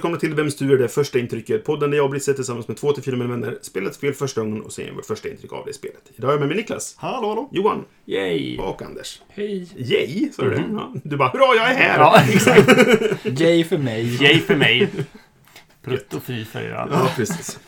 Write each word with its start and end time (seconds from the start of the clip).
Välkomna 0.00 0.18
till 0.18 0.34
Vems 0.34 0.56
tur 0.56 0.72
är 0.72 0.78
det 0.78 0.88
första 0.88 1.18
intrycket? 1.18 1.64
Podden 1.64 1.90
där 1.90 1.96
jag 1.96 2.04
och 2.04 2.10
Brisse 2.10 2.34
tillsammans 2.34 2.68
med 2.68 2.76
två 2.76 2.92
till 2.92 3.02
fyra 3.02 3.16
mina 3.16 3.30
vänner 3.30 3.58
spelar 3.62 3.88
ett 3.88 3.94
spel 3.94 4.14
första 4.14 4.40
gången 4.40 4.62
och 4.62 4.72
säger 4.72 4.92
vårt 4.92 5.06
första 5.06 5.28
intryck 5.28 5.52
av 5.52 5.66
det 5.66 5.72
spelet. 5.72 6.02
Idag 6.16 6.28
är 6.28 6.32
jag 6.32 6.40
med 6.40 6.48
mig 6.48 6.56
Niklas, 6.56 6.94
Hallå, 6.98 7.28
hallå. 7.28 7.48
Johan 7.52 7.84
Yay! 8.06 8.58
och 8.58 8.82
Anders. 8.82 9.20
Hej! 9.28 9.68
Yay, 9.76 10.32
sa 10.32 10.42
du 10.44 10.50
det? 10.50 10.64
Ja. 10.72 10.94
Du 11.04 11.16
bara 11.16 11.28
hurra, 11.28 11.54
jag 11.56 11.70
är 11.70 11.74
här! 11.74 11.98
Ja, 11.98 12.22
exakt. 12.32 13.40
Yay 13.40 13.64
för 13.64 13.78
mig. 13.78 14.22
Yay 14.22 14.40
för 14.40 14.56
mig. 14.56 14.88
Prutt 15.82 16.14
och 16.14 16.22
fy 16.22 16.44
för 16.44 16.60
er. 16.60 16.88
Ja, 16.90 17.10
precis. 17.16 17.58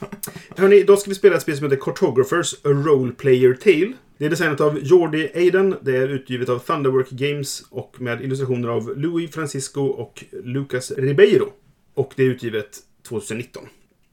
Hörni, 0.56 0.76
idag 0.76 0.98
ska 0.98 1.10
vi 1.10 1.14
spela 1.14 1.36
ett 1.36 1.42
spel 1.42 1.56
som 1.56 1.64
heter 1.64 1.76
Cartographers 1.84 2.54
A 2.54 2.68
Role 2.68 3.12
Player 3.12 3.54
Tale. 3.54 3.92
Det 4.18 4.24
är 4.26 4.30
designat 4.30 4.60
av 4.60 4.78
Jordi 4.82 5.28
Aiden. 5.34 5.76
Det 5.82 5.96
är 5.96 6.08
utgivet 6.08 6.48
av 6.48 6.58
Thunderwork 6.58 7.10
Games 7.10 7.62
och 7.70 7.96
med 7.98 8.22
illustrationer 8.22 8.68
av 8.68 8.98
Louis 8.98 9.30
Francisco 9.30 9.80
och 9.82 10.24
Lucas 10.44 10.90
Ribeiro. 10.90 11.52
Och 11.94 12.12
det 12.16 12.22
är 12.22 12.26
utgivet 12.26 12.78
2019. 13.08 13.64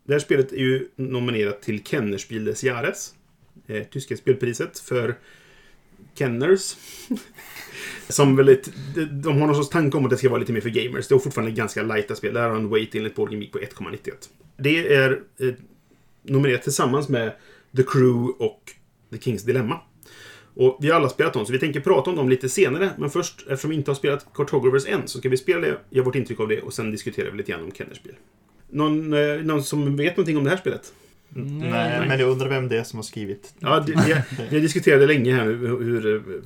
Det 0.03 0.13
här 0.13 0.19
spelet 0.19 0.51
är 0.51 0.57
ju 0.57 0.87
nominerat 0.95 1.61
till 1.61 1.83
Kennerspiel 1.83 2.45
des 2.45 2.63
Jahres. 2.63 3.13
Eh, 3.67 3.83
tyska 3.83 4.17
spelpriset 4.17 4.79
för 4.79 5.15
Kenners. 6.15 6.75
Som 8.09 8.35
väldigt, 8.35 8.69
de- 9.11 9.39
har 9.39 9.47
någon 9.47 9.55
sorts 9.55 9.69
tanke 9.69 9.97
om 9.97 10.03
att 10.05 10.09
det 10.11 10.17
ska 10.17 10.29
vara 10.29 10.39
lite 10.39 10.53
mer 10.53 10.61
för 10.61 10.69
gamers. 10.69 11.07
Det 11.07 11.15
är 11.15 11.19
fortfarande 11.19 11.51
ganska 11.51 11.83
lighta 11.83 12.15
spel. 12.15 12.33
Där 12.33 12.49
har 12.49 12.55
en 12.55 12.69
weight 12.69 12.95
enligt 12.95 13.15
Board 13.15 13.33
Geek 13.33 13.51
på 13.51 13.59
1,91. 13.59 14.11
Det 14.57 14.93
är 14.93 15.11
eh, 15.37 15.53
nominerat 16.23 16.63
tillsammans 16.63 17.09
med 17.09 17.35
The 17.75 17.83
Crew 17.83 18.33
och 18.45 18.61
The 19.11 19.17
Kings 19.17 19.43
Dilemma. 19.43 19.81
Och 20.59 20.77
vi 20.79 20.89
har 20.89 20.95
alla 20.95 21.09
spelat 21.09 21.33
dem, 21.33 21.45
så 21.45 21.51
vi 21.51 21.59
tänker 21.59 21.79
prata 21.79 22.09
om 22.09 22.15
dem 22.15 22.29
lite 22.29 22.49
senare. 22.49 22.89
Men 22.97 23.09
först, 23.09 23.41
eftersom 23.41 23.69
vi 23.69 23.75
inte 23.75 23.91
har 23.91 23.95
spelat 23.95 24.25
Cartographers 24.33 24.87
än, 24.87 25.07
så 25.07 25.19
ska 25.19 25.29
vi 25.29 25.37
spela 25.37 25.61
det, 25.61 25.77
ge 25.89 26.01
vårt 26.01 26.15
intryck 26.15 26.39
av 26.39 26.47
det 26.47 26.61
och 26.61 26.73
sen 26.73 26.91
diskuterar 26.91 27.31
vi 27.31 27.37
lite 27.37 27.51
grann 27.51 27.63
om 27.63 27.71
Kennerspiel. 27.71 28.15
Någon, 28.69 29.13
eh, 29.13 29.43
någon 29.43 29.63
som 29.63 29.95
vet 29.95 30.17
någonting 30.17 30.37
om 30.37 30.43
det 30.43 30.49
här 30.49 30.57
spelet? 30.57 30.93
Nej, 31.29 32.07
men 32.07 32.19
jag 32.19 32.29
undrar 32.29 32.49
vem 32.49 32.67
det 32.67 32.77
är 32.77 32.83
som 32.83 32.97
har 32.97 33.03
skrivit. 33.03 33.53
Ja, 33.59 33.79
det, 33.79 33.93
vi, 34.07 34.45
vi 34.49 34.59
diskuterade 34.59 35.07
länge 35.07 35.35
här 35.35 35.45
nu 35.45 35.67
hur, 35.67 36.41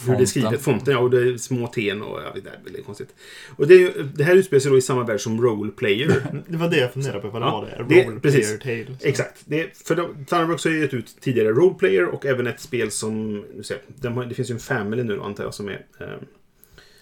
hur, 0.00 0.06
hur 0.12 0.16
det 0.18 0.22
är 0.22 0.26
Fonten. 0.26 0.26
skrivet. 0.26 0.62
Fonten, 0.62 0.92
ja. 0.94 0.98
Och 1.00 1.10
det 1.10 1.20
är 1.22 1.36
små 1.36 1.66
T 1.66 1.92
och 1.92 2.20
ja, 2.22 2.32
det 2.34 2.40
är 2.50 2.64
väldigt 2.64 2.86
konstigt. 2.86 3.14
Och 3.56 3.66
det, 3.66 3.74
är 3.74 4.10
det 4.14 4.24
här 4.24 4.34
utspelar 4.36 4.60
sig 4.60 4.70
då 4.70 4.78
i 4.78 4.80
samma 4.80 5.04
värld 5.04 5.20
som 5.20 5.42
Role 5.42 5.70
Player. 5.72 6.42
Det 6.48 6.56
var 6.56 6.68
det 6.68 6.76
jag 6.76 6.92
funderade 6.92 7.20
på, 7.20 7.28
vad 7.28 7.42
det 7.42 7.46
Ja, 7.46 7.60
var 7.60 7.84
det. 7.88 7.94
det- 7.94 8.04
Role 8.08 8.20
precis. 8.20 8.58
Player 8.58 8.84
Tale. 8.86 8.98
Så. 9.00 9.06
Exakt. 9.08 9.42
Det, 9.44 9.76
för 9.86 9.94
de, 9.96 10.24
Thunderworks 10.24 10.64
har 10.64 10.70
ju 10.70 10.80
gett 10.80 10.94
ut 10.94 11.16
tidigare 11.20 11.48
Role 11.48 11.74
Player 11.74 12.04
och 12.04 12.26
även 12.26 12.46
ett 12.46 12.60
spel 12.60 12.90
som... 12.90 13.44
Nu 13.56 13.62
ser, 13.62 13.78
de 13.86 14.28
det 14.28 14.34
finns 14.34 14.50
ju 14.50 14.54
en 14.54 14.58
Family 14.60 15.02
nu 15.02 15.20
antar 15.22 15.44
jag 15.44 15.54
som 15.54 15.68
är... 15.68 15.84
Eh, 16.00 16.06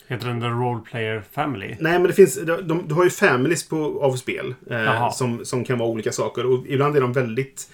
Heter 0.07 0.27
den 0.29 0.41
The 0.41 0.47
Role 0.47 0.81
Player 0.91 1.23
Family? 1.33 1.67
nej, 1.81 1.93
men 1.93 2.03
det 2.03 2.13
finns... 2.13 2.35
De, 2.41 2.69
de, 2.69 2.89
du 2.89 2.95
har 2.95 3.05
ju 3.05 3.11
families 3.11 3.69
på, 3.69 4.03
av 4.03 4.17
spel 4.17 4.55
eh, 4.71 5.11
som, 5.13 5.45
som 5.45 5.65
kan 5.65 5.79
vara 5.79 5.89
olika 5.89 6.13
saker. 6.13 6.47
Och 6.47 6.67
ibland 6.67 6.97
är 6.97 7.01
de 7.01 7.13
väldigt 7.13 7.69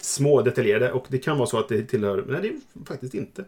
små, 0.00 0.42
detaljerade. 0.42 0.92
Och 0.92 1.06
det 1.08 1.18
kan 1.18 1.36
vara 1.38 1.46
så 1.46 1.58
att 1.58 1.68
det 1.68 1.82
tillhör... 1.82 2.24
Nej, 2.28 2.38
det 2.42 2.48
är 2.48 2.84
faktiskt 2.86 3.14
inte. 3.14 3.44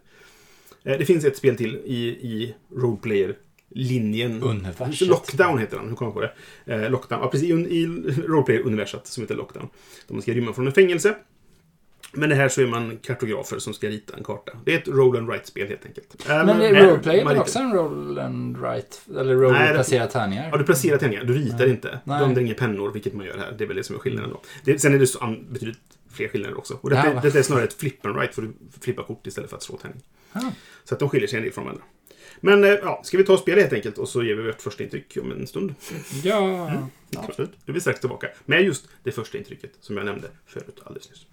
Eh, 0.85 0.99
det 0.99 1.05
finns 1.05 1.25
ett 1.25 1.37
spel 1.37 1.57
till 1.57 1.77
i, 1.77 2.07
i 2.09 2.55
Role 2.77 2.97
Player-linjen. 3.03 4.43
Universet. 4.43 5.01
Lockdown 5.09 5.59
heter 5.59 5.77
den. 5.77 5.89
Hur 5.89 5.95
kommer 5.97 6.09
jag 6.13 6.15
på 6.15 6.35
det? 6.67 6.75
Eh, 6.85 6.91
Lockdown. 6.91 7.21
Ja, 7.23 7.29
precis. 7.31 7.51
I, 7.51 7.87
roleplayer-universat 8.27 9.07
som 9.07 9.23
heter 9.23 9.35
Lockdown. 9.35 9.69
Där 10.07 10.15
man 10.15 10.23
ska 10.23 10.33
rymma 10.33 10.53
från 10.53 10.67
en 10.67 10.73
fängelse. 10.73 11.15
Men 12.13 12.29
det 12.29 12.35
här 12.35 12.49
så 12.49 12.61
är 12.63 12.67
man 12.67 12.97
kartografer 12.97 13.59
som 13.59 13.75
ska 13.75 13.89
rita 13.89 14.17
en 14.17 14.25
karta. 14.25 14.53
Det 14.65 14.75
är 14.75 14.79
ett 14.79 14.89
roll 14.89 15.17
and 15.17 15.29
write-spel 15.29 15.69
helt 15.69 15.87
enkelt. 15.87 16.27
Eh, 16.29 16.45
Men 16.45 16.49
är 16.61 16.87
roleplayer 16.87 17.25
man 17.25 17.33
väl 17.33 17.41
också 17.43 17.59
en 17.59 17.73
roll 17.73 18.19
and 18.19 18.57
write? 18.57 18.97
Eller 19.21 19.35
roll 19.35 19.53
Nej, 19.53 19.75
placera 19.75 20.07
tärningar? 20.07 20.49
Ja, 20.53 20.59
du 20.59 20.65
placerar 20.65 20.99
tärningar. 20.99 21.25
Du 21.25 21.35
ritar 21.35 21.59
Nej. 21.59 21.71
inte. 21.71 22.01
Du 22.05 22.13
använder 22.13 22.43
inga 22.43 22.55
pennor, 22.55 22.93
vilket 22.93 23.15
man 23.15 23.27
gör 23.27 23.39
här. 23.39 23.55
Det 23.59 23.65
är 23.65 23.69
väl 23.69 23.77
det 23.77 23.85
som 23.85 23.97
är 23.97 24.01
skillnaden 24.01 24.31
då. 24.31 24.41
Det, 24.65 24.79
sen 24.79 24.95
är 24.95 24.99
det 24.99 25.07
så, 25.07 25.19
an- 25.19 25.47
betydligt 25.51 25.79
fler 26.13 26.29
skillnader 26.29 26.59
också. 26.59 26.79
Och 26.81 26.91
detta, 26.91 27.13
Ja, 27.15 27.21
detta 27.23 27.39
är 27.39 27.43
snarare 27.43 27.65
ett 27.65 27.73
flip 27.75 28.07
and 28.07 28.17
write, 28.17 28.33
för 28.35 28.43
du 28.43 28.53
flippar 28.81 29.03
kort 29.03 29.27
istället 29.27 29.51
för 29.51 29.57
att 29.57 29.63
slå 29.63 29.77
tärning. 29.77 30.01
Ah. 30.33 30.51
Så 30.85 30.95
att 30.95 31.01
de 31.01 31.09
skiljer 31.09 31.29
sig 31.29 31.37
en 31.37 31.43
del 31.43 31.53
från 31.53 31.65
varandra. 31.65 31.85
Men 32.41 32.65
eh, 32.65 32.71
ja, 32.71 33.01
ska 33.05 33.19
vi 33.19 33.25
ta 33.25 33.33
och 33.33 33.39
spela 33.39 33.61
helt 33.61 33.73
enkelt 33.73 33.99
och 33.99 34.09
så 34.09 34.23
ger 34.23 34.35
vi 34.35 34.43
vårt 34.43 34.63
första 34.63 34.85
intryck 34.85 35.17
om 35.21 35.33
en 35.33 35.47
stund. 35.47 35.75
Ja. 36.23 36.73
Ja, 37.11 37.25
absolut. 37.29 37.51
Då 37.65 37.71
är 37.71 37.75
vi 37.75 37.81
strax 37.81 38.01
tillbaka 38.01 38.29
med 38.45 38.63
just 38.63 38.89
det 39.03 39.13
första 39.13 39.39
intrycket 39.39 39.71
som 39.81 39.97
jag 39.97 40.07
nämnde 40.07 40.29
förut 40.47 40.81
alldeles 40.85 41.11
nyss. 41.11 41.27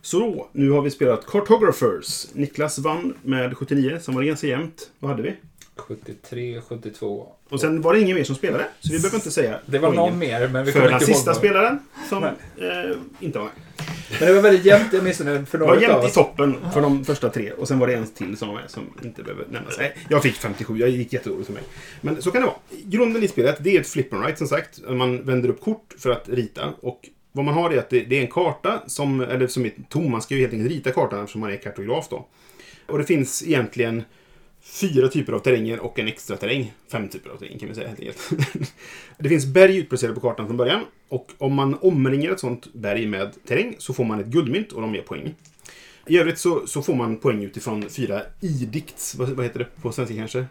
Så 0.00 0.48
nu 0.52 0.70
har 0.70 0.82
vi 0.82 0.90
spelat 0.90 1.26
Cartographers. 1.26 2.26
Niklas 2.32 2.78
vann 2.78 3.14
med 3.22 3.56
79, 3.56 3.98
som 4.00 4.14
var 4.14 4.22
det 4.22 4.28
ganska 4.28 4.46
jämnt. 4.46 4.90
Vad 4.98 5.10
hade 5.10 5.22
vi? 5.22 5.36
73, 5.76 6.60
72. 6.68 7.26
Och 7.48 7.60
sen 7.60 7.82
var 7.82 7.94
det 7.94 8.00
ingen 8.00 8.16
mer 8.16 8.24
som 8.24 8.34
spelade, 8.34 8.64
så 8.80 8.92
vi 8.92 8.98
behöver 8.98 9.16
inte 9.16 9.30
säga 9.30 9.60
Det 9.66 9.78
var 9.78 9.92
någon 9.92 10.18
mer, 10.18 10.48
men 10.48 10.64
vi 10.64 10.72
för 10.72 10.88
den 10.88 11.00
sista 11.00 11.34
spelaren 11.34 11.78
som 12.08 12.24
eh, 12.24 12.32
inte 13.20 13.38
var 13.38 13.44
med. 13.44 13.54
Men 14.20 14.28
det 14.28 14.34
var 14.34 14.42
väldigt 14.42 14.64
jämnt, 14.64 14.94
åtminstone 15.00 15.46
för 15.46 15.58
Det 15.58 15.64
några 15.64 15.74
var 15.74 15.82
jämnt 15.82 16.10
i 16.10 16.14
toppen 16.14 16.56
för 16.72 16.80
de 16.80 17.04
första 17.04 17.28
tre 17.28 17.52
och 17.52 17.68
sen 17.68 17.78
var 17.78 17.86
det 17.86 17.94
en 17.94 18.06
till 18.06 18.36
som 18.36 18.48
var 18.48 18.54
med 18.54 18.70
som 18.70 18.82
inte 19.04 19.22
behöver 19.22 19.44
nämnas. 19.50 19.78
Nej, 19.78 19.96
jag 20.08 20.22
fick 20.22 20.34
57, 20.34 20.78
jag 20.78 20.88
gick 20.88 21.12
jättedåligt 21.12 21.46
för 21.46 21.54
mig. 21.54 21.62
Men 22.00 22.22
så 22.22 22.30
kan 22.30 22.40
det 22.40 22.46
vara. 22.46 22.56
Grunden 22.84 23.22
i 23.22 23.28
spelet, 23.28 23.56
det 23.60 23.76
är 23.76 23.80
ett 23.80 23.88
flip 23.88 24.12
and 24.12 24.24
write 24.24 24.38
som 24.38 24.48
sagt. 24.48 24.80
Man 24.88 25.22
vänder 25.22 25.48
upp 25.48 25.60
kort 25.60 25.94
för 25.98 26.10
att 26.10 26.28
rita 26.28 26.72
och 26.80 27.08
vad 27.32 27.44
man 27.44 27.54
har 27.54 27.70
är 27.70 27.78
att 27.78 27.90
det, 27.90 28.00
det 28.00 28.18
är 28.18 28.22
en 28.22 28.30
karta 28.30 28.82
som, 28.86 29.20
eller 29.20 29.46
som 29.46 29.64
är 29.64 29.72
tom. 29.88 30.10
Man 30.10 30.22
ska 30.22 30.34
ju 30.34 30.40
helt 30.40 30.52
enkelt 30.52 30.70
rita 30.70 30.90
kartan 30.90 31.20
eftersom 31.20 31.40
man 31.40 31.52
är 31.52 31.56
kartograf 31.56 32.08
då. 32.10 32.26
Och 32.86 32.98
det 32.98 33.04
finns 33.04 33.42
egentligen 33.42 34.02
fyra 34.66 35.08
typer 35.08 35.32
av 35.32 35.38
terränger 35.38 35.80
och 35.80 35.98
en 35.98 36.08
extra 36.08 36.36
terräng. 36.36 36.74
Fem 36.92 37.08
typer 37.08 37.30
av 37.30 37.36
terräng 37.36 37.58
kan 37.58 37.68
vi 37.68 37.74
säga 37.74 37.88
helt 37.88 38.00
enkelt. 38.00 38.30
det 39.18 39.28
finns 39.28 39.46
berg 39.46 39.76
utplacerade 39.76 40.14
på 40.14 40.20
kartan 40.20 40.46
från 40.46 40.56
början. 40.56 40.80
Och 41.08 41.32
om 41.38 41.54
man 41.54 41.78
omringar 41.80 42.32
ett 42.32 42.40
sånt 42.40 42.72
berg 42.72 43.06
med 43.06 43.34
terräng 43.46 43.74
så 43.78 43.92
får 43.92 44.04
man 44.04 44.20
ett 44.20 44.26
guldmynt 44.26 44.72
och 44.72 44.80
de 44.80 44.94
ger 44.94 45.02
poäng. 45.02 45.34
I 46.06 46.18
övrigt 46.18 46.38
så, 46.38 46.66
så 46.66 46.82
får 46.82 46.94
man 46.94 47.16
poäng 47.16 47.44
utifrån 47.44 47.88
fyra 47.88 48.22
edicts. 48.40 49.14
Vad, 49.14 49.28
vad 49.28 49.44
heter 49.44 49.58
det 49.58 49.82
på 49.82 49.92
svenska 49.92 50.16
kanske? 50.16 50.46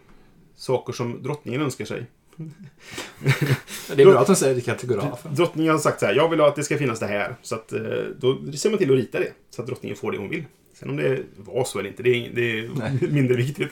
Saker 0.56 0.94
som 0.94 1.24
drottningen 1.24 1.62
önskar 1.62 1.86
sig. 1.86 2.06
Det 3.96 4.02
är 4.02 4.06
bra 4.06 4.20
att 4.20 4.28
de 4.28 4.36
säger 4.36 4.56
det 4.56 4.62
kategografen. 4.62 5.36
Drottningen 5.36 5.72
har 5.72 5.80
sagt 5.80 6.00
så 6.00 6.06
här, 6.06 6.14
jag 6.14 6.30
vill 6.30 6.42
att 6.42 6.56
det 6.56 6.64
ska 6.64 6.78
finnas 6.78 7.00
det 7.00 7.08
här. 7.08 7.36
Så 7.42 7.56
att, 7.56 7.74
eh, 7.74 7.82
då 8.20 8.52
ser 8.52 8.70
man 8.70 8.80
till 8.80 8.92
att 8.92 8.98
rita 8.98 9.20
det. 9.20 9.32
Så 9.50 9.62
att 9.62 9.68
drottningen 9.68 9.98
får 9.98 10.12
det 10.12 10.18
hon 10.18 10.30
vill. 10.30 10.44
Sen 10.80 10.90
om 10.90 10.98
det 10.98 11.20
var 11.36 11.64
så 11.64 11.80
eller 11.80 11.90
inte, 11.90 12.04
det 12.04 12.10
är, 12.10 12.30
det 12.34 12.60
är 12.60 13.08
mindre 13.12 13.38
viktigt. 13.38 13.70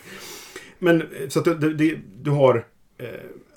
Men 0.80 1.02
eh, 1.02 1.08
så 1.28 1.40
att 1.40 1.46
det, 1.46 1.74
det, 1.74 1.98
du 2.22 2.32
har 2.32 2.66
eh, 2.98 3.08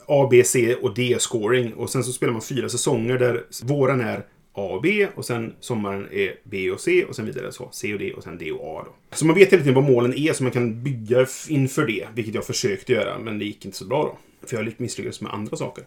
A, 0.07 0.29
B, 0.31 0.45
C 0.45 0.75
och 0.75 0.95
D-scoring. 0.95 1.75
Och 1.75 1.91
sen 1.91 2.05
så 2.05 2.13
spelar 2.13 2.33
man 2.33 2.43
fyra 2.43 2.69
säsonger 2.69 3.19
där 3.19 3.45
våren 3.65 4.01
är 4.01 4.25
A 4.53 4.63
och 4.63 4.83
B 4.83 5.09
och 5.15 5.25
sen 5.25 5.55
sommaren 5.61 6.09
är 6.13 6.35
B 6.45 6.71
och 6.71 6.81
C 6.81 7.05
och 7.05 7.17
sen 7.17 7.27
vidare 7.27 7.53
så 7.53 7.69
C 7.73 7.93
och 7.93 7.99
D 7.99 8.13
och 8.13 8.23
sen 8.23 8.39
D 8.39 8.53
och 8.53 8.81
A 8.81 8.83
då. 8.87 9.17
Så 9.17 9.27
man 9.27 9.37
vet 9.37 9.53
hela 9.53 9.63
tiden 9.63 9.75
vad 9.75 9.85
målen 9.85 10.15
är 10.15 10.33
så 10.33 10.43
man 10.43 10.53
kan 10.53 10.83
bygga 10.83 11.27
inför 11.49 11.87
det, 11.87 12.07
vilket 12.15 12.35
jag 12.35 12.45
försökte 12.45 12.93
göra 12.93 13.19
men 13.19 13.39
det 13.39 13.45
gick 13.45 13.65
inte 13.65 13.77
så 13.77 13.85
bra 13.85 14.03
då. 14.03 14.19
För 14.49 14.57
jag 14.57 14.75
misslyckades 14.77 15.21
med 15.21 15.35
andra 15.35 15.57
saker. 15.57 15.85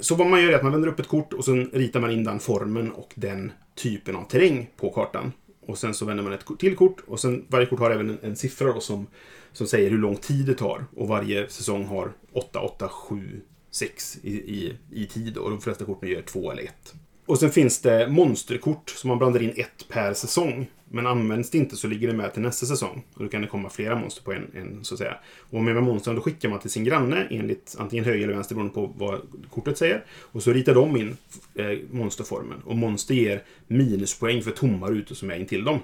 Så 0.00 0.14
vad 0.14 0.26
man 0.26 0.42
gör 0.42 0.52
är 0.52 0.56
att 0.56 0.62
man 0.62 0.72
vänder 0.72 0.88
upp 0.88 1.00
ett 1.00 1.08
kort 1.08 1.32
och 1.32 1.44
sen 1.44 1.70
ritar 1.72 2.00
man 2.00 2.10
in 2.10 2.24
den 2.24 2.38
formen 2.38 2.92
och 2.92 3.12
den 3.14 3.52
typen 3.74 4.16
av 4.16 4.24
terräng 4.24 4.70
på 4.76 4.90
kartan. 4.90 5.32
Och 5.68 5.78
sen 5.78 5.94
så 5.94 6.04
vänder 6.04 6.24
man 6.24 6.32
ett 6.32 6.46
till 6.58 6.76
kort 6.76 7.00
och 7.06 7.20
sen 7.20 7.44
varje 7.48 7.66
kort 7.66 7.78
har 7.78 7.90
även 7.90 8.10
en, 8.10 8.18
en 8.22 8.36
siffra 8.36 8.72
då 8.72 8.80
som, 8.80 9.06
som 9.52 9.66
säger 9.66 9.90
hur 9.90 9.98
lång 9.98 10.16
tid 10.16 10.46
det 10.46 10.54
tar. 10.54 10.86
Och 10.96 11.08
varje 11.08 11.48
säsong 11.48 11.84
har 11.84 12.12
8, 12.32 12.60
8, 12.60 12.88
7, 12.88 13.40
6 13.70 14.18
i, 14.22 14.30
i, 14.30 14.76
i 14.90 15.06
tid 15.06 15.36
och 15.36 15.50
de 15.50 15.60
flesta 15.60 15.84
korten 15.84 16.08
gör 16.08 16.22
2 16.22 16.52
eller 16.52 16.62
1. 16.62 16.94
Och 17.28 17.38
sen 17.38 17.50
finns 17.50 17.80
det 17.80 18.08
monsterkort 18.08 18.90
som 18.90 19.08
man 19.08 19.18
blandar 19.18 19.42
in 19.42 19.52
ett 19.56 19.88
per 19.88 20.14
säsong. 20.14 20.66
Men 20.90 21.06
används 21.06 21.50
det 21.50 21.58
inte 21.58 21.76
så 21.76 21.86
ligger 21.86 22.08
det 22.08 22.14
med 22.14 22.32
till 22.32 22.42
nästa 22.42 22.66
säsong. 22.66 23.04
Och 23.14 23.22
då 23.22 23.28
kan 23.28 23.42
det 23.42 23.48
komma 23.48 23.70
flera 23.70 23.96
monster 23.96 24.22
på 24.22 24.32
en, 24.32 24.50
en 24.54 24.84
så 24.84 24.94
att 24.94 24.98
säga. 24.98 25.16
Och 25.50 25.62
med 25.62 25.82
monstren 25.82 26.16
då 26.16 26.22
skickar 26.22 26.48
man 26.48 26.58
till 26.58 26.70
sin 26.70 26.84
granne 26.84 27.26
enligt 27.30 27.76
antingen 27.78 28.04
höger 28.04 28.24
eller 28.24 28.34
vänster 28.34 28.54
beroende 28.54 28.74
på 28.74 28.94
vad 28.96 29.20
kortet 29.50 29.78
säger. 29.78 30.04
Och 30.10 30.42
så 30.42 30.52
ritar 30.52 30.74
de 30.74 30.96
in 30.96 31.16
eh, 31.54 31.78
monsterformen. 31.90 32.60
Och 32.64 32.76
monster 32.76 33.14
ger 33.14 33.42
minuspoäng 33.66 34.42
för 34.42 34.50
tomma 34.50 34.90
rutor 34.90 35.14
som 35.14 35.30
är 35.30 35.36
intill 35.36 35.64
dem. 35.64 35.78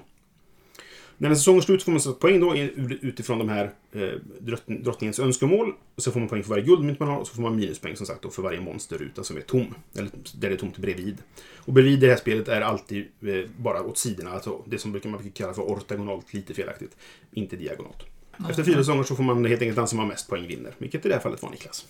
När 1.17 1.29
en 1.29 1.35
säsong 1.35 1.57
är 1.57 1.61
slut 1.61 1.83
får 1.83 1.91
man 1.91 2.01
sätta 2.01 2.15
poäng 2.15 2.39
då 2.39 2.55
i- 2.55 2.73
utifrån 3.01 3.37
de 3.39 3.49
här 3.49 3.71
eh, 3.93 4.01
drottning- 4.39 4.83
drottningens 4.83 5.19
önskemål. 5.19 5.73
Och 5.95 6.03
så 6.03 6.11
får 6.11 6.19
man 6.19 6.29
poäng 6.29 6.43
för 6.43 6.49
varje 6.49 6.63
guldmynt 6.63 6.99
man 6.99 7.09
har 7.09 7.17
och 7.17 7.27
så 7.27 7.33
får 7.35 7.41
man 7.41 7.55
minuspoäng 7.55 7.95
som 7.95 8.05
sagt 8.05 8.21
då 8.21 8.29
för 8.29 8.41
varje 8.41 8.61
monsterruta 8.61 9.23
som 9.23 9.37
är 9.37 9.41
tom. 9.41 9.75
Eller 9.97 10.09
där 10.35 10.49
det 10.49 10.55
är 10.55 10.57
tomt 10.57 10.77
bredvid. 10.77 11.17
Och 11.55 11.73
bredvid 11.73 11.99
det 11.99 12.07
här 12.09 12.15
spelet 12.15 12.47
är 12.47 12.61
alltid 12.61 13.05
eh, 13.21 13.49
bara 13.57 13.81
åt 13.83 13.97
sidorna. 13.97 14.31
Alltså 14.31 14.63
det 14.67 14.77
som 14.77 14.91
brukar 14.91 15.09
man 15.09 15.21
brukar 15.21 15.35
kalla 15.35 15.53
för 15.53 15.61
ortogonalt, 15.61 16.33
lite 16.33 16.53
felaktigt. 16.53 16.97
Inte 17.33 17.55
diagonalt. 17.55 18.05
Efter 18.49 18.63
fyra 18.63 18.77
säsonger 18.77 19.03
så 19.03 19.15
får 19.15 19.23
man 19.23 19.45
helt 19.45 19.61
enkelt 19.61 19.75
den 19.75 19.87
som 19.87 19.99
har 19.99 20.05
mest 20.05 20.29
poäng 20.29 20.47
vinner. 20.47 20.71
Vilket 20.77 21.05
i 21.05 21.09
det 21.09 21.15
här 21.15 21.21
fallet 21.21 21.41
var 21.41 21.49
Niklas. 21.49 21.85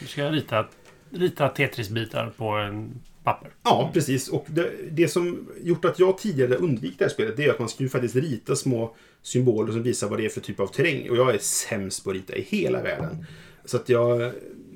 Du 0.00 0.06
ska 0.06 0.30
rita, 0.30 0.66
rita 1.10 1.48
Tetris-bitar 1.48 2.32
på 2.36 2.48
en 2.50 3.00
papper. 3.24 3.50
Ja, 3.62 3.90
precis. 3.94 4.28
Och 4.28 4.46
det, 4.48 4.70
det 4.90 5.08
som 5.08 5.48
gjort 5.62 5.84
att 5.84 5.98
jag 5.98 6.18
tidigare 6.18 6.56
undvikit 6.56 6.98
det 6.98 7.04
här 7.04 7.10
spelet, 7.10 7.36
det 7.36 7.44
är 7.44 7.50
att 7.50 7.58
man 7.58 7.68
ska 7.68 7.82
ju 7.82 7.88
faktiskt 7.88 8.16
rita 8.16 8.56
små 8.56 8.94
symboler 9.22 9.72
som 9.72 9.82
visar 9.82 10.08
vad 10.08 10.18
det 10.18 10.24
är 10.24 10.28
för 10.28 10.40
typ 10.40 10.60
av 10.60 10.66
terräng. 10.66 11.10
Och 11.10 11.16
jag 11.16 11.34
är 11.34 11.38
sämst 11.38 12.04
på 12.04 12.10
att 12.10 12.16
rita 12.16 12.36
i 12.36 12.42
hela 12.42 12.82
världen. 12.82 13.26
Så 13.64 13.76
att 13.76 13.88
jag... 13.88 14.32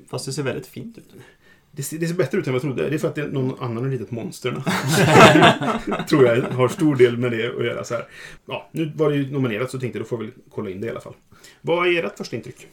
Fast 0.09 0.25
det 0.25 0.33
ser 0.33 0.43
väldigt 0.43 0.67
fint 0.67 0.97
ut. 0.97 1.13
Det 1.71 1.83
ser, 1.83 1.97
det 1.97 2.07
ser 2.07 2.15
bättre 2.15 2.37
ut 2.37 2.47
än 2.47 2.53
vad 2.53 2.63
jag 2.63 2.75
trodde. 2.75 2.89
Det 2.89 2.95
är 2.95 2.99
för 2.99 3.07
att 3.07 3.15
det 3.15 3.21
är 3.21 3.27
någon 3.27 3.59
annan 3.59 3.83
har 3.83 3.91
ritat 3.91 4.11
monstren. 4.11 4.55
Tror 6.09 6.25
jag 6.25 6.41
har 6.41 6.67
stor 6.67 6.95
del 6.95 7.17
med 7.17 7.31
det 7.31 7.57
att 7.57 7.65
göra. 7.65 7.83
Så 7.83 7.93
här. 7.93 8.07
Ja, 8.45 8.69
nu 8.71 8.91
var 8.95 9.09
det 9.09 9.15
ju 9.15 9.31
nominerat 9.31 9.71
så 9.71 9.79
tänkte 9.79 9.99
jag 9.99 10.05
då 10.05 10.09
får 10.09 10.17
väl 10.17 10.31
kolla 10.49 10.69
in 10.69 10.81
det 10.81 10.87
i 10.87 10.89
alla 10.89 11.01
fall. 11.01 11.15
Vad 11.61 11.87
är 11.87 12.03
ert 12.03 12.17
första 12.17 12.35
intryck? 12.35 12.67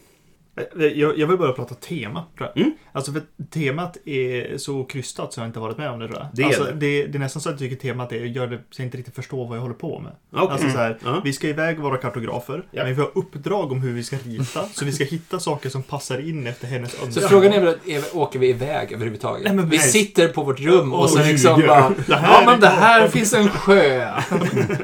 Eh, 0.57 0.85
Jag, 0.85 1.17
jag 1.19 1.27
vill 1.27 1.37
börja 1.37 1.53
prata 1.53 1.75
tema, 1.75 2.23
tror 2.37 2.49
jag. 2.55 2.63
Mm. 2.63 2.77
Alltså 2.91 3.11
för 3.11 3.21
temat 3.53 3.97
är 4.05 4.57
så 4.57 4.83
krystat 4.83 5.33
så 5.33 5.39
jag 5.39 5.47
inte 5.47 5.59
varit 5.59 5.77
med 5.77 5.89
om 5.89 5.99
det 5.99 6.07
tror 6.07 6.19
jag. 6.19 6.27
Det 6.33 6.41
är 6.41 6.45
alltså, 6.45 6.63
det. 6.63 6.71
det, 6.71 7.07
det 7.07 7.17
är 7.17 7.19
nästan 7.19 7.41
så 7.41 7.49
att 7.49 7.53
jag 7.61 7.69
tycker 7.71 7.75
temat 7.87 8.11
är, 8.11 8.15
gör 8.17 8.47
det 8.47 8.57
så 8.69 8.81
jag 8.81 8.87
inte 8.87 8.97
riktigt 8.97 9.15
förstår 9.15 9.47
vad 9.47 9.57
jag 9.57 9.61
håller 9.61 9.75
på 9.75 9.99
med. 9.99 10.11
Okej. 10.33 10.47
Alltså 10.51 10.69
så 10.69 10.77
här, 10.77 10.97
Ja. 11.05 11.21
vi 11.23 11.33
ska 11.33 11.47
iväg 11.47 11.79
vara 11.79 11.97
kartografer, 11.97 12.63
Ja. 12.71 12.83
men 12.83 12.95
vi 12.95 13.01
har 13.01 13.11
uppdrag 13.15 13.71
om 13.71 13.81
hur 13.81 13.93
vi 13.93 14.03
ska 14.03 14.17
rita. 14.25 14.63
så 14.73 14.85
vi 14.85 14.91
ska 14.91 15.03
hitta 15.03 15.39
saker 15.39 15.69
som 15.69 15.83
passar 15.83 16.29
in 16.29 16.47
efter 16.47 16.67
hennes 16.67 16.91
Så 16.91 17.05
önskan. 17.05 17.29
frågan 17.29 17.53
är 17.53 17.61
väl, 17.61 17.75
är, 17.87 18.03
åker 18.17 18.39
vi 18.39 18.49
iväg 18.49 18.91
överhuvudtaget? 18.91 19.43
Nej, 19.45 19.53
men 19.55 19.69
vi 19.69 19.77
nej. 19.77 19.87
sitter 19.87 20.27
på 20.27 20.43
vårt 20.43 20.59
rum 20.59 20.93
och, 20.93 21.01
Och 21.03 21.09
så 21.09 21.23
liksom 21.23 21.55
ljuger. 21.55 21.67
bara... 21.67 21.91
Det 22.07 22.15
här 22.15 22.41
Ja, 22.41 22.51
men 22.51 22.59
det 22.59 22.67
här 22.67 23.05
och- 23.05 23.11
finns 23.11 23.33
en 23.33 23.49
sjö. 23.49 24.11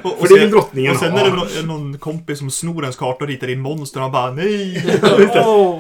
och, 0.03 0.11
och 0.11 0.17
För 0.17 0.21
det 0.21 0.27
sen- 0.27 0.39
vill 0.39 0.51
drottningen 0.51 0.91
Och 0.91 0.97
sen 0.97 1.13
är 1.15 1.23
det 1.23 1.35
någon, 1.65 1.67
någon 1.81 1.97
kompis 1.99 2.39
som 2.39 2.51
snor 2.51 2.83
ens 2.83 2.95
karta 2.95 3.23
och 3.23 3.27
ritar 3.29 3.49
in 3.49 3.59
monster 3.59 3.99
och 3.99 4.03
han 4.03 4.11
bara 4.11 4.31
nej. 4.31 4.85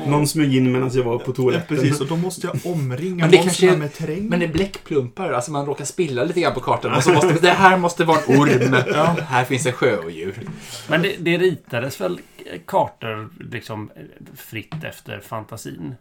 Någon 0.07 0.27
smög 0.27 0.55
in 0.55 0.71
medan 0.71 0.89
jag 0.93 1.03
var 1.03 1.17
på 1.17 1.31
Ja, 1.31 1.33
toaletten. 1.35 1.77
precis, 1.77 2.01
och 2.01 2.07
då 2.07 2.15
måste 2.15 2.47
jag 2.47 2.73
omringa 2.73 3.15
Men 3.23 3.31
det 3.31 3.37
monstren 3.37 3.79
med 3.79 3.93
terräng. 3.93 4.25
Men 4.29 4.39
det 4.39 4.45
är 4.45 4.53
bläckplumpar, 4.53 5.31
alltså 5.31 5.51
man 5.51 5.65
råkar 5.65 5.85
spilla 5.85 6.23
lite 6.23 6.41
grann 6.41 6.53
på 6.53 6.59
kartan 6.59 6.93
och 6.93 7.03
så 7.03 7.13
måste 7.13 7.33
det 7.41 7.49
här 7.49 7.77
måste 7.77 8.03
vara 8.05 8.19
en 8.27 8.39
orm. 8.41 8.75
Ja, 8.93 9.15
här 9.29 9.43
finns 9.45 9.65
en 9.65 9.73
sjöodjur. 9.73 10.35
Men 10.89 11.01
det, 11.01 11.15
det 11.19 11.37
ritades 11.37 12.01
väl 12.01 12.19
kartor 12.65 13.29
liksom 13.51 13.91
fritt 14.37 14.83
efter 14.83 15.19
fantasin? 15.19 15.95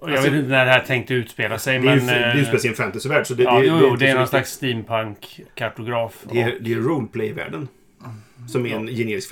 Jag 0.00 0.10
Alltså- 0.10 0.30
vet 0.30 0.38
inte 0.38 0.48
när 0.50 0.64
det 0.64 0.70
här 0.70 0.80
tänkte 0.80 1.14
utspela 1.14 1.58
sig, 1.58 1.78
Det 1.78 1.88
är 1.88 1.94
ju 1.94 2.00
men... 2.00 2.06
det 2.06 2.12
är 2.14 2.34
ju 2.34 2.40
eh, 2.42 2.48
speciellt 2.48 2.76
fantasyvärld. 2.76 3.26
Så 3.26 3.34
det, 3.34 3.42
Ja, 3.42 3.58
det, 3.60 3.66
jo, 3.66 3.86
inte 3.86 4.04
det 4.04 4.10
är 4.10 4.14
någon 4.14 4.28
slags 4.28 4.52
steampunk-kartograf. 4.52 6.12
Det 6.32 6.42
är, 6.42 6.56
det 6.60 6.72
är 6.72 6.76
roleplay-världen. 6.76 7.68
Som 8.48 8.66
är 8.66 8.74
en 8.76 8.86
generisk. 8.86 9.28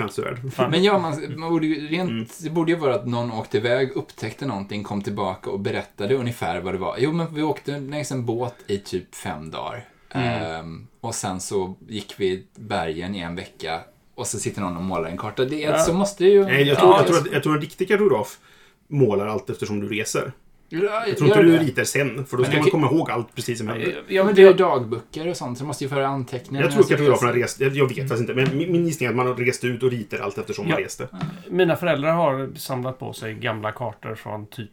Fan. 0.52 0.70
Men 0.70 0.82
ja, 0.84 0.98
man, 0.98 1.38
man 1.38 1.50
borde 1.50 1.66
ju 1.66 1.88
rent, 1.88 2.10
Mm. 2.10 2.26
det 2.42 2.50
borde 2.50 2.72
ju 2.72 2.78
vara 2.78 2.94
att 2.94 3.06
någon 3.06 3.32
åkte 3.32 3.56
iväg, 3.56 3.90
upptäckte 3.94 4.46
någonting, 4.46 4.82
kom 4.82 5.02
tillbaka 5.02 5.50
och 5.50 5.60
berättade 5.60 6.14
ungefär 6.14 6.60
vad 6.60 6.74
det 6.74 6.78
var. 6.78 6.96
Jo, 6.98 7.12
men 7.12 7.34
vi 7.34 7.42
åkte 7.42 7.78
längs 7.80 8.12
en 8.12 8.24
båt 8.26 8.54
i 8.66 8.78
typ 8.78 9.14
fem 9.14 9.50
dagar. 9.50 9.84
Ehm, 10.10 10.86
och 11.00 11.14
sen 11.14 11.40
så 11.40 11.74
gick 11.88 12.14
vi 12.16 12.46
bergen 12.54 13.14
i 13.14 13.18
en 13.20 13.36
vecka 13.36 13.80
och 14.14 14.26
så 14.26 14.38
sitter 14.38 14.60
någon 14.60 14.76
och 14.76 14.82
målar 14.82 15.08
en 15.10 15.16
karta. 15.18 15.44
Det, 15.44 15.56
Ja. 15.60 15.78
Så 15.78 15.92
måste 15.92 16.24
det 16.24 16.30
ju... 16.30 16.44
Nej, 16.44 16.62
jag, 16.62 16.78
tror, 16.78 16.90
Ja, 16.90 16.96
jag, 16.98 17.06
tror 17.06 17.18
att, 17.18 17.32
jag 17.32 17.42
tror 17.42 17.54
en 17.54 17.60
riktig 17.60 17.88
kartograf 17.88 18.38
målar 18.88 19.26
allt 19.26 19.50
eftersom 19.50 19.80
du 19.80 19.88
reser. 19.88 20.32
Ja, 20.68 21.04
Jag 21.06 21.16
tror 21.16 21.28
inte 21.28 21.42
du 21.42 21.58
ritar 21.58 21.84
sen, 21.84 22.26
för 22.26 22.36
då 22.36 22.44
ska 22.44 22.56
man 22.58 22.70
komma 22.70 22.86
ihåg 22.86 23.10
allt 23.10 23.34
precis 23.34 23.58
som 23.58 23.68
händer. 23.68 24.02
Ja, 24.08 24.24
men 24.24 24.34
det 24.34 24.42
är 24.42 24.46
ju 24.46 24.52
dagböcker 24.52 25.28
och 25.28 25.36
sånt, 25.36 25.58
så 25.58 25.64
måste 25.64 25.84
ju 25.84 25.90
föra 25.90 26.06
anteckningar. 26.06 26.62
Jag 26.62 26.72
tror 26.72 26.82
kartograferna 26.82 27.32
reste, 27.32 27.64
jag 27.64 27.76
jag 27.76 27.88
vet 27.88 27.96
faktiskt 28.08 28.20
inte, 28.20 28.34
men 28.34 28.56
min 28.72 28.86
gissning 28.86 29.06
är 29.06 29.10
att 29.10 29.16
man 29.16 29.36
reste 29.36 29.66
ut 29.66 29.82
och 29.82 29.90
ritar 29.90 30.18
allt 30.18 30.38
eftersom 30.38 30.68
man 30.68 30.76
reste. 30.76 31.08
Mina 31.50 31.76
föräldrar 31.76 32.12
har 32.12 32.50
samlat 32.56 32.98
på 32.98 33.12
sig 33.12 33.34
gamla 33.34 33.72
kartor 33.72 34.14
från 34.14 34.46
typ 34.46 34.70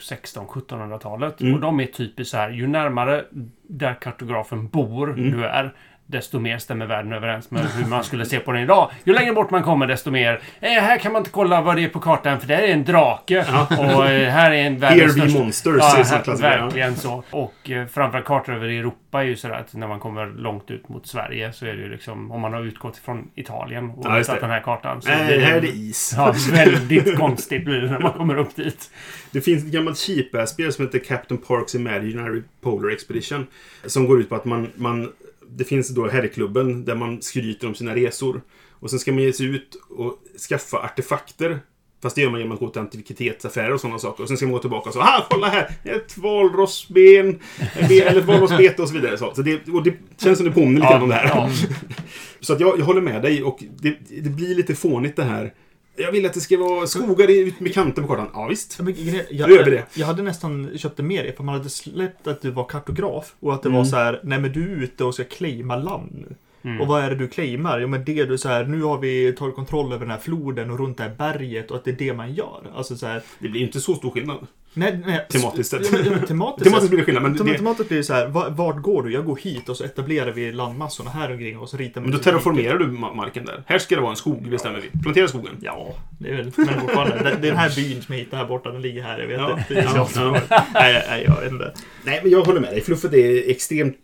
16-1700-talet. 0.00 1.40
Mm. 1.40 1.54
Och 1.54 1.60
de 1.60 1.80
är 1.80 1.86
typiskt 1.86 2.30
så 2.30 2.36
här, 2.36 2.50
ju 2.50 2.66
närmare 2.66 3.24
där 3.62 3.94
kartografen 3.94 4.68
bor 4.68 5.10
Mm. 5.10 5.30
du 5.30 5.44
är, 5.44 5.74
desto 6.10 6.38
mer 6.38 6.58
stämmer 6.58 6.86
världen 6.86 7.12
överens 7.12 7.50
med 7.50 7.62
hur 7.66 7.86
man 7.86 8.04
skulle 8.04 8.24
se 8.24 8.38
på 8.40 8.52
den 8.52 8.62
idag. 8.62 8.90
Ju 9.04 9.12
längre 9.12 9.32
bort 9.32 9.50
man 9.50 9.62
kommer, 9.62 9.86
desto 9.86 10.10
mer, 10.10 10.40
eh, 10.60 10.68
här 10.70 10.98
kan 10.98 11.12
man 11.12 11.20
inte 11.20 11.30
kolla 11.30 11.60
vad 11.60 11.76
det 11.76 11.84
är 11.84 11.88
på 11.88 12.00
kartan, 12.00 12.40
för 12.40 12.48
det 12.48 12.56
här 12.56 12.62
är 12.62 12.72
en 12.72 12.84
drake. 12.84 13.44
Och 13.78 14.06
eh, 14.06 14.30
här 14.30 14.50
är 14.50 14.56
en 14.64 14.78
världens 14.78 15.12
största... 15.12 15.38
monsters, 15.38 15.76
Ja, 15.78 16.22
här, 16.26 16.36
verkligen 16.60 16.96
så. 16.96 17.24
Och 17.30 17.70
eh, 17.70 17.86
framförallt 17.86 18.26
kartor 18.26 18.54
över 18.54 18.68
Europa 18.68 19.20
är 19.20 19.24
ju 19.26 19.36
sådär 19.36 19.54
att 19.54 19.74
när 19.74 19.88
man 19.88 20.00
kommer 20.00 20.26
långt 20.26 20.70
ut 20.70 20.88
mot 20.88 21.06
Sverige 21.06 21.52
så 21.52 21.66
är 21.66 21.72
det 21.72 21.82
ju 21.82 21.88
liksom, 21.88 22.30
om 22.30 22.40
man 22.40 22.52
har 22.52 22.60
utgått 22.66 22.96
från 22.96 23.28
Italien 23.34 23.90
och 23.90 24.06
Ja, 24.06 24.10
det. 24.10 24.40
den 24.40 24.50
här 24.50 24.60
kartan. 24.60 25.02
Så 25.02 25.08
blir 25.08 25.38
det- 25.38 25.44
här 25.44 25.56
är 25.56 25.60
det 25.60 25.68
is. 25.68 26.14
Ja, 26.16 26.34
väldigt 26.52 27.18
konstigt 27.18 27.64
blir 27.64 27.80
det 27.80 27.90
när 27.90 28.00
man 28.00 28.12
kommer 28.12 28.38
upp 28.38 28.56
dit. 28.56 28.90
Det 29.30 29.40
finns 29.40 29.64
ett 29.64 29.70
gammalt 29.72 29.98
cheap-ass-spel 29.98 30.72
som 30.72 30.84
heter 30.84 30.98
Captain 30.98 31.40
Parks 31.40 31.74
Imaginary 31.74 32.42
Polar 32.60 32.90
Expedition. 32.90 33.46
Som 33.86 34.06
går 34.06 34.20
ut 34.20 34.28
på 34.28 34.34
att 34.34 34.44
man... 34.44 34.68
man 34.74 35.12
det 35.56 35.64
finns 35.64 35.88
då 35.88 36.08
herrklubben 36.08 36.84
där 36.84 36.94
man 36.94 37.22
skryter 37.22 37.66
om 37.66 37.74
sina 37.74 37.94
resor. 37.94 38.42
Och 38.70 38.90
sen 38.90 38.98
ska 38.98 39.12
man 39.12 39.22
ge 39.22 39.32
sig 39.32 39.46
ut 39.46 39.76
och 39.90 40.18
skaffa 40.48 40.78
artefakter. 40.78 41.60
Fast 42.02 42.16
det 42.16 42.22
gör 42.22 42.30
man 42.30 42.40
genom 42.40 42.54
att 42.54 42.60
gå 42.60 42.68
till 42.68 42.80
antikvitetsaffärer 42.80 43.72
och 43.72 43.80
sådana 43.80 43.98
saker. 43.98 44.22
Och 44.22 44.28
sen 44.28 44.36
ska 44.36 44.46
man 44.46 44.52
gå 44.52 44.58
tillbaka 44.58 44.88
och 44.88 44.94
så 44.94 45.00
ah, 45.00 45.26
kolla 45.30 45.48
här! 45.48 45.70
Ett 45.84 46.18
valrossben! 46.18 47.28
en 47.58 47.88
ben- 47.88 48.06
Eller 48.06 48.20
ett 48.20 48.26
valrossbete 48.26 48.82
och 48.82 48.88
så 48.88 48.94
vidare. 48.94 49.18
Så, 49.18 49.42
det, 49.42 49.68
och 49.68 49.82
det 49.82 49.94
känns 50.22 50.38
som 50.38 50.46
det 50.46 50.52
påminner 50.52 50.80
lite 50.80 50.92
grann 50.92 51.02
om 51.02 51.08
det 51.08 51.14
här. 51.14 51.26
Ja. 51.26 51.50
Så 52.40 52.52
att 52.52 52.60
jag, 52.60 52.78
jag 52.78 52.84
håller 52.84 53.00
med 53.00 53.22
dig 53.22 53.42
och 53.42 53.64
det, 53.80 53.96
det 54.22 54.30
blir 54.30 54.54
lite 54.54 54.74
fånigt 54.74 55.16
det 55.16 55.24
här. 55.24 55.54
Jag 55.96 56.12
vill 56.12 56.26
att 56.26 56.32
det 56.34 56.40
ska 56.40 56.58
vara 56.58 56.86
skogar 56.86 57.30
ut 57.30 57.60
med 57.60 57.74
kanten 57.74 58.04
på 58.06 58.10
kartan. 58.14 58.28
Ja, 58.32 58.46
visst. 58.46 58.74
Ja, 58.78 58.84
men 58.84 58.94
grejen- 58.94 59.24
Då 59.30 59.34
Jag, 59.36 59.50
gör 59.50 59.64
vi 59.64 59.70
det. 59.70 59.84
jag 59.94 60.06
hade 60.06 60.22
nästan 60.22 60.70
köpt 60.78 60.96
det 60.96 61.02
mer 61.02 61.24
ifall 61.24 61.46
man 61.46 61.54
hade 61.54 61.70
släppt 61.70 62.26
att 62.26 62.42
du 62.42 62.50
var 62.50 62.64
kartograf 62.64 63.34
och 63.40 63.54
att 63.54 63.62
det 63.62 63.68
Mm. 63.68 63.78
var 63.78 63.84
så 63.84 63.96
här, 63.96 64.20
nej 64.22 64.40
men 64.40 64.52
du 64.52 64.62
är 64.72 64.76
ute 64.82 65.04
och 65.04 65.14
ska 65.14 65.24
claima 65.24 65.76
land 65.76 66.10
nu. 66.28 66.34
Mm. 66.70 66.80
Och 66.80 66.86
vad 66.86 67.02
är 67.02 67.10
det 67.10 67.16
du 67.16 67.28
claimar? 67.28 67.80
Jo 67.80 67.88
men 67.88 68.04
det 68.04 68.24
du 68.24 68.38
så 68.38 68.48
här, 68.48 68.64
nu 68.64 68.82
har 68.82 68.98
vi 68.98 69.32
tagit 69.32 69.54
kontroll 69.54 69.92
över 69.92 70.04
den 70.04 70.10
här 70.10 70.18
floden 70.18 70.70
och 70.70 70.78
runt 70.78 70.96
det 70.96 71.02
här 71.02 71.14
berget 71.18 71.70
och 71.70 71.76
att 71.76 71.84
det 71.84 71.90
är 71.90 71.96
det 71.96 72.12
man 72.12 72.34
gör. 72.34 72.60
Alltså 72.76 72.96
så 72.96 73.06
här, 73.06 73.22
Det 73.38 73.48
blir 73.48 73.60
inte 73.60 73.80
så 73.80 73.94
stor 73.94 74.10
skillnad. 74.10 74.46
Nej, 74.74 75.00
nej. 75.06 75.26
Tematiskt 75.30 75.70
sett. 75.70 75.82
Ja, 75.84 75.88
men, 75.92 76.04
ja, 76.04 76.10
men 76.10 76.26
tematiskt, 76.26 76.64
Tematiskt 76.64 76.90
blir 76.90 76.98
det 76.98 77.04
skillnad, 77.04 77.22
men 77.22 77.32
det, 77.46 77.54
Tematiskt 77.56 77.88
blir 77.88 77.98
det 77.98 78.04
så 78.04 78.14
här, 78.14 78.28
va- 78.28 78.48
vart 78.48 78.82
går 78.82 79.02
du? 79.02 79.12
Jag 79.12 79.24
går 79.24 79.36
hit 79.36 79.68
och 79.68 79.76
så 79.76 79.84
etablerar 79.84 80.32
vi 80.32 80.52
landmassorna 80.52 81.10
här 81.10 81.32
omkring 81.32 81.58
och 81.58 81.68
så 81.68 81.76
ritar 81.76 82.00
men 82.00 82.10
då 82.10 82.18
terraformerar 82.18 82.78
du 82.78 82.84
ma- 82.86 83.14
marken 83.14 83.44
där. 83.44 83.62
Här 83.66 83.78
ska 83.78 83.94
det 83.94 84.00
vara 84.00 84.10
en 84.10 84.16
skog, 84.16 84.50
bestämmer 84.50 84.80
vi. 84.92 84.98
Plantera 85.02 85.28
skogen. 85.28 85.52
Ja, 85.60 85.94
det 86.18 86.28
är 86.30 86.36
väl 86.36 86.52
men 86.56 86.80
fortfarande. 86.80 87.30
Den, 87.30 87.42
den 87.42 87.56
här 87.56 87.72
byn 87.76 88.02
som 88.02 88.14
jag 88.14 88.18
hittade 88.20 88.42
här 88.42 88.48
borta, 88.48 88.70
den 88.70 88.82
ligger 88.82 89.02
här. 89.02 89.18
Jag 89.18 89.26
vet 89.26 89.38
Ja. 89.40 89.50
inte. 89.58 89.74
Det 89.74 89.80
är 89.80 89.84
Ja, 89.94 90.08
ja. 90.14 90.40
Nej, 90.74 91.04
nej, 91.08 91.24
jag 91.26 91.40
vet 91.40 91.52
inte. 91.52 91.72
Nej, 92.04 92.20
men 92.22 92.32
jag 92.32 92.42
håller 92.44 92.60
med 92.60 92.70
dig. 92.72 92.80
Fluffet 92.80 93.12
är 93.14 93.50
extremt 93.50 93.96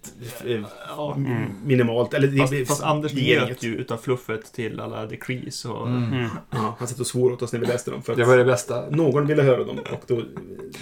eh, 0.46 0.60
Ja. 0.96 1.14
Mm. 1.16 1.42
minimalt. 1.64 2.14
Eller 2.14 2.28
det, 2.28 2.38
Fast, 2.38 2.52
det, 2.52 2.66
fast 2.66 2.82
Anders 2.82 3.12
det 3.12 3.20
njöt 3.46 3.62
ju 3.62 3.76
utav 3.76 3.96
fluffet 3.96 4.52
till 4.52 4.80
alla 4.80 5.06
Decrees 5.06 5.64
och... 5.64 5.86
Mm. 5.88 6.12
Mm. 6.12 6.26
Ja, 6.50 6.76
han 6.78 6.88
satt 6.88 7.00
och 7.00 7.06
svor 7.06 7.32
åt 7.32 7.42
oss 7.42 7.52
när 7.52 7.60
vi 7.60 7.66
läste 7.66 7.90
dem. 7.90 8.02
För 8.02 8.12
att 8.12 8.18
Det 8.18 8.24
var 8.24 8.36
det 8.36 8.44
bästa. 8.44 8.90
någon 8.90 9.26
ville 9.26 9.42
höra 9.42 9.64
dem. 9.64 9.78
Och 9.92 10.02
då, 10.06 10.22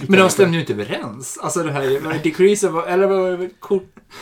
Men 0.09 0.19
de 0.19 0.31
stämde 0.31 0.55
ju 0.55 0.61
inte 0.61 0.73
överens. 0.73 1.39
Alltså 1.43 1.63
det 1.63 1.73
här, 1.73 2.01
var 2.01 2.13
det 2.13 2.19
Decrease, 2.19 2.67
eller 2.89 3.07
var 3.07 3.31
det 3.31 3.51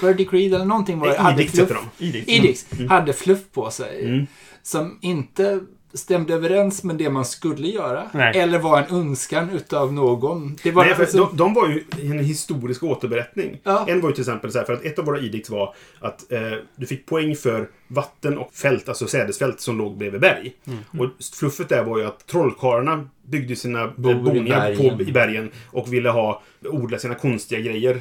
var 0.01 0.09
det 0.09 0.15
Decreed 0.15 0.55
eller 0.55 0.65
någonting? 0.65 0.99
Var 0.99 1.09
det, 1.09 1.19
hade 1.19 1.43
heter 1.43 1.67
fluff, 1.67 1.85
de. 1.99 2.25
Edix 2.27 2.67
hade 2.89 3.13
fluff 3.13 3.41
på 3.53 3.71
sig. 3.71 4.05
Mm. 4.05 4.27
Som 4.63 4.99
inte 5.03 5.61
stämde 5.95 6.35
överens 6.35 6.85
med 6.85 6.97
det 6.97 7.11
man 7.11 7.25
skulle 7.25 7.69
göra. 7.69 8.11
Nej. 8.13 8.39
Eller 8.39 8.59
var 8.59 8.79
en 8.79 8.97
önskan 8.97 9.51
utav 9.51 9.93
någon. 9.93 10.57
Det 10.63 10.71
var 10.71 10.85
Nej, 10.85 10.95
för 10.95 11.03
alltså, 11.03 11.19
de, 11.19 11.37
de 11.37 11.55
var 11.55 11.69
ju 11.69 11.85
en 12.11 12.19
historisk 12.19 12.83
återberättning. 12.83 13.61
Ja. 13.63 13.85
En 13.89 14.01
var 14.01 14.09
ju 14.09 14.15
till 14.15 14.23
exempel 14.23 14.53
så 14.53 14.59
här, 14.59 14.65
för 14.65 14.73
att 14.73 14.85
ett 14.85 14.99
av 14.99 15.05
våra 15.05 15.21
edicts 15.21 15.51
var 15.51 15.75
att 16.01 16.33
eh, 16.33 16.41
du 16.77 16.87
fick 16.87 17.07
poäng 17.07 17.37
för 17.37 17.69
vatten 17.89 18.39
och 18.39 18.53
fält, 18.53 18.89
alltså 18.89 19.07
sädesfält 19.07 19.61
som 19.61 19.79
låg 19.79 19.99
bredvid 19.99 20.21
berg. 20.21 20.53
Mm. 20.67 20.79
Och 21.01 21.11
fluffet 21.35 21.69
där 21.69 21.85
var 21.85 21.99
ju 21.99 22.05
att 22.05 22.27
trollkarlarna 22.27 23.09
byggde 23.27 23.57
sina 23.57 23.93
Bor 23.97 24.13
i 24.13 24.15
boningar 24.15 24.61
bergen. 24.61 24.97
på, 24.99 25.03
i 25.03 25.13
bergen 25.13 25.51
och 25.71 25.93
ville 25.93 26.11
ha, 26.11 26.43
odla 26.65 26.99
sina 26.99 27.15
konstiga 27.15 27.61
grejer 27.61 27.95
eh, 27.95 28.01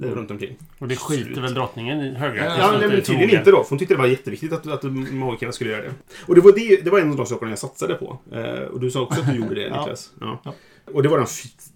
runt 0.00 0.30
omkring. 0.30 0.56
Och 0.78 0.88
det 0.88 0.96
skiter 0.96 1.40
väl 1.40 1.54
drottningen 1.54 2.00
i 2.00 2.14
högre. 2.14 2.44
Ja, 2.44 2.56
Ja, 2.58 2.78
nej, 2.78 2.88
men 2.88 3.02
tydligen 3.02 3.38
inte 3.38 3.50
då. 3.50 3.62
För 3.62 3.70
hon 3.70 3.78
tyckte 3.78 3.94
det 3.94 3.98
var 3.98 4.06
jätteviktigt 4.06 4.52
att, 4.52 4.66
att 4.66 4.82
magikerna 5.12 5.52
skulle 5.52 5.70
göra 5.70 5.82
det. 5.82 5.92
Och 6.26 6.34
det 6.34 6.40
var, 6.40 6.52
det, 6.52 6.84
det 6.84 6.90
var 6.90 6.98
en 7.00 7.10
av 7.10 7.16
de 7.16 7.26
sakerna 7.26 7.50
jag 7.50 7.58
satsade 7.58 7.94
på. 7.94 8.18
Eh, 8.32 8.62
och 8.62 8.80
du 8.80 8.90
sa 8.90 9.00
också 9.00 9.20
att 9.20 9.26
du 9.26 9.36
gjorde 9.36 9.54
det. 9.54 9.78
Niklas. 9.78 10.12
Ja. 10.20 10.40
Ja. 10.44 10.54
Och 10.92 11.02
det 11.02 11.08
var 11.08 11.18
den 11.18 11.26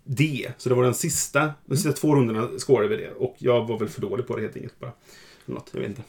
D. 0.04 0.48
Så 0.58 0.68
det 0.68 0.74
var 0.74 0.82
den 0.84 0.94
sista. 0.94 1.50
De 1.66 1.76
sista 1.76 1.92
två 1.92 2.14
rundorna 2.14 2.48
skårade 2.58 2.88
vi 2.88 2.96
det. 2.96 3.10
Och 3.10 3.36
jag 3.38 3.66
var 3.68 3.78
väl 3.78 3.88
för 3.88 4.00
dålig 4.00 4.26
på 4.26 4.36
det 4.36 4.42
helt 4.42 4.56
enkelt 4.56 4.80
bara. 4.80 4.92
Något, 5.44 5.68
jag 5.72 5.80
vet 5.80 5.88
inte. 5.88 6.02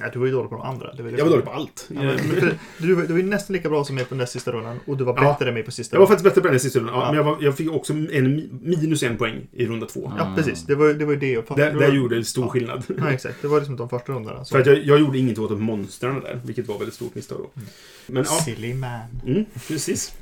Nej, 0.00 0.10
du 0.12 0.18
var 0.18 0.26
ju 0.26 0.32
dålig 0.32 0.50
på 0.50 0.56
de 0.56 0.62
andra. 0.66 0.92
Det 0.94 1.02
var 1.02 1.10
det 1.10 1.16
Jag 1.18 1.24
var 1.24 1.30
dålig 1.32 1.44
på 1.44 1.50
allt. 1.52 1.86
Ja, 1.94 2.02
men, 2.02 2.18
för, 2.18 2.58
du, 2.78 2.86
du 2.94 2.94
var 2.94 3.16
ju 3.16 3.22
nästan 3.22 3.56
lika 3.56 3.68
bra 3.68 3.84
som 3.84 3.94
mig 3.94 4.04
på 4.04 4.14
näst 4.14 4.32
sista 4.32 4.52
rundan. 4.52 4.80
Och 4.86 4.96
du 4.96 5.04
var 5.04 5.14
Ja. 5.16 5.32
bättre 5.32 5.48
än 5.48 5.54
mig 5.54 5.62
på 5.62 5.70
sista 5.70 5.96
Jag 5.96 6.00
var 6.00 6.06
rundan. 6.06 6.16
faktiskt 6.16 6.34
bättre 6.34 6.48
på 6.48 6.52
den 6.52 6.60
sista 6.60 6.78
rundan. 6.78 6.94
Ja, 6.94 7.00
Ja. 7.00 7.06
Men 7.06 7.16
jag, 7.16 7.24
var, 7.24 7.36
jag 7.40 7.56
fick 7.56 7.70
också 7.72 7.92
en, 7.92 8.08
mi- 8.08 8.48
minus 8.62 9.02
en 9.02 9.16
poäng 9.16 9.46
i 9.52 9.66
runda 9.66 9.86
två. 9.86 10.12
Ja, 10.18 10.32
precis. 10.36 10.62
Det 10.66 10.74
var, 10.74 10.88
det 10.94 11.04
var 11.04 11.12
ju 11.12 11.18
det. 11.18 11.38
Och 11.38 11.56
Där, 11.56 11.72
det 11.72 11.78
där 11.78 11.88
var- 11.88 11.94
gjorde 11.94 12.16
det 12.16 12.24
stor 12.24 12.48
skillnad. 12.48 12.84
Ja, 12.98 13.10
exakt. 13.10 13.42
Det 13.42 13.48
var 13.48 13.58
liksom 13.58 13.76
de 13.76 13.88
första 13.88 14.12
rundorna. 14.12 14.44
Så. 14.44 14.52
För 14.52 14.60
att 14.60 14.66
jag, 14.66 14.78
jag 14.84 15.00
gjorde 15.00 15.18
inget 15.18 15.38
åt 15.38 15.58
monstren 15.60 16.20
där, 16.20 16.40
vilket 16.44 16.68
var 16.68 16.78
väldigt 16.78 16.94
stort 16.94 17.14
misstag 17.14 17.38
då. 17.38 17.60
Men 18.06 18.24
ja, 18.28 18.30
Silly 18.44 18.74
man. 18.74 19.00
mm, 19.26 19.44
precis. 19.68 20.12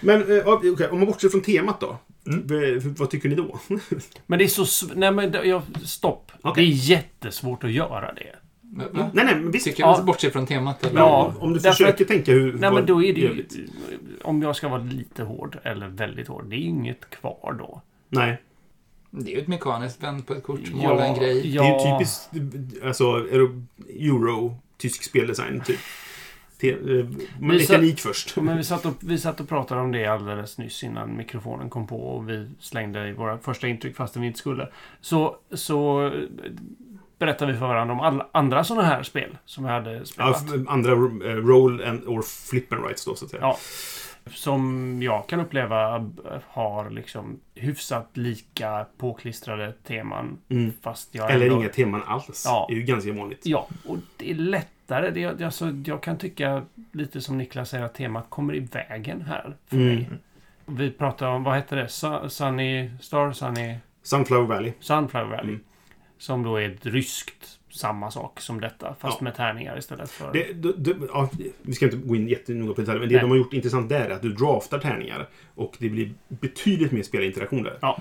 Men 0.00 0.22
eh, 0.22 0.36
ja, 0.36 0.60
okej, 0.72 0.88
om 0.88 0.98
man 0.98 1.06
bortser 1.06 1.28
från 1.28 1.40
temat 1.40 1.80
då. 1.80 1.98
Mm. 2.26 2.94
Vad 2.98 3.10
tycker 3.10 3.28
ni 3.28 3.34
då? 3.34 3.60
Men 4.26 4.38
det 4.38 4.44
är 4.44 4.48
så... 4.48 4.86
Nej 4.94 5.12
men 5.12 5.30
det- 5.32 5.44
jag, 5.44 5.62
stopp. 5.84 6.32
Okej. 6.42 6.64
Det 6.64 6.70
är 6.70 6.74
jättesvårt 6.74 7.64
att 7.64 7.72
göra 7.72 8.12
det. 8.14 8.36
Va? 8.74 8.84
Va? 8.92 9.10
Nej, 9.14 9.24
nej, 9.24 9.34
men 9.34 9.50
visst. 9.50 9.64
Tycker 9.64 9.82
Ja. 9.82 9.94
jag 9.96 10.04
bortse 10.06 10.30
från 10.30 10.46
temat? 10.46 10.84
Eller? 10.84 11.00
Ja. 11.00 11.34
om 11.40 11.52
du 11.52 11.58
därför 11.58 11.84
försöker 11.84 12.04
tänka 12.04 12.32
hur... 12.32 12.52
Nej 12.52 12.72
men 12.72 12.86
då 12.86 13.02
är 13.02 13.14
det 13.14 13.20
ju... 13.20 13.46
Om 14.22 14.42
jag 14.42 14.56
ska 14.56 14.68
vara 14.68 14.82
lite 14.82 15.22
hård, 15.22 15.58
eller 15.62 15.88
väldigt 15.88 16.28
hård, 16.28 16.44
det 16.46 16.56
är 16.56 16.58
inget 16.58 17.10
kvar 17.10 17.56
då. 17.58 17.82
Nej. 18.08 18.42
Det 19.10 19.30
är 19.32 19.34
ju 19.36 19.40
ett 19.42 19.48
mekaniskt 19.48 20.02
vänd 20.02 20.26
på 20.26 20.34
ett 20.34 20.42
kort, 20.42 20.72
måla 20.72 21.06
en 21.06 21.18
grej. 21.18 21.54
Ja, 21.54 21.62
Det 21.62 21.68
är 21.68 21.92
ju 21.92 21.98
typiskt 21.98 22.30
alltså, 22.84 23.04
euro, 23.88 24.56
tysk 24.78 25.02
speldesign, 25.02 25.60
typ. 25.60 25.78
Te, 26.60 26.70
eh, 26.70 27.06
mekanik 27.40 28.00
först. 28.00 28.36
Men 28.40 28.56
vi 28.56 28.64
satt, 28.64 28.86
och, 28.86 28.94
vi 29.00 29.18
satt 29.18 29.40
och 29.40 29.48
pratade 29.48 29.80
om 29.80 29.92
det 29.92 30.06
alldeles 30.06 30.58
nyss 30.58 30.82
innan 30.82 31.16
mikrofonen 31.16 31.70
kom 31.70 31.86
på 31.86 32.02
och 32.02 32.28
vi 32.28 32.48
slängde 32.60 33.08
i 33.08 33.12
våra 33.12 33.38
första 33.38 33.68
intryck 33.68 33.96
fastän 33.96 34.22
vi 34.22 34.28
inte 34.28 34.38
skulle. 34.38 34.68
Så, 35.00 35.36
så 35.50 36.10
berättade 37.26 37.52
vi 37.52 37.58
för 37.58 37.66
varandra 37.66 37.94
om 37.94 38.00
alla 38.00 38.26
andra 38.32 38.64
sådana 38.64 38.88
här 38.88 39.02
spel 39.02 39.38
som 39.44 39.64
vi 39.64 39.70
hade 39.70 40.06
spelat. 40.06 40.42
f- 40.44 40.60
andra 40.68 40.92
eh, 40.92 40.96
roll 41.36 41.84
and, 41.84 42.04
or 42.06 42.22
flip 42.22 42.72
and 42.72 42.84
rights 42.84 43.04
då, 43.04 43.14
så 43.14 43.24
att 43.24 43.30
säga. 43.30 43.42
Ja. 43.42 43.58
Som 44.30 44.98
jag 45.02 45.26
kan 45.26 45.40
uppleva 45.40 46.10
har 46.46 46.90
liksom 46.90 47.40
hyfsat 47.54 48.10
lika 48.16 48.86
påklistrade 48.98 49.72
teman. 49.72 50.38
Mm. 50.48 50.72
Fast 50.82 51.14
jag 51.14 51.30
Eller 51.30 51.46
ändå- 51.46 51.58
inga 51.60 51.68
teman 51.68 52.02
alls. 52.06 52.42
Ja. 52.46 52.66
Det 52.68 52.74
är 52.74 52.78
ju 52.78 52.82
ganska 52.82 53.12
vanligt. 53.12 53.40
Ja, 53.46 53.68
och 53.86 53.96
det 54.16 54.30
är 54.30 54.34
lättare. 54.34 55.10
Det, 55.10 55.32
det, 55.32 55.44
alltså, 55.44 55.70
jag 55.86 56.02
kan 56.02 56.18
tycka, 56.18 56.62
lite 56.92 57.20
som 57.20 57.38
Niklas 57.38 57.70
säger, 57.70 57.84
att 57.84 57.94
temat 57.94 58.26
kommer 58.28 58.54
i 58.54 58.60
vägen 58.60 59.22
här 59.28 59.56
för 59.68 59.76
Mm. 59.76 59.94
mig. 59.94 60.08
Vi 60.66 60.90
pratar 60.90 61.26
om, 61.26 61.44
vad 61.44 61.56
heter 61.56 61.76
det? 61.76 61.86
Su- 61.86 62.28
Sunny 62.28 62.90
Star? 63.00 63.32
Sunny... 63.32 63.76
Sunflower 64.02 64.46
Valley. 64.46 64.72
Sunflower 64.80 65.26
Valley. 65.36 65.48
Mm. 65.54 65.60
Som 66.22 66.42
då 66.42 66.56
är 66.56 66.70
ett 66.70 66.86
ryskt 66.86 67.58
samma 67.70 68.10
sak 68.10 68.40
som 68.40 68.60
detta, 68.60 68.94
fast 69.00 69.16
Ja. 69.20 69.24
med 69.24 69.34
tärningar 69.34 69.78
istället 69.78 70.10
för... 70.10 70.32
Det, 70.32 70.52
det, 70.52 70.72
det, 70.72 70.96
ja, 71.08 71.30
vi 71.62 71.72
ska 71.72 71.84
inte 71.84 71.96
gå 71.96 72.16
in 72.16 72.28
jättenoga 72.28 72.74
på 72.74 72.80
detaljer, 72.80 73.00
men 73.00 73.08
det 73.08 73.14
Nej. 73.14 73.22
de 73.22 73.30
har 73.30 73.36
gjort 73.36 73.52
intressant 73.52 73.88
där 73.88 74.00
är 74.08 74.10
att 74.10 74.22
du 74.22 74.32
draftar 74.32 74.78
tärningar 74.78 75.28
och 75.54 75.76
det 75.78 75.88
blir 75.88 76.12
betydligt 76.28 76.92
mer 76.92 77.02
spelinteraktion 77.02 77.62
där. 77.62 77.78
Ja. 77.80 78.00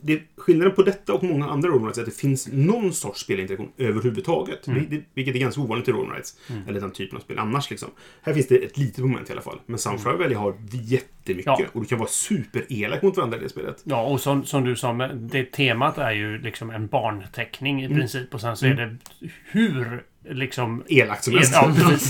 Det, 0.00 0.22
skillnaden 0.36 0.74
på 0.74 0.82
detta 0.82 1.14
och 1.14 1.22
många 1.22 1.48
andra 1.48 1.68
rollrights 1.68 1.98
är 1.98 2.02
att 2.02 2.08
det 2.08 2.16
finns 2.16 2.48
någon 2.52 2.92
sorts 2.92 3.20
spelinteraktion 3.20 3.72
överhuvudtaget. 3.78 4.66
Mm. 4.66 4.86
Det, 4.90 5.02
vilket 5.14 5.34
är 5.34 5.38
ganska 5.38 5.60
ovanligt 5.60 5.88
i 5.88 5.92
rollrights. 5.92 6.36
Eller 6.68 6.80
den 6.80 6.90
typen 6.90 7.16
av 7.16 7.20
spel 7.20 7.38
annars 7.38 7.70
liksom. 7.70 7.90
Här 8.22 8.34
finns 8.34 8.48
det 8.48 8.56
ett 8.56 8.78
litet 8.78 9.04
moment 9.04 9.28
i 9.28 9.32
alla 9.32 9.42
fall. 9.42 9.60
Men 9.66 9.78
Sunflower 9.78 10.18
Valley 10.18 10.34
har 10.34 10.54
jättemycket. 11.30 11.46
Ja. 11.46 11.66
Och 11.72 11.80
du 11.80 11.86
kan 11.86 11.98
vara 11.98 12.08
superelak 12.08 13.02
mot 13.02 13.16
varandra 13.16 13.38
i 13.38 13.40
det 13.40 13.48
spelet. 13.48 13.80
Ja, 13.84 14.02
och 14.02 14.20
som, 14.20 14.44
som 14.44 14.64
du 14.64 14.76
sa, 14.76 14.92
det 15.14 15.44
temat 15.44 15.98
är 15.98 16.10
ju 16.12 16.38
liksom 16.38 16.70
en 16.70 16.86
barnteckning 16.86 17.82
i 17.82 17.84
Mm. 17.86 17.98
princip. 17.98 18.34
Och 18.34 18.40
sen 18.40 18.56
så 18.56 18.66
är 18.66 18.74
det 18.74 18.96
hur 19.44 20.04
liksom... 20.30 20.82
elakt 20.88 21.24
som 21.24 21.32
El- 21.32 21.38
helst. 21.38 21.52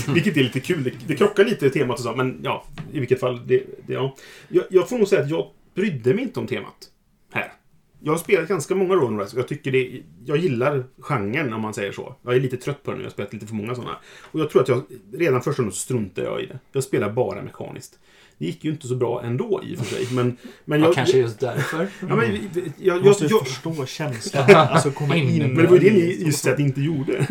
ja. 0.07 0.13
Vilket 0.13 0.37
är 0.37 0.43
lite 0.43 0.59
kul. 0.59 0.83
Det, 0.83 0.91
det 1.07 1.15
krockar 1.15 1.45
lite 1.45 1.65
i 1.65 1.69
temat 1.69 1.97
och 1.99 2.03
så, 2.05 2.15
men 2.15 2.39
ja, 2.43 2.65
i 2.93 2.99
vilket 2.99 3.19
fall. 3.19 3.47
Det, 3.47 3.63
det, 3.87 3.93
ja. 3.93 4.15
jag, 4.47 4.63
jag 4.69 4.89
får 4.89 4.97
nog 4.97 5.07
säga 5.07 5.21
att 5.21 5.29
jag 5.29 5.47
brydde 5.75 6.13
mig 6.13 6.23
inte 6.23 6.39
om 6.39 6.47
temat 6.47 6.75
här. 7.33 7.51
Jag 8.05 8.13
har 8.13 8.17
spelat 8.19 8.47
ganska 8.49 8.75
många 8.75 8.93
rollrights 8.93 9.33
och 9.33 9.39
jag 9.39 9.47
tycker 9.47 9.71
det... 9.71 10.01
Jag 10.25 10.37
gillar 10.37 10.83
genren 10.99 11.53
om 11.53 11.61
man 11.61 11.73
säger 11.73 11.91
så. 11.91 12.15
Jag 12.23 12.35
är 12.35 12.39
lite 12.39 12.57
trött 12.57 12.83
på 12.83 12.91
den 12.91 12.97
nu. 12.97 13.03
Jag 13.03 13.09
har 13.09 13.13
spelat 13.13 13.33
lite 13.33 13.47
för 13.47 13.55
många 13.55 13.75
sådana. 13.75 13.97
Och 14.31 14.39
jag 14.39 14.49
tror 14.49 14.61
att 14.61 14.67
jag 14.67 14.83
redan 15.13 15.41
första 15.41 15.61
gången 15.61 15.73
struntade 15.73 16.27
jag 16.27 16.41
i 16.41 16.45
det. 16.45 16.59
Jag 16.71 16.83
spelar 16.83 17.09
bara 17.09 17.41
mekaniskt. 17.41 17.99
Det 18.37 18.45
gick 18.45 18.63
ju 18.65 18.71
inte 18.71 18.87
så 18.87 18.95
bra 18.95 19.23
ändå 19.23 19.61
i 19.63 19.75
och 19.75 19.79
för 19.79 19.95
sig. 19.95 20.07
Men, 20.15 20.37
men 20.65 20.79
Ja, 20.79 20.85
jag, 20.85 20.95
kanske 20.95 21.17
just 21.17 21.39
därför. 21.39 21.87
Ja, 22.09 22.15
men, 22.15 22.19
jag, 22.19 22.53
Du 22.53 22.71
jag, 22.77 23.05
måste 23.05 23.25
jag, 23.25 23.47
förstå 23.47 23.85
känslan. 23.85 24.45
Alltså 24.55 24.91
komma 24.91 25.15
in. 25.15 25.37
Men 25.37 25.53
men 25.53 25.65
det 25.65 25.71
var 25.71 25.77
ju 25.77 25.89
det 25.89 25.93
ni 25.95 26.23
just 26.25 26.47
att 26.47 26.59
inte 26.59 26.81
gjorde. 26.81 27.27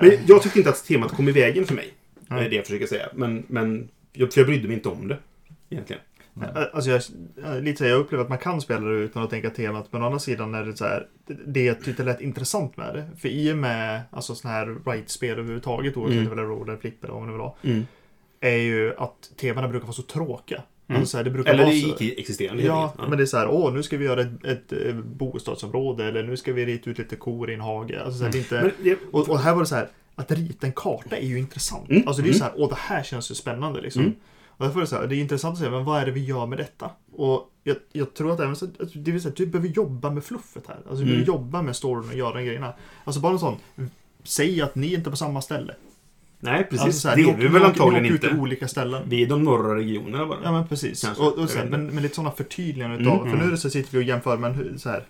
Men 0.00 0.12
jag 0.26 0.42
tyckte 0.42 0.58
inte 0.58 0.70
att 0.70 0.84
temat 0.84 1.12
kom 1.12 1.28
i 1.28 1.32
vägen 1.32 1.64
för 1.64 1.74
mig. 1.74 1.94
Det 2.28 2.34
är 2.34 2.50
det 2.50 2.56
jag 2.56 2.66
försöker 2.66 2.86
säga. 2.86 3.08
Men, 3.14 3.42
men 3.46 3.88
jag, 4.12 4.32
för 4.32 4.40
jag 4.40 4.46
brydde 4.48 4.68
mig 4.68 4.76
inte 4.76 4.88
om 4.88 5.08
det. 5.08 5.18
Egentligen. 5.70 6.02
Alltså 6.72 6.90
jag, 6.90 7.02
lite 7.64 7.78
så 7.78 7.84
här, 7.84 7.90
jag 7.90 8.00
upplever 8.00 8.24
att 8.24 8.28
man 8.30 8.38
kan 8.38 8.60
spela 8.60 8.80
det 8.80 8.94
utan 8.94 9.22
att 9.22 9.30
tänka 9.30 9.50
temat. 9.50 9.88
Men 9.90 10.02
å 10.02 10.06
andra 10.06 10.18
sidan 10.18 10.54
är 10.54 10.64
det 10.64 10.76
så 10.76 10.84
här. 10.84 11.06
Det, 11.46 11.64
jag 11.64 11.84
tyckte 11.84 12.02
lät 12.04 12.20
intressant 12.20 12.76
med 12.76 12.94
det. 12.94 13.04
För 13.18 13.28
i 13.28 13.52
och 13.52 13.56
med 13.58 14.00
alltså 14.10 14.34
sådana 14.34 14.58
här 14.58 14.76
right-spel 14.86 15.30
överhuvudtaget. 15.30 15.96
Oavsett 15.96 16.18
Mm. 16.18 16.30
om 16.30 16.36
det 16.36 16.42
är 16.42 16.46
roll 16.46 16.68
eller 16.68 16.78
flip 16.78 17.04
eller 17.04 17.14
vad 17.14 17.26
det 17.28 17.32
vill 17.32 17.40
ha. 17.40 17.56
Mm. 17.62 17.86
Är 18.44 18.56
ju 18.56 18.94
att 18.98 19.30
temana 19.36 19.68
brukar 19.68 19.86
vara 19.86 19.94
så 19.94 20.02
tråkiga. 20.02 20.62
Mm. 20.88 21.00
Alltså 21.00 21.10
så 21.10 21.16
här, 21.16 21.24
det 21.24 21.30
brukar 21.30 21.52
Eller 21.52 21.62
vara 21.64 21.72
det 21.74 21.78
icke-existerande. 21.78 22.62
Ja, 22.62 22.82
enkelt. 22.90 23.08
men 23.08 23.18
det 23.18 23.24
är 23.24 23.26
så 23.26 23.36
här, 23.36 23.48
åh, 23.48 23.72
nu 23.72 23.82
ska 23.82 23.96
vi 23.96 24.04
göra 24.04 24.20
ett, 24.20 24.44
ett, 24.44 24.72
eh, 24.72 24.94
bostadsområde 24.94 26.04
eller 26.04 26.22
nu 26.22 26.36
ska 26.36 26.52
vi 26.52 26.66
rita 26.66 26.90
ut 26.90 26.98
lite 26.98 27.16
kor 27.16 27.50
i 27.50 27.54
en 27.54 27.60
hage. 27.60 28.02
Alltså, 28.04 28.18
så 28.18 28.24
här, 28.24 28.32
det 28.32 28.38
är 28.38 28.40
inte, 28.40 28.72
det, 28.82 28.98
och, 29.12 29.28
och 29.28 29.38
här 29.38 29.52
var 29.54 29.60
det 29.60 29.66
så 29.66 29.74
här, 29.74 29.88
att 30.14 30.30
rita 30.30 30.66
en 30.66 30.72
karta 30.72 31.16
är 31.16 31.26
ju 31.26 31.38
intressant. 31.38 31.90
Mm, 31.90 32.02
Alltså 32.08 32.22
det 32.22 32.28
är 32.28 32.30
mm. 32.30 32.38
så 32.38 32.44
här, 32.44 32.52
åh, 32.56 32.68
det 32.68 32.78
här 32.78 33.02
känns 33.02 33.30
ju 33.30 33.34
spännande 33.34 33.80
liksom. 33.80 34.02
Mm. 34.02 34.14
Och 34.46 34.64
därför 34.64 34.80
är 34.80 34.84
det 34.84 34.86
så 34.86 34.96
här, 34.96 35.06
det 35.06 35.16
är 35.16 35.20
intressant 35.20 35.54
att 35.54 35.64
se, 35.64 35.70
men 35.70 35.84
vad 35.84 36.00
är 36.00 36.06
det 36.06 36.12
vi 36.12 36.24
gör 36.24 36.46
med 36.46 36.58
detta? 36.58 36.90
Och 37.16 37.50
jag, 37.64 37.76
jag 37.92 38.14
tror 38.14 38.32
att 38.32 38.40
även 38.40 38.56
så, 38.56 38.64
att 38.64 38.92
det 38.94 39.10
vill 39.10 39.22
säga, 39.22 39.34
du 39.36 39.46
behöver 39.46 39.68
jobba 39.68 40.10
med 40.10 40.24
fluffet 40.24 40.64
här. 40.68 40.76
Alltså 40.76 40.90
du 40.90 41.04
behöver 41.04 41.14
Mm. 41.14 41.26
jobba 41.26 41.62
med 41.62 41.76
storyn 41.76 42.10
och 42.10 42.16
göra 42.16 42.42
grejerna. 42.42 42.72
Alltså 43.04 43.20
bara 43.20 43.32
en 43.32 43.38
sån, 43.38 43.56
säg 44.24 44.62
att 44.62 44.74
ni 44.74 44.94
inte 44.94 45.08
är 45.08 45.10
på 45.10 45.16
samma 45.16 45.42
ställe. 45.42 45.74
Nej, 46.42 46.64
precis. 46.70 46.84
Alltså, 46.84 47.00
så 47.00 47.08
här, 47.08 47.16
det 47.16 47.22
är 47.22 47.26
åker- 47.28 47.38
vi 47.38 47.46
väl 47.48 47.56
åker- 47.56 47.66
antagligen 47.68 48.04
åker 48.04 48.14
inte. 48.14 48.28
till 48.28 48.38
olika 48.38 48.68
ställen. 48.68 49.02
Vi 49.08 49.22
är 49.22 49.26
de 49.26 49.42
norra 49.44 49.76
regionerna 49.76 50.26
bara. 50.26 50.38
Ja 50.44 50.52
men 50.52 50.68
precis. 50.68 51.02
Kanske. 51.04 51.22
Och, 51.22 51.38
och 51.38 51.50
sen, 51.50 51.68
men, 51.68 51.86
men 51.86 52.02
lite 52.02 52.14
sådana 52.14 52.30
förtydliganden 52.30 53.00
Mm, 53.00 53.12
utav. 53.12 53.18
För 53.24 53.26
mm. 53.26 53.38
nu 53.38 53.46
är 53.46 53.50
det 53.50 53.56
så 53.56 53.70
sitter 53.70 53.92
vi 53.92 53.98
och 53.98 54.02
jämför, 54.02 54.36
men 54.36 54.52
hur, 54.54 54.76
så 54.76 54.88
här. 54.90 55.04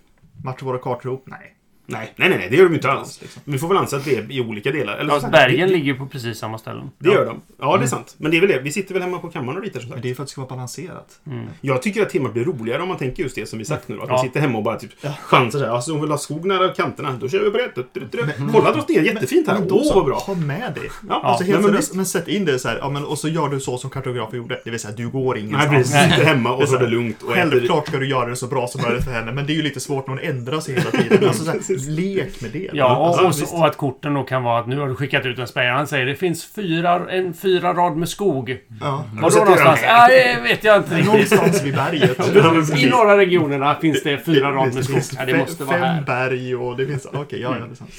Matchar 0.45 0.67
våra 0.67 0.79
kartor 0.79 1.13
ihop? 1.13 1.25
Nej. 1.27 1.57
Nej, 1.87 2.13
nej, 2.17 2.29
nej, 2.29 2.39
nej, 2.39 2.49
det 2.51 2.57
gör 2.57 2.65
de 2.65 2.75
inte 2.75 2.91
alls. 2.91 3.19
Liksom. 3.23 3.43
Men 3.45 3.53
vi 3.53 3.59
får 3.59 3.69
väl 3.69 3.77
anse 3.77 3.97
att 3.97 4.07
vi 4.07 4.15
är 4.17 4.33
i 4.33 4.41
olika 4.41 4.71
delar. 4.71 4.97
Eller, 4.97 5.13
Ja, 5.15 5.21
så- 5.21 5.29
bergen 5.29 5.69
det, 5.69 5.75
ligger 5.75 5.95
på 5.95 6.07
precis 6.07 6.39
samma 6.39 6.59
ställen. 6.59 6.91
det 6.99 7.11
gör 7.11 7.27
de. 7.27 7.41
Ja, 7.61 7.77
det 7.77 7.85
är 7.85 7.87
sant. 7.89 8.15
Men 8.19 8.31
det 8.31 8.37
är 8.37 8.41
väl 8.41 8.51
det. 8.51 8.59
Vi 8.61 8.73
sitter 8.73 8.95
väl 8.95 9.03
hemma 9.03 9.19
på 9.19 9.29
kammaren 9.29 9.59
och 9.59 9.65
ritar 9.65 9.81
som 9.81 9.89
Men 9.89 9.97
sagt. 9.97 10.03
det 10.03 10.11
är 10.11 10.15
för 10.15 10.23
att 10.23 10.27
det 10.29 10.33
ska 10.33 10.41
vara 10.41 10.49
balanserat. 10.49 11.21
Mm. 11.27 11.47
Jag 11.61 11.83
tycker 11.83 12.03
att 12.03 12.11
temat 12.11 12.33
blir 12.33 12.45
roligare 12.45 12.83
om 12.83 12.89
man 12.89 12.97
tänker 12.99 13.23
just 13.23 13.35
det 13.35 13.47
som 13.47 13.59
vi 13.59 13.65
sagt 13.65 13.89
nu. 13.89 13.97
då. 13.97 14.03
Att 14.03 14.09
man 14.09 14.19
Ja. 14.19 14.23
sitter 14.25 14.41
hemma 14.41 14.59
och 14.59 14.65
bara 14.65 14.79
typ 14.79 14.91
chansar 15.23 15.59
så 15.59 15.65
här. 15.65 15.73
Alltså, 15.73 15.93
hon 15.93 16.01
vill 16.01 16.11
ha 16.11 16.19
skog 16.19 16.45
nära 16.45 16.69
kanterna. 16.69 17.13
Då 17.21 17.29
kör 17.29 17.45
vi 17.45 17.51
på 17.51 17.57
det. 17.57 18.33
Kolla 18.53 18.73
drottningen, 18.73 19.05
jättefint 19.05 19.49
här. 19.49 19.59
Men 19.59 19.69
då 19.69 19.75
Åh, 19.75 19.85
så, 19.85 19.95
vad 19.95 20.05
bra. 20.05 20.17
ha 20.19 20.35
med 20.35 20.73
det. 20.75 20.81
Ja, 21.09 21.21
Alltså 21.23 21.45
nej, 21.45 21.53
helt 21.53 21.65
men 21.73 21.83
men 21.97 22.07
sätt 22.07 22.29
in 22.29 22.45
det 22.45 22.59
så 22.59 22.69
här, 22.69 22.79
ja, 22.79 22.89
men, 22.91 23.05
och 23.05 23.19
så 23.19 23.29
gör 23.29 23.49
du 23.49 23.61
så 23.61 23.79
som 23.79 23.91
kartografen 23.91 24.37
gjorde. 24.39 24.61
Det 24.65 24.71
vill 24.71 24.81
säga, 24.81 24.95
du 24.97 25.09
går 25.09 25.35
Nej, 25.35 25.43
ingenstans. 25.43 25.71
precis. 25.93 26.11
Sitter 26.11 26.25
hemma 26.25 26.53
och 26.53 26.69
så 26.69 26.77
är 26.77 26.81
det 26.81 26.87
lugnt. 26.87 27.17
Självklart 27.27 27.89
ska 27.89 27.99
du 27.99 28.09
göra 28.09 28.27
det 28.29 28.37
så 28.37 28.47
bra 28.47 28.67
som 28.69 28.83
möjligt 28.83 29.05
för 29.05 29.11
henne, 29.13 29.33
men 29.33 29.47
det 29.47 29.53
är 29.53 29.55
ju 29.55 29.63
lite 29.63 29.81
svårt 29.81 30.07
när 30.07 30.15
hon 30.15 30.25
ändrar 30.25 30.61
sig 30.61 30.75
hela 30.75 30.91
tiden. 30.91 31.33
Lek 31.79 32.41
med 32.43 32.51
det. 32.51 32.71
Ja, 32.73 32.97
och, 32.97 33.19
alltså, 33.27 33.47
så, 33.47 33.57
och 33.57 33.67
att 33.67 33.77
korten 33.77 34.15
då 34.15 34.23
kan 34.23 34.43
vara 34.43 34.61
att 34.61 34.67
nu 34.67 34.79
har 34.79 34.89
du 34.89 34.95
skickat 34.95 35.27
ut 35.27 35.39
en 35.39 35.47
spelare. 35.47 35.73
Han 35.73 35.87
säger 35.87 36.07
det 36.07 36.15
finns 36.15 36.45
fyra, 36.55 37.11
en 37.11 37.35
fyra 37.35 37.75
rad 37.75 37.97
med 37.97 38.09
skog. 38.09 38.59
Ja. 38.81 39.05
Var 39.15 39.31
då 39.31 39.37
jag 39.37 39.45
någonstans? 39.45 39.81
Ja, 39.85 40.09
det 40.09 40.41
vet 40.43 40.65
jag 40.65 40.77
inte 40.77 40.95
riktigt. 40.95 41.13
Någonstans 41.13 41.63
vid 41.65 41.75
berget. 41.75 42.19
I 42.79 42.87
norra 42.91 43.17
regionerna 43.19 43.75
finns 43.75 44.03
det 44.03 44.19
fyra 44.19 44.53
rad 44.53 44.67
med 44.67 44.77
Det 44.77 44.83
skog. 44.85 45.01
Ja, 45.19 45.25
det 45.25 45.33
fem- 45.33 45.41
måste 45.41 45.65
vara 45.65 45.77
Fem 45.79 45.87
här. 45.87 46.03
berg 46.03 46.57
och 46.57 46.77
det 46.77 46.87
finns... 46.87 47.07
Okej, 47.13 47.41
ja, 47.41 47.57
ja, 47.61 47.67
det 47.67 47.73
är 47.73 47.75
sant. 47.75 47.91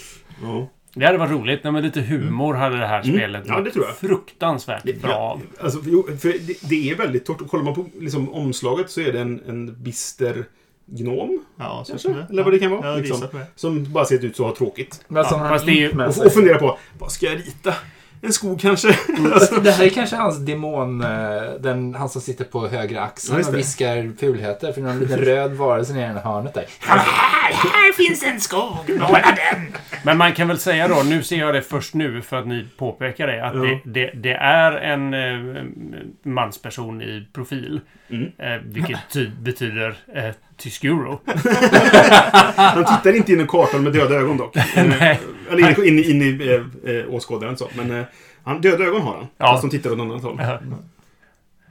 Ja. 0.44 0.70
Det 0.96 1.06
hade 1.06 1.18
varit 1.18 1.32
roligt. 1.32 1.64
Nej, 1.64 1.74
men 1.74 1.84
lite 1.84 2.02
humor 2.02 2.54
hade 2.54 2.78
det 2.78 2.88
här 2.88 3.02
Mm. 3.04 3.16
spelet 3.18 3.44
Ja, 3.48 3.62
det 3.62 3.72
tror 3.72 3.86
jag. 3.86 3.96
fruktansvärt 3.96 5.02
bra 5.02 5.14
av. 5.14 5.42
Ja, 5.58 5.64
alltså, 5.64 5.80
för 6.20 6.48
det, 6.48 6.70
det 6.70 6.90
är 6.92 6.96
väldigt 6.96 7.26
torrt. 7.26 7.48
Kollar 7.48 7.64
man 7.64 7.74
på 7.76 7.86
liksom, 8.00 8.34
omslaget 8.34 8.90
så 8.90 9.02
är 9.02 9.14
det 9.14 9.20
en, 9.20 9.42
en 9.48 9.84
bister 9.84 10.46
gnom. 10.86 11.46
Ja, 11.58 11.84
så 11.86 11.92
Kanske? 11.92 12.26
Eller 12.30 12.44
vad 12.44 12.54
det 12.54 12.60
kan 12.60 12.72
vara, 12.72 12.86
Ja, 12.86 12.92
jag 12.92 13.00
liksom. 13.00 13.28
Som 13.56 13.94
bara 13.94 14.06
ser 14.06 14.26
ut 14.26 14.36
så 14.36 14.46
har 14.46 14.52
tråkigt. 14.52 15.06
Men 15.08 15.26
som 15.26 15.40
Ja, 15.40 15.46
han 15.46 15.54
fast 15.54 15.66
det 15.66 15.84
är 15.84 16.08
Och, 16.08 16.26
och 16.26 16.34
fundera 16.34 16.58
på, 16.58 16.78
vad 17.00 17.12
ska 17.12 17.26
jag 17.26 17.38
rita? 17.38 17.74
En 18.26 18.34
skog 18.34 18.62
kanske? 18.62 18.88
alltså, 19.34 19.56
Det 19.62 19.72
här 19.72 19.86
är 19.86 19.90
kanske 19.90 20.16
hans 20.16 20.38
demon, 20.38 21.02
eh, 21.04 21.10
den, 21.60 21.96
han 21.96 22.10
som 22.10 22.22
sitter 22.22 22.46
på 22.46 22.68
högra 22.68 23.02
axeln 23.02 23.46
och 23.48 23.56
viskar 23.58 24.18
fulheter 24.20 24.72
för 24.74 24.82
någon 24.82 25.00
liten 25.00 25.20
röd 25.20 25.52
varelse 25.54 25.94
nere 25.94 26.12
i 26.20 26.22
hörnet 26.22 26.54
där. 26.54 26.66
Men 30.04 30.18
man 30.18 30.34
kan 30.34 30.48
väl 30.48 30.60
säga 30.60 30.88
då, 30.88 31.02
nu 31.06 31.24
ser 31.24 31.36
jag 31.38 31.54
det 31.54 31.62
först 31.62 31.94
nu 31.94 32.22
för 32.22 32.40
att 32.40 32.48
ni 32.48 32.68
påpekar 32.78 33.28
det, 33.28 33.46
att 33.48 33.56
Ja. 33.56 33.62
det, 33.62 33.80
det, 33.86 34.12
det 34.16 34.34
är 34.34 34.72
en 34.72 35.14
eh, 35.14 35.64
mansperson 36.24 37.02
i 37.02 37.28
profil. 37.34 37.82
Mm. 38.10 38.24
Eh, 38.38 38.62
vilket 38.66 39.00
ty- 39.14 39.30
betyder 39.42 39.96
eh, 40.16 40.30
tysk 40.58 40.84
euro. 40.84 41.20
Han 42.56 42.86
tittar 42.86 43.16
inte 43.16 43.32
in 43.32 43.42
i 43.42 43.46
kartan 43.48 43.84
med 43.84 43.94
döda 43.94 44.16
ögon 44.16 44.38
dock. 44.38 44.56
Nej. 45.00 45.20
Eller 45.54 45.86
in, 45.86 46.00
i- 46.00 46.12
in 46.12 46.22
i 46.22 46.48
eh, 46.86 46.96
eh, 46.96 47.14
åskådaren 47.14 47.58
så. 47.58 47.70
Men 47.78 47.92
eh, 47.92 48.04
han, 48.44 48.62
döda 48.62 48.84
ögon 48.84 49.02
har 49.02 49.14
han. 49.16 49.28
Ja. 49.38 49.46
Fast 49.46 49.62
de 49.62 49.70
tittar 49.70 49.92
åt 49.92 50.00
annat 50.00 50.24
håll. 50.24 50.38
Ja. 50.40 50.60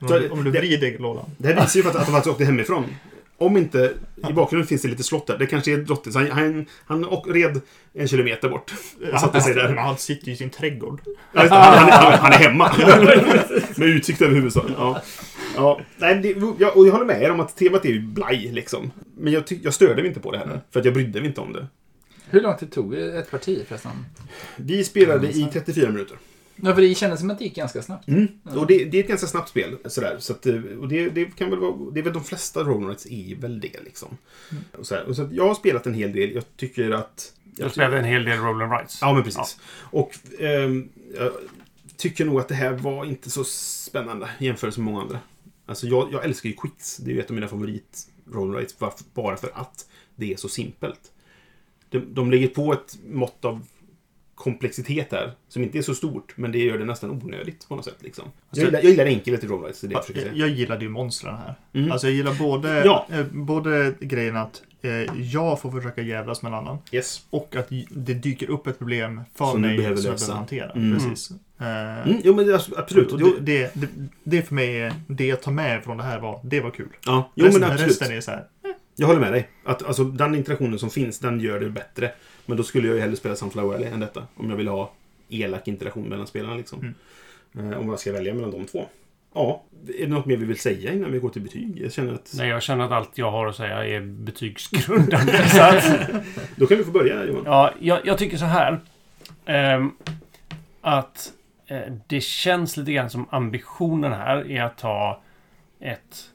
Om 0.01 0.07
du, 0.09 0.29
om 0.29 0.45
du 0.45 0.51
vrider 0.51 0.99
lådan. 0.99 1.25
Det 1.39 1.49
här 1.49 1.61
visar 1.63 1.81
ju 1.81 1.89
att, 1.89 1.97
att 1.97 2.07
de 2.07 2.13
faktiskt 2.13 2.33
åkte 2.33 2.45
hemifrån. 2.45 2.85
Om 3.39 3.57
inte... 3.57 3.93
I 4.29 4.33
bakgrunden 4.33 4.67
finns 4.69 4.83
det 4.83 4.89
lite 4.89 5.03
slott 5.03 5.27
där. 5.27 5.39
Det 5.39 5.47
kanske 5.47 5.73
är 5.73 5.77
drottning. 5.77 6.15
Han, 6.15 6.31
han, 6.31 6.67
han 6.87 7.05
och 7.05 7.27
red 7.35 7.61
en 7.95 8.09
kilometer 8.09 8.49
bort. 8.49 8.73
Och 9.15 9.21
satte 9.21 9.41
sig 9.41 9.55
där. 9.55 9.69
Men 9.69 9.79
han 9.79 9.97
sitter 9.97 10.27
ju 10.27 10.33
i 10.33 10.37
sin 10.37 10.51
trädgård. 10.51 11.01
Ja. 11.33 11.41
Han, 11.41 11.49
han, 11.49 11.91
han, 11.91 12.19
han 12.19 12.33
är 12.33 12.37
hemma. 12.37 12.73
Med 13.77 13.89
utsikt 13.89 14.23
över 14.23 14.35
huvudstaden. 14.35 14.73
Ja. 14.79 15.03
Ja, 15.57 15.81
nej, 15.97 16.15
det, 16.15 16.29
jag, 16.59 16.77
och 16.77 16.87
jag 16.87 16.93
håller 16.93 17.05
med 17.07 17.23
er 17.23 17.31
om 17.31 17.41
att 17.41 17.57
temat 17.57 17.85
är 17.85 17.89
ju 17.89 18.01
blaj, 18.01 18.51
liksom. 18.53 18.91
Men 19.17 19.33
jag, 19.33 19.43
jag 19.63 19.75
störde 19.75 19.95
mig 20.03 20.07
inte 20.07 20.21
på 20.21 20.33
det 20.33 20.39
heller. 20.39 20.61
För 20.71 20.81
att 20.81 20.85
jag 20.87 20.95
brydde 20.95 21.21
mig 21.21 21.29
inte 21.29 21.41
om 21.41 21.53
det. 21.53 21.67
Hur 22.33 22.41
lång 22.41 22.57
tid 22.57 22.73
tog 22.73 22.95
ett 22.95 23.31
parti 23.31 23.65
förresten? 23.69 24.07
Vi 24.57 24.85
spelade 24.85 25.29
i 25.29 25.49
34 25.53 25.91
minuter. 25.91 26.19
Ja, 26.57 26.75
för 26.75 26.83
det 26.83 26.95
kändes 26.95 27.21
som 27.21 27.31
att 27.31 27.39
det 27.39 27.45
gick 27.45 27.55
ganska 27.55 27.83
snabbt. 27.83 28.09
Mm. 28.09 28.29
Och 28.45 28.67
det, 28.67 28.85
det 28.85 28.99
är 28.99 29.03
ett 29.03 29.09
ganska 29.09 29.27
snabbt 29.27 29.49
spel. 29.49 29.79
Sådär. 29.85 30.17
Så 30.19 30.33
att, 30.33 30.47
eh, 30.47 30.55
och 30.55 30.89
det, 30.89 31.09
det 31.09 31.25
kan 31.25 31.51
väl 31.51 31.59
vara... 31.59 31.91
Det 31.91 32.01
är 32.01 32.05
väl 32.05 32.13
de 32.13 32.25
flesta 32.25 32.61
rollrights 32.61 33.07
är 33.07 33.37
väl 33.37 33.61
det, 33.61 33.81
liksom. 33.85 34.19
Och 34.79 34.87
så, 34.87 34.95
här, 34.95 35.05
och 35.05 35.17
så 35.17 35.23
att 35.23 35.33
jag 35.33 35.49
har 35.49 35.55
spelat 35.55 35.87
en 35.87 35.95
hel 35.95 36.13
del. 36.13 36.35
Jag 36.35 36.45
tycker 36.57 36.91
att... 36.91 37.33
Du 37.45 37.71
spelade 37.71 37.99
en 37.99 38.05
hel 38.05 38.25
del 38.25 38.39
roll 38.39 38.63
and 38.63 38.73
rights. 38.73 38.99
Ja, 39.01 39.13
men 39.13 39.23
precis. 39.23 39.59
Och 39.75 40.19
ehm, 40.39 40.89
jag 41.19 41.33
tycker 41.97 42.25
nog 42.25 42.41
att 42.41 42.49
det 42.49 42.55
här 42.55 42.73
var 42.73 43.05
inte 43.05 43.31
så 43.31 43.45
spännande 43.45 44.31
i 44.39 44.45
jämförelse 44.47 44.81
med 44.81 44.93
många 44.93 45.03
andra. 45.03 45.19
Alltså, 45.67 45.87
jag, 45.87 46.13
jag 46.13 46.25
älskar 46.25 46.49
ju 46.49 46.55
Quicks. 46.57 46.97
Det 46.97 47.11
är 47.11 47.15
ju 47.15 47.21
ett 47.21 47.31
av 47.31 47.35
mina 47.35 47.49
favorit 47.49 48.09
rollrights 48.33 48.77
bara 49.15 49.37
för 49.37 49.51
att 49.55 49.89
det 50.17 50.33
är 50.33 50.37
så 50.37 50.49
simpelt. 50.49 51.13
De, 51.93 51.99
de 52.15 52.31
lägger 52.31 52.49
på 52.49 52.73
ett 52.73 52.99
mått 53.09 53.45
av 53.45 53.67
komplexitet 54.35 55.11
där, 55.11 55.33
som 55.49 55.63
inte 55.63 55.79
är 55.79 55.83
så 55.83 55.95
stort, 55.95 56.33
men 56.37 56.53
det 56.53 56.59
gör 56.59 56.79
det 56.79 56.85
nästan 56.85 57.11
onödigt 57.11 57.69
på 57.69 57.77
något 57.77 57.85
sätt. 57.85 57.97
Liksom. 58.01 58.25
Jag, 58.51 58.65
gillar, 58.65 58.79
jag 58.83 58.91
gillar 58.91 59.05
enkelhet 59.07 59.45
i 59.45 59.47
det 59.47 59.53
jag 59.53 59.65
Jag, 59.91 60.05
säga. 60.05 60.33
jag 60.35 60.49
gillade 60.49 60.85
ju 60.85 60.91
monstren 60.91 61.35
här. 61.37 61.55
Mm. 61.73 61.93
Alltså 61.93 62.07
jag 62.07 62.15
gillar 62.17 62.35
både, 62.39 62.83
Ja. 62.85 63.07
eh, 63.13 63.25
både 63.33 63.95
grejen 64.01 64.37
att 64.37 64.63
eh, 64.83 64.91
jag 65.21 65.61
får 65.61 65.71
försöka 65.71 66.03
jävlas 66.03 66.43
med 66.43 66.53
en 66.53 66.59
annan. 66.59 66.79
Yes. 66.93 67.27
Och 67.31 67.57
att 67.57 67.69
det 67.91 68.15
dyker 68.15 68.51
upp 68.51 68.67
ett 68.67 68.79
problem 68.79 69.21
för 69.35 69.45
Som 69.53 69.61
mig 69.61 69.77
behöver 69.77 69.97
som 69.97 70.05
jag 70.05 70.13
lösa. 70.13 70.27
behöver 70.27 70.39
hantera. 70.39 70.71
Mm. 70.71 70.99
Precis. 70.99 71.31
Eh, 71.31 71.37
Mm, 72.09 72.21
jo, 72.25 72.35
men 72.37 72.47
det 72.47 72.55
absolut. 72.77 73.13
och 73.13 73.19
det, 73.19 73.41
det, 73.41 73.71
det, 73.75 73.89
det 74.25 74.43
för 74.43 74.55
mig 74.55 74.93
det 75.07 75.27
jag 75.27 75.43
tar 75.43 75.53
med 75.53 75.85
från 75.85 75.97
det 75.97 76.03
här 76.03 76.21
var, 76.21 76.41
det 76.45 76.61
var 76.61 76.71
kul. 76.71 76.89
ja, 77.07 77.31
jo, 77.35 77.45
resten, 77.47 77.61
men 77.61 77.71
absolut. 77.71 77.91
resten 77.91 78.17
är 78.17 78.21
så 78.21 78.31
här, 78.31 78.45
Jag 78.97 79.07
håller 79.07 79.21
med 79.21 79.33
dig. 79.33 79.49
Att, 79.65 79.83
alltså, 79.83 80.05
den 80.05 80.35
interaktionen 80.35 80.79
som 80.79 80.91
finns, 80.91 81.19
den 81.19 81.41
gör 81.41 81.61
det 81.61 81.71
bättre. 81.71 82.13
Men 82.47 82.57
då 82.57 82.63
skulle 82.63 82.87
jag 82.89 82.95
ju 82.95 83.01
hellre 83.01 83.17
spela 83.17 83.37
Sunflower 83.37 83.75
Alley 83.75 83.89
än 83.89 84.01
detta. 84.01 84.27
Om 84.35 84.51
jag 84.51 84.57
vill 84.57 84.69
ha 84.69 84.93
elak 85.29 85.69
interaktion 85.69 86.09
mellan 86.09 86.27
spelarna. 86.27 86.55
Liksom. 86.55 86.95
Eh, 87.59 87.79
om 87.79 87.89
jag 87.89 87.99
ska 88.01 88.13
välja 88.13 88.35
mellan 88.35 88.51
de 88.51 88.65
två. 88.65 88.87
Ja, 89.35 89.63
är 89.99 90.07
det 90.07 90.13
något 90.13 90.27
mer 90.27 90.37
vi 90.37 90.45
vill 90.47 90.59
säga 90.59 90.93
innan 90.93 91.13
vi 91.13 91.19
går 91.19 91.29
till 91.29 91.43
betyg? 91.43 91.81
Jag 91.81 91.93
känner 91.93 92.15
att... 92.15 92.33
Nej, 92.37 92.49
jag 92.49 92.63
känner 92.63 92.85
att 92.85 92.93
allt 92.93 93.19
jag 93.19 93.31
har 93.31 93.47
att 93.47 93.57
säga 93.57 93.85
är 93.87 94.01
betygsgrundande. 94.01 95.33
att, 95.61 96.11
Då 96.57 96.67
kan 96.67 96.79
vi 96.79 96.85
få 96.85 96.91
börja, 96.91 97.25
Johan. 97.25 97.43
ja, 97.47 97.73
jag, 97.81 97.99
jag 98.05 98.19
tycker 98.19 98.37
så 98.37 98.45
här. 98.45 98.81
ehm, 99.47 99.91
att 100.81 101.33
eh, 101.67 101.81
det 102.07 102.21
känns 102.21 102.77
lite 102.77 102.93
grann 102.93 103.11
som 103.11 103.27
ambitionen 103.31 104.13
här 104.13 104.51
är 104.51 104.63
att 104.63 104.79
ta 104.79 105.23
ett 105.81 106.31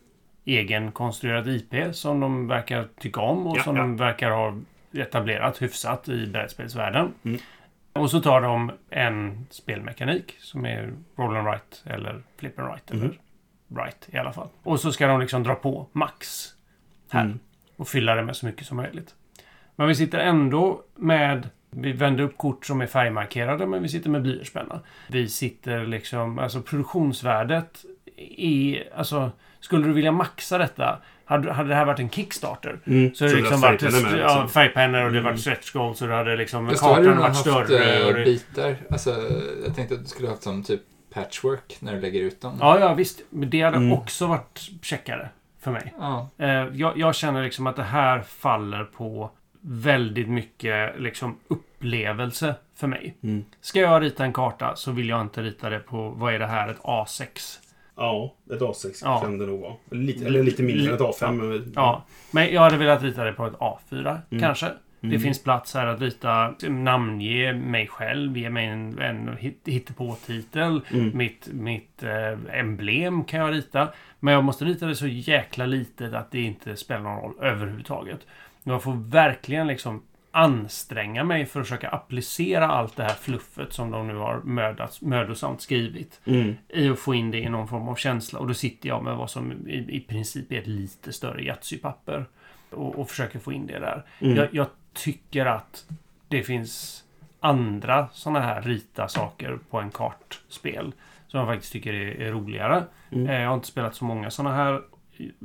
egenkonstruerat 0.48 1.48
IP 1.48 1.96
som 1.96 2.20
de 2.20 2.48
verkar 2.48 2.88
tycka 3.00 3.22
om 3.22 3.48
och 3.48 3.58
Ja, 3.58 3.64
som 3.64 3.76
ja. 3.76 3.82
de 3.82 3.98
verkar 3.98 4.32
ha 4.32 4.58
etablerat 4.94 5.62
hyfsat 5.62 6.10
i 6.10 6.28
brädspelsvärlden. 6.28 7.14
Mm. 7.24 7.40
Och 7.94 8.12
så 8.12 8.22
tar 8.22 8.42
de 8.42 8.72
en 8.90 9.48
spelmekanik 9.50 10.36
som 10.40 10.66
är 10.66 10.94
roll 11.16 11.36
and 11.36 11.48
write 11.48 11.94
eller 11.94 12.22
flip 12.38 12.60
and 12.60 12.70
write. 12.70 12.94
Mm. 12.94 13.06
Eller 13.06 13.18
write 13.68 14.16
i 14.16 14.18
alla 14.18 14.34
fall. 14.34 14.48
Och 14.64 14.80
så 14.80 14.92
ska 14.92 15.08
de 15.08 15.20
liksom 15.20 15.44
dra 15.44 15.56
på 15.56 15.88
max 15.92 16.48
här. 17.10 17.26
Mm. 17.26 17.40
Och 17.76 17.88
fylla 17.88 18.16
det 18.16 18.24
med 18.24 18.36
så 18.36 18.46
mycket 18.46 18.68
som 18.68 18.78
möjligt. 18.78 19.16
Men 19.76 19.88
vi 19.88 19.96
sitter 19.96 20.20
ändå 20.20 20.84
med... 20.96 21.50
Vi 21.70 21.92
vänder 21.92 22.24
upp 22.24 22.38
kort 22.38 22.66
som 22.66 22.82
är 22.82 22.88
färgmarkerade, 22.88 23.66
men 23.66 23.82
vi 23.82 23.90
sitter 23.90 24.10
med 24.10 24.22
blyertspenna. 24.22 24.82
Vi 25.08 25.30
sitter 25.30 25.86
liksom... 25.86 26.40
Alltså 26.40 26.62
produktionsvärdet 26.62 27.86
är... 28.38 28.94
Alltså, 28.96 29.32
skulle 29.68 29.86
du 29.88 29.94
vilja 29.94 30.12
maxa 30.12 30.58
detta? 30.58 30.98
Hade, 31.26 31.52
hade 31.54 31.70
det 31.70 31.76
här 31.76 31.86
varit 31.86 32.00
en 32.00 32.10
Kickstarter? 32.10 32.80
Mm. 32.86 33.14
Så, 33.16 33.24
det 33.24 33.30
det 33.30 33.36
liksom 33.38 33.62
varit 33.62 33.82
färgpennor 33.82 34.10
med, 34.12 34.20
ja, 34.20 34.28
liksom. 34.28 34.50
färgpennor 34.50 35.00
och 35.06 35.12
det 35.12 35.18
Mm. 35.20 35.24
varit 35.32 35.40
stretch 35.40 35.72
goals 35.72 36.02
och 36.02 36.08
det 36.08 36.14
hade 36.14 36.36
liksom... 36.36 36.70
Fast 36.70 36.84
då 36.84 36.90
hade 36.90 37.02
du 37.02 37.06
Kartan 37.08 37.16
nog 37.16 37.24
varit 37.24 37.56
haft 37.56 37.68
större. 37.70 38.00
eh, 38.00 38.08
Och 38.08 38.14
det, 38.14 38.24
bitar. 38.26 38.76
Alltså, 38.90 39.10
jag 39.66 39.76
tänkte 39.76 39.96
att 39.96 40.02
du 40.02 40.08
skulle 40.08 40.28
haft 40.30 40.44
som 40.44 40.64
typ 40.64 40.82
patchwork 41.14 41.78
när 41.80 41.94
du 41.96 42.02
lägger 42.02 42.22
ut 42.22 42.42
dem. 42.42 42.58
ja, 42.60 42.80
ja, 42.80 42.94
visst. 42.94 43.22
Men 43.30 43.50
det 43.50 43.62
hade 43.62 43.78
Mm. 43.78 43.94
också 43.94 44.28
varit 44.28 44.70
checkare 44.82 45.30
för 45.62 45.72
mig. 45.72 45.94
Ja. 46.00 46.30
Eh, 46.38 46.50
jag, 46.74 46.98
jag 46.98 47.16
känner 47.16 47.44
liksom 47.44 47.68
att 47.68 47.76
det 47.76 47.84
här 47.84 48.22
faller 48.22 48.84
på 48.84 49.32
väldigt 49.62 50.30
mycket 50.30 51.00
liksom 51.00 51.38
upplevelse 51.48 52.56
för 52.76 52.88
mig. 52.88 53.18
Mm. 53.24 53.46
Ska 53.62 53.80
jag 53.80 54.02
rita 54.04 54.24
en 54.24 54.34
karta 54.34 54.76
så 54.76 54.92
vill 54.92 55.10
jag 55.10 55.22
inte 55.22 55.42
rita 55.42 55.70
det 55.70 55.80
på, 55.80 56.10
vad 56.10 56.34
är 56.34 56.40
det 56.40 56.48
här, 56.48 56.70
ett 56.70 56.80
A6? 56.82 57.60
Ja, 57.98 58.34
ett 58.52 58.60
A6 58.62 59.02
Ja. 59.04 59.20
kan 59.22 59.38
det 59.38 59.46
nog 59.46 59.60
vara. 59.60 59.74
Eller 59.92 60.04
lite, 60.04 60.26
eller 60.26 60.44
lite 60.44 60.64
mindre 60.64 60.88
än 60.90 60.96
ett 60.96 61.02
A5. 61.02 61.32
men- 61.32 61.72
Ja, 61.76 62.04
men 62.32 62.54
jag 62.54 62.62
hade 62.62 62.78
velat 62.78 63.04
rita 63.04 63.24
det 63.24 63.34
på 63.34 63.46
ett 63.46 63.54
A4 63.60 64.22
Mm. 64.32 64.42
kanske. 64.44 64.66
Det 65.02 65.08
Mm. 65.08 65.20
finns 65.22 65.44
plats 65.44 65.74
här 65.74 65.88
att 65.88 66.02
rita, 66.02 66.54
namnge 66.70 67.54
mig 67.54 67.88
själv, 67.88 68.38
ge 68.38 68.50
mig 68.50 68.66
en, 68.66 69.00
en 69.00 69.38
hit- 69.38 69.62
hittepå-titel. 69.66 70.82
Mm. 70.94 71.18
Mitt, 71.18 71.48
mitt 71.52 72.04
eh, 72.04 72.60
emblem 72.60 73.24
kan 73.24 73.40
jag 73.40 73.54
rita. 73.54 73.88
Men 74.20 74.34
jag 74.34 74.44
måste 74.44 74.66
rita 74.66 74.86
det 74.86 74.96
så 74.96 75.08
jäkla 75.08 75.66
litet 75.66 76.14
att 76.14 76.32
det 76.32 76.42
inte 76.42 76.76
spelar 76.76 77.02
någon 77.02 77.22
roll 77.24 77.34
överhuvudtaget. 77.42 78.20
Jag 78.64 78.84
får 78.84 78.94
verkligen 79.10 79.68
liksom 79.68 80.04
anstränga 80.32 81.24
mig 81.24 81.46
för 81.46 81.62
att 81.62 81.68
försöka 81.68 81.90
applicera 81.90 82.68
allt 82.68 82.96
det 82.96 83.04
här 83.04 83.14
fluffet 83.14 83.74
som 83.74 83.92
de 83.92 84.08
nu 84.08 84.16
har 84.16 84.42
mödats, 84.44 85.02
mödosamt 85.02 85.62
skrivit. 85.62 86.22
Mm. 86.26 86.56
I 86.70 86.90
att 86.90 87.00
få 87.00 87.14
in 87.14 87.32
det 87.32 87.40
i 87.40 87.50
någon 87.50 87.68
form 87.68 87.88
av 87.88 87.96
känsla. 87.96 88.40
Och 88.40 88.48
då 88.48 88.54
sitter 88.54 88.90
jag 88.90 89.04
med 89.04 89.16
vad 89.16 89.30
som 89.30 89.68
i, 89.68 89.86
i 89.90 90.00
princip 90.00 90.52
är 90.52 90.58
ett 90.58 90.68
lite 90.68 91.14
större 91.14 91.42
Yatzy-papper. 91.42 92.26
Och, 92.70 93.00
och 93.00 93.10
försöker 93.10 93.40
få 93.40 93.54
in 93.54 93.68
det 93.68 93.80
där. 93.80 94.04
Mm. 94.20 94.36
Jag, 94.36 94.48
jag 94.52 94.68
tycker 94.94 95.46
att 95.46 95.86
det 96.28 96.44
finns 96.44 97.04
andra 97.40 98.08
sådana 98.12 98.40
här 98.40 98.62
rita 98.62 99.08
saker 99.08 99.60
på 99.70 99.80
en 99.80 99.92
kartspel. 99.92 100.92
Som 101.28 101.40
jag 101.40 101.48
faktiskt 101.48 101.74
tycker 101.74 101.94
är, 101.94 102.22
är 102.22 102.32
roligare. 102.32 102.84
Mm. 103.12 103.28
Eh, 103.30 103.42
Jag 103.42 103.48
har 103.48 103.56
inte 103.56 103.68
spelat 103.68 103.96
så 103.96 104.06
många 104.06 104.32
sådana 104.32 104.56
här. 104.56 104.82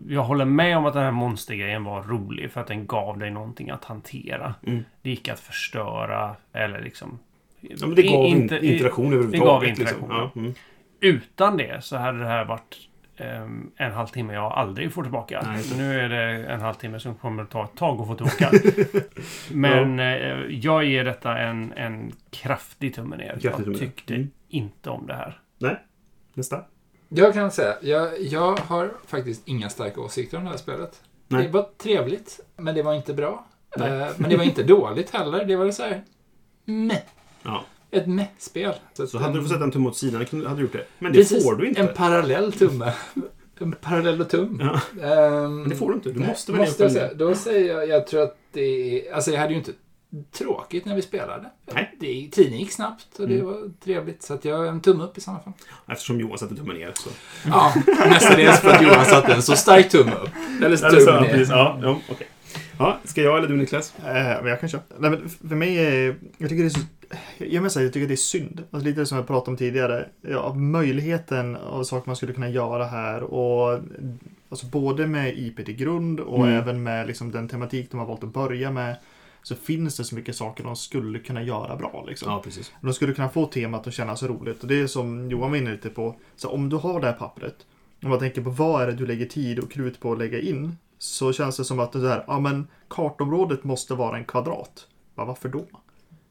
Jag 0.09 0.23
håller 0.23 0.45
med 0.45 0.77
om 0.77 0.87
att 0.87 0.95
den 0.95 1.03
här 1.03 1.11
monstergrejen 1.11 1.85
var 1.85 2.03
rolig 2.03 2.51
för 2.51 2.61
att 2.61 2.67
den 2.67 2.87
gav 2.87 3.19
dig 3.19 3.31
någonting 3.31 3.71
att 3.71 3.85
hantera. 3.85 4.55
Mm. 4.67 4.85
Det 5.03 5.11
gick 5.11 5.29
att 5.29 5.41
förstöra 5.41 6.37
eller 6.53 6.81
liksom... 6.81 7.19
Ja, 7.61 7.87
men 7.87 7.95
det 7.95 8.03
gav 8.03 8.27
inte, 8.27 8.67
interaktion 8.67 9.07
överhuvudtaget. 9.13 9.47
gav 9.47 9.63
liksom. 9.63 9.83
interaktion. 9.83 10.09
Ja, 10.11 10.31
mm. 10.41 10.55
Utan 11.01 11.57
det 11.57 11.85
så 11.85 11.97
hade 11.97 12.19
det 12.19 12.27
här 12.27 12.45
varit 12.45 12.77
ehm, 13.17 13.71
en 13.77 13.93
halvtimme 13.93 14.35
jag 14.35 14.53
aldrig 14.53 14.93
får 14.93 15.03
tillbaka. 15.03 15.43
Nej. 15.47 15.63
Så 15.63 15.77
nu 15.77 16.01
är 16.01 16.09
det 16.09 16.47
en 16.47 16.61
halvtimme 16.61 17.01
som 17.01 17.15
kommer 17.15 17.43
att 17.43 17.51
ta 17.51 17.65
ett 17.65 17.77
tag 17.77 18.01
att 18.01 18.07
få 18.07 18.15
tillbaka. 18.15 18.51
Men 19.53 19.99
eh, 20.01 20.07
jag 20.49 20.85
ger 20.85 21.05
detta 21.05 21.39
en, 21.39 21.73
en 21.73 22.13
kraftig 22.31 22.95
tumme 22.95 23.17
ner. 23.17 23.39
Kraftig 23.43 23.65
tumme 23.65 23.79
jag 23.79 23.79
tyckte 23.81 24.15
Mm. 24.15 24.31
inte 24.49 24.91
om 24.91 25.07
det 25.07 25.15
här. 25.15 25.41
Nästa. 26.35 26.65
Jag 27.15 27.35
kan 27.35 27.51
säga, 27.51 27.77
jag, 27.83 28.21
jag 28.21 28.57
har 28.59 28.93
faktiskt 29.07 29.43
inga 29.45 29.69
starka 29.71 30.01
åsikter 30.01 30.37
om 30.39 30.45
det 30.45 30.51
här 30.51 30.57
spelet. 30.57 31.01
Nej. 31.29 31.43
Det 31.43 31.49
var 31.53 31.69
trevligt, 31.79 32.41
men 32.57 32.75
det 32.75 32.83
var 32.83 32.95
inte 32.95 33.15
bra. 33.15 33.47
Eh, 33.81 34.07
men 34.17 34.31
det 34.31 34.37
var 34.37 34.45
inte 34.45 34.63
dåligt 34.63 35.11
heller. 35.11 35.45
Det 35.45 35.57
var 35.57 35.71
så 35.71 35.83
här, 35.83 36.03
meh. 36.65 36.99
Ja. 37.43 37.65
Ett 37.91 38.07
meh-spel. 38.07 38.75
Så 39.09 39.19
hade 39.19 39.35
du 39.35 39.41
fått 39.43 39.51
sätta 39.51 39.65
en 39.65 39.71
tumme 39.71 39.89
åt 39.89 39.97
sidan 39.97 40.27
hade 40.47 40.57
du 40.57 40.63
gjort 40.63 40.73
det. 40.73 40.85
Men 40.99 41.13
det 41.13 41.19
Precis, 41.19 41.45
får 41.45 41.57
du 41.57 41.69
inte. 41.69 41.81
En 41.81 41.89
parallell 41.95 42.53
tumme. 42.53 42.93
En 43.61 43.73
parallell 43.73 44.21
och 44.21 44.31
tum. 44.31 44.61
Ja. 44.63 44.81
Ehm, 45.07 45.61
Men 45.61 45.69
det 45.69 45.77
får 45.77 45.89
du 45.89 45.95
inte. 45.95 46.11
Du 46.13 46.21
måste 46.21 46.53
välja 46.53 46.67
måste 46.67 46.83
jag 46.83 46.89
en- 46.91 46.95
säga. 46.95 47.15
Då 47.15 47.35
säger 47.35 47.75
jag, 47.75 47.89
jag 47.89 48.07
tror 48.07 48.23
att 48.23 48.37
det 48.53 48.61
är, 49.09 49.15
alltså 49.15 49.31
jag 49.31 49.39
hade 49.41 49.53
ju 49.53 49.59
inte 49.59 49.73
tråkigt 50.33 50.85
när 50.85 50.95
vi 50.97 51.03
spelade. 51.03 51.51
Nej. 51.75 51.97
Det, 52.01 52.29
tiden 52.33 52.59
gick 52.59 52.73
snabbt 52.73 53.19
och 53.19 53.29
det 53.29 53.35
Mm. 53.35 53.47
var 53.47 53.71
trevligt. 53.85 54.23
Så 54.23 54.35
att 54.35 54.45
jag 54.45 54.69
en 54.69 54.81
tumme 54.81 55.05
upp 55.05 55.19
i 55.19 55.21
sådana 55.21 55.41
fall. 55.43 55.53
Eftersom 55.89 56.21
Johan 56.21 56.39
satte 56.39 56.57
tummen 56.57 56.77
ner. 56.77 56.93
Så. 56.95 57.11
Ja, 57.47 57.73
mestadels 58.09 58.61
för 58.61 58.71
att 58.71 58.83
Johan 58.83 59.05
satte 59.05 59.35
en 59.35 59.43
så 59.43 59.57
stark 59.57 59.89
tumme 59.89 60.13
upp. 60.15 60.31
Eller 60.65 60.77
så 60.77 60.91
tumme 60.91 61.21
ner. 61.21 61.29
precis. 61.29 61.49
Ja, 61.51 61.79
ja, 61.83 61.99
okej. 62.11 62.27
Ja, 62.79 62.99
ska 63.05 63.23
jag 63.23 63.39
eller 63.39 63.49
du 63.49 63.57
Niklas? 63.57 63.95
Eh, 64.07 64.49
jag 64.49 64.61
kan 64.61 64.69
köra. 64.69 64.83
Nej, 64.99 65.11
men 65.11 65.29
för 65.29 65.57
mig 65.57 65.77
är... 65.79 66.17
Jag 66.39 66.49
tycker 66.51 66.63
det 66.63 66.69
är 66.69 66.71
så... 66.71 66.81
Jag 67.39 67.63
måste 67.63 67.75
säga, 67.75 67.85
jag 67.87 67.93
tycker 67.93 68.09
det 68.09 68.15
är 68.15 68.17
synd. 68.17 68.63
Alltså 68.71 68.89
lite 68.89 69.07
som 69.07 69.19
jag 69.19 69.27
pratade 69.27 69.51
om 69.51 69.57
tidigare. 69.57 70.09
Ja, 70.21 70.39
av 70.39 70.61
möjligheten 70.61 71.57
av 71.57 71.85
saker 71.85 72.09
man 72.09 72.17
skulle 72.17 72.33
kunna 72.33 72.49
göra 72.49 72.85
här. 72.85 73.23
Och 73.23 73.81
Alltså 74.49 74.67
både 74.67 75.07
med 75.07 75.39
IP 75.39 75.65
till 75.65 75.77
grund 75.77 76.21
och 76.21 76.47
Mm. 76.47 76.59
även 76.59 76.83
med 76.83 77.07
liksom 77.07 77.31
den 77.33 77.49
tematik 77.49 77.91
de 77.91 78.01
har 78.01 78.07
valt 78.07 78.25
att 78.25 78.33
börja 78.33 78.71
med. 78.71 78.97
Så 79.43 79.55
finns 79.55 79.97
det 79.97 80.05
så 80.05 80.15
mycket 80.15 80.37
saker 80.37 80.65
de 80.65 80.77
skulle 80.77 81.19
kunna 81.19 81.43
göra 81.43 81.77
bra. 81.77 82.05
Liksom. 82.09 82.33
Ja, 82.33 82.43
precis. 82.45 82.73
De 82.81 82.95
skulle 82.95 83.15
kunna 83.15 83.29
få 83.29 83.47
temat 83.47 83.87
att 83.87 83.95
kännas 83.95 84.23
roligt. 84.23 84.63
Och 84.63 84.69
det 84.69 84.81
är 84.81 84.87
som 84.87 85.31
Johan 85.31 85.51
var 85.51 85.59
inne 85.59 85.73
lite 85.73 85.89
på. 85.89 86.17
Så 86.37 86.49
om 86.49 86.69
du 86.69 86.77
har 86.77 87.01
det 87.01 87.07
här 87.07 87.15
pappret. 87.15 87.67
Om 88.03 88.09
man 88.11 88.19
tänker 88.19 88.43
på 88.43 88.51
vad 88.51 88.83
är 88.83 88.87
det 88.87 88.93
du 88.93 89.07
lägger 89.07 89.27
tid 89.27 89.59
och 89.59 89.73
krut 89.73 90.01
på 90.01 90.13
att 90.13 90.19
lägga 90.19 90.41
in. 90.41 90.77
Så 90.99 91.33
känns 91.33 91.57
det 91.57 91.65
som 91.65 91.81
att 91.81 91.93
det 91.93 92.01
där, 92.01 92.25
ja 92.27 92.41
men 92.41 92.67
kartområdet 92.89 93.65
måste 93.65 93.95
vara 93.95 94.17
en 94.17 94.25
kvadrat. 94.25 94.87
Ja, 95.15 95.25
varför 95.25 95.49
då? 95.49 95.67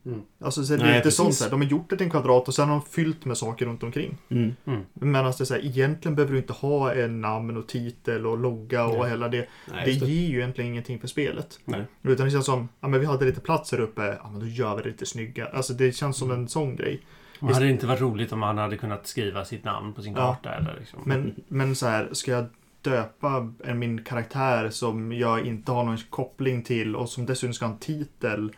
Mm. 0.05 0.21
Alltså 0.39 0.63
så 0.63 0.73
det 0.75 0.79
är 0.81 0.85
Nej, 0.85 0.95
inte 0.95 1.03
precis. 1.03 1.17
sånt 1.17 1.33
så 1.35 1.43
här. 1.43 1.51
De 1.51 1.61
har 1.61 1.67
gjort 1.67 1.89
det 1.89 1.97
till 1.97 2.05
en 2.05 2.11
kvadrat 2.11 2.47
och 2.47 2.53
sen 2.55 2.69
har 2.69 2.75
de 2.75 2.85
fyllt 2.85 3.25
med 3.25 3.37
saker 3.37 3.65
runt 3.65 3.83
omkring. 3.83 4.17
Mm. 4.29 4.53
Medan 4.93 5.25
det 5.25 5.39
är 5.41 5.45
så 5.45 5.53
här, 5.53 5.65
egentligen 5.65 6.15
behöver 6.15 6.33
du 6.33 6.39
inte 6.39 6.53
ha 6.53 6.93
en 6.93 7.21
namn 7.21 7.57
och 7.57 7.67
titel 7.67 8.27
och 8.27 8.37
logga 8.37 8.85
och 8.85 8.99
Nej. 8.99 9.09
hela 9.09 9.27
det. 9.29 9.47
Nej, 9.71 9.85
det 9.85 9.99
det. 9.99 10.11
ger 10.11 10.29
ju 10.29 10.37
egentligen 10.37 10.71
ingenting 10.71 10.99
för 10.99 11.07
spelet. 11.07 11.59
Nej. 11.65 11.81
Utan 12.03 12.25
det 12.25 12.31
känns 12.31 12.45
som, 12.45 12.69
ja 12.79 12.87
men 12.87 12.99
vi 12.99 13.05
hade 13.05 13.25
lite 13.25 13.41
plats 13.41 13.71
här 13.71 13.79
uppe, 13.79 14.17
ja 14.23 14.29
men 14.31 14.39
då 14.39 14.45
gör 14.47 14.75
vi 14.75 14.81
det 14.83 14.89
lite 14.89 15.05
snyggare. 15.05 15.49
Alltså 15.49 15.73
det 15.73 15.91
känns 15.95 16.21
Mm. 16.21 16.29
som 16.29 16.39
en 16.41 16.47
sån 16.47 16.75
grej. 16.75 17.01
Det 17.39 17.53
hade 17.53 17.69
inte 17.69 17.87
varit 17.87 18.01
roligt 18.01 18.31
om 18.31 18.41
han 18.41 18.57
hade 18.57 18.77
kunnat 18.77 19.07
skriva 19.07 19.45
sitt 19.45 19.63
namn 19.63 19.93
på 19.93 20.01
sin 20.01 20.13
Ja. 20.13 20.19
karta 20.19 20.55
eller 20.55 20.75
liksom. 20.79 20.99
Men, 21.05 21.35
men 21.47 21.75
så 21.75 21.87
här, 21.87 22.09
ska 22.11 22.31
jag 22.31 22.45
döpa 22.81 23.53
en, 23.63 23.79
min 23.79 24.03
karaktär 24.03 24.69
som 24.69 25.11
jag 25.11 25.45
inte 25.45 25.71
har 25.71 25.83
någon 25.83 25.97
koppling 26.09 26.63
till 26.63 26.95
och 26.95 27.09
som 27.09 27.25
dessutom 27.25 27.53
ska 27.53 27.65
ha 27.65 27.73
en 27.73 27.79
titel 27.79 28.51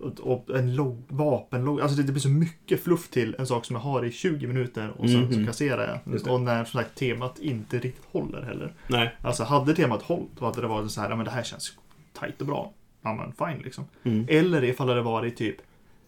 och, 0.00 0.20
och 0.20 0.56
en 0.58 0.74
log, 0.74 1.02
vapenlogg. 1.08 1.80
Alltså 1.80 1.96
det, 1.96 2.02
det 2.02 2.12
blir 2.12 2.22
så 2.22 2.28
mycket 2.28 2.84
fluff 2.84 3.08
till 3.08 3.36
en 3.38 3.46
sak 3.46 3.64
som 3.64 3.76
jag 3.76 3.80
har 3.82 4.04
i 4.04 4.10
20 4.12 4.46
minuter 4.46 4.90
och 4.98 5.10
sen 5.10 5.28
så 5.32 5.36
Mhm. 5.38 5.46
kasserar 5.46 6.00
jag. 6.04 6.14
det. 6.24 6.30
Och 6.30 6.40
när 6.40 6.64
som 6.64 6.80
sagt 6.80 6.94
temat 6.94 7.38
inte 7.38 7.78
riktigt 7.78 8.04
håller 8.12 8.42
heller. 8.42 8.72
Nej. 8.88 9.16
Alltså 9.22 9.44
hade 9.44 9.74
temat 9.74 10.02
hållit 10.02 10.28
då 10.38 10.44
hade 10.44 10.60
det 10.60 10.66
varit 10.66 10.90
så 10.90 11.00
här, 11.00 11.10
ja 11.10 11.16
men 11.16 11.24
det 11.24 11.30
här 11.30 11.42
känns 11.42 11.72
tajt 12.12 12.40
och 12.40 12.46
bra. 12.46 12.72
Ja 13.02 13.14
men 13.14 13.48
fine 13.48 13.62
liksom. 13.64 13.84
Mm. 14.04 14.26
Eller 14.28 14.64
ifall 14.64 14.86
det 14.86 15.02
varit 15.02 15.36
typ 15.36 15.56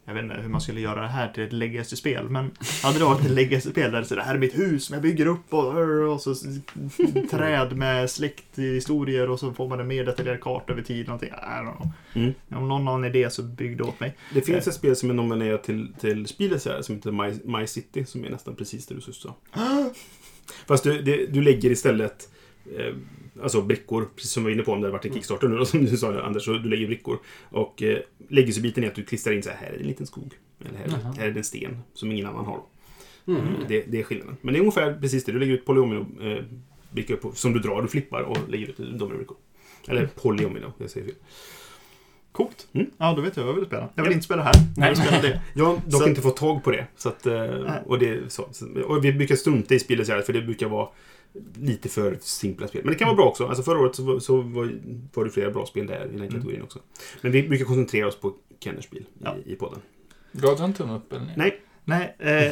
jag 0.08 0.14
vet 0.14 0.22
inte 0.22 0.34
hur 0.34 0.48
man 0.48 0.60
skulle 0.60 0.80
göra 0.80 1.00
det 1.00 1.08
här 1.08 1.28
till 1.28 1.42
ett 1.42 1.52
legacy-spel, 1.52 2.28
men 2.28 2.50
hade 2.82 2.98
det 2.98 3.04
varit 3.04 3.24
ett 3.24 3.30
legacy-spel 3.30 3.92
där 3.92 4.06
det 4.08 4.14
det 4.14 4.22
här 4.22 4.34
är 4.34 4.38
mitt 4.38 4.58
hus 4.58 4.84
som 4.84 4.94
jag 4.94 5.02
bygger 5.02 5.26
upp 5.26 5.54
och, 5.54 5.76
och 6.12 6.20
så 6.20 6.34
träd 7.30 7.76
med 7.76 8.10
släkthistorier 8.10 9.30
och 9.30 9.40
så 9.40 9.52
får 9.52 9.68
man 9.68 9.80
en 9.80 9.86
mer 9.86 10.04
detaljerad 10.04 10.40
karta 10.40 10.72
över 10.72 10.82
tid. 10.82 11.06
Någonting. 11.06 11.28
I 11.28 11.32
don't 11.32 11.76
know. 11.76 11.90
Mm. 12.14 12.34
Om 12.48 12.68
någon 12.68 12.86
har 12.86 12.94
en 12.94 13.04
idé 13.04 13.30
så 13.30 13.42
bygg 13.42 13.78
det 13.78 13.84
åt 13.84 14.00
mig. 14.00 14.16
Det 14.34 14.40
finns 14.40 14.68
ett 14.68 14.74
spel 14.74 14.96
som 14.96 15.10
är 15.10 15.14
nominerat 15.14 15.64
till, 15.64 15.92
till 16.00 16.26
här, 16.40 16.82
som 16.82 16.94
heter 16.94 17.12
My, 17.12 17.58
My 17.58 17.66
City, 17.66 18.04
som 18.04 18.24
är 18.24 18.30
nästan 18.30 18.56
precis 18.56 18.86
det 18.86 18.94
du 18.94 19.00
sa. 19.00 19.34
Fast 20.66 20.84
du, 20.84 21.02
det, 21.02 21.26
du 21.26 21.42
lägger 21.42 21.70
istället 21.70 22.28
eh, 22.76 22.94
alltså 23.42 23.62
brickor, 23.62 24.08
precis 24.16 24.30
som 24.30 24.44
vi 24.44 24.50
var 24.50 24.54
inne 24.54 24.62
på 24.62 24.72
om 24.72 24.80
det 24.80 24.86
hade 24.86 24.92
varit 24.92 25.04
en 25.04 25.12
Kickstarter 25.14 25.48
nu 25.48 25.56
då, 25.56 25.64
som 25.66 25.84
du 25.84 25.96
sa 25.96 26.20
Anders, 26.20 26.44
så 26.44 26.52
du 26.52 26.68
lägger 26.68 26.86
brickor. 26.86 27.18
Och 27.50 27.82
eh, 27.82 27.98
legacy-biten 28.28 28.84
är 28.84 28.88
att 28.88 28.94
du 28.94 29.04
klistrar 29.04 29.32
in 29.34 29.42
så 29.42 29.50
här, 29.50 29.56
här 29.56 29.72
är 29.72 29.80
en 29.80 29.86
liten 29.86 30.06
skog. 30.06 30.34
Eller 30.68 30.78
här, 30.78 30.86
Jaha. 30.88 31.14
här 31.18 31.26
är 31.26 31.30
det 31.30 31.40
en 31.40 31.44
sten 31.44 31.78
som 31.94 32.12
ingen 32.12 32.26
annan 32.26 32.44
har. 32.44 32.60
Mm. 33.26 33.42
Det, 33.68 33.84
det 33.88 34.00
är 34.00 34.02
skillnaden. 34.04 34.36
Men 34.40 34.54
det 34.54 34.58
är 34.58 34.60
ungefär 34.60 34.98
precis 35.00 35.24
det. 35.24 35.32
Du 35.32 35.38
lägger 35.38 35.54
ut 35.54 35.64
polyomino 35.64 36.06
eh, 36.22 36.44
som 37.34 37.52
du 37.52 37.58
drar, 37.60 37.82
du 37.82 37.88
flippar 37.88 38.22
och 38.22 38.36
lägger 38.48 38.66
ut 38.68 38.76
dominobrickor. 38.76 39.36
Eller 39.88 40.06
polyomino, 40.06 40.72
jag 40.78 40.90
säger 40.90 41.06
fel. 41.06 41.14
Coolt. 42.32 42.68
Mm. 42.72 42.90
Ja, 42.98 43.14
då 43.16 43.22
vet 43.22 43.36
jag 43.36 43.44
vad 43.44 43.50
jag 43.52 43.56
vill 43.56 43.66
spela. 43.66 43.88
Jag 43.94 44.02
vill 44.02 44.12
Ja. 44.12 44.14
inte 44.14 44.24
spela 44.24 44.42
här. 44.42 44.54
Jag 44.76 44.88
vill 44.88 44.96
spela 44.96 45.22
det. 45.22 45.40
Jag 45.54 45.64
har 45.64 45.80
dock 45.86 46.02
Så- 46.02 46.08
inte 46.08 46.20
fått 46.20 46.36
tag 46.36 46.64
på 46.64 46.70
det. 46.70 46.86
Så 46.96 47.08
att, 47.08 47.26
eh, 47.26 47.76
och, 47.86 47.98
det 47.98 48.32
så. 48.32 48.48
Och 48.84 49.04
vi 49.04 49.12
brukar 49.12 49.36
strunta 49.36 49.74
i 49.74 49.78
spelet 49.78 50.26
för 50.26 50.32
det 50.32 50.42
brukar 50.42 50.68
vara 50.68 50.88
lite 51.60 51.88
för 51.88 52.18
simpla 52.20 52.68
spel. 52.68 52.80
Men 52.84 52.92
det 52.92 52.98
kan 52.98 53.08
vara 53.08 53.16
bra 53.16 53.24
också. 53.28 53.46
Alltså 53.46 53.62
förra 53.62 53.78
året 53.78 53.94
så, 53.96 54.02
var- 54.02 54.18
så 54.18 54.40
var, 54.40 54.72
var 55.14 55.24
det 55.24 55.30
flera 55.30 55.50
bra 55.50 55.66
spel 55.66 55.86
där 55.86 56.10
i 56.14 56.18
den 56.18 56.28
kategorin 56.28 56.62
också. 56.62 56.78
Men 57.20 57.32
vi 57.32 57.48
brukar 57.48 57.64
koncentrera 57.64 58.06
oss 58.08 58.16
på 58.20 58.34
Kenners 58.60 58.84
spel 58.84 59.04
Ja. 59.24 59.36
i, 59.46 59.52
i 59.52 59.56
podden. 59.56 59.78
Gav 60.32 60.56
du 60.58 60.62
en 60.64 60.72
tumme 60.72 60.94
upp 60.96 61.12
eller? 61.12 61.32
Nej. 61.36 61.60
Nej, 61.84 62.16
eh, 62.18 62.32
jag 62.32 62.44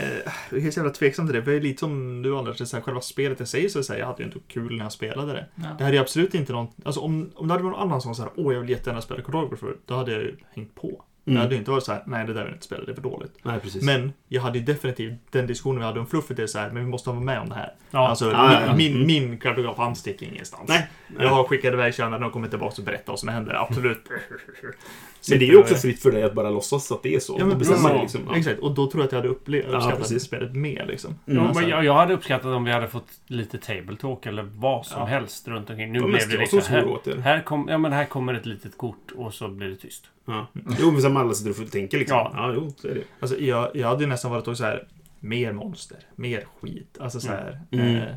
är 0.51 0.61
helt 0.61 0.77
jävla 0.77 0.92
tveksam 0.92 1.27
till 1.27 1.37
det. 1.37 1.42
För 1.42 1.51
det 1.51 1.57
är 1.57 1.61
lite 1.61 1.81
som 1.81 2.22
du 2.22 2.37
Anders, 2.37 2.59
det 2.59 2.64
är 2.64 2.66
så 2.66 2.77
här, 2.77 2.83
själva 2.83 3.01
spelet 3.01 3.40
i 3.40 3.46
sig 3.46 3.68
så 3.70 3.83
säger 3.83 4.01
jag 4.01 4.07
hade 4.07 4.22
ju 4.22 4.27
inte 4.29 4.38
kul 4.49 4.77
när 4.77 4.85
jag 4.85 4.92
spelade 4.92 5.33
det. 5.33 5.46
Ja. 5.55 5.64
Det 5.79 5.85
här 5.85 5.92
är 5.92 6.01
absolut 6.01 6.35
inte 6.35 6.53
någon, 6.53 6.66
alltså 6.85 7.01
om, 7.01 7.31
om 7.35 7.49
det 7.49 7.55
hade 7.55 7.64
varit 7.64 7.77
någon 7.77 7.88
annan 7.88 8.01
som 8.03 8.14
så 8.14 8.22
här, 8.22 8.31
åh 8.37 8.55
jag 8.55 8.61
vill 8.61 8.70
jättegärna 8.70 9.03
spela 9.03 9.20
Cartographer, 9.22 9.77
då 9.87 9.94
hade 9.94 10.12
jag 10.12 10.20
ju 10.22 10.37
hängt 10.55 10.75
på. 10.75 11.05
Mm. 11.26 11.40
hade 11.42 11.54
ju 11.54 11.58
inte 11.58 11.70
varit 11.70 11.84
så 11.84 11.92
här, 11.92 12.02
nej 12.06 12.26
det 12.26 12.32
där 12.32 12.40
vill 12.40 12.48
jag 12.50 12.56
inte 12.56 12.64
spela, 12.66 12.84
det 12.84 12.90
är 12.90 12.94
för 12.94 13.02
dåligt. 13.02 13.32
Nej, 13.42 13.60
precis. 13.60 13.82
Men 13.84 14.12
jag 14.28 14.42
hade 14.42 14.58
ju 14.58 14.64
definitivt 14.64 15.14
den 15.30 15.46
diskussionen 15.46 15.78
vi 15.78 15.84
hade 15.84 16.00
om 16.00 16.06
fluffet, 16.06 16.38
är 16.38 16.46
så 16.46 16.58
här, 16.58 16.70
men 16.70 16.84
vi 16.84 16.90
måste 16.90 17.10
vara 17.10 17.20
med 17.20 17.40
om 17.40 17.48
det 17.48 17.54
här. 17.54 17.72
Ja. 17.90 18.08
Alltså 18.08 18.24
Ja, 18.30 18.52
ja, 18.52 18.60
ja. 18.66 18.76
min, 18.76 18.92
Mm. 18.94 19.06
min, 19.06 19.30
min 19.30 19.38
kartograf, 19.38 19.76
han 19.78 19.96
sticker 19.96 20.26
ingenstans. 20.26 20.68
Nej. 20.68 20.86
Jag 21.18 21.28
har 21.28 21.44
skickat 21.44 21.72
iväg 21.72 21.94
tjänarna 21.94 22.26
och 22.26 22.32
kommer 22.32 22.48
tillbaka 22.48 22.74
och 22.78 22.84
berättar 22.84 23.12
vad 23.12 23.18
som 23.20 23.28
händer, 23.28 23.54
absolut. 23.54 24.04
Men 25.30 25.38
det 25.38 25.44
är 25.44 25.50
ju 25.50 25.58
också 25.58 25.74
fritt 25.74 26.02
för 26.02 26.12
dig 26.12 26.22
att 26.22 26.34
bara 26.34 26.50
låtsas 26.50 26.92
att 26.92 27.02
det 27.02 27.14
är 27.14 27.20
så. 27.20 27.36
Ja, 27.38 27.44
men 27.44 27.52
och 27.52 27.58
bestämma 27.58 27.88
precis. 27.88 28.12
det 28.12 28.18
liksom. 28.18 28.20
Ja. 28.32 28.38
Exakt, 28.38 28.58
och 28.60 28.74
då 28.74 28.90
tror 28.90 29.02
jag 29.02 29.06
att 29.06 29.12
jag 29.12 29.18
hade 29.18 29.28
upplevt, 29.28 29.66
Ja, 29.70 29.76
uppskattat 29.76 29.98
precis. 29.98 30.22
spelet 30.22 30.54
mer 30.54 30.86
liksom. 30.86 31.18
Mm. 31.26 31.44
Ja, 31.44 31.52
men 31.54 31.68
jag, 31.68 31.84
jag 31.84 31.94
hade 31.94 32.14
uppskattat 32.14 32.46
om 32.46 32.64
vi 32.64 32.72
hade 32.72 32.88
fått 32.88 33.08
lite 33.26 33.58
table 33.58 33.96
talk 34.00 34.26
eller 34.26 34.42
vad 34.42 34.86
som 34.86 35.00
Ja. 35.00 35.06
helst 35.06 35.48
runt 35.48 35.70
omkring. 35.70 35.92
Nu 35.92 35.98
blev 36.00 36.28
det 36.28 36.36
liksom 36.38 36.60
här, 36.68 37.20
här, 37.20 37.40
kom, 37.42 37.68
ja, 37.70 37.78
men 37.78 37.92
här 37.92 38.04
kommer 38.04 38.34
ett 38.34 38.46
litet 38.46 38.78
kort 38.78 39.12
och 39.16 39.34
så 39.34 39.48
blir 39.48 39.68
det 39.68 39.76
tyst. 39.76 40.04
Ja. 40.26 40.46
Jo, 40.80 40.90
men 40.92 41.02
som 41.02 41.16
alla 41.16 41.34
sitter 41.34 41.62
och 41.64 41.70
tänker 41.70 41.98
liksom. 41.98 42.16
Ja. 42.16 42.30
Ja, 42.34 42.52
jo, 42.54 42.72
så 42.76 42.88
är 42.88 42.94
det. 42.94 43.02
Alltså, 43.20 43.38
jag, 43.40 43.70
jag 43.74 43.88
hade 43.88 44.02
ju 44.04 44.08
nästan 44.08 44.30
varit 44.30 44.56
så 44.56 44.64
här, 44.64 44.84
mer 45.20 45.52
monster, 45.52 45.98
mer 46.16 46.44
skit. 46.60 46.98
Alltså 47.00 47.20
så 47.20 47.28
här, 47.28 47.60
Mm. 47.70 47.96
eh, 47.96 48.02
l- 48.02 48.14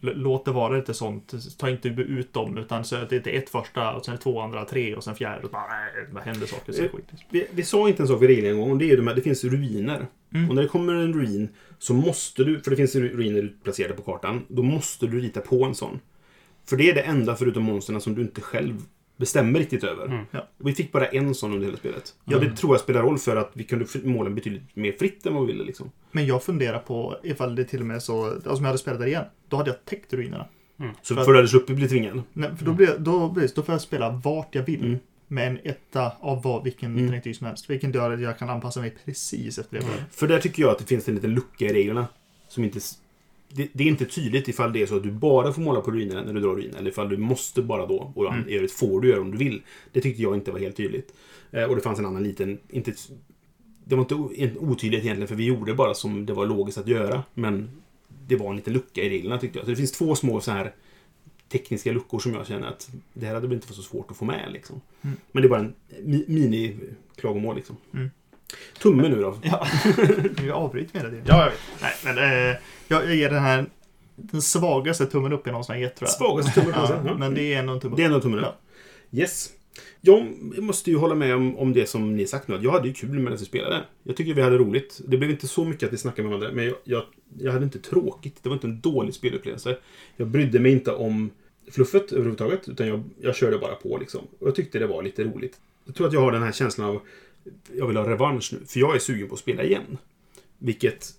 låt 0.00 0.44
det 0.44 0.50
vara 0.50 0.76
lite 0.76 0.94
sånt. 0.94 1.58
Ta 1.58 1.70
inte 1.70 1.88
ut 1.88 2.32
dem, 2.32 2.58
utan 2.58 2.84
så 2.84 2.96
att 2.96 3.10
det 3.10 3.26
är 3.26 3.38
ett 3.38 3.50
första, 3.50 3.94
och 3.94 4.04
sen 4.04 4.18
två 4.18 4.40
andra, 4.40 4.64
tre 4.64 4.94
och 4.94 5.04
sen 5.04 5.14
fjärde. 5.14 5.44
Och 5.44 5.50
bara, 5.50 5.64
det 6.14 6.20
händer 6.20 6.46
saker 6.46 6.72
så 6.72 6.82
det 6.82 6.88
skit. 6.88 7.04
Vi, 7.30 7.46
vi 7.50 7.62
sa 7.62 7.88
inte 7.88 8.02
en 8.02 8.08
sak 8.08 8.22
vid 8.22 8.28
regeln 8.28 8.48
en 8.48 8.60
gång, 8.60 8.70
och 8.70 8.78
det 8.78 8.90
är 8.90 8.96
de 8.96 9.06
här, 9.06 9.14
det 9.14 9.22
finns 9.22 9.44
ruiner. 9.44 10.06
Mm. 10.34 10.48
Och 10.48 10.54
när 10.54 10.62
det 10.62 10.68
kommer 10.68 10.94
en 10.94 11.14
ruin 11.14 11.48
så 11.78 11.94
måste 11.94 12.44
du, 12.44 12.60
för 12.60 12.70
det 12.70 12.76
finns 12.76 12.96
ru- 12.96 13.16
ruiner 13.16 13.52
placerade 13.64 13.94
på 13.94 14.02
kartan, 14.02 14.44
då 14.48 14.62
måste 14.62 15.06
du 15.06 15.20
rita 15.20 15.40
på 15.40 15.64
en 15.64 15.74
sån. 15.74 16.00
För 16.68 16.76
det 16.76 16.90
är 16.90 16.94
det 16.94 17.00
enda 17.00 17.36
förutom 17.36 17.62
monsterna 17.62 18.00
som 18.00 18.14
du 18.14 18.22
inte 18.22 18.40
själv 18.40 18.82
bestämmer 19.16 19.58
riktigt 19.58 19.84
över. 19.84 20.06
Mm. 20.06 20.24
Ja. 20.30 20.48
Vi 20.58 20.72
fick 20.74 20.92
bara 20.92 21.06
en 21.06 21.34
sån 21.34 21.52
under 21.52 21.66
hela 21.66 21.78
spelet. 21.78 22.14
Ja. 22.24 22.36
Och 22.36 22.44
det 22.44 22.56
tror 22.56 22.74
jag 22.74 22.80
spelar 22.80 23.02
roll 23.02 23.18
för 23.18 23.36
att 23.36 23.50
vi 23.54 23.64
kunde 23.64 23.86
måla 24.04 24.30
betydligt 24.30 24.76
mer 24.76 24.92
fritt 24.92 25.26
än 25.26 25.34
vad 25.34 25.46
vi 25.46 25.52
ville. 25.52 25.64
Liksom. 25.64 25.90
Men 26.12 26.26
jag 26.26 26.42
funderar 26.42 26.78
på 26.78 27.16
ifall 27.22 27.54
det 27.54 27.64
till 27.64 27.80
och 27.80 27.86
med 27.86 28.02
så, 28.02 28.24
alltså 28.26 28.50
om 28.50 28.56
jag 28.56 28.64
hade 28.66 28.78
spelat 28.78 29.00
där 29.00 29.06
igen, 29.06 29.24
då 29.48 29.56
hade 29.56 29.70
jag 29.70 29.84
täckt 29.84 30.12
ruinerna. 30.12 30.46
Så 31.02 31.14
För 31.14 31.20
att- 31.20 31.24
för 31.26 31.32
att 31.32 31.34
du 31.34 31.36
hade 31.38 31.48
sluppit 31.48 31.76
bli 31.76 31.88
tvingad. 31.88 32.22
Nej, 32.32 32.50
för 32.58 32.64
då, 32.64 32.72
blir, 32.72 32.98
då, 32.98 33.34
precis, 33.34 33.54
då 33.54 33.62
får 33.62 33.74
jag 33.74 33.82
spela 33.82 34.10
vart 34.10 34.54
jag 34.54 34.62
vill. 34.62 34.84
Mm. 34.84 34.98
Med 35.28 35.46
en 35.48 35.58
etta 35.64 36.12
av 36.20 36.42
vad, 36.42 36.64
vilken 36.64 36.92
Mm. 36.92 37.06
direktiv 37.06 37.32
som 37.34 37.46
helst. 37.46 37.70
Vilken 37.70 37.92
gör 37.92 38.10
att 38.12 38.20
jag 38.20 38.38
kan 38.38 38.50
anpassa 38.50 38.80
mig 38.80 38.94
precis 39.04 39.58
efter 39.58 39.76
det. 39.78 39.84
För 40.10 40.26
där 40.28 40.38
tycker 40.40 40.62
jag 40.62 40.70
att 40.72 40.78
det 40.78 40.84
finns 40.84 41.08
en 41.08 41.14
liten 41.14 41.34
lucka 41.34 41.64
i 41.64 41.72
reglerna. 41.72 42.06
Som 42.48 42.64
inte... 42.64 42.80
Det, 43.48 43.68
det 43.72 43.84
är 43.84 43.88
inte 43.88 44.04
tydligt 44.04 44.48
ifall 44.48 44.72
det 44.72 44.82
är 44.82 44.86
så 44.86 44.96
att 44.96 45.02
du 45.02 45.10
bara 45.10 45.52
får 45.52 45.62
måla 45.62 45.80
på 45.80 45.90
ruinerna 45.90 46.22
när 46.22 46.32
du 46.32 46.40
drar 46.40 46.54
ruiner. 46.56 46.78
Eller 46.78 46.90
ifall 46.90 47.08
du 47.08 47.16
måste 47.16 47.62
bara 47.62 47.86
då. 47.86 48.12
Och 48.14 48.34
Mm. 48.34 48.48
i 48.48 48.54
övrigt 48.56 48.72
får 48.72 49.00
du 49.00 49.08
göra 49.08 49.20
om 49.20 49.30
du 49.30 49.38
vill. 49.38 49.62
Det 49.92 50.00
tyckte 50.00 50.22
jag 50.22 50.34
inte 50.34 50.52
var 50.52 50.58
helt 50.58 50.76
tydligt. 50.76 51.14
Eh, 51.50 51.64
och 51.64 51.74
det 51.76 51.80
fanns 51.82 51.98
en 51.98 52.06
annan 52.06 52.22
liten... 52.22 52.58
Inte, 52.70 52.94
det 53.84 53.94
var 53.94 54.02
inte 54.02 54.14
o- 54.14 54.32
en 54.36 54.58
otydlighet 54.58 55.04
egentligen 55.04 55.28
för 55.28 55.34
vi 55.34 55.44
gjorde 55.44 55.74
bara 55.74 55.94
som 55.94 56.26
det 56.26 56.32
var 56.32 56.46
logiskt 56.46 56.78
att 56.78 56.88
göra. 56.88 57.22
Men 57.34 57.70
det 58.28 58.36
var 58.36 58.50
en 58.50 58.56
liten 58.56 58.72
lucka 58.72 59.02
i 59.02 59.10
reglerna 59.10 59.38
tyckte 59.38 59.58
jag. 59.58 59.64
Så 59.66 59.70
det 59.70 59.76
finns 59.76 59.92
två 59.92 60.14
små 60.14 60.40
så 60.40 60.50
här 60.50 60.72
tekniska 61.48 61.92
luckor 61.92 62.18
som 62.18 62.34
jag 62.34 62.46
känner 62.46 62.66
att 62.68 62.90
det 63.12 63.26
här 63.26 63.34
hade 63.34 63.46
väl 63.46 63.54
inte 63.54 63.66
varit 63.66 63.76
så 63.76 63.82
svårt 63.82 64.10
att 64.10 64.16
få 64.16 64.24
med. 64.24 64.48
Liksom. 64.52 64.80
Mm. 65.02 65.16
Men 65.32 65.42
det 65.42 65.46
är 65.46 65.50
bara 65.50 65.60
en 65.60 65.74
mi- 66.04 66.24
mini-klagomål. 66.28 67.56
Liksom. 67.56 67.76
Mm. 67.94 68.10
Tumme 68.78 69.08
nu 69.08 69.22
då. 69.22 69.38
Ja, 69.42 69.66
vi 70.42 70.50
avbryter 70.50 71.02
med 71.02 71.12
det. 71.12 71.22
Ja, 71.26 71.42
jag 71.42 71.50
vet. 71.50 71.60
Nej, 71.80 71.92
men 72.04 72.18
eh, 72.50 72.56
jag 72.88 73.14
ger 73.14 73.30
den 73.30 73.42
här 73.42 73.66
den 74.16 74.42
svagaste 74.42 75.06
tummen 75.06 75.32
upp 75.32 75.42
jag 75.44 75.52
någonsin 75.52 75.74
har 75.74 75.80
gett 75.80 75.96
tror 75.96 76.08
jag. 76.08 76.16
Svagaste 76.16 76.60
tummen 76.60 76.74
Ja, 76.76 77.02
ja, 77.06 77.14
men 77.14 77.34
det 77.34 77.54
är 77.54 77.58
ändå 77.58 77.72
en 77.72 77.80
tumme 77.80 77.92
upp. 77.92 77.96
Det 77.96 78.02
är 78.02 78.06
ändå 78.06 78.20
tummen 78.20 78.38
upp. 78.38 78.46
Ja. 79.10 79.20
Yes. 79.20 79.50
Jag 80.00 80.26
måste 80.58 80.90
ju 80.90 80.96
hålla 80.96 81.14
med 81.14 81.34
om, 81.34 81.58
om 81.58 81.72
det 81.72 81.86
som 81.86 82.16
ni 82.16 82.26
sagt 82.26 82.48
nu. 82.48 82.58
Jag 82.62 82.70
hade 82.70 82.88
ju 82.88 82.94
kul 82.94 83.18
medan 83.18 83.38
vi 83.38 83.44
spelade. 83.44 83.84
Jag 84.02 84.16
tycker 84.16 84.34
vi 84.34 84.42
hade 84.42 84.58
roligt. 84.58 85.00
Det 85.06 85.16
blev 85.16 85.30
inte 85.30 85.48
så 85.48 85.64
mycket 85.64 85.86
att 85.86 85.92
vi 85.92 85.98
snackade 85.98 86.28
med 86.28 86.38
varandra, 86.38 86.56
men 86.56 86.64
jag, 86.64 86.74
jag, 86.84 87.02
jag 87.38 87.52
hade 87.52 87.64
inte 87.64 87.78
tråkigt. 87.78 88.42
Det 88.42 88.48
var 88.48 88.56
inte 88.56 88.66
en 88.66 88.80
dålig 88.80 89.14
spelupplevelse. 89.14 89.76
Jag 90.16 90.28
brydde 90.28 90.60
mig 90.60 90.72
inte 90.72 90.92
om 90.92 91.30
fluffet 91.70 92.12
överhuvudtaget, 92.12 92.68
utan 92.68 92.88
jag, 92.88 93.02
jag 93.20 93.36
körde 93.36 93.58
bara 93.58 93.74
på 93.74 93.98
liksom. 93.98 94.20
Och 94.38 94.48
jag 94.48 94.54
tyckte 94.54 94.78
det 94.78 94.86
var 94.86 95.02
lite 95.02 95.24
roligt. 95.24 95.56
Jag 95.84 95.94
tror 95.94 96.06
att 96.06 96.12
jag 96.12 96.20
har 96.20 96.32
den 96.32 96.42
här 96.42 96.52
känslan 96.52 96.88
av 96.88 97.00
jag 97.76 97.86
vill 97.86 97.96
ha 97.96 98.10
revansch 98.10 98.52
nu, 98.52 98.66
för 98.66 98.80
jag 98.80 98.94
är 98.94 98.98
sugen 98.98 99.28
på 99.28 99.34
att 99.34 99.40
spela 99.40 99.62
igen. 99.62 99.98
Vilket 100.58 101.14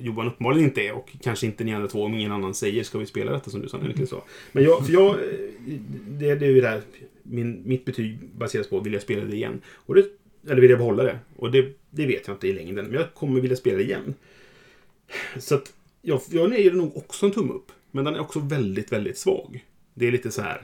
Johan 0.00 0.26
uppenbarligen 0.26 0.68
inte 0.68 0.80
är 0.80 0.92
och 0.92 1.16
kanske 1.22 1.46
inte 1.46 1.64
ni 1.64 1.74
andra 1.74 1.88
två 1.88 2.04
om 2.04 2.14
ingen 2.14 2.32
annan 2.32 2.54
säger 2.54 2.84
ska 2.84 2.98
vi 2.98 3.06
spela 3.06 3.32
detta 3.32 3.50
som 3.50 3.60
du 3.60 3.68
sa 3.68 3.78
sa. 4.06 4.24
Men 4.52 4.64
jag, 4.64 4.86
för 4.86 4.92
jag, 4.92 5.16
det, 6.08 6.34
det 6.34 6.46
är 6.46 6.50
ju 6.50 6.60
det 6.60 6.68
här, 6.68 6.82
min, 7.22 7.62
mitt 7.64 7.84
betyg 7.84 8.18
baseras 8.38 8.68
på 8.68 8.80
vill 8.80 8.92
jag 8.92 9.02
spela 9.02 9.24
det 9.24 9.36
igen? 9.36 9.60
Och 9.66 9.94
det, 9.94 10.06
eller 10.48 10.60
vill 10.60 10.70
jag 10.70 10.78
behålla 10.78 11.02
det? 11.02 11.18
Och 11.36 11.50
det, 11.50 11.78
det 11.90 12.06
vet 12.06 12.26
jag 12.26 12.36
inte 12.36 12.48
i 12.48 12.52
längden, 12.52 12.84
men 12.84 12.94
jag 12.94 13.14
kommer 13.14 13.40
vilja 13.40 13.56
spela 13.56 13.76
det 13.76 13.84
igen. 13.84 14.14
Så 15.38 15.54
att 15.54 15.72
jag, 16.02 16.20
jag 16.30 16.58
ger 16.58 16.70
det 16.70 16.76
nog 16.76 16.96
också 16.96 17.26
en 17.26 17.32
tumme 17.32 17.52
upp. 17.52 17.72
Men 17.90 18.04
den 18.04 18.14
är 18.14 18.20
också 18.20 18.38
väldigt, 18.40 18.92
väldigt 18.92 19.18
svag. 19.18 19.64
Det 19.94 20.06
är 20.06 20.12
lite 20.12 20.30
så 20.30 20.42
här 20.42 20.62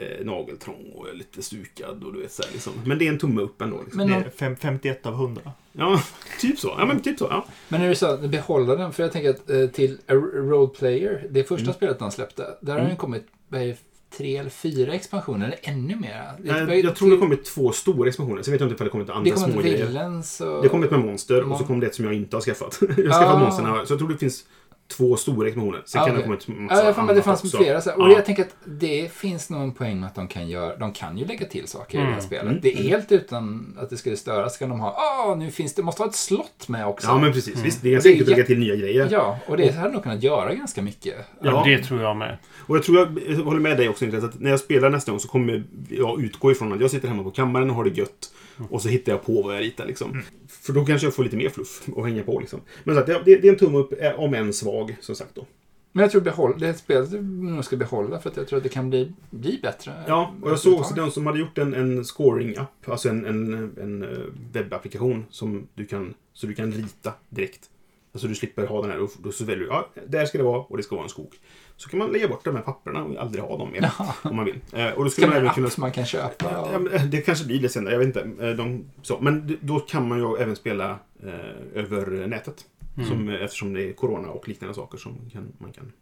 eh, 0.00 0.24
nageltrång 0.26 0.92
och 0.94 1.08
är 1.08 1.12
lite 1.14 1.42
stukad 1.42 2.04
och 2.04 2.12
du 2.12 2.20
vet 2.20 2.32
så 2.32 2.42
här, 2.42 2.50
liksom. 2.52 2.72
Men 2.84 2.98
det 2.98 3.06
är 3.06 3.12
en 3.12 3.18
tumme 3.18 3.40
upp 3.42 3.62
ändå. 3.62 3.80
Liksom. 3.82 3.96
Men, 3.98 4.08
Det 4.08 4.14
om, 4.16 4.22
är 4.22 4.30
fem- 4.30 4.56
51 4.56 5.06
av 5.06 5.12
100. 5.14 5.42
Ja, 5.72 6.02
typ 6.40 6.58
så. 6.58 6.74
Ja, 6.78 6.86
men 6.86 7.00
typ 7.00 7.18
så. 7.18 7.26
Ja. 7.30 7.46
men 7.68 7.80
när 7.80 7.88
du 7.88 7.94
sa 7.94 8.14
att 8.14 8.30
behålla 8.30 8.76
den, 8.76 8.92
för 8.92 9.02
jag 9.02 9.12
tänker 9.12 9.30
att 9.30 9.50
eh, 9.50 9.66
till 9.66 9.98
A 10.08 10.12
Role 10.14 10.68
Player, 10.78 11.26
det 11.30 11.44
första 11.44 11.62
Mm. 11.64 11.74
spelet 11.74 11.98
de 11.98 12.10
släppte, 12.10 12.46
där 12.60 12.72
har 12.72 12.78
Mm. 12.80 12.90
det 12.90 12.96
kommit 12.96 13.26
är 13.52 13.66
det, 13.66 13.76
tre 14.16 14.36
eller 14.36 14.50
fyra 14.50 14.92
expansioner, 14.94 15.46
eller 15.46 15.58
ännu 15.62 15.96
mer. 15.96 16.32
Jag, 16.44 16.78
jag 16.84 16.96
tror 16.96 17.08
det 17.10 17.14
har 17.16 17.20
kommit 17.20 17.44
två 17.44 17.72
stora 17.72 18.08
expansioner. 18.08 18.42
Sen 18.42 18.52
vet 18.52 18.60
jag 18.60 18.66
inte 18.66 18.74
ifall 18.74 18.84
det 18.86 18.90
kommit 18.90 19.06
Det 19.06 19.12
andra 19.14 19.36
små 19.36 19.60
grejer. 19.60 20.16
Och... 20.56 20.62
Det 20.62 20.68
kom 20.68 20.82
ett 20.82 20.90
med 20.90 21.00
monster 21.00 21.50
och 21.52 21.58
så 21.58 21.64
kom 21.64 21.80
det 21.80 21.86
ett 21.86 21.94
som 21.94 22.04
jag 22.04 22.14
inte 22.14 22.36
har 22.36 22.40
skaffat. 22.40 22.78
jag 22.80 22.88
har 22.88 23.02
skaffat 23.20 23.34
Ah. 23.36 23.38
monsterna. 23.38 23.86
Så 23.86 23.92
jag 23.92 23.98
tror 23.98 24.08
det 24.08 24.18
finns 24.18 24.44
två 24.88 25.16
stora 25.16 25.48
expansioner. 25.48 25.82
Sen 25.86 26.00
Ah, 26.00 26.04
kan 26.06 26.14
det 26.14 26.20
okej. 26.20 26.30
ha 26.30 26.36
kommit 26.46 26.60
massa 26.60 26.82
Ja, 26.84 26.94
jag 26.98 27.10
att 27.10 27.16
det 27.16 27.22
fanns 27.22 27.44
också. 27.44 27.56
flera. 27.56 27.80
Så. 27.80 27.90
Och 27.92 28.08
Ja. 28.10 28.12
jag 28.12 28.24
tänker 28.24 28.42
att 28.42 28.56
det 28.64 29.12
finns 29.12 29.50
nog 29.50 29.62
en 29.62 29.72
poäng 29.72 30.00
med 30.00 30.06
att 30.06 30.14
de 30.14 30.28
kan 30.28 30.48
göra, 30.48 30.76
de 30.76 30.92
kan 30.92 31.18
ju 31.18 31.24
lägga 31.24 31.46
till 31.46 31.66
saker 31.68 31.98
i 31.98 32.00
det 32.00 32.04
här 32.06 32.12
Mm. 32.12 32.24
spelet. 32.24 32.44
Mm. 32.46 32.58
Det 32.62 32.72
är 32.72 32.82
helt 32.82 33.12
utan 33.12 33.76
att 33.80 33.90
det 33.90 33.96
skulle 33.96 34.16
störas 34.16 34.56
kan 34.58 34.68
de 34.68 34.80
ha, 34.80 34.90
ah, 34.90 35.34
nu 35.34 35.50
finns 35.50 35.74
det, 35.74 35.82
måste 35.82 36.02
ha 36.02 36.08
ett 36.08 36.14
slott 36.14 36.68
med 36.68 36.86
också. 36.86 37.06
Ja, 37.08 37.18
men 37.18 37.32
precis. 37.32 37.64
Visst, 37.64 37.82
det 37.82 37.88
är 37.88 37.92
ganska 37.92 38.08
det 38.08 38.12
är 38.12 38.14
enkelt 38.14 38.28
att 38.28 38.36
lägga 38.36 38.46
till 38.46 38.58
nya 38.58 38.76
grejer. 38.76 39.08
Ja, 39.10 39.38
och 39.46 39.56
det 39.56 39.70
hade 39.74 39.92
nog 39.92 40.02
kunnat 40.02 40.22
göra 40.22 40.54
ganska 40.54 40.82
mycket. 40.82 41.14
Ja. 41.40 41.50
Ja, 41.50 41.62
det 41.66 41.82
tror 41.84 42.02
jag 42.02 42.16
med. 42.16 42.38
Och 42.58 42.76
jag 42.76 42.82
tror 42.84 42.98
jag, 42.98 43.18
jag 43.28 43.36
håller 43.44 43.60
med 43.60 43.76
dig 43.76 43.88
också 43.88 44.04
Niklas, 44.04 44.24
att 44.24 44.40
när 44.40 44.50
jag 44.50 44.60
spelar 44.60 44.90
nästa 44.90 45.10
gång 45.12 45.20
så 45.20 45.28
kommer 45.28 45.64
jag 45.90 46.22
utgå 46.22 46.52
ifrån 46.52 46.72
att 46.72 46.80
jag 46.80 46.90
sitter 46.90 47.08
hemma 47.08 47.22
på 47.22 47.30
kammaren 47.30 47.70
och 47.70 47.76
har 47.76 47.84
det 47.84 47.90
gött. 47.90 48.32
Och 48.70 48.82
så 48.82 48.88
hittar 48.88 49.12
jag 49.12 49.24
på 49.24 49.42
vad 49.42 49.54
jag 49.54 49.62
ritar 49.62 49.86
liksom. 49.86 50.22
För 50.48 50.72
då 50.72 50.84
kanske 50.84 51.06
jag 51.06 51.14
får 51.14 51.24
lite 51.24 51.36
mer 51.36 51.48
fluff 51.48 51.88
att 51.96 52.04
hänga 52.04 52.22
på 52.22 52.40
liksom. 52.40 52.60
Men 52.84 52.94
så 52.94 53.00
att 53.00 53.06
det, 53.06 53.22
det 53.24 53.48
är 53.48 53.52
en 53.52 53.58
tumme 53.58 53.78
upp, 53.78 54.02
eh, 54.02 54.20
om 54.20 54.34
än 54.34 54.52
svag, 54.52 54.96
som 55.00 55.14
sagt 55.14 55.34
då. 55.34 55.46
Men 55.92 56.02
jag 56.02 56.10
tror 56.10 56.20
behåll, 56.20 56.58
det 56.58 56.66
är 56.66 56.70
ett 56.70 56.78
spel 56.78 57.10
du 57.10 57.22
nog 57.22 57.64
ska 57.64 57.76
behålla 57.76 58.18
för 58.18 58.30
att 58.30 58.36
jag 58.36 58.48
tror 58.48 58.56
att 58.56 58.62
det 58.62 58.68
kan 58.68 58.90
bli, 58.90 59.12
bli 59.30 59.58
bättre. 59.62 59.92
Ja, 60.06 60.34
och 60.42 60.50
jag 60.50 60.58
såg 60.58 60.80
också 60.80 60.94
den 60.94 61.10
som 61.10 61.26
hade 61.26 61.38
gjort 61.38 61.58
en, 61.58 61.74
en 61.74 62.04
scoring-app, 62.04 62.88
alltså 62.88 63.08
en, 63.08 63.26
en, 63.26 63.54
en 63.80 64.02
eh, 64.02 64.18
webbapplikation 64.52 65.24
som 65.30 65.66
du 65.74 65.84
kan, 65.84 66.14
så 66.32 66.46
du 66.46 66.54
kan 66.54 66.72
rita 66.72 67.12
direkt. 67.28 67.70
Alltså 68.16 68.28
du 68.28 68.34
slipper 68.34 68.66
ha 68.66 68.82
den 68.82 68.90
här, 68.90 69.00
och 69.00 69.10
då 69.22 69.32
så 69.32 69.44
väljer 69.44 69.64
du, 69.64 69.70
ja, 69.70 69.88
där 70.06 70.26
ska 70.26 70.38
det 70.38 70.44
vara 70.44 70.58
och 70.60 70.76
det 70.76 70.82
ska 70.82 70.94
vara 70.96 71.04
en 71.04 71.10
skog. 71.10 71.34
Så 71.76 71.88
kan 71.88 71.98
man 71.98 72.10
lägga 72.12 72.28
bort 72.28 72.44
de 72.44 72.54
här 72.56 72.62
papperna 72.62 73.04
och 73.04 73.16
aldrig 73.16 73.44
ha 73.44 73.58
dem 73.58 73.72
mer, 73.72 73.90
om 74.22 74.36
man 74.36 74.44
vill. 74.44 74.58
Eh, 74.72 74.90
och 74.90 75.04
då 75.04 75.10
skulle 75.10 75.26
man 75.26 75.36
även 75.36 75.50
kunna... 75.50 75.68
man 75.78 75.92
kan 75.92 76.06
köpa? 76.06 76.50
Ja, 76.52 76.68
Ja. 76.72 76.90
eh, 76.90 77.04
det 77.04 77.20
kanske 77.20 77.46
blir 77.46 77.60
det 77.62 77.68
senare, 77.68 77.92
jag 77.94 77.98
vet 77.98 78.06
inte. 78.16 78.46
Eh, 78.46 78.50
De, 78.56 78.84
så. 79.02 79.18
Men 79.20 79.58
då 79.60 79.80
kan 79.80 80.08
man 80.08 80.18
ju 80.18 80.36
även 80.36 80.56
spela 80.56 80.98
eh, 81.22 81.34
över 81.82 82.26
nätet. 82.26 82.64
Mm. 82.96 83.08
Som, 83.08 83.28
eftersom 83.28 83.74
det 83.74 83.82
är 83.88 83.92
corona 83.92 84.28
och 84.28 84.48
liknande 84.48 84.74
saker 84.74 84.98
som 84.98 85.30
kan, 85.32 85.52
man 85.58 85.72
kan... 85.72 85.92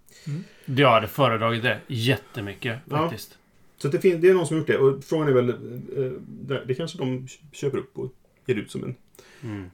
Jag 0.65 0.91
hade 0.91 1.07
föredragit 1.09 1.63
det 1.63 1.81
jättemycket 1.87 2.79
Ja. 2.91 2.97
faktiskt. 2.97 3.39
Så 3.77 3.89
att 3.89 3.93
det, 3.93 4.01
fin- 4.01 4.21
det 4.21 4.29
är 4.29 4.35
någon 4.35 4.47
som 4.47 4.55
har 4.57 4.59
gjort 4.59 4.67
det. 4.67 4.79
Och 4.79 5.05
frågan 5.05 5.29
är 5.29 5.33
väl... 5.33 5.49
Eh, 5.51 6.57
det 6.67 6.75
kanske 6.75 6.99
de 6.99 7.27
köper 7.53 7.79
upp 7.79 7.99
och 7.99 8.13
ger 8.47 8.55
ut 8.55 8.71
som 8.71 8.85
en... 8.85 8.95
Mm. 9.43 9.71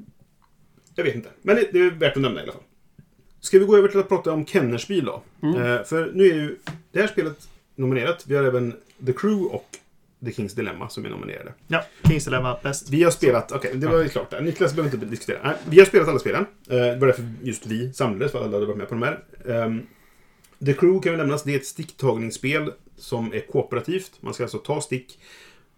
Jag 1.00 1.04
vet 1.04 1.14
inte. 1.14 1.28
Men 1.42 1.56
det, 1.56 1.78
är 1.78 1.90
värt 1.90 2.16
att 2.16 2.22
nämna 2.22 2.40
i 2.40 2.42
alla 2.42 2.52
fall. 2.52 2.62
Ska 3.40 3.58
vi 3.58 3.64
gå 3.64 3.76
över 3.76 3.88
till 3.88 4.00
att 4.00 4.08
prata 4.08 4.32
om 4.32 4.46
Kenners 4.46 4.88
bil 4.88 5.04
då? 5.04 5.22
Mm. 5.42 5.62
Eh, 5.62 5.82
för 5.84 6.10
nu 6.14 6.24
är 6.24 6.34
ju 6.34 6.56
det 6.92 7.00
här 7.00 7.06
spelet 7.06 7.48
nominerat. 7.74 8.24
Vi 8.26 8.36
har 8.36 8.44
även 8.44 8.74
The 9.06 9.12
Crew 9.12 9.54
och 9.54 9.66
The 10.24 10.32
Kings 10.32 10.52
Dilemma 10.54 10.88
som 10.88 11.04
är 11.04 11.10
nominerade. 11.10 11.52
Ja, 11.68 11.84
Kings 12.08 12.24
Dilemma 12.24 12.58
bäst. 12.62 12.90
Vi 12.90 13.02
har 13.02 13.10
spelat, 13.10 13.52
okej, 13.52 13.72
det 13.74 13.86
var 13.86 14.02
ju 14.02 14.08
klart 14.08 14.30
där. 14.30 14.40
Niklas 14.40 14.74
behöver 14.74 14.94
inte 14.94 15.06
diskutera. 15.06 15.38
Nej, 15.44 15.54
vi 15.68 15.78
har 15.78 15.86
spelat 15.86 16.08
alla 16.08 16.18
spelen. 16.18 16.46
Eh, 16.68 16.76
Det 16.76 16.96
var 16.96 17.06
därför 17.06 17.24
just 17.42 17.66
vi 17.66 17.92
samlades, 17.92 18.32
för 18.32 18.38
alla 18.38 18.52
hade 18.52 18.66
varit 18.66 18.78
med 18.78 18.88
på 18.88 18.94
de 18.94 19.02
här. 19.02 19.24
Ehm, 19.48 19.82
The 20.66 20.72
Crew 20.72 21.02
kan 21.02 21.12
vi 21.12 21.18
nämnas, 21.18 21.42
det 21.42 21.52
är 21.54 21.56
ett 21.56 21.66
sticktagningsspel 21.66 22.72
som 22.96 23.32
är 23.32 23.40
kooperativt. 23.40 24.12
Man 24.20 24.34
ska 24.34 24.42
alltså 24.42 24.58
ta 24.58 24.80
stick 24.80 25.18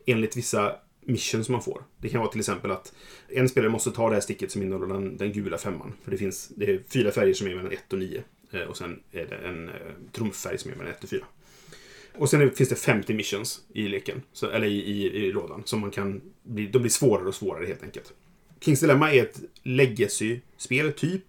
enligt 0.06 0.36
vissa 0.36 0.76
missions 1.04 1.48
man 1.48 1.62
får. 1.62 1.84
Det 1.98 2.08
kan 2.08 2.20
vara 2.20 2.30
till 2.30 2.40
exempel 2.40 2.70
att 2.70 2.92
en 3.28 3.48
spelare 3.48 3.70
måste 3.70 3.90
ta 3.90 4.08
det 4.08 4.14
här 4.14 4.20
sticket 4.20 4.50
som 4.50 4.62
innehåller 4.62 4.94
den, 4.94 5.16
den 5.16 5.32
gula 5.32 5.58
femman. 5.58 5.92
För 6.04 6.10
det 6.10 6.16
finns 6.16 6.48
det 6.48 6.70
är 6.70 6.80
fyra 6.88 7.10
färger 7.10 7.34
som 7.34 7.46
är 7.46 7.54
mellan 7.54 7.72
1 7.72 7.92
och 7.92 7.98
9. 7.98 8.22
Eh, 8.52 8.60
och 8.60 8.76
sen 8.76 9.00
är 9.12 9.26
det 9.26 9.36
en 9.36 9.68
eh, 9.68 9.74
trumfärg 10.12 10.58
som 10.58 10.70
är 10.70 10.76
mellan 10.76 10.92
1 10.92 11.04
och 11.04 11.10
4. 11.10 11.24
Och 12.14 12.30
sen 12.30 12.50
finns 12.50 12.68
det 12.68 12.76
50 12.76 13.14
missions 13.14 13.62
i 13.74 13.88
leken, 13.88 14.22
så, 14.32 14.50
eller 14.50 14.66
i, 14.66 14.80
i, 14.80 15.26
i 15.26 15.32
lådan, 15.32 15.62
som 15.64 15.80
man 15.80 15.90
kan 15.90 16.20
bli, 16.42 16.66
de 16.66 16.78
blir 16.78 16.90
svårare 16.90 17.28
och 17.28 17.34
svårare 17.34 17.66
helt 17.66 17.82
enkelt. 17.82 18.12
Kings 18.60 18.80
Dilemma 18.80 19.12
är 19.12 19.22
ett 19.22 19.40
legacy-spel, 19.62 20.92
typ. 20.92 21.24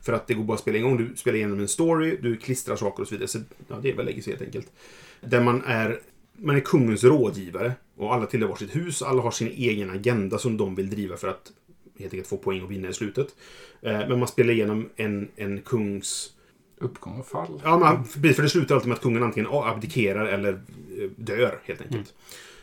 För 0.00 0.12
att 0.12 0.26
det 0.26 0.34
går 0.34 0.44
bara 0.44 0.54
att 0.54 0.60
spela 0.60 0.78
en 0.78 0.82
gång. 0.82 0.96
Du 0.96 1.16
spelar 1.16 1.36
igenom 1.36 1.60
en 1.60 1.68
story, 1.68 2.18
du 2.22 2.36
klistrar 2.36 2.76
saker 2.76 3.02
och 3.02 3.08
så 3.08 3.14
vidare. 3.14 3.28
Så, 3.28 3.38
ja, 3.68 3.78
det 3.82 3.90
är 3.90 3.96
väl 3.96 4.06
legacy 4.06 4.30
helt 4.30 4.42
enkelt. 4.42 4.72
Där 5.20 5.40
man 5.40 5.62
är, 5.66 6.00
man 6.32 6.56
är 6.56 6.60
kungens 6.60 7.04
rådgivare. 7.04 7.72
Och 8.02 8.14
alla 8.14 8.26
tillhör 8.26 8.48
varsitt 8.48 8.76
hus. 8.76 9.02
Alla 9.02 9.22
har 9.22 9.30
sin 9.30 9.48
egen 9.48 9.90
agenda 9.90 10.38
som 10.38 10.56
de 10.56 10.74
vill 10.74 10.90
driva 10.90 11.16
för 11.16 11.28
att 11.28 11.52
helt 11.98 12.12
enkelt 12.12 12.28
få 12.28 12.36
poäng 12.36 12.62
och 12.62 12.70
vinna 12.70 12.88
i 12.88 12.92
slutet. 12.92 13.34
Eh, 13.82 13.98
men 13.98 14.18
man 14.18 14.28
spelar 14.28 14.52
igenom 14.52 14.88
en, 14.96 15.28
en 15.36 15.60
kungs... 15.60 16.32
Uppgång 16.78 17.20
och 17.20 17.26
fall. 17.26 17.60
Ja, 17.64 17.78
man, 17.78 18.04
för 18.04 18.42
det 18.42 18.48
slutar 18.48 18.74
alltid 18.74 18.88
med 18.88 18.96
att 18.96 19.02
kungen 19.02 19.22
antingen 19.22 19.50
abdikerar 19.52 20.26
eller 20.26 20.52
eh, 20.52 21.10
dör, 21.16 21.60
helt 21.64 21.80
enkelt. 21.80 22.14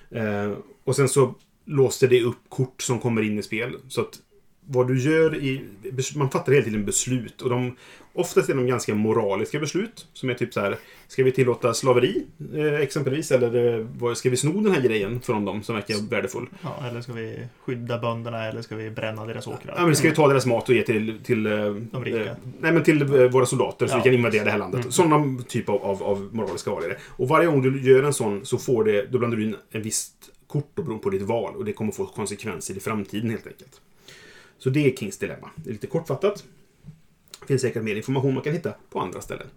Eh, 0.09 0.53
och 0.83 0.95
sen 0.95 1.09
så 1.09 1.35
låser 1.65 2.07
det 2.07 2.21
upp 2.21 2.37
kort 2.49 2.81
som 2.81 2.99
kommer 2.99 3.21
in 3.21 3.39
i 3.39 3.43
spel. 3.43 3.75
Så 3.87 4.01
att 4.01 4.19
vad 4.71 4.87
du 4.87 4.99
gör 4.99 5.35
i... 5.35 5.61
Man 6.15 6.29
fattar 6.29 6.51
hela 6.51 6.65
tiden 6.65 6.85
beslut. 6.85 7.41
Och 7.41 7.49
de, 7.49 7.75
oftast 8.13 8.49
är 8.49 8.53
de 8.53 8.67
ganska 8.67 8.95
moraliska 8.95 9.59
beslut. 9.59 10.07
Som 10.13 10.29
är 10.29 10.33
typ 10.33 10.53
så 10.53 10.59
här. 10.59 10.75
Ska 11.07 11.23
vi 11.23 11.31
tillåta 11.31 11.73
slaveri? 11.73 12.25
Eh, 12.55 12.73
exempelvis. 12.81 13.31
Eller 13.31 13.77
eh, 14.07 14.13
ska 14.13 14.29
vi 14.29 14.37
sno 14.37 14.51
den 14.61 14.73
här 14.73 14.81
grejen 14.81 15.21
från 15.21 15.45
dem 15.45 15.63
som 15.63 15.75
verkar 15.75 16.09
värdefull? 16.09 16.45
Ja, 16.61 16.83
eller 16.89 17.01
ska 17.01 17.13
vi 17.13 17.39
skydda 17.65 17.97
bönderna 17.99 18.45
eller 18.45 18.61
ska 18.61 18.75
vi 18.75 18.89
bränna 18.89 19.25
deras 19.25 19.47
åkrar? 19.47 19.73
Ja, 19.77 19.85
men 19.85 19.95
ska 19.95 20.09
vi 20.09 20.15
ta 20.15 20.27
deras 20.27 20.45
mat 20.45 20.69
och 20.69 20.75
ge 20.75 20.83
till... 20.83 21.19
till 21.23 21.45
eh, 21.45 21.51
De 21.91 22.05
rika. 22.05 22.25
eh, 22.25 22.31
nej, 22.59 22.71
men 22.71 22.83
till 22.83 23.03
våra 23.03 23.45
soldater 23.45 23.87
så 23.87 23.93
Ja. 23.93 23.97
vi 23.97 24.03
kan 24.03 24.13
invadera 24.13 24.43
det 24.43 24.51
här 24.51 24.57
landet. 24.59 24.79
Mm. 24.81 24.91
Sådana 24.91 25.43
typ 25.47 25.69
av, 25.69 25.83
av, 25.83 26.03
av 26.03 26.29
moraliska 26.31 26.71
val 26.71 26.83
är 26.83 26.89
det. 26.89 26.97
Och 27.07 27.27
varje 27.27 27.47
gång 27.47 27.61
du 27.61 27.81
gör 27.91 28.03
en 28.03 28.13
sån 28.13 28.45
så 28.45 28.57
får 28.57 28.83
det... 28.83 29.05
Då 29.11 29.17
blandar 29.19 29.37
du 29.37 29.43
in 29.43 29.55
en 29.71 29.81
visst 29.81 30.13
kort 30.47 30.71
då 30.75 30.81
beroende 30.83 31.03
på 31.03 31.09
ditt 31.09 31.21
val. 31.21 31.55
Och 31.55 31.65
det 31.65 31.73
kommer 31.73 31.91
få 31.91 32.05
konsekvenser 32.05 32.77
i 32.77 32.79
framtiden 32.79 33.29
helt 33.29 33.47
enkelt. 33.47 33.81
Så 34.59 34.69
det 34.69 34.91
är 34.91 34.95
Kings 34.95 35.17
Dilemma. 35.17 35.49
Det 35.55 35.69
är 35.69 35.73
lite 35.73 35.87
kortfattat. 35.87 36.43
Det 37.39 37.45
finns 37.47 37.61
säkert 37.61 37.83
mer 37.83 37.95
information 37.95 38.33
man 38.33 38.43
kan 38.43 38.53
hitta 38.53 38.73
på 38.89 38.99
andra 38.99 39.21
ställen. 39.21 39.47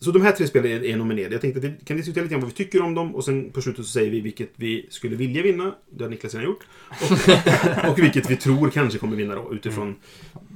Så 0.00 0.10
de 0.10 0.22
här 0.22 0.32
tre 0.32 0.46
spelen 0.46 0.72
är, 0.72 0.84
är 0.84 0.96
nominerade. 0.96 1.34
Jag 1.34 1.40
tänkte 1.40 1.58
att 1.58 1.64
vi 1.64 1.74
kan 1.84 1.96
diskutera 1.96 2.22
lite 2.22 2.32
grann 2.32 2.40
vad 2.40 2.50
vi 2.50 2.56
tycker 2.56 2.82
om 2.82 2.94
dem 2.94 3.14
och 3.14 3.24
sen 3.24 3.50
på 3.50 3.62
slutet 3.62 3.84
så 3.84 3.90
säger 3.90 4.10
vi 4.10 4.20
vilket 4.20 4.50
vi 4.56 4.86
skulle 4.90 5.16
vilja 5.16 5.42
vinna. 5.42 5.74
Det 5.90 6.04
har 6.04 6.10
Niklas 6.10 6.34
redan 6.34 6.46
gjort. 6.46 6.66
Och, 6.90 7.90
och 7.90 7.98
vilket 7.98 8.30
vi 8.30 8.36
tror 8.36 8.70
kanske 8.70 8.98
kommer 8.98 9.16
vinna 9.16 9.34
då 9.34 9.54
utifrån 9.54 9.96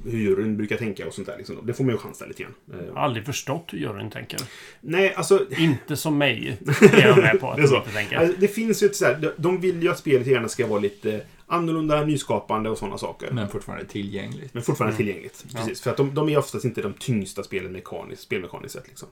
hur 0.05 0.19
juryn 0.19 0.57
brukar 0.57 0.77
tänka 0.77 1.07
och 1.07 1.13
sånt 1.13 1.27
där. 1.27 1.37
Liksom. 1.37 1.55
Det 1.63 1.73
får 1.73 1.83
man 1.83 1.93
ju 1.93 1.97
chansa 1.97 2.25
lite 2.25 2.43
grann. 2.43 2.53
Jag 2.87 2.93
har 2.93 3.01
aldrig 3.01 3.25
förstått 3.25 3.65
hur 3.71 3.77
juryn 3.79 4.09
tänker. 4.09 4.39
nej, 4.81 5.13
alltså... 5.13 5.45
Inte 5.57 5.97
som 5.97 6.17
mig, 6.17 6.57
är 6.81 7.07
jag 7.07 7.17
med 7.17 7.39
på 7.39 7.51
att 7.51 7.57
Det 7.57 7.67
de 7.67 7.75
inte 7.75 7.91
tänker. 7.91 8.17
Alltså, 8.17 8.35
det 8.39 8.47
finns 8.47 8.83
ju 8.83 8.87
ett 8.87 8.95
så 8.95 9.05
här, 9.05 9.17
de- 9.21 9.31
de 9.37 9.61
vill 9.61 9.83
ju 9.83 9.89
att 9.89 9.99
spelet 9.99 10.27
gärna 10.27 10.47
ska 10.47 10.67
vara 10.67 10.79
lite 10.79 11.21
annorlunda, 11.47 12.05
nyskapande 12.05 12.69
och 12.69 12.77
sådana 12.77 12.97
saker. 12.97 13.29
Men 13.31 13.49
fortfarande 13.49 13.85
tillgängligt. 13.85 14.53
Men 14.53 14.63
fortfarande 14.63 14.95
Mm. 14.95 14.97
tillgängligt. 15.05 15.45
Ja. 15.53 15.59
Precis, 15.59 15.81
för 15.81 15.91
att 15.91 15.97
de, 15.97 16.13
de 16.15 16.29
är 16.29 16.37
oftast 16.37 16.65
inte 16.65 16.81
de 16.81 16.93
tyngsta 16.93 17.43
spelen 17.43 17.71
mekaniskt, 17.71 18.21
spelmekaniskt 18.23 18.73
sett. 18.75 18.87
Liksom. 18.87 19.07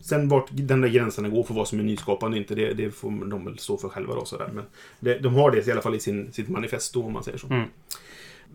Sen 0.00 0.28
vart 0.28 0.46
den 0.50 0.80
där 0.80 0.88
gränserna 0.88 1.28
går 1.28 1.44
för 1.44 1.54
vad 1.54 1.68
som 1.68 1.78
är 1.80 1.82
nyskapande 1.82 2.34
och 2.36 2.38
inte, 2.42 2.54
det, 2.54 2.72
det 2.74 2.90
får 2.90 3.30
de 3.30 3.44
väl 3.44 3.58
stå 3.58 3.76
för 3.78 3.88
själva. 3.88 4.14
Då, 4.14 4.24
sådär. 4.24 4.50
Men 4.54 4.64
det, 5.00 5.18
de 5.18 5.34
har 5.34 5.50
det 5.50 5.66
i 5.66 5.72
alla 5.72 5.82
fall 5.82 5.94
i 5.94 6.00
sin, 6.00 6.32
sitt 6.32 6.48
manifesto, 6.48 7.02
om 7.06 7.12
man 7.12 7.24
säger 7.24 7.38
så. 7.38 7.46
Mm. 7.46 7.68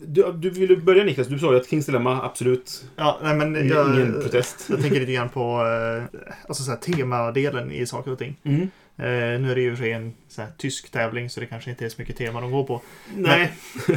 Du, 0.04 0.32
du 0.32 0.50
ville 0.50 0.76
börja 0.76 1.04
Niklas, 1.04 1.26
du 1.26 1.38
sa 1.38 1.52
ju 1.52 1.60
att 1.60 1.68
Kings 1.68 1.86
Dilemma, 1.86 2.22
absolut, 2.22 2.84
Ja, 2.96 3.18
nej 3.22 3.36
men 3.36 3.56
ingen 3.56 3.68
jag, 3.68 4.22
protest. 4.22 4.66
jag 4.68 4.80
tänker 4.80 5.00
lite 5.00 5.12
grann 5.12 5.28
på 5.28 5.40
eh, 5.66 6.18
alltså 6.48 6.62
så 6.62 6.70
här, 6.70 6.78
temadelen 6.78 7.70
i 7.72 7.86
saker 7.86 8.10
och 8.12 8.18
ting. 8.18 8.36
Mm. 8.42 8.68
Eh, 9.00 9.40
nu 9.40 9.50
är 9.50 9.54
det 9.54 9.60
ju 9.60 9.76
för 9.76 9.82
sig 9.82 9.92
en 9.92 10.14
så 10.28 10.42
här, 10.42 10.50
tysk 10.58 10.90
tävling 10.90 11.30
så 11.30 11.40
det 11.40 11.46
kanske 11.46 11.70
inte 11.70 11.84
är 11.84 11.88
så 11.88 12.00
mycket 12.00 12.16
tema 12.16 12.40
de 12.40 12.50
går 12.50 12.64
på. 12.64 12.82
Nej, 13.16 13.52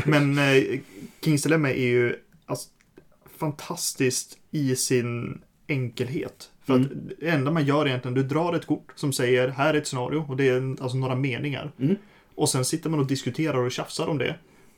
Men 0.05 0.37
eh, 0.37 0.63
Kings 1.23 1.43
Dilemma 1.43 1.69
är 1.71 1.87
ju 1.87 2.15
alltså, 2.45 2.69
fantastiskt 3.39 4.37
i 4.51 4.75
sin 4.75 5.41
enkelhet. 5.67 6.49
För 6.65 6.73
Mm. 6.75 6.85
att 6.85 7.19
det 7.19 7.27
enda 7.29 7.51
man 7.51 7.65
gör 7.65 7.87
egentligen, 7.87 8.15
du 8.15 8.23
drar 8.23 8.53
ett 8.53 8.65
kort 8.65 8.91
som 8.95 9.13
säger 9.13 9.47
här 9.47 9.73
är 9.73 9.77
ett 9.77 9.87
scenario 9.87 10.25
och 10.29 10.37
det 10.37 10.47
är 10.49 10.75
alltså 10.81 10.97
några 10.97 11.15
meningar. 11.15 11.71
Mm. 11.79 11.95
Och 12.35 12.49
sen 12.49 12.65
sitter 12.65 12.89
man 12.89 12.99
och 12.99 13.05
diskuterar 13.07 13.57
och 13.57 13.71
tjafsar 13.71 14.07
om 14.07 14.17
det. 14.17 14.35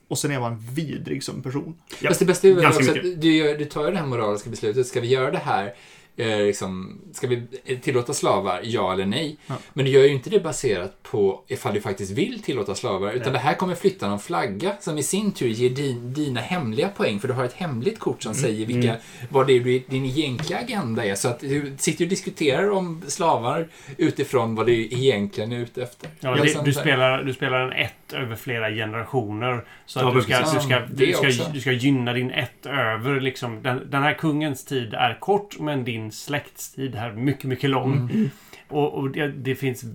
Och 0.07 0.17
sen 0.17 0.31
är 0.31 0.39
man 0.39 0.57
vidrig 0.73 1.23
som 1.23 1.41
person. 1.41 1.75
Ja, 2.01 2.07
Fast 2.09 2.19
det 2.19 2.25
bästa 2.25 2.47
är 2.47 2.53
väl 2.53 2.65
också 2.65 2.79
mycket. 2.81 3.05
att 3.13 3.21
du, 3.21 3.35
gör, 3.35 3.57
du 3.57 3.65
tar 3.65 3.91
det 3.91 3.97
här 3.97 4.05
moraliska 4.05 4.49
beslutet. 4.49 4.87
Ska 4.87 5.01
vi 5.01 5.07
göra 5.07 5.31
det 5.31 5.37
här 5.37 5.73
liksom, 6.17 7.01
ska 7.13 7.27
vi 7.27 7.41
tillåta 7.81 8.13
slavar, 8.13 8.59
ja 8.63 8.93
eller 8.93 9.05
nej? 9.05 9.37
Ja. 9.47 9.55
Men 9.73 9.85
du 9.85 9.91
gör 9.91 10.03
ju 10.03 10.09
inte 10.09 10.29
det 10.29 10.39
baserat 10.39 11.03
på 11.03 11.41
ifall 11.47 11.73
du 11.73 11.81
faktiskt 11.81 12.11
vill 12.11 12.41
tillåta 12.43 12.75
slavar, 12.75 13.11
utan 13.11 13.21
Nej. 13.21 13.31
det 13.33 13.39
här 13.47 13.53
kommer 13.53 13.75
flytta 13.75 14.09
någon 14.09 14.19
flagga 14.19 14.73
som 14.79 14.97
i 14.97 15.03
sin 15.03 15.31
tur 15.31 15.47
ger 15.47 15.69
din, 15.69 16.13
dina 16.13 16.39
hemliga 16.39 16.89
poäng, 16.89 17.19
för 17.19 17.27
du 17.27 17.33
har 17.33 17.45
ett 17.45 17.53
hemligt 17.53 17.99
kort 17.99 18.23
som 18.23 18.33
säger 18.33 18.65
vilka, 18.65 18.95
vad 19.29 19.47
det 19.47 19.53
är 19.53 19.89
din 19.89 20.05
egentliga 20.05 20.59
agenda 20.59 21.05
är. 21.05 21.15
Så 21.15 21.27
att 21.27 21.39
du 21.39 21.73
sitter 21.77 22.05
och 22.05 22.09
diskuterar 22.09 22.71
om 22.71 23.01
slavar 23.07 23.67
utifrån 23.97 24.55
vad 24.55 24.65
du 24.65 24.73
egentligen 24.73 25.51
är 25.51 25.59
ute 25.59 25.83
efter. 25.83 26.09
Ja, 26.19 26.35
det, 26.35 26.65
du, 26.65 26.73
spelar, 26.73 27.23
du 27.23 27.33
spelar 27.33 27.59
en 27.59 27.71
ett 27.71 28.13
över 28.13 28.35
flera 28.35 28.69
generationer. 28.69 29.65
Så 29.85 29.99
Ja, 29.99 30.07
att 30.07 30.13
du, 30.13 30.21
ska, 30.21 30.39
du, 30.39 30.59
ska, 30.59 30.79
du, 30.79 31.13
ska, 31.13 31.49
du 31.53 31.61
ska 31.61 31.71
gynna 31.71 32.13
din 32.13 32.31
ett 32.31 32.65
över. 32.65 33.19
Liksom, 33.19 33.63
den, 33.63 33.91
den 33.91 34.03
här 34.03 34.13
kungens 34.13 34.65
tid 34.65 34.93
är 34.93 35.19
kort, 35.19 35.59
men 35.59 35.83
din 35.83 36.04
släkts 36.11 36.71
tid 36.71 36.95
är 36.95 37.11
mycket, 37.11 37.43
mycket 37.43 37.69
lång. 37.69 37.93
Mm. 37.93 38.29
Och, 38.67 38.93
och 38.93 39.09
det, 39.09 39.27
det 39.27 39.55
finns... 39.55 39.85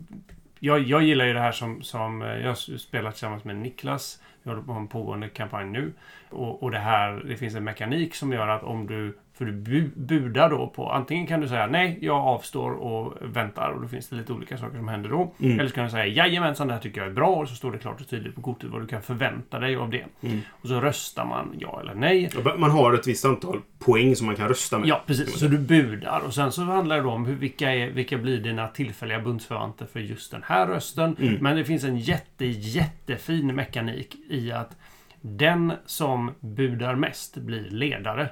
Jag, 0.59 0.81
jag 0.81 1.03
gillar 1.03 1.25
ju 1.25 1.33
det 1.33 1.41
här 1.41 1.53
som, 1.53 1.83
som 1.83 2.23
eh, 2.23 2.29
jag 2.29 2.59
spelar 2.59 3.11
tillsammans 3.11 3.45
med 3.45 3.57
Niklas. 3.57 4.23
Vi 4.43 4.51
håller 4.51 4.63
på 4.63 4.73
med 4.73 4.81
en 4.81 4.89
pågående 4.89 5.29
kampanj 5.29 5.71
nu. 5.71 5.93
Och, 6.31 6.63
och 6.63 6.71
det 6.71 6.79
här, 6.79 7.23
det 7.29 7.37
finns 7.37 7.55
en 7.55 7.65
mekanik 7.65 8.15
som 8.15 8.33
gör 8.33 8.49
att 8.49 8.63
om 8.63 8.87
du... 8.87 9.19
För 9.33 9.45
du 9.45 9.53
bu, 9.53 9.91
budar 9.95 10.51
då 10.51 10.67
på... 10.67 10.91
Antingen 10.91 11.27
kan 11.27 11.41
du 11.41 11.49
säga 11.49 11.67
nej, 11.67 11.99
jag 12.01 12.17
avstår 12.17 12.71
och 12.71 13.15
väntar. 13.21 13.71
Och 13.71 13.83
då 13.83 13.89
finns 13.89 14.09
det 14.09 14.17
lite 14.17 14.33
olika 14.33 14.59
saker 14.59 14.77
som 14.77 14.89
händer 14.89 15.11
då. 15.11 15.35
Mm. 15.41 15.59
Eller 15.59 15.69
så 15.69 15.75
kan 15.75 15.85
du 15.85 15.91
säga 15.91 16.07
jajamensan, 16.07 16.67
det 16.67 16.73
här 16.73 16.81
tycker 16.81 17.01
jag 17.01 17.11
är 17.11 17.15
bra. 17.15 17.29
Och 17.29 17.49
så 17.49 17.55
står 17.55 17.73
det 17.73 17.79
klart 17.79 18.01
och 18.01 18.09
tydligt 18.09 18.35
på 18.35 18.43
kortet 18.43 18.71
vad 18.71 18.81
du 18.81 18.87
kan 18.87 19.03
förvänta 19.03 19.59
dig 19.59 19.77
av 19.77 19.91
det. 19.91 20.05
Mm. 20.23 20.41
Och 20.51 20.69
så 20.69 20.81
röstar 20.81 21.25
man 21.25 21.55
ja 21.59 21.81
eller 21.81 21.95
nej. 21.95 22.31
Man 22.59 22.71
har 22.71 22.95
ett 22.95 23.07
visst 23.07 23.25
antal 23.25 23.61
poäng 23.79 24.17
som 24.17 24.27
man 24.27 24.37
kan 24.37 24.49
rösta 24.49 24.79
med. 24.79 24.89
Ja, 24.89 25.03
precis. 25.07 25.39
Så 25.39 25.47
du 25.47 25.59
budar. 25.59 26.21
Och 26.27 26.35
sen 26.35 26.53
så 26.53 26.63
handlar 26.63 26.97
det 26.97 27.09
om 27.09 27.27
hur, 27.27 27.35
vilka, 27.35 27.75
är, 27.75 27.91
vilka 27.91 28.19
blir 28.19 28.41
dina 28.41 28.69
tillfälliga 28.69 29.21
bundsförvanter 29.21 29.87
för 29.93 30.01
just 30.01 30.31
den 30.31 30.43
här 30.45 30.67
rösten. 30.67 31.17
Mm. 31.21 31.35
Men 31.41 31.57
det 31.57 31.65
finns 31.65 31.85
en 31.85 31.99
jätte, 31.99 32.47
jättefin 32.47 33.55
mekanik 33.55 34.17
i 34.29 34.53
att 34.53 34.77
den 35.21 35.73
som 35.87 36.31
budar 36.41 36.95
mest 36.95 37.37
blir 37.37 37.71
ledare. 37.71 38.29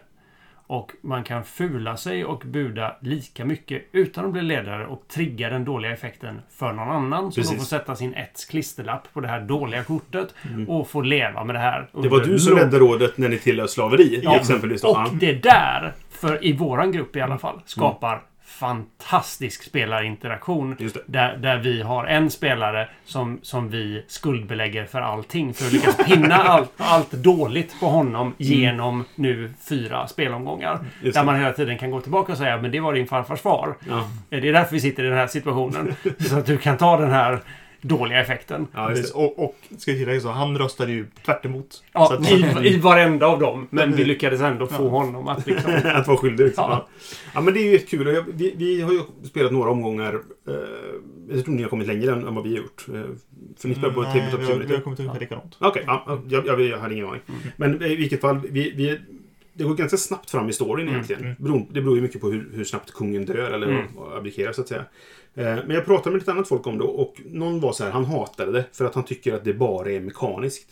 Och 0.70 0.92
man 1.02 1.24
kan 1.24 1.44
fula 1.44 1.96
sig 1.96 2.24
och 2.24 2.42
buda 2.46 2.96
lika 3.00 3.44
mycket 3.44 3.82
utan 3.92 4.24
att 4.24 4.32
bli 4.32 4.42
ledare 4.42 4.86
och 4.86 5.08
trigga 5.08 5.50
den 5.50 5.64
dåliga 5.64 5.92
effekten 5.92 6.40
för 6.50 6.72
någon 6.72 6.88
annan. 6.88 7.24
Då 7.24 7.30
Precis. 7.30 7.56
får 7.58 7.64
sätta 7.64 7.96
sin 7.96 8.14
ets 8.14 8.44
klisterlapp 8.44 9.12
på 9.12 9.20
det 9.20 9.28
här 9.28 9.40
dåliga 9.40 9.84
kortet 9.84 10.34
och 10.68 10.88
får 10.88 11.04
leva 11.04 11.44
med 11.44 11.54
det 11.54 11.58
här. 11.58 11.78
Mm. 11.78 12.02
Det 12.02 12.08
var 12.08 12.20
du 12.20 12.38
som 12.38 12.50
lång 12.50 12.60
ledde 12.60 12.78
rådet 12.78 13.18
när 13.18 13.28
ni 13.28 13.38
tillhör 13.38 13.66
slaveri, 13.66 14.20
Ja, 14.24 14.36
exempelvis. 14.36 14.82
Då. 14.82 14.88
och 14.88 15.16
det 15.16 15.32
där, 15.32 15.92
för 16.10 16.44
i 16.44 16.52
våran 16.52 16.92
grupp 16.92 17.16
i 17.16 17.20
alla 17.20 17.38
fall, 17.38 17.60
skapar 17.66 18.22
fantastisk 18.48 19.62
spelarinteraktion. 19.62 20.76
Där, 21.06 21.36
där 21.36 21.58
vi 21.58 21.82
har 21.82 22.04
en 22.04 22.30
spelare 22.30 22.88
som, 23.04 23.38
som 23.42 23.68
vi 23.68 24.04
skuldbelägger 24.08 24.84
för 24.84 25.00
allting. 25.00 25.54
För 25.54 25.66
att 25.66 25.72
lyckas 25.72 25.96
pinna 26.06 26.36
allt, 26.36 26.72
allt 26.76 27.12
dåligt 27.12 27.80
på 27.80 27.86
honom 27.86 28.34
genom 28.38 29.04
nu 29.14 29.52
fyra 29.68 30.06
spelomgångar. 30.06 30.78
Där 31.02 31.24
man 31.24 31.36
hela 31.36 31.52
tiden 31.52 31.78
kan 31.78 31.90
gå 31.90 32.00
tillbaka 32.00 32.32
och 32.32 32.38
säga 32.38 32.62
men 32.62 32.70
det 32.70 32.80
var 32.80 32.94
din 32.94 33.06
farfars 33.06 33.40
far. 33.40 33.74
Ja. 33.88 34.10
Det 34.28 34.48
är 34.48 34.52
därför 34.52 34.72
vi 34.72 34.80
sitter 34.80 35.04
i 35.04 35.08
den 35.08 35.18
här 35.18 35.26
situationen. 35.26 35.94
Så 36.18 36.38
att 36.38 36.46
du 36.46 36.58
kan 36.58 36.76
ta 36.76 36.96
den 36.96 37.10
här 37.10 37.40
dåliga 37.80 38.20
effekten. 38.20 38.66
Ja. 38.74 38.94
Och, 39.14 39.44
och 39.44 39.56
ska 39.78 39.90
jag 39.90 39.98
tillägga 39.98 40.20
så, 40.20 40.28
han 40.28 40.58
röstade 40.58 40.92
ju 40.92 41.06
tvärt 41.24 41.44
emot. 41.44 41.72
så 41.72 41.82
Ja, 41.92 42.14
att, 42.14 42.30
i, 42.64 42.68
I 42.68 42.78
varenda 42.78 43.26
av 43.26 43.40
dem. 43.40 43.66
Men 43.70 43.96
vi 43.96 44.04
lyckades 44.04 44.40
ändå 44.40 44.66
få 44.66 44.88
honom 44.88 45.28
att 45.28 45.46
liksom... 45.46 45.72
att 45.84 46.06
vara 46.06 46.16
skyldig. 46.16 46.44
Liksom. 46.44 46.64
Ja. 46.64 46.86
Ja. 46.88 47.10
ja, 47.34 47.40
men 47.40 47.54
det 47.54 47.60
är 47.60 47.72
ju 47.72 47.78
kul. 47.78 48.24
Vi, 48.34 48.54
vi 48.56 48.80
har 48.80 48.92
ju 48.92 49.00
spelat 49.24 49.52
några 49.52 49.70
omgångar. 49.70 50.14
Eh, 50.48 50.54
jag 51.30 51.44
tror 51.44 51.54
ni 51.54 51.62
har 51.62 51.70
kommit 51.70 51.86
längre 51.86 52.12
än, 52.12 52.26
än 52.26 52.34
vad 52.34 52.44
vi 52.44 52.50
har 52.50 52.56
gjort. 52.62 52.86
Eh, 52.88 53.02
för 53.58 53.68
ni 53.68 53.74
spelar 53.74 53.94
på 53.94 54.02
Nej, 54.02 54.12
Tabletop 54.12 54.40
vi, 54.40 54.52
har, 54.52 54.60
vi 54.60 54.74
har 54.74 54.80
kommit 54.80 55.00
ungefär 55.00 55.20
likadant. 55.20 55.56
Okej, 55.60 55.84
ja, 55.86 56.04
ja, 56.06 56.20
jag, 56.28 56.46
jag, 56.46 56.60
jag 56.60 56.78
hade 56.78 56.94
ingen 56.94 57.06
aning. 57.06 57.20
Men 57.56 57.82
i 57.82 57.96
vilket 57.96 58.20
fall, 58.20 58.40
vi, 58.50 58.72
vi, 58.76 58.98
det 59.52 59.64
går 59.64 59.74
ganska 59.74 59.96
snabbt 59.96 60.30
fram 60.30 60.48
i 60.48 60.52
storyn 60.52 60.88
Mm, 60.88 60.94
egentligen. 60.94 61.36
Beror, 61.38 61.66
det 61.70 61.80
beror 61.80 61.96
ju 61.96 62.02
mycket 62.02 62.20
på 62.20 62.30
hur, 62.30 62.50
hur 62.54 62.64
snabbt 62.64 62.92
kungen 62.92 63.24
dör 63.24 63.50
eller 63.50 63.66
Mm. 63.68 63.84
abdikerar 64.16 64.52
så 64.52 64.60
att 64.60 64.68
säga. 64.68 64.84
Eh, 65.38 65.44
Men 65.66 65.70
jag 65.70 65.84
pratade 65.84 66.10
med 66.10 66.18
lite 66.20 66.32
annat 66.32 66.48
folk 66.48 66.66
om 66.66 66.78
det 66.78 66.84
och 66.84 67.14
någon 67.26 67.60
var 67.60 67.72
så 67.72 67.84
här, 67.84 67.90
han 67.90 68.04
hatade 68.04 68.52
det 68.52 68.64
för 68.72 68.84
att 68.84 68.94
han 68.94 69.04
tycker 69.04 69.34
att 69.34 69.44
det 69.44 69.54
bara 69.54 69.90
är 69.90 70.00
mekaniskt. 70.00 70.66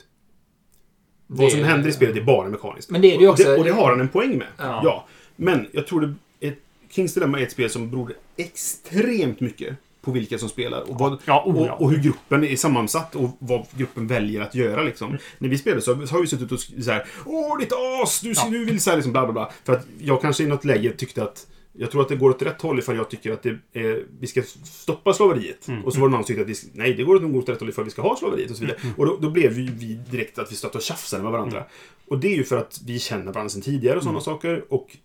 Vad 1.26 1.50
som 1.50 1.60
Det- 1.60 1.66
händer 1.66 1.88
i 1.88 1.92
spelet 1.92 2.16
är 2.16 2.20
bara 2.20 2.48
mekaniskt. 2.48 2.90
Men 2.90 3.00
det 3.02 3.08
är 3.14 3.16
det 3.18 3.22
ju 3.24 3.28
också. 3.30 3.42
Och 3.42 3.48
det, 3.52 3.58
och 3.58 3.64
det 3.64 3.70
har 3.72 3.90
han 3.90 4.00
en 4.00 4.08
poäng 4.08 4.38
med. 4.38 4.46
Ja. 4.58 4.80
Ja. 4.84 5.06
Men 5.36 5.66
jag 5.72 5.86
tror 5.86 6.00
det 6.00 6.14
ett, 6.48 6.58
Kings 6.90 7.14
Dilemma 7.14 7.38
är 7.40 7.42
ett 7.42 7.52
spel 7.52 7.70
som 7.70 7.90
beror 7.90 8.12
extremt 8.36 9.40
mycket 9.40 9.76
på 10.00 10.10
vilka 10.12 10.38
som 10.38 10.48
spelar 10.48 10.90
och, 10.90 10.98
vad, 10.98 11.18
Ja, 11.24 11.42
oh 11.46 11.66
ja. 11.66 11.72
och, 11.72 11.82
och 11.82 11.90
hur 11.90 11.98
gruppen 12.02 12.44
är 12.44 12.56
sammansatt 12.56 13.16
och 13.16 13.30
vad 13.38 13.66
gruppen 13.76 14.06
väljer 14.06 14.40
att 14.40 14.54
göra. 14.54 14.82
Liksom. 14.82 15.18
När 15.38 15.48
vi 15.48 15.58
spelade 15.58 15.82
så, 15.82 16.06
så 16.06 16.14
har 16.14 16.20
vi 16.20 16.26
suttit 16.26 16.52
och 16.52 16.60
så 16.60 16.90
här 16.90 17.06
Åh, 17.26 17.58
ditt 17.58 17.72
as! 18.02 18.20
Du, 18.20 18.34
du 18.50 18.64
vill 18.64 18.80
så 18.80 18.90
här 18.90 18.96
liksom 18.96 19.12
bla 19.12 19.24
bla 19.24 19.32
bla. 19.32 19.50
För 19.64 19.72
att 19.72 19.86
jag 19.98 20.20
kanske 20.20 20.42
i 20.44 20.46
något 20.46 20.64
läge 20.64 20.92
tyckte 20.92 21.22
att 21.22 21.46
jag 21.78 21.90
tror 21.90 22.02
att 22.02 22.08
det 22.08 22.16
går 22.16 22.30
åt 22.30 22.42
rätt 22.42 22.62
håll 22.62 22.78
ifall 22.78 22.96
jag 22.96 23.10
tycker 23.10 23.32
att 23.32 23.46
är, 23.46 24.04
vi 24.20 24.26
ska 24.26 24.42
stoppa 24.64 25.12
slaveriet. 25.12 25.68
Mm. 25.68 25.84
Och 25.84 25.94
så 25.94 26.00
var 26.00 26.08
det 26.08 26.12
någon 26.12 26.24
som 26.24 26.26
tyckte 26.26 26.42
att 26.42 26.48
vi, 26.48 26.54
nej, 26.72 26.94
det 26.94 27.04
går 27.04 27.20
nog 27.20 27.36
åt 27.36 27.48
rätt 27.48 27.60
håll 27.60 27.68
ifall 27.68 27.84
vi 27.84 27.90
ska 27.90 28.02
ha 28.02 28.16
slaveriet 28.16 28.50
och 28.50 28.56
så 28.56 28.62
vidare. 28.62 28.78
Mm. 28.82 28.94
Och 28.96 29.06
då, 29.06 29.16
då 29.16 29.30
blev 29.30 29.52
vi, 29.52 29.70
vi 29.72 29.94
direkt 30.10 30.38
att 30.38 30.52
vi 30.52 30.56
satt 30.56 30.74
och 30.74 30.82
tjafsade 30.82 31.22
med 31.22 31.32
varandra. 31.32 31.64
Och 32.06 32.18
det 32.18 32.28
är 32.28 32.36
ju 32.36 32.44
för 32.44 32.56
att 32.56 32.80
vi 32.86 32.98
känner 32.98 33.32
varandra 33.32 33.48
sedan 33.48 33.62
tidigare 33.62 33.96
och 33.96 34.02
sådana 34.02 34.18
Mm. 34.18 34.24
saker. 34.24 34.64
Och 34.68 34.96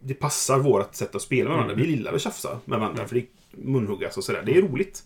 det 0.00 0.14
passar 0.14 0.58
vårt 0.58 0.94
sätt 0.94 1.14
att 1.14 1.22
spela 1.22 1.48
med 1.48 1.56
varandra. 1.56 1.74
Mm. 1.74 1.86
Vi 1.86 1.92
gillar 1.92 2.12
att 2.12 2.20
tjafsa 2.20 2.60
med 2.64 2.80
varandra, 2.80 3.08
för 3.08 3.14
det 3.14 3.20
är 3.20 3.26
munhuggas 3.50 4.16
och 4.16 4.24
sådär. 4.24 4.42
Det 4.46 4.56
är 4.56 4.62
roligt. 4.62 5.04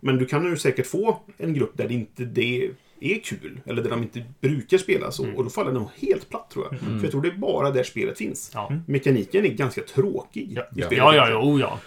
Men 0.00 0.18
du 0.18 0.26
kan 0.26 0.44
ju 0.44 0.56
säkert 0.56 0.86
få 0.86 1.20
en 1.36 1.54
grupp 1.54 1.72
där 1.74 1.88
det 1.88 1.94
inte 1.94 2.24
det 2.24 2.70
är 3.04 3.18
kul. 3.18 3.60
Eller 3.66 3.82
där 3.82 3.90
de 3.90 4.02
inte 4.02 4.24
brukar 4.40 4.78
spela 4.78 5.10
så. 5.10 5.24
Mm. 5.24 5.36
Och 5.36 5.44
då 5.44 5.50
faller 5.50 5.72
det 5.72 5.78
nog 5.78 5.88
helt 5.96 6.28
platt 6.30 6.50
tror 6.50 6.66
jag. 6.70 6.80
För 6.80 7.02
jag 7.02 7.10
tror 7.10 7.22
det 7.22 7.28
är 7.28 7.36
bara 7.38 7.70
där 7.70 7.82
spelet 7.82 8.18
finns. 8.18 8.50
Ja. 8.54 8.72
Mekaniken 8.86 9.44
är 9.44 9.48
ganska 9.48 9.80
tråkig 9.80 10.52
Ja, 10.56 10.62
i 10.62 10.66
ja, 10.74 10.86
spelet. 10.86 11.04
ja, 11.04 11.28
ja, 11.30 11.38
oh, 11.42 11.60
ja. 11.60 11.78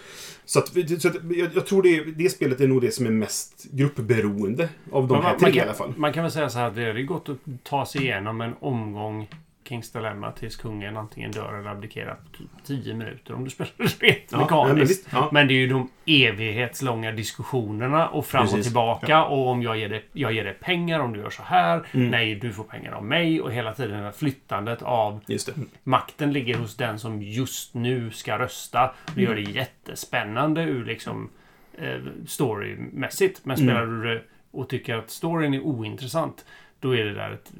Så, 0.44 0.58
att, 0.58 0.68
så 1.00 1.08
att, 1.08 1.14
jag, 1.30 1.48
jag 1.54 1.66
tror 1.66 1.82
det, 1.82 2.04
det 2.04 2.28
spelet 2.30 2.60
är 2.60 2.68
nog 2.68 2.80
det 2.80 2.90
som 2.90 3.06
är 3.06 3.10
mest 3.10 3.66
gruppberoende 3.72 4.68
av 4.92 5.08
de 5.08 5.14
Men 5.14 5.22
här 5.22 5.30
man, 5.32 5.38
tre 5.40 5.46
man, 5.48 5.54
i 5.54 5.58
kan, 5.58 5.68
alla 5.68 5.74
fall. 5.76 5.92
man 5.96 6.12
kan 6.12 6.22
väl 6.22 6.32
säga 6.32 6.50
så 6.50 6.58
här 6.58 6.66
att 6.68 6.74
det 6.74 6.82
är 6.82 7.02
gått 7.02 7.28
att 7.28 7.38
ta 7.62 7.86
sig 7.86 8.00
igenom 8.02 8.40
en 8.40 8.54
omgång 8.60 9.28
Kings 9.68 9.92
Dilemma 9.92 10.32
tills 10.32 10.56
kungen 10.56 10.96
antingen 10.96 11.30
dör 11.30 11.58
eller 11.58 11.70
abdikerar 11.70 12.14
på 12.14 12.36
typ 12.38 12.50
10 12.64 12.94
minuter 12.94 13.34
om 13.34 13.44
du 13.44 13.50
spelar 13.50 13.86
spelet 13.88 14.22
Ja, 14.30 14.38
mekaniskt. 14.38 15.06
nej, 15.12 15.12
men 15.12 15.22
ja. 15.22 15.28
Men 15.32 15.48
det 15.48 15.54
är 15.54 15.56
ju 15.56 15.68
de 15.68 15.90
evighetslånga 16.06 17.12
diskussionerna 17.12 18.08
och 18.08 18.26
fram 18.26 18.42
och 18.44 18.48
Precis. 18.50 18.66
tillbaka. 18.66 19.24
Och 19.24 19.48
om 19.48 19.62
jag 19.62 19.78
ger, 19.78 19.88
dig, 19.88 20.04
jag 20.12 20.32
ger 20.32 20.44
dig 20.44 20.54
pengar 20.54 21.00
om 21.00 21.12
du 21.12 21.20
gör 21.20 21.30
så 21.30 21.42
här. 21.42 21.82
Mm. 21.92 22.08
Nej, 22.10 22.34
du 22.34 22.52
får 22.52 22.64
pengar 22.64 22.92
av 22.92 23.04
mig. 23.04 23.40
Och 23.40 23.52
hela 23.52 23.72
tiden 23.74 24.02
det 24.04 24.12
flyttandet 24.12 24.82
av 24.82 25.20
det. 25.26 25.48
makten 25.84 26.32
ligger 26.32 26.58
hos 26.58 26.76
den 26.76 26.98
som 26.98 27.22
just 27.22 27.74
nu 27.74 28.10
ska 28.10 28.38
rösta. 28.38 28.90
Det 29.14 29.22
gör 29.22 29.34
det 29.34 29.40
Mm. 29.40 29.52
jättespännande 29.52 30.62
ur 30.62 30.84
liksom 30.84 31.30
eh, 31.78 32.00
storymässigt. 32.26 33.40
Men 33.44 33.56
Mm. 33.56 33.68
spelar 33.68 33.86
du 33.86 34.14
det 34.14 34.22
och 34.50 34.68
tycker 34.68 34.96
att 34.96 35.10
storyn 35.10 35.54
är 35.54 35.60
ointressant, 35.60 36.44
då 36.80 36.96
är 36.96 37.04
det 37.04 37.14
där 37.14 37.32
ett 37.32 37.52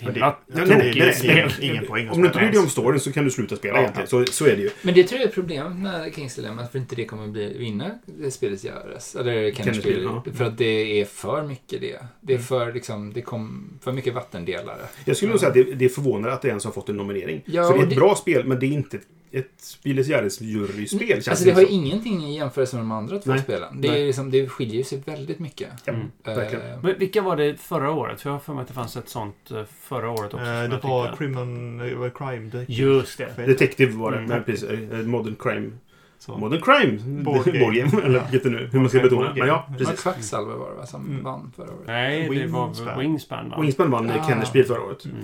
eh, 0.00 0.06
himla 0.06 0.36
nej, 0.46 0.66
tråkigt 0.66 1.16
spel. 1.16 1.52
ingen, 1.60 1.86
poäng 1.86 2.08
Om 2.10 2.20
du 2.20 2.26
inte 2.26 2.38
bryr 2.38 2.50
dig 2.50 2.58
om 2.60 2.68
storyn 2.68 3.00
så 3.00 3.12
kan 3.12 3.24
du 3.24 3.30
sluta 3.30 3.56
spela 3.56 3.74
Ja. 3.74 3.80
egentligen. 3.80 4.08
Så, 4.08 4.24
så 4.32 4.46
är 4.46 4.56
det 4.56 4.62
ju. 4.62 4.70
Men 4.82 4.94
det 4.94 5.04
tror 5.04 5.20
jag 5.20 5.28
är 5.28 5.32
problemet 5.32 5.76
med 5.78 6.14
Kings 6.14 6.34
Dilemma, 6.34 6.66
för 6.66 6.78
inte 6.78 6.96
det 6.96 7.04
kommer 7.04 7.26
bli, 7.26 7.58
vinna 7.58 7.90
det 8.04 8.30
spelet 8.30 8.64
göras. 8.64 9.16
Eller 9.16 9.32
Kenners 9.34 9.56
Kenners 9.56 9.76
spel. 9.76 9.92
spel, 9.92 10.02
ja. 10.04 10.24
För 10.34 10.44
att 10.44 10.58
det 10.58 11.00
är 11.00 11.04
för 11.04 11.42
mycket 11.42 11.80
det. 11.80 11.98
Det 12.20 12.34
är 12.34 12.38
för, 12.38 12.72
liksom, 12.72 13.12
det 13.12 13.22
kom 13.22 13.68
för 13.82 13.92
mycket 13.92 14.14
vattendelare. 14.14 14.80
Jag 15.04 15.16
skulle 15.16 15.30
nog 15.30 15.40
säga 15.40 15.48
att 15.48 15.54
det, 15.54 15.74
det 15.74 15.84
är 15.84 15.88
förvånande 15.88 16.32
att 16.32 16.42
det 16.42 16.48
ens 16.48 16.64
har 16.64 16.72
fått 16.72 16.88
en 16.88 16.96
nominering. 16.96 17.42
Ja, 17.46 17.64
För 17.68 17.74
det 17.74 17.80
är 17.80 17.82
ett 17.82 17.90
det- 17.90 17.96
bra 17.96 18.14
spel, 18.14 18.46
men 18.46 18.58
det 18.60 18.66
är 18.66 18.70
inte 18.72 18.98
ett, 19.38 19.44
ett 19.46 19.60
Spieles 19.60 20.08
Jahres 20.08 20.40
juryspel. 20.40 21.08
känns 21.08 21.28
Alltså 21.28 21.44
det 21.44 21.50
har 21.52 21.60
ju 21.60 21.66
ingenting 21.68 22.24
i 22.24 22.36
jämförelse 22.36 22.76
med 22.76 22.82
de 22.84 22.92
andra 22.92 23.18
två 23.18 23.30
Nej. 23.30 23.40
spelen. 23.40 23.80
Det, 23.80 23.88
är 23.88 24.06
liksom, 24.06 24.30
det 24.30 24.48
skiljer 24.48 24.84
sig 24.84 25.02
väldigt 25.06 25.38
mycket. 25.38 25.68
Ja, 25.84 25.92
Mm. 25.92 26.10
Eh, 26.24 26.60
Men 26.82 26.98
vilka 26.98 27.22
var 27.22 27.36
det 27.36 27.60
förra 27.60 27.90
året? 27.90 28.20
För 28.20 28.30
jag 28.30 28.34
har 28.34 28.40
för 28.40 28.54
mig 28.54 28.62
att 28.62 28.68
det 28.68 28.74
fanns 28.74 28.96
ett 28.96 29.08
sånt 29.08 29.50
eh, 29.50 29.62
förra 29.80 30.10
året 30.10 30.34
också. 30.34 30.46
som 30.46 30.46
Eh, 30.46 30.62
Det 30.70 30.80
var 30.82 31.16
Crimen, 31.16 31.78
det 31.78 31.94
var 31.94 32.10
Crime. 32.10 32.50
Det, 32.50 32.64
Just 32.68 33.18
det. 33.18 33.46
Detective 33.46 33.92
var 33.92 34.10
det. 34.12 34.18
Mm. 34.18 34.30
Nej, 34.30 34.40
precis. 34.46 34.68
Eh, 34.70 34.98
Modern 34.98 35.34
Crime. 35.38 35.70
så. 36.18 36.36
Modern 36.36 36.60
Crime! 36.62 36.96
Game. 37.80 38.02
Eller 38.04 38.20
vilket 38.20 38.42
det 38.42 38.50
nu 38.50 38.68
hur 38.72 38.80
man 38.80 38.88
ska 38.88 38.98
betona. 39.00 39.32
Men 39.36 39.48
ja, 39.48 39.66
det 39.68 39.72
var 39.84 39.90
precis. 39.90 40.02
Quacksalver 40.02 40.54
var 40.56 40.70
det 40.70 40.76
va, 40.76 40.86
som 40.86 41.06
Mm. 41.06 41.22
vann 41.24 41.52
förra 41.56 41.66
året. 41.66 41.86
Nej, 41.86 42.22
det 42.28 42.46
var 42.46 42.66
Wingspan. 42.66 42.98
Wingspan 42.98 43.50
va? 43.50 43.60
Wingspan 43.60 43.90
vann 43.90 44.10
Ah. 44.10 44.28
Kenners 44.28 44.48
spel 44.48 44.64
förra 44.64 44.82
året. 44.82 45.04
Mm. 45.04 45.16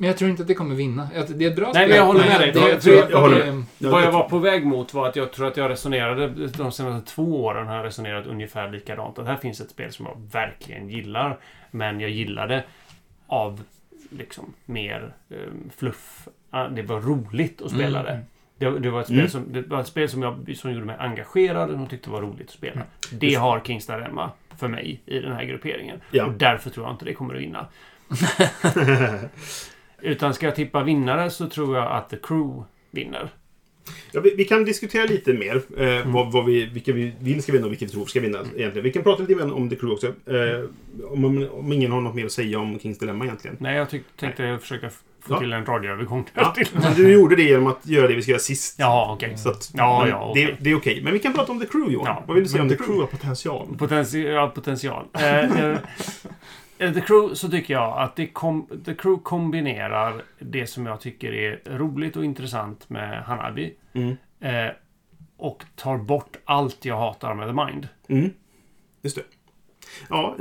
Men 0.00 0.06
jag 0.08 0.16
tror 0.18 0.30
inte 0.30 0.42
att 0.42 0.48
det 0.48 0.54
kommer 0.54 0.74
vinna. 0.74 1.08
Det 1.28 1.44
är 1.44 1.48
ett 1.50 1.56
bra 1.56 1.64
Nej, 1.66 1.74
spel. 1.74 1.88
men 1.88 1.96
jag 1.96 2.04
håller 2.04 2.24
med 2.26 2.40
dig. 2.40 2.52
Det, 2.52 2.60
jag 2.68 2.80
tror 2.82 2.96
jag- 2.96 3.10
jag 3.10 3.20
håller 3.20 3.62
Ja, 3.78 3.90
Vad 3.90 4.02
jag 4.02 4.12
var 4.12 4.28
på 4.28 4.38
väg 4.38 4.66
mot 4.66 4.94
var 4.94 5.08
att 5.08 5.16
jag 5.16 5.32
tror 5.32 5.46
att 5.48 5.56
jag 5.56 5.70
resonerade 5.70 6.26
de 6.46 6.72
senaste 6.72 7.10
två 7.14 7.44
åren 7.44 7.66
har 7.66 7.76
jag 7.76 7.84
resonerat 7.84 8.26
ungefär 8.26 8.70
likadant. 8.70 9.18
Att 9.18 9.26
här 9.26 9.36
finns 9.36 9.60
ett 9.60 9.70
spel 9.70 9.92
som 9.92 10.06
jag 10.06 10.16
verkligen 10.32 10.88
gillar. 10.88 11.38
Men 11.70 12.00
jag 12.00 12.10
gillade 12.10 12.64
av 13.26 13.60
liksom 14.10 14.52
mer 14.64 15.14
um, 15.28 15.70
fluff. 15.76 16.28
Ah, 16.50 16.68
Det 16.68 16.82
var 16.82 17.00
roligt 17.00 17.62
att 17.62 17.70
spela 17.70 18.00
Mm. 18.00 18.04
det. 18.58 18.70
Det, 18.70 18.78
det, 18.78 18.90
var 18.90 19.00
ett 19.00 19.06
spel 19.06 19.18
Mm. 19.18 19.30
som, 19.30 19.52
det 19.52 19.60
var 19.62 19.80
ett 19.80 19.86
spel 19.86 20.08
som, 20.08 20.22
jag, 20.22 20.56
som 20.56 20.72
gjorde 20.72 20.86
mig 20.86 20.96
engagerad 20.98 21.70
och 21.70 21.76
som 21.76 21.86
tyckte 21.86 22.10
var 22.10 22.20
roligt 22.22 22.46
att 22.48 22.54
spela. 22.54 22.80
Det 23.12 23.34
har 23.34 23.60
Kings 23.60 23.86
Dilemma 23.86 24.30
för 24.58 24.68
mig 24.68 25.00
i 25.06 25.18
den 25.18 25.32
här 25.32 25.44
grupperingen. 25.44 26.00
Ja. 26.10 26.24
Och 26.26 26.32
därför 26.32 26.70
tror 26.70 26.86
jag 26.86 26.94
inte 26.94 27.04
det 27.04 27.14
kommer 27.14 27.34
att 27.34 27.40
vinna. 27.40 27.66
Utan 30.02 30.34
ska 30.34 30.46
jag 30.46 30.54
tippa 30.56 30.82
vinnare 30.82 31.30
så 31.30 31.48
tror 31.48 31.76
jag 31.76 31.92
att 31.92 32.10
The 32.10 32.16
Crew 32.16 32.62
vinner. 32.90 33.28
Ja, 34.12 34.20
vi, 34.20 34.34
vi 34.34 34.44
kan 34.44 34.64
diskutera 34.64 35.04
lite 35.04 35.32
mer 35.32 35.62
eh, 35.78 36.06
vad, 36.06 36.32
vad 36.32 36.44
vi, 36.44 36.66
vilka 36.66 36.92
vi 36.92 37.12
vill 37.20 37.42
ska 37.42 37.52
vinna 37.52 37.66
och 37.66 37.72
vilka 37.72 37.84
vi 37.86 37.90
tror 37.92 38.06
ska 38.06 38.20
vinna. 38.20 38.38
Egentligen. 38.38 38.82
Vi 38.84 38.92
kan 38.92 39.02
prata 39.02 39.22
lite 39.22 39.34
mer 39.44 39.54
om 39.54 39.68
The 39.70 39.76
Crew 39.76 39.92
också. 39.94 40.06
Eh, 40.06 40.64
om, 41.12 41.48
om 41.52 41.72
ingen 41.72 41.92
har 41.92 42.00
något 42.00 42.14
mer 42.14 42.24
att 42.26 42.32
säga 42.32 42.58
om 42.58 42.78
Kings 42.78 42.98
Dilemma 42.98 43.24
egentligen. 43.24 43.56
Nej, 43.60 43.76
jag 43.76 43.90
tyck, 43.90 44.02
tänkte 44.20 44.58
försöka 44.60 44.86
f- 44.86 44.98
få 45.22 45.34
Ja. 45.34 45.38
till 45.40 45.52
en 45.52 45.66
radioövergång 45.66 46.24
Ja, 46.34 46.54
men 46.72 46.94
du 46.94 47.12
gjorde 47.12 47.36
det 47.36 47.42
genom 47.42 47.66
att 47.66 47.86
göra 47.86 48.08
det 48.08 48.14
vi 48.14 48.22
ska 48.22 48.30
göra 48.30 48.40
sist. 48.40 48.74
Ja, 48.78 49.12
okej. 49.16 49.36
Så 49.38 49.50
att, 49.50 49.70
Ja, 49.74 50.08
ja, 50.08 50.28
okej. 50.30 50.44
det, 50.46 50.64
det 50.64 50.70
är 50.70 50.74
okej. 50.76 51.00
Men 51.04 51.12
vi 51.12 51.18
kan 51.18 51.32
prata 51.34 51.52
om 51.52 51.60
The 51.60 51.66
Crew, 51.66 51.92
Johan. 51.92 52.06
Ja, 52.06 52.24
vad 52.26 52.34
vill 52.34 52.44
du 52.44 52.50
säga 52.50 52.62
Men 52.64 52.72
om 52.72 52.76
The 52.76 52.84
The 52.84 52.90
Crew 52.92 53.06
potential. 53.10 53.66
Potential. 53.78 54.50
potential. 54.50 55.04
Eh, 55.14 55.38
eh, 55.38 55.64
eh, 55.70 55.76
The 56.80 57.00
Crew 57.00 57.34
så 57.34 57.48
tycker 57.48 57.74
jag 57.74 57.98
att 57.98 58.16
det 58.16 58.26
kom, 58.26 58.82
The 58.84 58.94
Crew 58.94 59.22
kombinerar 59.22 60.24
det 60.38 60.66
som 60.66 60.86
jag 60.86 61.00
tycker 61.00 61.32
är 61.32 61.60
roligt 61.78 62.16
och 62.16 62.24
intressant 62.24 62.90
med 62.90 63.22
Hanabi. 63.24 63.74
Mm. 63.92 64.16
Eh, 64.40 64.72
och 65.36 65.64
tar 65.76 65.98
bort 65.98 66.36
allt 66.44 66.84
jag 66.84 66.96
hatar 66.96 67.34
med 67.34 67.48
The 67.48 67.52
Mind. 67.52 67.88
Mm. 68.08 68.30
Just 69.02 69.16
det. 69.16 69.22
Ja, 70.08 70.36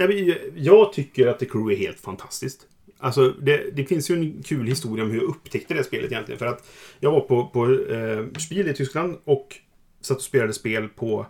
jag, 0.56 0.94
tycker 0.94 1.28
att 1.28 1.40
The 1.40 1.46
Crew 1.46 1.74
är 1.74 1.78
helt 1.78 2.00
fantastiskt. 2.00 2.68
Alltså, 2.98 3.30
det, 3.30 3.76
det 3.76 3.84
finns 3.86 4.12
ju 4.12 4.16
en 4.16 4.44
kul 4.44 4.68
historia 4.68 5.04
om 5.04 5.12
hur 5.12 5.18
jag 5.18 5.30
upptäckte 5.30 5.74
det 5.74 5.84
spelet 5.84 6.12
egentligen. 6.12 6.40
För 6.40 6.46
att 6.46 6.70
jag 7.00 7.12
var 7.12 7.20
på, 7.20 7.48
på 7.48 7.66
eh, 7.66 8.40
Spiel 8.40 8.68
i 8.68 8.74
Tyskland 8.74 9.18
och 9.24 9.56
satt 10.02 10.18
och 10.18 10.24
spelade 10.24 10.54
spel 10.54 10.90
på 10.90 11.26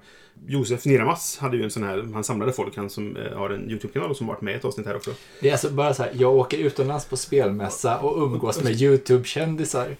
Josef 0.47 0.85
Niramas 0.85 1.37
hade 1.37 1.57
ju 1.57 1.63
en 1.63 1.71
sån 1.71 1.83
här, 1.83 2.07
han 2.13 2.23
samlade 2.23 2.51
folk, 2.53 2.75
han 2.75 2.89
som 2.89 3.17
eh, 3.17 3.37
har 3.37 3.49
en 3.49 3.69
YouTube-kanal 3.69 4.09
och 4.09 4.17
som 4.17 4.27
varit 4.27 4.41
med 4.41 4.53
i 4.53 4.57
ett 4.57 4.65
avsnitt 4.65 4.87
här 4.87 4.95
också. 4.95 5.11
Det 5.41 5.47
är 5.47 5.51
alltså 5.51 5.69
bara 5.69 5.93
så 5.93 6.03
här, 6.03 6.11
jag 6.15 6.35
åker 6.35 6.57
utomlands 6.57 7.05
på 7.05 7.17
spelmässa 7.17 7.97
och 7.99 8.23
umgås 8.23 8.63
med 8.63 8.81
YouTube-kändisar. 8.81 9.95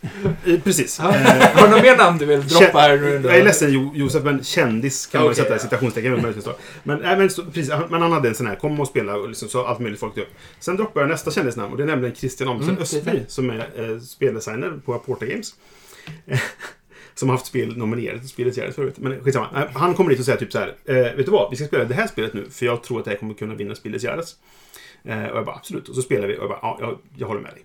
Eh, 0.46 0.60
precis. 0.64 1.00
Har 1.00 1.68
du 1.68 1.74
något 1.74 1.84
mer 1.84 1.98
namn 1.98 2.18
du 2.18 2.26
vill 2.26 2.48
droppa 2.48 2.80
här 2.80 2.98
nu? 2.98 3.22
Jag 3.26 3.38
är 3.38 3.44
ledsen 3.44 3.74
Jo- 3.74 3.92
Josef, 3.96 4.24
men 4.24 4.44
kändis 4.44 5.06
kan 5.08 5.22
man 5.22 5.32
Okej, 5.32 5.44
sätta 5.44 5.54
ja. 5.54 5.60
citationstecken 5.60 6.34
då. 6.46 6.54
Men, 6.84 7.02
äh, 7.04 7.18
men, 7.18 7.30
precis, 7.54 7.70
men 7.90 8.02
han 8.02 8.12
hade 8.12 8.30
en 8.30 8.36
sån 8.36 8.48
här, 8.48 8.56
kom 8.56 8.80
och 8.80 8.88
spela 8.88 9.16
och 9.16 9.28
liksom, 9.28 9.50
så 9.50 9.66
allt 9.66 9.80
möjligt 9.80 10.00
folk 10.00 10.18
upp. 10.18 10.30
Sen 10.60 10.76
droppade 10.78 11.04
jag 11.04 11.10
nästa 11.10 11.32
kändisnamn 11.32 11.72
och 11.72 11.78
det 11.78 11.84
är 11.84 11.88
nämligen 11.88 12.16
Christian 12.16 12.50
Amundsen 12.50 12.70
Mm, 12.70 12.82
Östby 12.82 13.24
som 13.28 13.50
är 13.50 13.92
eh, 13.92 14.00
speldesigner 14.00 14.80
på 14.86 14.94
Aporta 14.94 15.26
Games 15.26 15.54
som 17.20 17.30
har 17.30 17.36
haft 17.36 17.46
spel 17.46 17.78
nominerat 17.78 18.20
till 18.20 18.30
Spelets 18.30 18.58
Gärdet 18.58 18.76
förut. 18.76 18.98
Men 18.98 19.24
skitsamma. 19.24 19.70
Han 19.74 19.94
kommer 19.94 20.10
dit 20.10 20.20
och 20.20 20.26
säger 20.26 20.40
typ 20.40 20.52
så 20.52 20.60
här. 20.60 20.76
Eh, 20.86 20.96
vet 20.96 21.26
du 21.26 21.32
vad? 21.32 21.50
Vi 21.50 21.56
ska 21.56 21.66
spela 21.66 21.86
det 21.86 21.94
här 21.94 22.08
spelet 22.08 22.34
nu 22.34 22.46
för 22.50 22.66
jag 22.66 22.84
tror 22.84 23.00
att 23.00 23.06
det 23.06 23.12
här 23.12 23.18
kommer 23.18 23.34
kunna 23.34 23.56
vinna 23.56 23.76
Spelets 23.76 24.04
Gärdet. 24.04 24.26
Eh, 25.04 25.26
och 25.26 25.38
jag 25.38 25.46
bara 25.46 25.56
absolut. 25.56 25.90
Och 25.90 25.96
så 25.96 26.02
spelar 26.02 26.28
vi 26.28 26.38
och 26.38 26.42
jag 26.42 26.50
bara 26.50 26.60
ja, 26.62 26.78
jag, 26.82 26.98
jag 27.18 27.28
håller 27.28 27.42
med 27.42 27.52
dig. 27.52 27.64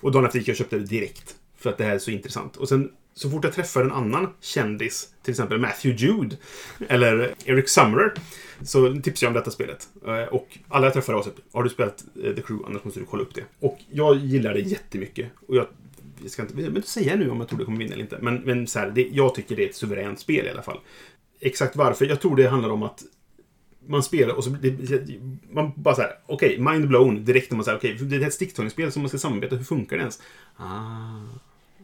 Och 0.00 0.12
dagen 0.12 0.24
efter 0.24 0.38
gick 0.38 0.48
jag 0.48 0.52
och 0.52 0.58
köpte 0.58 0.78
det 0.78 0.84
direkt. 0.84 1.34
För 1.58 1.70
att 1.70 1.78
det 1.78 1.84
här 1.84 1.94
är 1.94 1.98
så 1.98 2.10
intressant. 2.10 2.56
Och 2.56 2.68
sen 2.68 2.90
så 3.14 3.30
fort 3.30 3.44
jag 3.44 3.52
träffar 3.52 3.82
en 3.82 3.92
annan 3.92 4.28
kändis, 4.40 5.08
till 5.22 5.30
exempel 5.30 5.58
Matthew 5.58 6.06
Jude 6.06 6.36
eller 6.88 7.34
Eric 7.44 7.68
Summerer, 7.68 8.14
så 8.62 8.94
tipsar 9.02 9.26
jag 9.26 9.30
om 9.30 9.34
detta 9.34 9.50
spelet. 9.50 9.88
Eh, 10.06 10.22
och 10.22 10.58
alla 10.68 10.86
jag 10.86 10.92
träffar 10.94 11.12
har 11.12 11.22
sagt, 11.22 11.38
har 11.52 11.62
du 11.62 11.70
spelat 11.70 12.04
eh, 12.24 12.34
The 12.34 12.42
Crew? 12.42 12.66
Annars 12.66 12.84
måste 12.84 13.00
du 13.00 13.06
kolla 13.06 13.22
upp 13.22 13.34
det. 13.34 13.44
Och 13.60 13.78
jag 13.90 14.16
gillar 14.16 14.54
det 14.54 14.60
jättemycket. 14.60 15.30
Och 15.48 15.56
jag, 15.56 15.66
jag 16.22 16.30
ska 16.30 16.42
inte, 16.42 16.54
jag 16.54 16.62
vill 16.62 16.76
inte 16.76 16.88
säga 16.88 17.16
nu 17.16 17.30
om 17.30 17.38
jag 17.40 17.48
tror 17.48 17.58
det 17.58 17.64
kommer 17.64 17.78
vinna 17.78 17.92
eller 17.92 18.02
inte. 18.02 18.18
Men, 18.20 18.36
men 18.36 18.66
så 18.66 18.78
här, 18.78 18.90
det, 18.90 19.08
jag 19.12 19.34
tycker 19.34 19.56
det 19.56 19.64
är 19.64 19.68
ett 19.68 19.76
suveränt 19.76 20.20
spel 20.20 20.46
i 20.46 20.50
alla 20.50 20.62
fall. 20.62 20.80
Exakt 21.40 21.76
varför? 21.76 22.06
Jag 22.06 22.20
tror 22.20 22.36
det 22.36 22.48
handlar 22.48 22.70
om 22.70 22.82
att 22.82 23.02
man 23.86 24.02
spelar 24.02 24.34
och 24.34 24.44
så 24.44 24.50
det, 24.50 24.98
man 25.50 25.72
bara 25.76 25.94
så 25.94 26.02
här, 26.02 26.18
okej, 26.26 26.58
mind 26.58 26.88
blown 26.88 27.24
direkt 27.24 27.50
när 27.50 27.56
man 27.56 27.64
säger 27.64 27.78
okej, 27.78 27.94
det 28.00 28.16
är 28.16 28.26
ett 28.26 28.34
sticktagningsspel 28.34 28.92
som 28.92 29.02
man 29.02 29.08
ska 29.08 29.18
samarbeta, 29.18 29.56
hur 29.56 29.64
funkar 29.64 29.96
det 29.96 30.00
ens? 30.00 30.22
Ah. 30.56 31.20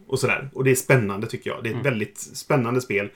Och 0.07 0.19
sådär. 0.19 0.51
Och 0.55 0.65
det 0.65 0.71
är 0.71 0.75
spännande 0.75 1.27
tycker 1.27 1.51
jag. 1.51 1.65
Det 1.65 1.71
är 1.71 1.79
ett 1.79 1.87
väldigt 1.87 2.19
spännande 2.19 2.81
spel. 2.81 3.11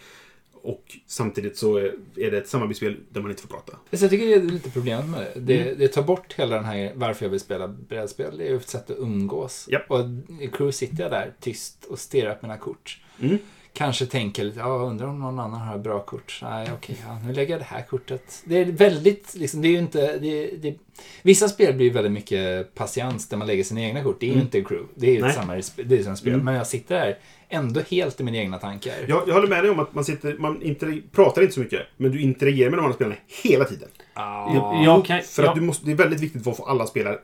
Och 0.67 0.97
samtidigt 1.07 1.57
så 1.57 1.79
är 1.79 2.31
det 2.31 2.39
ett 2.39 2.49
samarbetsspel 2.49 2.97
där 3.09 3.21
man 3.21 3.31
inte 3.31 3.43
får 3.43 3.49
prata. 3.49 3.73
Så 3.93 4.05
jag 4.05 4.11
tycker 4.11 4.27
det 4.27 4.35
är 4.35 4.43
lite 4.43 4.71
problemet 4.71 5.09
med 5.09 5.27
det. 5.35 5.64
Det, 5.64 5.75
det 5.75 5.89
tar 5.89 6.03
bort 6.03 6.33
hela 6.33 6.57
den 6.57 6.64
här 6.64 6.93
varför 6.95 7.25
jag 7.25 7.31
vill 7.31 7.41
spela 7.41 7.69
brädspel. 7.69 8.39
Det 8.39 8.45
är 8.45 8.51
ju 8.51 8.57
ett 8.57 8.69
sätt 8.69 8.91
att 8.91 8.99
umgås. 8.99 9.69
Japp. 9.71 9.91
Och 9.91 10.01
i 10.41 10.47
crew 10.47 10.73
sitter 10.73 11.03
jag 11.03 11.12
där 11.12 11.33
tyst 11.41 11.85
och 11.85 11.99
stirrar 11.99 12.35
på 12.35 12.47
mina 12.47 12.59
kort. 12.59 13.01
Mm. 13.21 13.39
Kanske 13.77 14.07
tänker 14.07 14.45
lite, 14.45 14.59
ja, 14.59 14.66
undrar 14.66 15.07
om 15.07 15.18
någon 15.18 15.39
annan 15.39 15.61
har 15.61 15.79
bra 15.79 16.01
kort. 16.01 16.39
Nej, 16.43 16.68
okej, 16.74 16.97
ja, 17.07 17.18
nu 17.27 17.33
lägger 17.33 17.51
jag 17.51 17.61
det 17.61 17.64
här 17.64 17.83
kortet. 17.83 18.43
Det 18.45 18.59
är 18.59 18.64
väldigt, 18.64 19.35
liksom, 19.35 19.62
det 19.62 19.68
är 19.68 19.70
ju 19.70 19.79
inte, 19.79 20.18
det, 20.18 20.47
det, 20.57 20.74
vissa 21.22 21.49
spel 21.49 21.74
blir 21.74 21.91
väldigt 21.93 22.12
mycket 22.12 22.74
patiens 22.74 23.29
där 23.29 23.37
man 23.37 23.47
lägger 23.47 23.64
sina 23.64 23.81
egna 23.81 24.03
kort. 24.03 24.20
Det 24.20 24.27
är 24.27 24.29
ju 24.29 24.33
Mm. 24.33 24.45
inte 24.45 24.62
crew. 24.62 24.89
Det 24.95 25.07
är 25.16 25.27
ju 25.27 25.33
samma, 25.33 25.55
det 25.85 25.99
är 25.99 26.03
som 26.03 26.16
spel. 26.16 26.33
Mm. 26.33 26.45
Men 26.45 26.55
jag 26.55 26.66
sitter 26.66 26.95
där 26.95 27.18
ändå 27.49 27.81
helt 27.91 28.20
i 28.20 28.24
mina 28.24 28.37
egna 28.37 28.59
tankar. 28.59 28.95
Jag, 29.09 29.22
jag 29.29 29.35
håller 29.35 29.49
med 29.49 29.64
dig 29.64 29.70
om 29.70 29.81
att 29.81 29.95
man, 29.95 30.05
sitter, 30.05 30.37
man 30.39 30.62
inte, 30.62 31.01
pratar 31.12 31.43
inte 31.43 31.55
så 31.55 31.61
mycket, 31.61 31.81
men 31.97 32.11
du 32.11 32.20
interagerar 32.22 32.70
med 32.70 32.79
de 32.79 32.83
andra 32.85 32.95
spelarna 32.95 33.16
hela 33.43 33.64
tiden. 33.64 33.89
Ja. 34.14 34.83
Jag 34.85 35.05
kan, 35.05 35.22
För 35.22 35.45
att 35.45 35.55
du 35.55 35.61
måste, 35.61 35.87
det 35.87 35.93
är 35.93 35.97
väldigt 35.97 36.20
viktigt 36.20 36.45
för 36.45 36.51
att 36.51 36.57
få 36.57 36.64
alla 36.64 36.87
spelare 36.87 37.18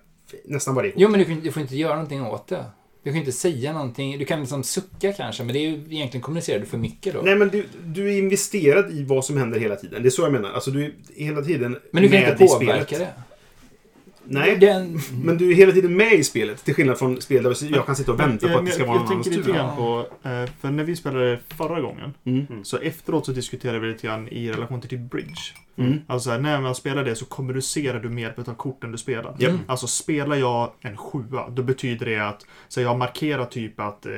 nästan 0.44 0.74
varje 0.74 0.90
gång. 0.90 1.00
Jo, 1.03 1.09
men 1.09 1.20
du, 1.20 1.34
du 1.40 1.53
får 1.53 1.62
inte 1.62 1.76
göra 1.76 1.94
någonting 1.94 2.22
åt 2.26 2.46
det. 2.48 2.64
Du 3.03 3.11
kan 3.11 3.18
inte 3.18 3.32
säga 3.32 3.72
någonting. 3.72 4.18
Du 4.18 4.24
kan 4.24 4.40
liksom 4.40 4.62
sucka 4.62 5.12
kanske, 5.12 5.44
men 5.44 5.53
det 5.53 5.59
är 5.59 5.68
ju 5.68 5.74
egentligen 5.74 6.20
kommunicerar 6.22 6.61
du 6.61 6.66
för 6.66 6.78
mycket 6.78 7.14
då. 7.14 7.20
Nej, 7.24 7.36
men 7.36 7.48
du, 7.48 7.64
du 7.84 8.12
är 8.14 8.18
investerad 8.18 8.90
i 8.90 9.05
vad 9.05 9.24
som 9.24 9.36
händer 9.36 9.61
hela 9.61 9.76
tiden. 9.76 10.03
Det 10.03 10.09
är 10.09 10.11
så 10.11 10.22
jag 10.22 10.32
menar. 10.32 10.50
Alltså, 10.50 10.70
du 10.70 10.84
är 10.84 10.92
hela 11.24 11.42
tiden 11.42 11.78
men 11.90 12.03
du 12.03 12.09
kan 12.09 12.20
med 12.20 12.30
inte 12.30 12.46
påverka 12.46 12.98
det. 12.98 13.12
Nej, 14.25 14.57
Den, 14.59 14.99
men 15.25 15.39
du 15.39 15.51
är 15.51 15.55
hela 15.55 15.73
tiden 15.73 15.97
med 15.97 16.12
i 16.12 16.25
spelet. 16.25 16.64
Till 16.64 16.75
skillnad 16.75 16.99
från 16.99 17.20
spel 17.20 17.43
där 17.43 17.57
jag 17.75 17.87
kan 17.87 17.97
sitta 17.97 18.12
och 18.12 18.20
vänta 18.20 18.47
på 18.47 18.53
Jag- 18.53 18.59
att 18.61 18.66
det 18.66 18.73
ska 18.73 18.83
jag, 18.83 18.87
vara 18.89 18.97
jag, 18.97 19.03
någon 19.03 19.12
annans 19.12 19.25
tänker 19.27 19.39
lite 19.41 19.53
tur. 19.53 19.59
grann 19.59 19.77
på, 19.77 20.07
eh, 20.29 20.51
för 20.61 20.70
när 20.70 20.85
vi 20.85 20.97
spelade 20.97 21.39
förra 21.57 21.81
gången, 21.81 22.14
Mm. 22.25 22.47
så 22.64 22.77
efteråt 22.79 23.27
så 23.27 23.33
diskuterade 23.33 23.79
vi 23.79 23.87
lite 23.89 24.07
grann 24.07 24.29
i 24.29 24.53
relation 24.53 24.81
till 24.81 24.91
typ 24.91 25.11
Bridge. 25.11 25.41
Mm. 25.77 25.99
Alltså 26.07 26.31
här, 26.31 26.39
när 26.39 26.61
man 26.61 26.75
spelar 26.75 27.05
det 27.05 27.16
så 27.16 27.25
kommunicerar 27.25 28.01
du 28.01 28.09
med 28.09 28.23
hjälp 28.23 28.49
av 28.49 28.55
korten 28.55 28.93
du 28.93 28.99
spelar. 28.99 29.37
Japp. 29.39 29.55
Alltså 29.66 29.87
spelar 29.87 30.37
jag 30.37 30.70
en 30.81 30.97
sjua, 30.97 31.49
då 31.51 31.62
betyder 31.62 32.07
det 32.07 32.18
att 32.29 32.47
så 32.68 32.81
jag 32.81 32.99
markerar 32.99 33.45
typ 33.45 33.81
att 33.81 34.07
eh, 34.07 34.12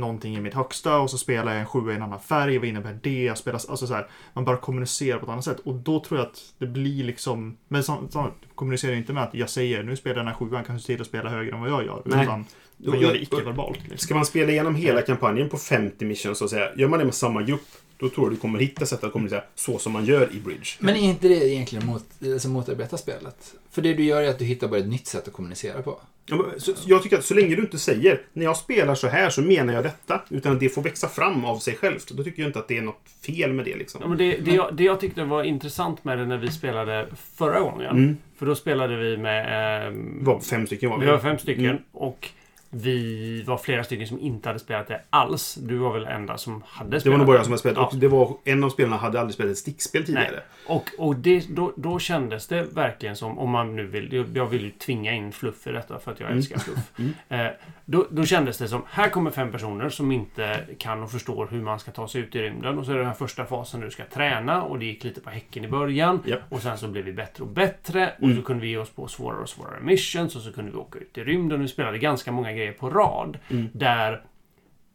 någonting 0.00 0.36
är 0.36 0.40
mitt 0.40 0.54
högsta 0.54 0.98
och 0.98 1.10
så 1.10 1.18
spelar 1.18 1.52
jag 1.52 1.60
en 1.60 1.66
sjua 1.66 1.92
i 1.92 1.96
en 1.96 2.02
annan 2.02 2.20
färg. 2.20 2.58
Vad 2.58 2.68
innebär 2.68 2.98
det? 3.02 3.22
Jag 3.22 3.38
spelar, 3.38 3.60
alltså 3.68 3.86
så 3.86 3.94
här, 3.94 4.06
man 4.32 4.44
bara 4.44 4.56
kommunicerar 4.56 5.18
på 5.18 5.24
ett 5.24 5.30
annat 5.30 5.44
sätt. 5.44 5.60
Och 5.60 5.74
då 5.74 6.00
tror 6.00 6.20
jag 6.20 6.26
att 6.26 6.54
det 6.58 6.66
blir 6.66 7.04
liksom... 7.04 7.56
Men 7.68 7.84
så, 7.84 8.08
så, 8.10 8.30
kommunicerar 8.54 8.94
inte 8.94 9.12
med 9.12 9.22
att 9.22 9.34
jag 9.34 9.50
säger 9.50 9.82
nu 9.82 9.96
spelar 9.96 10.16
den 10.16 10.26
här 10.26 10.34
sjuan, 10.34 10.64
kanske 10.64 10.86
till 10.86 11.00
att 11.00 11.06
spela 11.06 11.30
högre 11.30 11.54
än 11.54 11.60
vad 11.60 11.70
jag 11.70 11.84
gör. 11.86 12.02
Nej. 12.04 12.22
Utan 12.22 12.44
man 12.76 13.00
gör 13.00 13.12
det 13.12 13.22
icke-verbalt. 13.22 13.78
Liksom. 13.78 13.98
Ska 13.98 14.14
man 14.14 14.26
spela 14.26 14.52
igenom 14.52 14.74
hela 14.74 15.02
kampanjen 15.02 15.48
på 15.48 15.56
50 15.56 16.04
missions 16.04 16.38
så 16.38 16.44
att 16.44 16.50
säga, 16.50 16.74
gör 16.76 16.88
man 16.88 16.98
det 16.98 17.04
med 17.04 17.14
samma 17.14 17.42
grupp, 17.42 17.68
då 17.98 18.08
tror 18.08 18.26
jag 18.26 18.32
du 18.32 18.36
kommer 18.40 18.58
hitta 18.58 18.86
sätt 18.86 19.04
att 19.04 19.12
kommunicera 19.12 19.42
så 19.54 19.78
som 19.78 19.92
man 19.92 20.04
gör 20.04 20.28
i 20.32 20.40
Bridge. 20.40 20.68
men 20.78 20.96
är 20.96 21.00
inte 21.00 21.28
det 21.28 21.48
egentligen 21.48 21.86
mot, 21.86 22.04
alltså 22.32 22.48
motarbeta 22.48 22.96
spelet? 22.96 23.54
För 23.70 23.82
det 23.82 23.94
du 23.94 24.04
gör 24.04 24.22
är 24.22 24.28
att 24.28 24.38
du 24.38 24.44
hittar 24.44 24.68
bara 24.68 24.80
ett 24.80 24.88
nytt 24.88 25.06
sätt 25.06 25.28
att 25.28 25.32
kommunicera 25.32 25.82
på. 25.82 26.00
Ja, 26.26 26.36
men 26.36 26.60
Så, 26.60 26.74
så 26.74 26.90
jag 26.90 27.02
tycker 27.02 27.18
att 27.18 27.24
så 27.24 27.34
länge 27.34 27.56
du 27.56 27.62
inte 27.62 27.78
säger 27.78 28.20
när 28.32 28.44
jag 28.44 28.56
spelar 28.56 28.94
så 28.94 29.08
här 29.08 29.30
så 29.30 29.42
menar 29.42 29.72
jag 29.74 29.84
detta, 29.84 30.20
utan 30.28 30.52
att 30.52 30.60
det 30.60 30.68
får 30.68 30.82
växa 30.82 31.08
fram 31.08 31.44
av 31.44 31.58
sig 31.58 31.74
självt, 31.74 32.10
då 32.10 32.24
tycker 32.24 32.42
jag 32.42 32.48
inte 32.48 32.58
att 32.58 32.68
det 32.68 32.78
är 32.78 32.82
något 32.82 33.02
fel 33.26 33.52
med 33.52 33.64
det. 33.64 33.76
Liksom. 33.76 34.00
ja, 34.02 34.08
men 34.08 34.18
det, 34.18 34.36
det, 34.36 34.50
jag, 34.50 34.76
det 34.76 34.84
jag 34.84 35.00
tyckte 35.00 35.24
var 35.24 35.42
intressant 35.42 36.04
med 36.04 36.18
det 36.18 36.26
när 36.26 36.38
vi 36.38 36.50
spelade 36.50 37.06
förra 37.34 37.60
gången. 37.60 37.90
Mm. 37.90 38.16
För 38.38 38.46
då 38.46 38.54
spelade 38.54 38.96
vi 38.96 39.16
med... 39.16 39.92
Det 39.92 40.24
var 40.24 40.40
fem 40.40 40.66
stycken 40.66 40.90
var 40.90 40.98
vi. 40.98 41.04
Vi 41.04 41.10
var 41.10 41.18
fem 41.18 41.38
stycken 41.38 41.64
Mm. 41.64 41.82
och 41.92 42.28
vi 42.70 43.42
var 43.42 43.56
flera 43.58 43.84
stycken 43.84 44.06
som 44.06 44.20
inte 44.20 44.48
hade 44.48 44.58
spelat 44.58 44.88
det 44.88 45.00
alls. 45.10 45.54
Du 45.54 45.76
var 45.76 45.92
väl 45.92 46.04
enda 46.04 46.38
som 46.38 46.62
hade 46.66 46.88
spelat 47.00 47.04
Det 47.04 47.10
var 47.10 47.18
nog 47.18 47.26
bara 47.26 47.36
jag 47.36 47.44
som 47.44 47.52
hade 47.52 47.58
spelat. 47.60 47.76
Ja. 47.78 47.86
Och 47.86 47.96
det 47.96 48.08
var, 48.08 48.36
en 48.44 48.64
av 48.64 48.70
spelarna 48.70 48.96
hade 48.96 49.20
aldrig 49.20 49.34
spelat 49.34 49.52
ett 49.52 49.58
stickspel 49.58 50.04
tidigare. 50.04 50.30
Nej. 50.30 50.40
Och, 50.76 50.90
och 50.98 51.16
det, 51.16 51.46
då, 51.48 51.72
då 51.76 51.98
kändes 51.98 52.46
det 52.46 52.62
verkligen 52.62 53.16
som, 53.16 53.38
om 53.38 53.50
man 53.50 53.76
nu 53.76 53.86
vill, 53.86 54.26
jag 54.34 54.46
vill 54.46 54.62
ju 54.64 54.70
tvinga 54.70 55.12
in 55.12 55.32
fluff 55.32 55.66
i 55.66 55.72
detta 55.72 55.98
för 55.98 56.12
att 56.12 56.20
jag 56.20 56.26
Mm. 56.28 56.38
älskar 56.38 56.58
fluff. 56.58 56.78
Mm. 56.98 57.46
Eh, 57.46 57.52
då, 57.84 58.06
då 58.10 58.24
kändes 58.24 58.58
det 58.58 58.68
som, 58.68 58.82
här 58.90 59.08
kommer 59.08 59.30
fem 59.30 59.52
personer 59.52 59.88
som 59.88 60.12
inte 60.12 60.60
kan 60.78 61.02
och 61.02 61.10
förstår 61.10 61.48
hur 61.50 61.62
man 61.62 61.78
ska 61.78 61.90
ta 61.90 62.08
sig 62.08 62.20
ut 62.20 62.34
i 62.36 62.38
rymden. 62.42 62.78
Och 62.78 62.84
så 62.84 62.90
är 62.90 62.94
det 62.94 63.00
den 63.00 63.08
här 63.08 63.14
första 63.16 63.44
fasen 63.44 63.80
du 63.80 63.90
ska 63.90 64.04
träna 64.04 64.62
och 64.62 64.78
det 64.78 64.84
gick 64.84 65.04
lite 65.04 65.20
på 65.20 65.30
häcken 65.30 65.64
i 65.64 65.68
början. 65.68 66.20
Japp. 66.26 66.40
Och 66.48 66.62
sen 66.62 66.78
så 66.78 66.88
blev 66.88 67.04
vi 67.04 67.12
bättre 67.12 67.42
och 67.44 67.50
bättre. 67.50 68.12
Och 68.18 68.24
Mm. 68.24 68.36
så 68.36 68.42
kunde 68.42 68.62
vi 68.62 68.68
ge 68.68 68.76
oss 68.76 68.90
på 68.90 69.08
svårare 69.08 69.40
och 69.40 69.48
svårare 69.48 69.80
missions 69.80 70.36
och 70.36 70.42
så 70.42 70.52
kunde 70.52 70.70
vi 70.70 70.76
åka 70.76 70.98
ut 70.98 71.18
i 71.18 71.24
rymden. 71.24 71.58
Och 71.58 71.64
vi 71.64 71.68
spelade 71.68 71.98
ganska 71.98 72.32
många 72.32 72.52
grejer 72.58 72.72
på 72.72 72.90
rad. 72.90 73.38
Mm. 73.50 73.68
Där 73.72 74.22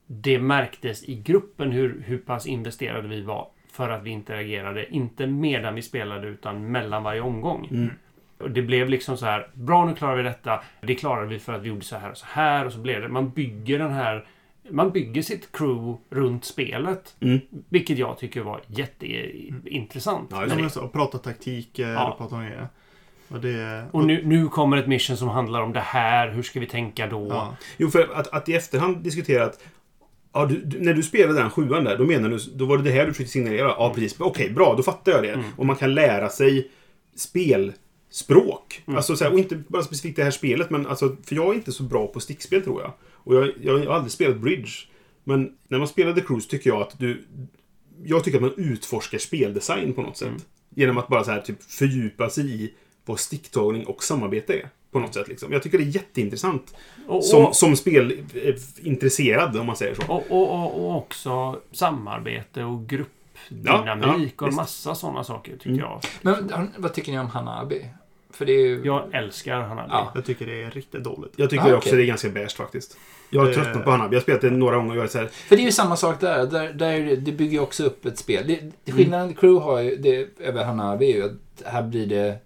det 0.08 0.40
märktes 0.40 1.04
i 1.04 1.16
gruppen 1.16 1.72
hur, 1.72 2.04
hur 2.06 2.18
pass 2.18 2.46
investerade 2.46 3.08
vi 3.08 3.22
var 3.22 3.48
för 3.72 3.90
att 3.90 4.04
vi 4.04 4.10
interagerade, 4.10 4.94
inte 4.94 5.28
medan 5.28 5.76
vi 5.76 5.82
spelade 5.82 6.28
utan 6.28 6.72
mellan 6.72 7.04
varje 7.04 7.22
omgång. 7.22 7.68
Mm. 7.72 7.90
Och 8.38 8.52
det 8.52 8.62
blev 8.62 8.90
liksom 8.90 9.18
så 9.18 9.26
här, 9.26 9.48
bra 9.54 9.86
nu 9.86 9.96
klarar 9.96 10.16
vi 10.16 10.24
detta, 10.24 10.64
det 10.82 10.96
klarade 10.96 11.28
vi 11.28 11.40
för 11.40 11.54
att 11.54 11.62
vi 11.62 11.68
gjorde 11.70 11.86
så 11.86 11.98
här 11.98 12.12
och 12.12 12.18
så 12.18 12.26
här 12.30 12.66
och 12.66 12.74
så 12.74 12.80
blev 12.80 13.02
det. 13.02 13.08
Man 13.08 13.30
bygger 13.30 13.80
den 13.80 13.92
här 13.92 14.26
man 14.70 14.92
bygger 14.92 15.22
sitt 15.22 15.52
crew 15.52 15.98
runt 16.10 16.46
spelet. 16.46 17.16
Mm. 17.20 17.40
Vilket 17.70 17.98
jag 17.98 18.18
tycker 18.18 18.42
var 18.42 18.62
jätteintressant. 18.68 20.28
Ja, 20.32 20.46
Ja, 20.48 20.56
men 20.56 20.70
så, 20.70 20.84
och 20.84 20.94
prata 20.94 21.18
taktiker 21.18 21.90
Ja. 21.90 22.12
och 22.12 22.18
prata 22.18 22.36
om 22.36 22.42
det. 22.42 22.68
Och 23.34 23.42
det 23.42 23.86
Och 23.92 24.06
nu, 24.06 24.26
nu 24.26 24.48
kommer 24.48 24.78
ett 24.78 24.88
mission 24.88 25.18
som 25.18 25.28
handlar 25.28 25.62
om 25.62 25.74
det 25.74 25.80
här. 25.80 26.32
Hur 26.32 26.44
ska 26.44 26.60
vi 26.60 26.66
tänka 26.66 27.08
då? 27.08 27.28
ja. 27.30 27.56
Jo, 27.78 27.90
för 27.90 28.10
att, 28.14 28.28
att 28.28 28.50
i 28.50 28.54
efterhand 28.54 28.98
diskutera 28.98 29.46
att 29.46 29.60
Ja, 30.36 30.46
du, 30.46 30.62
du, 30.62 30.80
när 30.80 30.94
du 30.94 31.04
spelade 31.04 31.40
den 31.40 31.50
sjuan 31.50 31.84
där, 31.84 31.98
då 31.98 32.06
menar 32.06 32.30
du, 32.30 32.38
då 32.54 32.66
var 32.66 32.78
det 32.78 32.84
det 32.84 32.92
här 32.92 33.06
du 33.06 33.12
försökte 33.12 33.32
signalera? 33.32 33.68
Ja, 33.68 33.92
precis. 33.96 34.20
Okej, 34.20 34.50
bra, 34.50 34.74
då 34.78 34.84
fattar 34.84 35.12
jag 35.12 35.24
det. 35.24 35.44
Och 35.58 35.66
man 35.66 35.76
kan 35.76 35.94
lära 35.94 36.30
sig 36.30 36.72
spelspråk. 37.16 38.84
Alltså, 38.86 39.16
så 39.16 39.24
här, 39.24 39.34
och 39.34 39.40
inte 39.40 39.56
bara 39.68 39.84
specifikt 39.84 40.16
det 40.16 40.24
här 40.24 40.32
spelet, 40.32 40.70
men 40.70 40.88
alltså, 40.88 41.16
för 41.24 41.36
jag 41.36 41.50
är 41.50 41.54
inte 41.54 41.72
så 41.72 41.84
bra 41.84 42.08
på 42.08 42.20
stickspel 42.20 42.62
tror 42.62 42.82
jag. 42.82 42.92
Och 43.14 43.36
jag, 43.36 43.52
jag 43.62 43.78
har 43.78 43.96
aldrig 43.96 44.12
spelat 44.12 44.38
bridge. 44.38 44.72
Men 45.24 45.52
när 45.68 45.78
man 45.78 45.88
spelar 45.88 46.14
The 46.14 46.22
Cruise 46.22 46.50
tycker 46.50 46.70
jag 46.70 46.82
att 46.82 47.00
du... 47.00 47.24
Jag 48.04 48.24
tycker 48.24 48.38
att 48.38 48.42
man 48.42 48.54
utforskar 48.58 49.18
speldesign 49.18 49.94
på 49.94 50.02
något 50.02 50.18
sätt. 50.18 50.46
Genom 50.76 50.98
att 50.98 51.08
bara 51.08 51.24
så 51.24 51.32
här, 51.32 51.42
typ, 51.42 51.64
fördjupa 51.64 52.30
sig 52.30 52.64
i 52.64 52.74
vad 53.06 53.20
sticktagning 53.20 53.86
och 53.86 54.04
samarbete 54.04 54.54
är. 54.54 54.70
På 54.92 55.00
något 55.00 55.14
sätt 55.14 55.28
liksom. 55.28 55.52
Jag 55.54 55.64
tycker 55.64 55.78
det 55.78 55.84
är 55.84 55.96
jätteintressant. 55.96 56.76
Och, 57.08 57.26
Som, 57.26 57.46
och, 57.46 57.56
som 57.56 57.76
spelintresserad, 57.76 59.58
om 59.58 59.66
man 59.66 59.76
säger 59.76 59.96
så. 59.96 60.02
och, 60.14 60.24
och, 60.32 60.50
och, 60.50 60.86
och 60.90 60.98
också 60.98 61.60
samarbete 61.72 62.64
och 62.64 62.88
gruppdynamik 62.88 63.64
Ja, 63.68 63.98
ja, 64.02 64.16
och 64.16 64.20
visst. 64.22 64.42
Mm. 64.42 64.56
massa 64.56 64.96
sådana 64.96 65.24
saker 65.24 65.58
tycker 65.58 65.80
jag. 65.80 66.02
Men 66.22 66.52
vad 66.78 66.94
tycker 66.94 67.12
ni 67.12 67.20
om 67.20 67.28
Hanabi? 67.28 67.86
För 68.32 68.46
det 68.46 68.52
är 68.54 68.60
ju... 68.68 68.82
Jag 68.86 69.14
älskar 69.14 69.62
Hanabi. 69.62 69.90
Ja. 69.92 70.12
Jag 70.16 70.26
tycker 70.26 70.46
det 70.46 70.64
är 70.64 70.72
riktigt 70.72 71.04
dåligt. 71.04 71.34
Jag 71.36 71.50
tycker 71.50 71.74
Ah, 71.74 71.76
också 71.78 71.90
okej. 71.90 71.98
det 71.98 72.04
är 72.04 72.08
ganska 72.08 72.30
beige 72.30 72.56
faktiskt. 72.56 72.98
Jag 73.30 73.40
har 73.42 73.48
Det- 73.48 73.54
tröttnat 73.54 73.84
på 73.84 73.92
Hanabi. 73.92 74.16
Jag 74.16 74.20
har 74.20 74.24
spelat 74.24 74.42
det 74.42 74.50
några 74.50 74.76
gånger 74.76 74.92
och 74.92 74.98
jag 74.98 75.04
är 75.04 75.08
så 75.08 75.18
här, 75.18 75.28
För 75.28 75.56
det 75.56 75.62
är 75.62 75.66
ju 75.66 75.72
samma 75.72 75.96
sak 75.96 76.20
där. 76.20 76.46
där, 76.46 76.74
där 76.74 77.16
det 77.16 77.32
bygger 77.32 77.52
ju 77.54 77.60
också 77.60 77.84
upp 77.84 78.06
ett 78.06 78.18
spel. 78.18 78.44
Det, 78.48 78.60
det 78.84 78.92
skillnaden 78.92 79.34
Crew 79.34 79.66
har 79.66 79.80
ju, 79.80 79.96
det, 79.96 80.28
över 80.40 80.64
Hanabi 80.66 81.12
är 81.12 81.16
ju 81.16 81.24
att 81.26 81.64
här 81.66 81.84
blir 81.84 82.06
det 82.08 82.38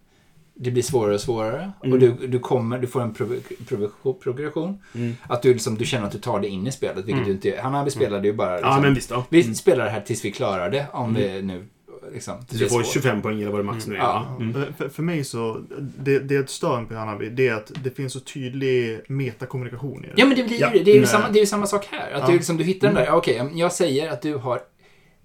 det 0.60 0.72
blir 0.72 0.84
svårare 0.84 1.14
och 1.14 1.22
svårare. 1.22 1.72
Mm. 1.84 1.93
Och 1.93 1.99
du, 1.99 2.28
du, 2.28 2.39
kommer, 2.39 2.78
du 2.80 2.88
får 2.88 3.01
en 3.01 3.14
prog- 3.14 3.41
prog- 3.68 4.20
progression. 4.24 4.78
Mm. 4.95 5.16
Att 5.28 5.41
du, 5.41 5.53
liksom, 5.53 5.76
du 5.78 5.86
känner 5.86 6.05
att 6.05 6.12
du 6.12 6.20
tar 6.20 6.39
det 6.39 6.47
in 6.47 6.68
i 6.68 6.72
spelet. 6.72 6.97
Vilket 6.97 7.14
Mm. 7.14 7.26
du 7.26 7.32
inte 7.32 7.62
Hanabi 7.62 7.91
spelade 7.91 8.28
ju 8.28 8.34
bara... 8.34 8.55
Liksom, 8.55 8.72
Ja, 8.72 8.80
men 8.82 8.93
visst 8.93 9.10
då. 9.10 9.24
Vi 9.30 9.41
Mm. 9.41 9.55
spelar 9.55 9.86
det 9.86 9.91
här 9.91 10.01
tills 10.01 10.26
vi 10.26 10.32
klarar 10.32 10.70
det. 10.70 10.86
Om 10.91 11.14
vi 11.14 11.41
nu... 11.41 11.66
Liksom, 12.14 12.45
Tills 12.45 12.62
du 12.62 12.70
får 12.70 12.84
25 12.84 13.22
poäng 13.22 13.41
eller 13.41 13.51
vad 13.51 13.60
det 13.60 13.64
max 13.64 13.88
nu 13.88 13.95
är. 13.95 13.99
Ja. 13.99 14.36
Mm. 14.39 14.74
För, 14.78 14.89
för 14.89 15.03
mig 15.03 15.24
så, 15.24 15.62
det, 15.80 16.20
det 16.20 16.36
är 16.36 16.39
ett 16.39 16.49
stör 16.49 16.84
på 16.86 16.95
Hanabi, 16.95 17.30
det 17.30 17.47
är 17.47 17.53
att 17.53 17.72
det 17.84 17.95
finns 17.95 18.14
så 18.14 18.20
tydlig 18.20 18.99
metakommunikation 19.08 20.05
i 20.05 20.08
det. 20.08 20.14
Ja, 20.18 20.26
men 20.26 20.38
det 20.38 20.43
blir 20.43 20.62
Ja. 20.62 20.72
ju 20.74 20.78
det. 20.80 20.84
Det 20.86 20.91
är 20.91 20.99
ju 20.99 21.05
samma, 21.05 21.30
det 21.30 21.39
är 21.39 21.41
ju 21.41 21.45
samma 21.45 21.66
sak 21.66 21.86
här. 21.91 22.12
Att 22.12 22.22
Ja. 22.22 22.28
du, 22.28 22.34
liksom, 22.34 22.58
du 22.58 22.64
hittar 22.64 22.88
den 22.88 22.95
där, 22.95 23.12
okej, 23.12 23.51
jag 23.55 23.72
säger 23.74 24.12
att 24.12 24.22
du 24.22 24.36
har 24.36 24.60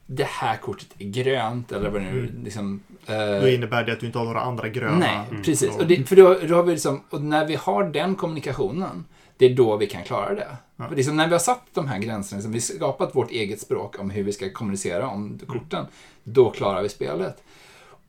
det 0.07 0.25
här 0.25 0.57
kortet 0.57 0.89
är 0.99 1.05
grönt 1.11 1.73
eller 1.73 1.91
vad 1.91 2.01
det 2.03 2.11
nu 2.13 2.33
liksom... 2.45 2.81
eh, 3.07 3.41
Då 3.41 3.49
innebär 3.49 3.85
det 3.85 3.93
att 3.93 4.01
du 4.01 4.07
inte 4.07 4.19
har 4.19 4.25
några 4.25 4.41
andra 4.41 4.69
gröna. 4.69 4.99
Nej, 4.99 5.21
Mm. 5.31 5.43
precis. 5.43 5.77
Och 5.77 5.87
det, 5.87 6.05
för 6.09 6.17
då, 6.17 6.35
då 6.49 6.55
har 6.55 6.63
vi 6.63 6.73
liksom, 6.73 7.03
och 7.11 7.23
när 7.23 7.47
vi 7.47 7.55
har 7.55 7.85
den 7.85 8.15
kommunikationen, 8.15 9.05
det 9.37 9.47
är 9.47 9.55
då 9.55 9.77
vi 9.77 9.87
kan 9.87 10.05
klara 10.05 10.35
det. 10.35 10.57
Ja. 10.77 10.89
För 10.89 10.97
liksom 10.97 11.17
när 11.17 11.27
vi 11.27 11.33
har 11.33 11.39
satt 11.39 11.63
de 11.75 11.89
här 11.89 11.99
gränserna, 11.99 12.37
liksom, 12.39 12.53
vi 12.53 12.59
har 12.59 12.63
skapat 12.63 13.15
vårt 13.17 13.31
eget 13.31 13.61
språk 13.61 13.99
om 14.01 14.11
hur 14.11 14.23
vi 14.23 14.33
ska 14.33 14.51
kommunicera 14.53 15.09
om 15.09 15.39
korten, 15.47 15.87
då 16.25 16.51
klarar 16.51 16.83
vi 16.83 16.89
spelet. 16.89 17.43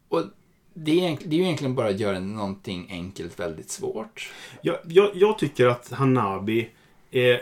Och 0.10 0.24
det 0.74 1.06
är, 1.08 1.18
det 1.26 1.36
är 1.36 1.40
ju 1.40 1.44
egentligen 1.44 1.76
bara 1.76 1.88
att 1.90 2.00
göra 2.00 2.20
någonting 2.20 2.88
enkelt 2.92 3.40
väldigt 3.40 3.70
svårt. 3.72 4.32
Jag, 4.62 4.78
jag, 4.88 5.10
jag 5.14 5.38
tycker 5.40 5.68
att 5.68 5.92
Hanabi 5.92 6.70
är... 7.12 7.42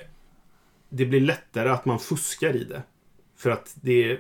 Det 0.90 1.06
blir 1.06 1.22
lättare 1.22 1.70
att 1.70 1.86
man 1.86 2.00
fuskar 2.00 2.56
i 2.56 2.64
det. 2.64 2.82
För 3.38 3.50
att 3.50 3.72
det 3.82 4.12
är... 4.12 4.20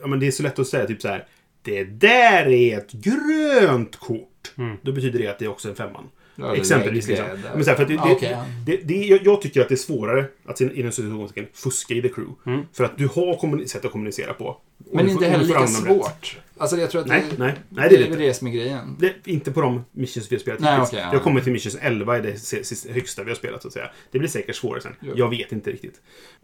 Ja, 0.00 0.06
men 0.06 0.20
det 0.20 0.26
är 0.26 0.30
så 0.30 0.42
lätt 0.42 0.58
att 0.58 0.66
säga 0.66 0.86
typ 0.86 1.02
så 1.02 1.08
här. 1.08 1.26
Det 1.62 1.84
där 1.84 2.48
är 2.48 2.78
ett 2.78 2.92
grönt 2.92 3.96
kort. 3.96 4.52
Mm. 4.58 4.76
Då 4.82 4.92
betyder 4.92 5.18
det 5.18 5.28
att 5.28 5.38
det 5.38 5.44
är 5.44 5.50
också 5.50 5.68
en 5.68 5.76
femman. 5.76 6.08
Exempelvis. 6.54 7.08
Liksom. 7.08 7.26
Men 7.54 7.64
så 7.64 7.70
här, 7.70 7.76
för 7.76 7.82
att 7.82 7.88
det, 7.88 7.94
Ja, 7.94 8.16
det, 8.20 8.26
ja. 8.30 8.44
det, 8.66 8.76
det, 8.76 8.94
jag, 8.94 9.20
jag 9.24 9.40
tycker 9.42 9.60
att 9.60 9.68
det 9.68 9.74
är 9.74 9.76
svårare 9.76 10.26
att 10.46 10.60
i 10.60 10.82
en 10.82 10.92
situationstecken 10.92 11.46
fuska 11.54 11.94
i 11.94 12.02
The 12.02 12.08
Crew. 12.08 12.34
Mm. 12.46 12.66
För 12.72 12.84
att 12.84 12.98
du 12.98 13.06
har 13.06 13.66
sätt 13.66 13.84
att 13.84 13.92
kommunicera 13.92 14.32
på. 14.34 14.56
Men 14.92 15.08
inte 15.08 15.24
får- 15.24 15.30
heller 15.30 15.44
lika 15.44 15.66
svårt. 15.66 16.38
Alltså 16.58 16.76
jag 16.76 16.90
tror 16.90 17.00
att 17.00 17.06
Nej, 17.06 17.24
det, 17.30 17.38
nej, 17.38 17.54
nej, 17.68 17.88
det 17.88 17.96
det 17.96 17.96
är 17.96 17.98
det 17.98 18.06
inte. 18.06 18.18
det 18.18 18.34
som 18.34 18.46
är 18.46 18.50
grejen. 18.52 18.96
Det, 18.98 19.14
inte 19.24 19.52
på 19.52 19.60
de 19.60 19.84
missions 19.92 20.32
vi 20.32 20.36
har 20.36 20.40
spelat 20.40 20.60
Nej, 20.60 20.72
hittills. 20.72 20.88
okej, 20.88 21.00
ja. 21.00 21.10
Vi 21.10 21.16
har 21.16 21.24
kommit 21.24 21.44
till 21.44 21.52
missions 21.52 21.76
11 21.80 22.16
är 22.18 22.22
det 22.22 22.38
sista- 22.38 22.92
högsta 22.92 23.22
vi 23.22 23.30
har 23.30 23.36
spelat 23.36 23.62
så 23.62 23.68
att 23.68 23.74
säga. 23.74 23.90
Det 24.10 24.18
blir 24.18 24.28
säkert 24.28 24.56
svårare 24.56 24.80
sen. 24.80 24.92
Jo. 25.00 25.12
Jag 25.16 25.30
vet 25.30 25.52
inte 25.52 25.70
riktigt. 25.70 26.00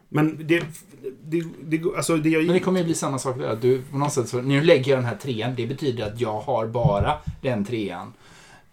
Men 0.09 0.47
det... 0.47 0.62
det, 1.24 1.45
det 1.62 1.82
alltså 1.97 2.16
det 2.16 2.28
jag... 2.30 2.45
Men 2.45 2.53
det 2.55 2.61
kommer 2.61 2.78
ju 2.80 2.84
bli 2.84 2.95
samma 2.95 3.18
sak 3.18 3.38
där. 3.38 3.59
Du, 3.61 3.82
på 3.91 3.99
något 3.99 4.12
sätt, 4.12 4.28
så, 4.28 4.41
nu 4.43 4.61
lägger 4.61 4.91
jag 4.91 4.99
den 4.99 5.07
här 5.07 5.16
trean, 5.16 5.55
det 5.57 5.66
betyder 5.66 6.07
att 6.07 6.20
jag 6.20 6.41
har 6.41 6.66
bara 6.66 7.18
den 7.43 7.64
trean. 7.64 8.12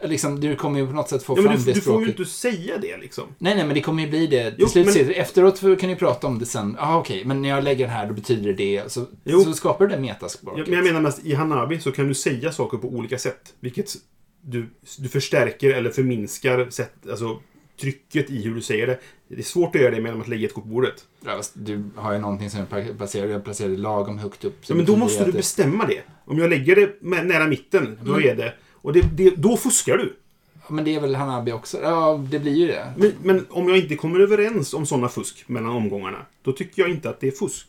Liksom, 0.04 0.40
du 0.40 0.56
kommer 0.56 0.80
ju 0.80 0.88
på 0.88 0.94
något 0.94 1.10
sätt 1.10 1.24
få 1.24 1.38
ja, 1.38 1.44
fram 1.44 1.56
du, 1.56 1.64
det 1.64 1.74
du 1.74 1.82
får 1.82 1.94
ju 1.94 2.08
språket. 2.08 2.20
inte 2.20 2.32
säga 2.32 2.78
det 2.78 2.98
liksom. 2.98 3.24
Nej, 3.38 3.56
nej, 3.56 3.66
men 3.66 3.74
det 3.76 3.82
kommer 3.82 4.04
ju 4.04 4.10
bli 4.10 4.28
det. 4.28 4.56
Jo, 4.58 4.68
slut, 4.68 4.86
men- 4.96 5.10
Efteråt 5.12 5.60
kan 5.80 5.90
ni 5.90 5.96
prata 5.96 6.28
om 6.28 6.40
det 6.40 6.46
sen. 6.46 6.76
Ja, 6.80 6.98
okej, 7.00 7.26
men 7.26 7.42
när 7.42 7.50
jag 7.50 7.64
lägger 7.64 7.86
den 7.86 7.96
här 7.96 8.08
då 8.08 8.14
betyder 8.14 8.54
det 8.54 8.54
det. 8.82 8.92
Så, 8.92 9.06
Jo. 9.24 9.40
så 9.44 9.54
skapar 9.54 9.88
du 9.88 9.96
det 9.96 10.02
metaspråket. 10.02 10.60
Ja, 10.60 10.64
men 10.68 10.76
jag 10.78 10.86
menar 10.86 11.02
mest 11.02 11.26
i 11.26 11.34
Hanabi 11.34 11.80
så 11.80 11.92
kan 11.92 12.08
du 12.08 12.14
säga 12.14 12.52
saker 12.52 12.78
på 12.78 12.88
olika 12.88 13.18
sätt. 13.18 13.54
Vilket 13.60 13.94
du, 14.42 14.70
du 15.00 15.10
förstärker 15.10 15.70
eller 15.74 15.90
förminskar 15.90 16.70
sätt, 16.70 16.94
alltså, 17.10 17.40
trycket 17.82 18.30
i 18.30 18.42
hur 18.44 18.56
du 18.56 18.62
säger 18.62 18.88
det. 18.88 19.00
Det 19.28 19.36
är 19.40 19.42
svårt 19.44 19.76
att 19.76 19.82
göra 19.82 19.92
det 19.92 19.98
genom 20.02 20.22
att 20.22 20.28
lägga 20.28 20.48
ett 20.48 20.54
kort 20.54 20.64
på 20.64 20.70
bordet. 20.70 21.06
Ja, 21.26 21.42
du 21.54 21.84
har 21.96 22.14
ju 22.14 22.20
någonting 22.20 22.50
som 22.50 22.60
är 22.60 22.94
placerat, 22.98 23.30
jag 23.30 23.44
placerar 23.44 23.70
det 23.70 23.78
lagom 23.78 24.18
högt 24.18 24.44
upp. 24.46 24.58
Ja, 24.68 24.76
men 24.76 24.86
då 24.86 24.96
måste 24.96 25.26
du 25.26 25.32
det- 25.32 25.38
bestämma 25.38 25.86
det. 25.86 26.02
Om 26.26 26.38
jag 26.40 26.50
lägger 26.50 26.76
det 26.76 26.90
nära 27.24 27.48
mitten, 27.48 28.00
då 28.04 28.14
Mm. 28.14 28.30
är 28.30 28.36
det... 28.36 28.54
Och 28.88 28.94
det, 28.94 29.02
det, 29.02 29.30
då 29.36 29.58
fuskar 29.58 29.98
du. 29.98 30.16
Ja, 30.54 30.74
men 30.74 30.84
det 30.86 30.96
är 30.96 31.00
väl 31.02 31.16
Hanabi 31.16 31.52
också? 31.52 31.78
Ja, 31.82 32.26
det 32.32 32.40
blir 32.40 32.56
ju 32.56 32.68
det. 32.68 32.94
Men, 32.98 33.12
men 33.24 33.46
om 33.50 33.70
jag 33.70 33.78
inte 33.78 33.96
kommer 33.96 34.20
överens 34.20 34.74
om 34.74 34.86
sådana 34.86 35.10
fusk 35.10 35.44
mellan 35.50 35.70
omgångarna, 35.72 36.26
då 36.42 36.52
tycker 36.52 36.82
jag 36.82 36.92
inte 36.92 37.10
att 37.10 37.20
det 37.20 37.28
är 37.28 37.32
fusk. 37.32 37.68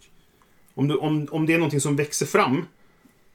Om, 0.75 0.89
du, 0.89 0.95
om, 0.95 1.27
om 1.31 1.47
det 1.47 1.53
är 1.55 1.59
någonting 1.59 1.81
som 1.81 1.97
växer 1.97 2.27
fram, 2.27 2.65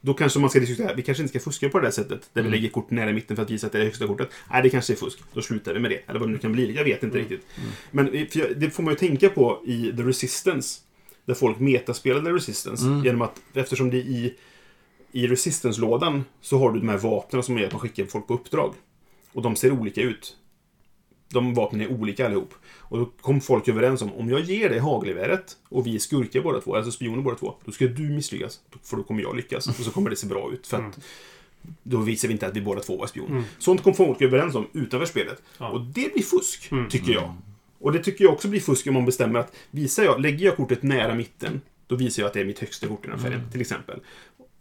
då 0.01 0.13
kanske 0.13 0.39
man 0.39 0.49
ska 0.49 0.59
diskutera, 0.59 0.93
vi 0.93 1.01
kanske 1.01 1.23
inte 1.23 1.39
ska 1.39 1.43
fuska 1.43 1.69
på 1.69 1.79
det 1.79 1.85
där 1.85 1.91
sättet, 1.91 2.29
där 2.33 2.41
Mm. 2.41 2.51
vi 2.51 2.57
lägger 2.57 2.69
kort 2.69 2.91
nära 2.91 3.11
mitten 3.13 3.35
för 3.35 3.43
att 3.43 3.49
visa 3.49 3.67
att 3.67 3.73
det 3.73 3.79
är 3.79 3.83
högsta 3.83 4.07
kortet. 4.07 4.29
Nej, 4.51 4.63
det 4.63 4.69
kanske 4.69 4.93
är 4.93 4.97
fusk. 4.97 5.19
Då 5.33 5.41
slutar 5.41 5.73
vi 5.73 5.79
med 5.79 5.91
det. 5.91 5.99
Eller 6.07 6.19
vad 6.19 6.29
det 6.29 6.33
nu 6.33 6.37
kan 6.39 6.51
bli. 6.51 6.75
Jag 6.75 6.83
vet 6.83 7.03
inte 7.03 7.17
Mm. 7.19 7.29
riktigt. 7.29 7.47
Men 7.91 8.05
för 8.07 8.39
jag, 8.39 8.57
det 8.57 8.69
får 8.69 8.83
man 8.83 8.93
ju 8.93 8.97
tänka 8.97 9.29
på 9.29 9.61
i 9.65 9.93
The 9.97 10.03
Resistance, 10.03 10.79
där 11.25 11.33
folk 11.33 11.59
metaspelade 11.59 12.31
Resistance, 12.33 12.85
Mm. 12.85 13.05
genom 13.05 13.21
att, 13.21 13.41
eftersom 13.53 13.89
det 13.89 13.97
i, 13.97 14.33
i 15.15 15.27
Resistance-lådan 15.27 16.23
så 16.41 16.59
har 16.59 16.71
du 16.71 16.79
de 16.79 16.89
här 16.89 16.97
vapnen 16.97 17.43
som 17.43 17.57
gör 17.57 17.65
att 17.67 17.71
man 17.73 17.81
skickar 17.81 18.05
folk 18.05 18.27
på 18.27 18.33
uppdrag. 18.33 18.73
Och 19.33 19.41
de 19.41 19.55
ser 19.55 19.71
olika 19.71 20.01
ut. 20.01 20.37
De 21.29 21.53
vapnen 21.53 21.81
är 21.81 21.91
olika 21.91 22.25
allihop. 22.25 22.53
Och 22.77 22.97
då 22.97 23.05
kom 23.21 23.41
folk 23.41 23.67
överens 23.67 24.01
om, 24.01 24.13
om 24.13 24.29
jag 24.29 24.39
ger 24.41 24.69
dig 24.69 24.79
hagelgeväret 24.79 25.57
och 25.69 25.87
vi 25.87 25.95
är 25.95 25.99
skurkar 25.99 26.41
båda 26.41 26.61
två, 26.61 26.75
alltså 26.75 26.91
spioner 26.91 27.21
båda 27.21 27.35
två, 27.37 27.55
då 27.65 27.71
ska 27.71 27.87
du 27.87 28.09
misslyckas. 28.09 28.59
För 28.83 28.97
då 28.97 29.03
kommer 29.03 29.21
jag 29.21 29.35
lyckas. 29.35 29.67
Och 29.67 29.75
så 29.75 29.91
kommer 29.91 30.09
det 30.09 30.15
se 30.15 30.27
bra 30.27 30.51
ut. 30.53 30.67
För 30.67 30.77
att 30.77 30.99
då 31.83 31.97
visar 31.97 32.27
vi 32.27 32.31
inte 32.31 32.47
att 32.47 32.55
vi 32.55 32.61
båda 32.61 32.81
två 32.81 32.97
var 32.97 33.07
spioner. 33.07 33.31
Mm. 33.31 33.43
Sånt 33.59 33.83
kom 33.83 33.93
folk 33.93 34.21
överens 34.21 34.55
om 34.55 34.67
utanför 34.73 35.05
spelet. 35.05 35.41
Ja. 35.57 35.69
Och 35.69 35.81
det 35.81 36.13
blir 36.13 36.23
fusk, 36.23 36.71
Mm. 36.71 36.89
tycker 36.89 37.13
jag. 37.13 37.33
Och 37.79 37.91
det 37.91 37.99
tycker 37.99 38.23
jag 38.23 38.33
också 38.33 38.47
blir 38.47 38.59
fusk 38.59 38.87
om 38.87 38.93
man 38.93 39.05
bestämmer 39.05 39.39
att 39.39 39.55
visar 39.71 40.03
jag, 40.03 40.21
lägger 40.21 40.45
jag 40.45 40.55
kortet 40.57 40.83
nära 40.83 41.15
mitten, 41.15 41.61
då 41.87 41.95
visar 41.95 42.23
jag 42.23 42.27
att 42.27 42.33
det 42.33 42.39
är 42.41 42.45
mitt 42.45 42.59
högsta 42.59 42.87
kort 42.87 43.05
i 43.05 43.09
den 43.09 43.19
färgen, 43.19 43.41
till 43.51 43.61
exempel. 43.61 43.99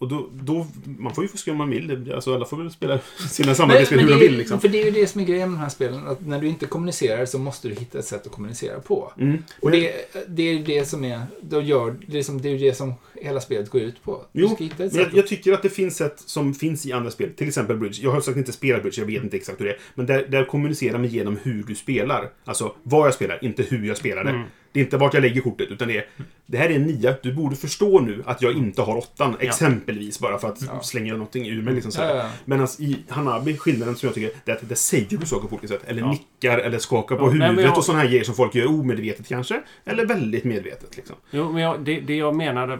Och 0.02 0.08
då, 0.08 0.28
då, 0.32 0.66
man 0.98 1.14
får 1.14 1.24
ju 1.24 1.28
fuska 1.28 1.50
om 1.50 1.56
man 1.56 1.70
vill. 1.70 2.12
Alltså 2.14 2.34
alla 2.34 2.44
får 2.44 2.56
väl 2.56 2.70
spela 2.70 2.98
sina 3.30 3.54
samarbetsspel 3.54 4.00
hur 4.00 4.10
de 4.10 4.16
vill 4.16 4.36
liksom. 4.36 4.60
För 4.60 4.68
det 4.68 4.82
är 4.82 4.84
ju 4.84 4.90
det 4.90 5.06
som 5.06 5.20
är 5.20 5.24
grejen 5.24 5.50
med 5.50 5.58
de 5.58 5.62
här 5.62 5.68
spelen. 5.68 6.06
Att 6.06 6.26
när 6.26 6.40
du 6.40 6.48
inte 6.48 6.66
kommunicerar 6.66 7.26
så 7.26 7.38
måste 7.38 7.68
du 7.68 7.74
hitta 7.74 7.98
ett 7.98 8.04
sätt 8.04 8.26
att 8.26 8.32
kommunicera 8.32 8.80
på. 8.80 9.12
Mm. 9.18 9.42
Och 9.60 9.70
det, 9.70 9.92
det 10.28 10.42
är 10.42 10.58
det 10.58 10.88
som 10.88 11.04
är, 11.04 11.20
då 11.40 11.60
gör, 11.60 11.96
det 12.06 12.18
är, 12.18 12.22
som, 12.22 12.40
det 12.40 12.48
är 12.48 12.52
ju 12.52 12.58
det 12.58 12.74
som 12.74 12.94
hela 13.14 13.40
spelet 13.40 13.70
går 13.70 13.80
ut 13.80 14.02
på. 14.04 14.24
Du 14.32 14.40
Jo, 14.40 14.48
ska 14.48 14.64
hitta 14.64 14.84
ett 14.84 14.92
Men 14.92 15.00
jag, 15.00 15.10
sätt. 15.10 15.16
jag 15.16 15.26
tycker 15.26 15.52
att 15.52 15.62
det 15.62 15.70
finns 15.70 15.96
sätt 15.96 16.22
som 16.26 16.54
finns 16.54 16.86
i 16.86 16.92
andra 16.92 17.10
spel. 17.10 17.30
Till 17.36 17.48
exempel 17.48 17.76
Bridge. 17.76 18.02
Jag 18.02 18.10
har 18.10 18.20
sagt 18.20 18.36
inte 18.36 18.52
spelat 18.52 18.82
Bridge, 18.82 19.00
jag 19.00 19.06
vet 19.06 19.22
inte 19.22 19.36
exakt 19.36 19.60
hur 19.60 19.64
det 19.64 19.72
är. 19.72 19.78
Men 19.94 20.06
där, 20.06 20.26
där 20.28 20.44
kommunicerar 20.44 20.98
man 20.98 21.08
genom 21.08 21.38
hur 21.42 21.62
du 21.62 21.74
spelar. 21.74 22.30
Alltså 22.44 22.74
vad 22.82 23.06
jag 23.06 23.14
spelar, 23.14 23.44
inte 23.44 23.62
hur 23.62 23.86
jag 23.86 23.96
spelar 23.96 24.24
det. 24.24 24.30
Mm. 24.30 24.42
Det 24.72 24.80
är 24.80 24.84
inte 24.84 24.96
vart 24.96 25.14
jag 25.14 25.20
lägger 25.20 25.40
kortet, 25.40 25.70
utan 25.70 25.88
det 25.88 25.96
är 25.98 26.06
Det 26.46 26.58
här 26.58 26.70
är 26.70 26.74
en 26.74 26.82
nia. 26.82 27.14
Du 27.22 27.32
borde 27.34 27.56
förstå 27.56 28.00
nu 28.00 28.22
att 28.26 28.42
jag 28.42 28.52
inte 28.52 28.82
har 28.82 28.96
åttan. 28.96 29.36
Exempelvis, 29.40 30.20
bara 30.20 30.38
för 30.38 30.48
att 30.48 30.62
Ja. 30.62 30.80
slänga 30.82 31.12
någonting 31.12 31.48
ur 31.48 31.62
mig. 31.62 31.74
Liksom, 31.74 31.92
så 31.92 32.02
Ja, 32.02 32.16
ja. 32.16 32.30
Medan 32.44 32.68
i 32.78 32.96
Hanabi, 33.08 33.56
skillnaden 33.56 33.96
som 33.96 34.06
jag 34.06 34.14
tycker, 34.14 34.30
det 34.44 34.52
är 34.52 34.56
att 34.56 34.68
där 34.68 34.74
säger 34.76 35.06
du 35.18 35.26
saker 35.26 35.48
på 35.48 35.54
olika 35.54 35.68
sätt. 35.68 35.82
Eller 35.86 36.02
nickar, 36.06 36.58
eller 36.58 36.78
skakar 36.78 37.16
på 37.16 37.30
huvudet 37.30 37.64
jag- 37.64 37.76
och 37.78 37.84
sådana 37.84 38.02
här 38.02 38.08
grejer 38.10 38.24
som 38.24 38.34
folk 38.34 38.54
gör 38.54 38.66
omedvetet 38.66 39.28
kanske. 39.28 39.62
Eller 39.84 40.06
väldigt 40.06 40.44
medvetet. 40.44 40.96
Liksom. 40.96 41.16
Jo, 41.30 41.52
men 41.52 41.62
jag, 41.62 41.80
det, 41.80 42.00
det 42.00 42.14
jag 42.16 42.36
menade 42.36 42.78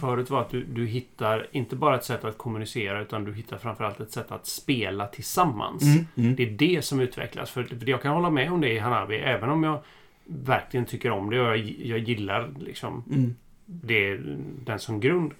förut 0.00 0.30
var 0.30 0.40
att 0.40 0.50
du, 0.50 0.64
du 0.64 0.86
hittar 0.86 1.46
inte 1.52 1.76
bara 1.76 1.96
ett 1.96 2.04
sätt 2.04 2.24
att 2.24 2.38
kommunicera 2.38 3.00
utan 3.02 3.24
du 3.24 3.34
hittar 3.34 3.58
framförallt 3.58 4.00
ett 4.00 4.12
sätt 4.12 4.32
att 4.32 4.46
spela 4.46 5.06
tillsammans. 5.06 5.82
Mm. 6.16 6.36
Det 6.36 6.42
är 6.42 6.50
det 6.50 6.84
som 6.84 7.00
utvecklas. 7.00 7.50
För, 7.50 7.62
för 7.64 7.88
jag 7.88 8.02
kan 8.02 8.12
hålla 8.14 8.30
med 8.30 8.52
om 8.52 8.60
det 8.60 8.72
i 8.72 8.78
Hanabi, 8.78 9.16
även 9.16 9.48
om 9.50 9.64
jag 9.64 9.80
verkligen 10.28 10.86
tycker 10.86 11.10
om 11.10 11.30
det 11.30 11.40
och 11.40 11.46
jag, 11.46 11.58
jag 11.78 11.98
gillar 11.98 12.50
liksom 12.60 13.04
Mm. 13.10 13.34
det, 13.66 14.16
den 14.64 14.78
som 14.78 15.00
grund. 15.00 15.32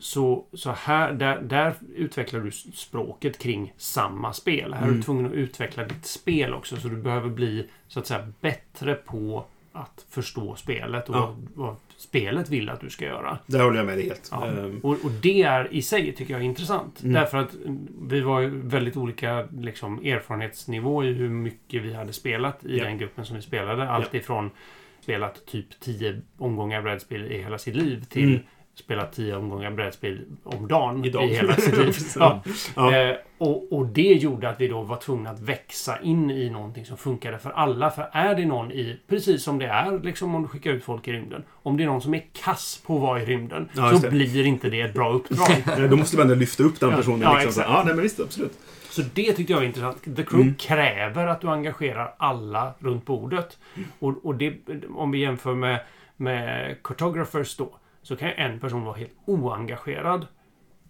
Så, 0.00 0.44
så 0.52 0.70
här, 0.70 1.12
där, 1.12 1.40
där 1.42 1.74
utvecklar 1.96 2.40
du 2.40 2.50
språket 2.50 3.38
kring 3.38 3.72
samma 3.76 4.32
spel. 4.32 4.74
Här 4.74 4.82
är 4.82 4.86
du 4.86 4.92
Mm. 4.92 5.02
tvungen 5.02 5.26
att 5.26 5.32
utveckla 5.32 5.84
ditt 5.84 6.06
spel 6.06 6.54
också. 6.54 6.76
Så 6.76 6.88
du 6.88 6.96
behöver 6.96 7.30
bli 7.30 7.68
så 7.88 8.00
att 8.00 8.06
säga 8.06 8.32
bättre 8.40 8.94
på 8.94 9.44
att 9.72 10.06
förstå 10.10 10.54
spelet 10.56 11.08
och 11.08 11.14
Ja. 11.16 11.20
vad, 11.54 11.66
vad 11.66 11.76
spelet 11.96 12.48
vill 12.50 12.68
att 12.70 12.80
du 12.80 12.90
ska 12.90 13.04
göra. 13.04 13.38
Där 13.46 13.60
håller 13.64 13.76
jag 13.76 13.86
med 13.86 13.98
dig 13.98 14.06
helt. 14.08 14.28
Ja. 14.32 14.46
Ehm, 14.46 14.80
Och, 14.82 14.90
och 15.04 15.10
det 15.22 15.42
är 15.42 15.74
i 15.74 15.82
sig, 15.82 16.12
tycker 16.14 16.34
jag, 16.34 16.40
är 16.40 16.44
intressant. 16.46 17.02
Mm. 17.02 17.14
Därför 17.14 17.38
att 17.38 17.54
vi 18.08 18.20
var 18.20 18.40
ju 18.40 18.60
väldigt 18.68 18.96
olika 18.96 19.48
liksom, 19.58 19.98
erfarenhetsnivå 20.04 21.04
i 21.04 21.12
hur 21.12 21.28
mycket 21.28 21.82
vi 21.82 21.94
hade 21.94 22.12
spelat 22.12 22.64
i 22.64 22.78
Ja. 22.78 22.84
den 22.84 22.98
gruppen 22.98 23.24
som 23.24 23.36
vi 23.36 23.42
spelade. 23.42 23.88
Allt 23.90 24.14
ifrån 24.14 24.50
spelat 25.00 25.46
typ 25.46 25.80
10 25.80 26.20
omgångar 26.38 26.82
brädspel 26.82 27.24
i 27.32 27.42
hela 27.42 27.58
sitt 27.58 27.76
liv 27.76 28.04
till 28.04 28.28
Mm. 28.28 28.40
Spelat 28.78 29.12
10 29.12 29.36
omgångar 29.36 29.70
brädspel 29.70 30.20
om 30.44 30.68
dagen 30.68 31.04
Idag. 31.04 31.24
i 31.24 31.34
hela 31.34 31.54
sitt 31.54 31.76
liv. 31.78 31.96
Ja. 32.18 32.42
Ja. 32.76 32.96
Eh, 32.96 33.16
och, 33.38 33.72
och 33.72 33.86
det 33.86 34.02
gjorde 34.02 34.48
att 34.48 34.60
vi 34.60 34.68
då 34.68 34.82
var 34.82 34.96
tvungna 34.96 35.30
att 35.30 35.40
växa 35.40 35.98
in 36.02 36.30
i 36.30 36.50
någonting 36.50 36.84
som 36.84 36.96
funkade 36.96 37.38
för 37.38 37.50
alla. 37.50 37.90
För 37.90 38.08
är 38.12 38.34
det 38.34 38.44
någon 38.46 38.72
i, 38.72 39.00
precis 39.08 39.42
som 39.42 39.58
det 39.58 39.66
är 39.66 39.98
liksom 39.98 40.34
om 40.34 40.42
du 40.42 40.48
skickar 40.48 40.70
ut 40.70 40.84
folk 40.84 41.08
i 41.08 41.12
rymden. 41.12 41.44
Om 41.62 41.76
det 41.76 41.82
är 41.82 41.86
någon 41.86 42.02
som 42.02 42.14
är 42.14 42.24
kass 42.44 42.82
på 42.86 42.94
att 42.96 43.02
vara 43.02 43.22
i 43.22 43.24
rymden 43.24 43.68
Ja, 43.76 43.90
så 43.90 43.98
det. 43.98 44.10
blir 44.10 44.46
inte 44.46 44.70
det 44.70 44.80
ett 44.80 44.94
bra 44.94 45.12
uppdrag. 45.12 45.48
Då 45.90 45.96
måste 45.96 46.16
man 46.16 46.22
ändå 46.22 46.34
lyfta 46.34 46.62
upp 46.62 46.80
den 46.80 46.90
personen. 46.94 47.20
Ja, 47.20 47.38
liksom. 47.42 47.62
ja, 47.66 47.82
nej, 47.86 47.94
men 47.94 48.02
visst, 48.02 48.20
absolut. 48.20 48.58
Så 48.90 49.02
det 49.14 49.32
tyckte 49.32 49.52
jag 49.52 49.60
var 49.60 49.66
intressant. 49.66 50.02
The 50.16 50.22
Crew 50.24 50.42
Mm. 50.42 50.54
kräver 50.54 51.26
att 51.26 51.40
du 51.40 51.48
engagerar 51.48 52.14
alla 52.16 52.72
runt 52.78 53.06
bordet. 53.06 53.58
Och, 53.98 54.26
och 54.26 54.34
det, 54.34 54.54
om 54.94 55.10
vi 55.10 55.18
jämför 55.18 55.54
med, 55.54 55.80
med 56.16 56.76
Cartographers 56.84 57.56
då, 57.56 57.70
så 58.08 58.16
kan 58.16 58.28
ju 58.28 58.34
en 58.34 58.60
person 58.60 58.84
vara 58.84 58.96
helt 58.96 59.12
oengagerad 59.24 60.26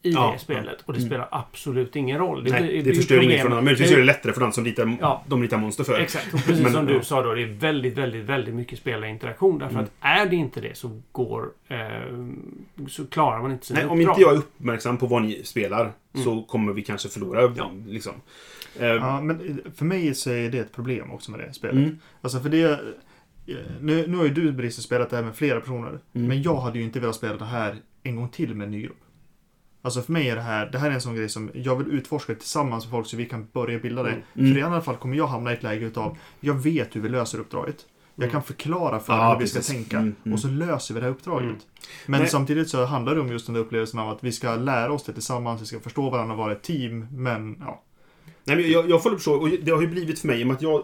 i 0.02 0.12
Ja, 0.12 0.30
det 0.32 0.38
spelet. 0.38 0.82
Och 0.84 0.92
det 0.92 0.98
Mm. 0.98 1.08
spelar 1.08 1.28
absolut 1.30 1.96
ingen 1.96 2.18
roll. 2.18 2.42
Nej, 2.50 2.62
blir- 2.62 2.76
det 2.76 2.82
blir 2.82 2.94
förstör 2.94 3.22
inget 3.22 3.42
för 3.42 3.48
någon. 3.48 3.64
Möjligtvis 3.64 3.88
det- 3.88 3.92
gör 3.94 4.00
det 4.00 4.06
lättare 4.06 4.32
för 4.32 4.40
den 4.40 4.52
som 4.52 4.64
litar, 4.64 4.96
Ja. 5.00 5.22
de 5.26 5.42
litar 5.42 5.56
monster 5.56 5.84
för. 5.84 6.00
Exakt. 6.00 6.34
Och 6.34 6.40
precis 6.44 6.62
Men, 6.62 6.72
som 6.72 6.86
du 6.86 6.94
ja. 6.94 7.02
sa 7.02 7.22
då, 7.22 7.34
det 7.34 7.42
är 7.42 7.46
väldigt, 7.46 7.98
väldigt, 7.98 8.24
väldigt 8.24 8.54
mycket 8.54 8.78
spelarinteraktion. 8.78 9.58
Därför 9.58 9.74
Mm. 9.74 9.84
att 9.84 9.90
är 10.00 10.26
det 10.26 10.36
inte 10.36 10.60
det 10.60 10.76
så 10.76 11.00
går... 11.12 11.48
Eh, 11.68 11.78
så 12.88 13.06
klarar 13.06 13.42
man 13.42 13.52
inte 13.52 13.66
sina 13.66 13.80
Nej, 13.80 13.88
om 13.88 13.98
uppdrag. 13.98 14.12
inte 14.12 14.22
jag 14.22 14.32
är 14.34 14.38
uppmärksam 14.38 14.96
på 14.96 15.06
vad 15.06 15.22
ni 15.22 15.44
spelar 15.44 15.80
Mm. 15.80 16.24
så 16.24 16.42
kommer 16.42 16.72
vi 16.72 16.82
kanske 16.82 17.08
förlora. 17.08 17.52
Ja. 17.56 17.70
Liksom. 17.86 18.12
Eh, 18.80 18.86
Ja, 18.86 19.20
men 19.20 19.60
för 19.74 19.84
mig 19.84 20.14
så 20.14 20.30
är 20.30 20.50
det 20.50 20.58
ett 20.58 20.72
problem 20.72 21.10
också 21.10 21.30
med 21.30 21.40
det 21.40 21.52
spelet. 21.52 21.76
mm. 21.76 21.98
Alltså 22.20 22.40
för 22.40 22.48
det... 22.48 22.80
eh, 23.48 23.56
Nu, 23.80 24.06
nu 24.06 24.16
har 24.16 24.24
ju 24.24 24.30
du 24.30 24.52
Brice 24.52 24.82
spelat 24.82 25.10
det 25.10 25.16
här 25.16 25.22
med 25.24 25.36
flera 25.36 25.60
personer. 25.60 25.88
Mm. 25.88 26.28
Men 26.28 26.42
jag 26.42 26.56
hade 26.60 26.78
ju 26.78 26.84
inte 26.84 27.00
velat 27.00 27.16
spela 27.16 27.36
det 27.36 27.44
här 27.44 27.76
en 28.02 28.16
gång 28.16 28.28
till 28.28 28.54
med 28.54 28.64
en 28.64 28.70
ny 28.70 28.82
grupp. 28.82 28.96
Alltså 29.82 30.02
för 30.02 30.12
mig 30.12 30.28
är 30.28 30.36
det 30.36 30.42
här, 30.42 30.66
det 30.70 30.78
här 30.78 30.90
är 30.90 30.94
en 30.94 31.00
sån 31.00 31.14
grej 31.16 31.28
som 31.28 31.50
jag 31.54 31.76
vill 31.76 31.86
utforska 31.94 32.34
tillsammans 32.34 32.84
med 32.84 32.90
folk 32.90 33.06
så 33.06 33.16
vi 33.16 33.26
kan 33.26 33.46
börja 33.52 33.78
bilda 33.78 34.02
det. 34.02 34.10
Mm. 34.34 34.52
För 34.54 34.60
i 34.60 34.62
alla 34.62 34.80
fall 34.80 34.96
kommer 34.96 35.16
jag 35.16 35.26
hamna 35.26 35.50
i 35.50 35.54
ett 35.54 35.62
läge 35.62 35.86
utav, 35.86 36.18
jag 36.40 36.54
vet 36.54 36.96
hur 36.96 37.00
vi 37.00 37.08
löser 37.08 37.38
uppdraget. 37.38 37.86
Jag 38.14 38.22
Mm. 38.24 38.32
kan 38.32 38.42
förklara 38.42 39.00
för 39.00 39.12
Ja, 39.12 39.32
hur 39.32 39.40
vi 39.40 39.46
ska 39.48 39.58
precis. 39.58 39.74
tänka. 39.74 39.96
Mm, 39.98 40.14
mm. 40.24 40.32
Och 40.34 40.40
så 40.40 40.48
löser 40.48 40.94
vi 40.94 41.00
det 41.00 41.06
här 41.06 41.12
uppdraget. 41.12 41.44
Mm. 41.46 41.58
Men 42.06 42.20
Nej. 42.20 42.28
samtidigt 42.30 42.68
så 42.68 42.84
handlar 42.84 43.14
det 43.14 43.20
om 43.20 43.28
just 43.28 43.46
den 43.46 43.54
där 43.54 43.60
upplevelsen 43.60 44.00
av 44.00 44.08
att 44.08 44.24
vi 44.24 44.32
ska 44.32 44.54
lära 44.56 44.92
oss 44.92 45.04
det 45.04 45.12
tillsammans, 45.12 45.62
vi 45.62 45.66
ska 45.66 45.80
förstå 45.80 46.10
varandra 46.10 46.32
och 46.34 46.38
vara 46.38 46.52
ett 46.52 46.62
team. 46.62 47.06
Men 47.12 47.56
ja, 47.60 47.82
Nej, 48.44 48.56
men 48.56 48.70
jag, 48.70 48.90
jag 48.90 49.02
får 49.02 49.10
förstå, 49.10 49.32
och 49.34 49.48
det 49.62 49.70
har 49.70 49.80
ju 49.80 49.86
blivit 49.88 50.18
för 50.18 50.26
mig 50.26 50.40
i 50.40 50.42
och 50.42 50.46
med 50.46 50.56
att 50.56 50.62
jag 50.62 50.82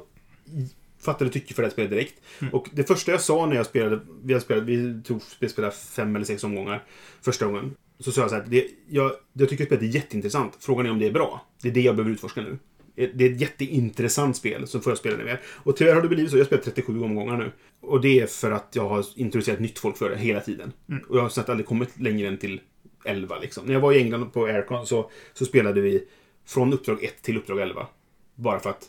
fattade 1.05 1.31
tycke 1.31 1.55
för 1.55 1.63
det 1.63 1.67
här 1.67 1.73
spelet 1.73 1.91
direkt. 1.91 2.15
Mm. 2.41 2.55
Och 2.55 2.69
det 2.73 2.85
första 2.85 3.13
jag 3.13 3.21
sa 3.21 3.47
när 3.47 3.57
jag 3.57 3.67
spelade, 3.67 4.01
vi, 4.23 4.33
har 4.33 4.41
spelat, 4.41 4.65
vi 4.65 5.03
tog 5.03 5.23
spela 5.23 5.71
fem 5.71 6.17
eller 6.17 6.27
sex 6.27 6.45
omgångar 6.45 6.85
första 7.23 7.47
gången. 7.47 7.75
Så 7.99 8.13
sa 8.13 8.21
jag 8.21 8.31
så 8.31 8.37
här, 8.37 8.45
det, 8.49 8.67
jag, 8.89 9.13
jag 9.33 9.49
tycker 9.49 9.65
spelet 9.65 9.83
är 9.83 9.87
jätteintressant. 9.87 10.57
Frågan 10.61 10.87
är 10.87 10.91
om 10.91 10.99
det 10.99 11.07
är 11.07 11.13
bra. 11.13 11.47
Det 11.63 11.69
är 11.69 11.73
det 11.73 11.81
jag 11.81 11.97
behöver 11.97 12.15
utforska 12.15 12.41
nu. 12.41 12.59
Det 12.97 13.25
är 13.25 13.33
ett 13.33 13.41
jätteintressant 13.41 14.37
spel, 14.37 14.67
så 14.67 14.81
får 14.81 14.91
jag 14.91 14.99
spela 14.99 15.17
det 15.17 15.25
mer. 15.25 15.41
Och 15.47 15.77
tyvärr 15.77 15.95
har 15.95 16.03
det 16.03 16.09
blivit 16.09 16.31
så. 16.31 16.37
Jag 16.37 16.41
har 16.41 16.47
spelat 16.47 16.65
37 16.65 17.03
omgångar 17.03 17.37
nu. 17.37 17.53
Och 17.81 18.01
det 18.01 18.21
är 18.21 18.27
för 18.27 18.51
att 18.51 18.69
jag 18.73 18.89
har 18.89 19.05
introducerat 19.17 19.61
nytt 19.61 19.79
folk 19.79 19.97
för 19.97 20.11
det 20.11 20.17
hela 20.17 20.41
tiden. 20.41 20.73
Mm. 20.89 21.03
Och 21.09 21.17
jag 21.17 21.23
har 21.23 21.29
snart 21.29 21.49
aldrig 21.49 21.67
kommit 21.67 22.01
längre 22.01 22.29
än 22.29 22.39
till 22.39 22.61
11 23.05 23.39
liksom. 23.39 23.67
När 23.67 23.73
jag 23.73 23.81
var 23.81 23.93
i 23.93 23.99
England 23.99 24.31
på 24.31 24.45
Aircon 24.45 24.87
så, 24.87 25.11
så 25.33 25.45
spelade 25.45 25.81
vi 25.81 26.05
från 26.47 26.73
uppdrag 26.73 27.05
1 27.05 27.23
till 27.23 27.37
uppdrag 27.37 27.61
11. 27.61 27.87
Bara 28.35 28.61
för 28.61 28.71
att 28.71 28.89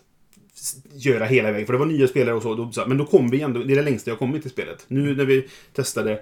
göra 0.93 1.25
hela 1.25 1.51
vägen. 1.51 1.65
För 1.65 1.73
det 1.73 1.79
var 1.79 1.85
nya 1.85 2.07
spelare 2.07 2.35
och 2.35 2.43
så. 2.43 2.55
Då, 2.55 2.71
men 2.87 2.97
då 2.97 3.05
kom 3.05 3.29
vi 3.29 3.41
ändå. 3.41 3.63
Det 3.63 3.73
är 3.73 3.75
det 3.75 3.81
längsta 3.81 4.11
jag 4.11 4.19
kommit 4.19 4.45
i 4.45 4.49
spelet. 4.49 4.85
Nu 4.87 5.15
när 5.15 5.25
vi 5.25 5.47
testade 5.73 6.19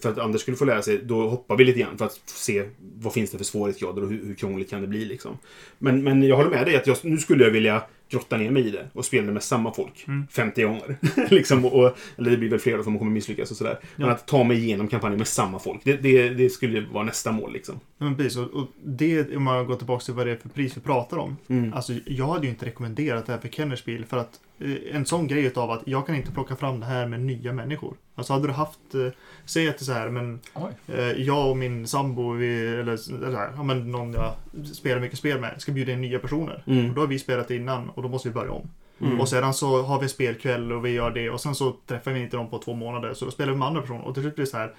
för 0.00 0.10
att 0.10 0.18
Anders 0.18 0.40
skulle 0.40 0.56
få 0.56 0.64
lära 0.64 0.82
sig, 0.82 1.00
då 1.02 1.28
hoppar 1.28 1.56
vi 1.56 1.64
lite 1.64 1.78
grann 1.78 1.98
för 1.98 2.04
att 2.04 2.20
se 2.24 2.64
vad 3.00 3.12
finns 3.12 3.30
det 3.30 3.38
för 3.38 3.44
svårighetsgrader 3.44 4.02
och 4.02 4.10
hur, 4.10 4.24
hur 4.24 4.34
krångligt 4.34 4.70
kan 4.70 4.80
det 4.80 4.86
bli. 4.86 5.04
Liksom. 5.04 5.38
Men, 5.78 6.04
men 6.04 6.22
jag 6.22 6.36
håller 6.36 6.50
med 6.50 6.66
dig 6.66 6.76
att 6.76 6.86
jag, 6.86 6.96
nu 7.02 7.18
skulle 7.18 7.44
jag 7.44 7.50
vilja 7.50 7.82
grotta 8.10 8.36
ner 8.36 8.50
mig 8.50 8.66
i 8.66 8.70
det 8.70 8.88
och 8.92 9.04
spela 9.04 9.32
med 9.32 9.42
samma 9.42 9.74
folk 9.74 10.04
Mm. 10.08 10.26
50 10.30 10.62
gånger. 10.62 10.96
liksom, 11.30 11.64
och, 11.64 11.84
och, 11.84 11.96
eller 12.18 12.30
det 12.30 12.36
blir 12.36 12.50
väl 12.50 12.58
fler 12.58 12.76
då 12.76 12.82
för 12.82 12.90
man 12.90 12.98
kommer 12.98 13.12
misslyckas 13.12 13.50
och 13.50 13.56
sådär. 13.56 13.78
Men 13.96 14.06
Ja. 14.06 14.12
att 14.12 14.26
ta 14.26 14.44
mig 14.44 14.58
igenom 14.64 14.88
kampanjen 14.88 15.18
med 15.18 15.26
samma 15.28 15.58
folk, 15.58 15.80
det, 15.84 15.96
det, 15.96 16.28
det 16.28 16.50
skulle 16.50 16.80
vara 16.80 17.04
nästa 17.04 17.32
mål. 17.32 17.52
Liksom. 17.52 17.80
men 17.98 18.16
precis. 18.16 18.36
Och, 18.38 18.50
och 18.54 18.68
det, 18.84 19.36
om 19.36 19.42
man 19.42 19.66
går 19.66 19.76
tillbaka 19.76 20.04
till 20.04 20.14
vad 20.14 20.26
det 20.26 20.32
är 20.32 20.36
för 20.36 20.48
pris 20.48 20.76
vi 20.76 20.80
pratar 20.80 21.16
om. 21.16 21.36
Mm. 21.48 21.72
Alltså, 21.72 21.92
jag 22.06 22.26
hade 22.26 22.44
ju 22.46 22.50
inte 22.50 22.66
rekommenderat 22.66 23.26
det 23.26 23.32
här 23.32 23.38
för 23.40 23.48
Kenners 23.48 23.84
bil 23.84 24.04
för 24.04 24.16
att 24.16 24.40
eh, 24.58 24.96
en 24.96 25.06
sån 25.06 25.26
grej 25.26 25.44
utav 25.44 25.70
att 25.70 25.82
jag 25.86 26.06
kan 26.06 26.14
inte 26.14 26.30
plocka 26.32 26.56
fram 26.56 26.80
det 26.80 26.86
här 26.86 27.06
med 27.06 27.20
nya 27.20 27.52
människor. 27.52 27.94
Alltså 28.16 28.32
hade 28.32 28.46
du 28.46 28.52
haft, 28.52 28.94
eh, 28.94 29.06
säg 29.44 29.68
att 29.68 29.78
det 29.78 29.82
är 29.82 29.84
så 29.84 29.92
här, 29.92 30.08
men 30.08 30.40
eh, 30.88 30.98
jag 31.22 31.50
och 31.50 31.56
min 31.56 31.86
sambo, 31.86 32.32
vi, 32.32 32.66
eller, 32.66 32.80
eller 32.82 32.96
så 32.96 33.36
här, 33.36 33.52
ja, 33.56 33.62
men 33.62 33.90
någon 33.90 34.12
jag 34.12 34.34
spelar 34.74 35.00
mycket 35.00 35.18
spel 35.18 35.40
med, 35.40 35.54
ska 35.58 35.72
bjuda 35.72 35.92
in 35.92 36.00
nya 36.00 36.18
personer. 36.18 36.62
Mm. 36.66 36.88
Och 36.88 36.94
då 36.94 37.00
har 37.00 37.06
vi 37.08 37.18
spelat 37.18 37.50
innan 37.50 37.90
och 37.94 38.02
då 38.02 38.08
måste 38.08 38.28
vi 38.28 38.34
börja 38.34 38.52
om. 38.52 38.68
Mm. 39.00 39.20
Och 39.20 39.28
sedan 39.28 39.54
så 39.54 39.82
har 39.82 40.00
vi 40.00 40.08
spelkväll 40.08 40.72
och 40.72 40.84
vi 40.84 40.90
gör 40.90 41.10
det 41.10 41.30
och 41.30 41.40
sen 41.40 41.54
så 41.54 41.76
träffar 41.86 42.10
vi 42.12 42.20
inte 42.20 42.36
dem 42.36 42.50
på 42.50 42.58
två 42.58 42.74
månader 42.74 43.14
så 43.14 43.24
då 43.24 43.30
spelar 43.30 43.52
vi 43.52 43.58
med 43.58 43.68
andra 43.68 43.80
personer 43.80 44.04
och 44.08 44.14
till 44.14 44.22
slut 44.22 44.34
blir 44.34 44.44
det 44.44 44.50
så 44.50 44.56
här, 44.56 44.74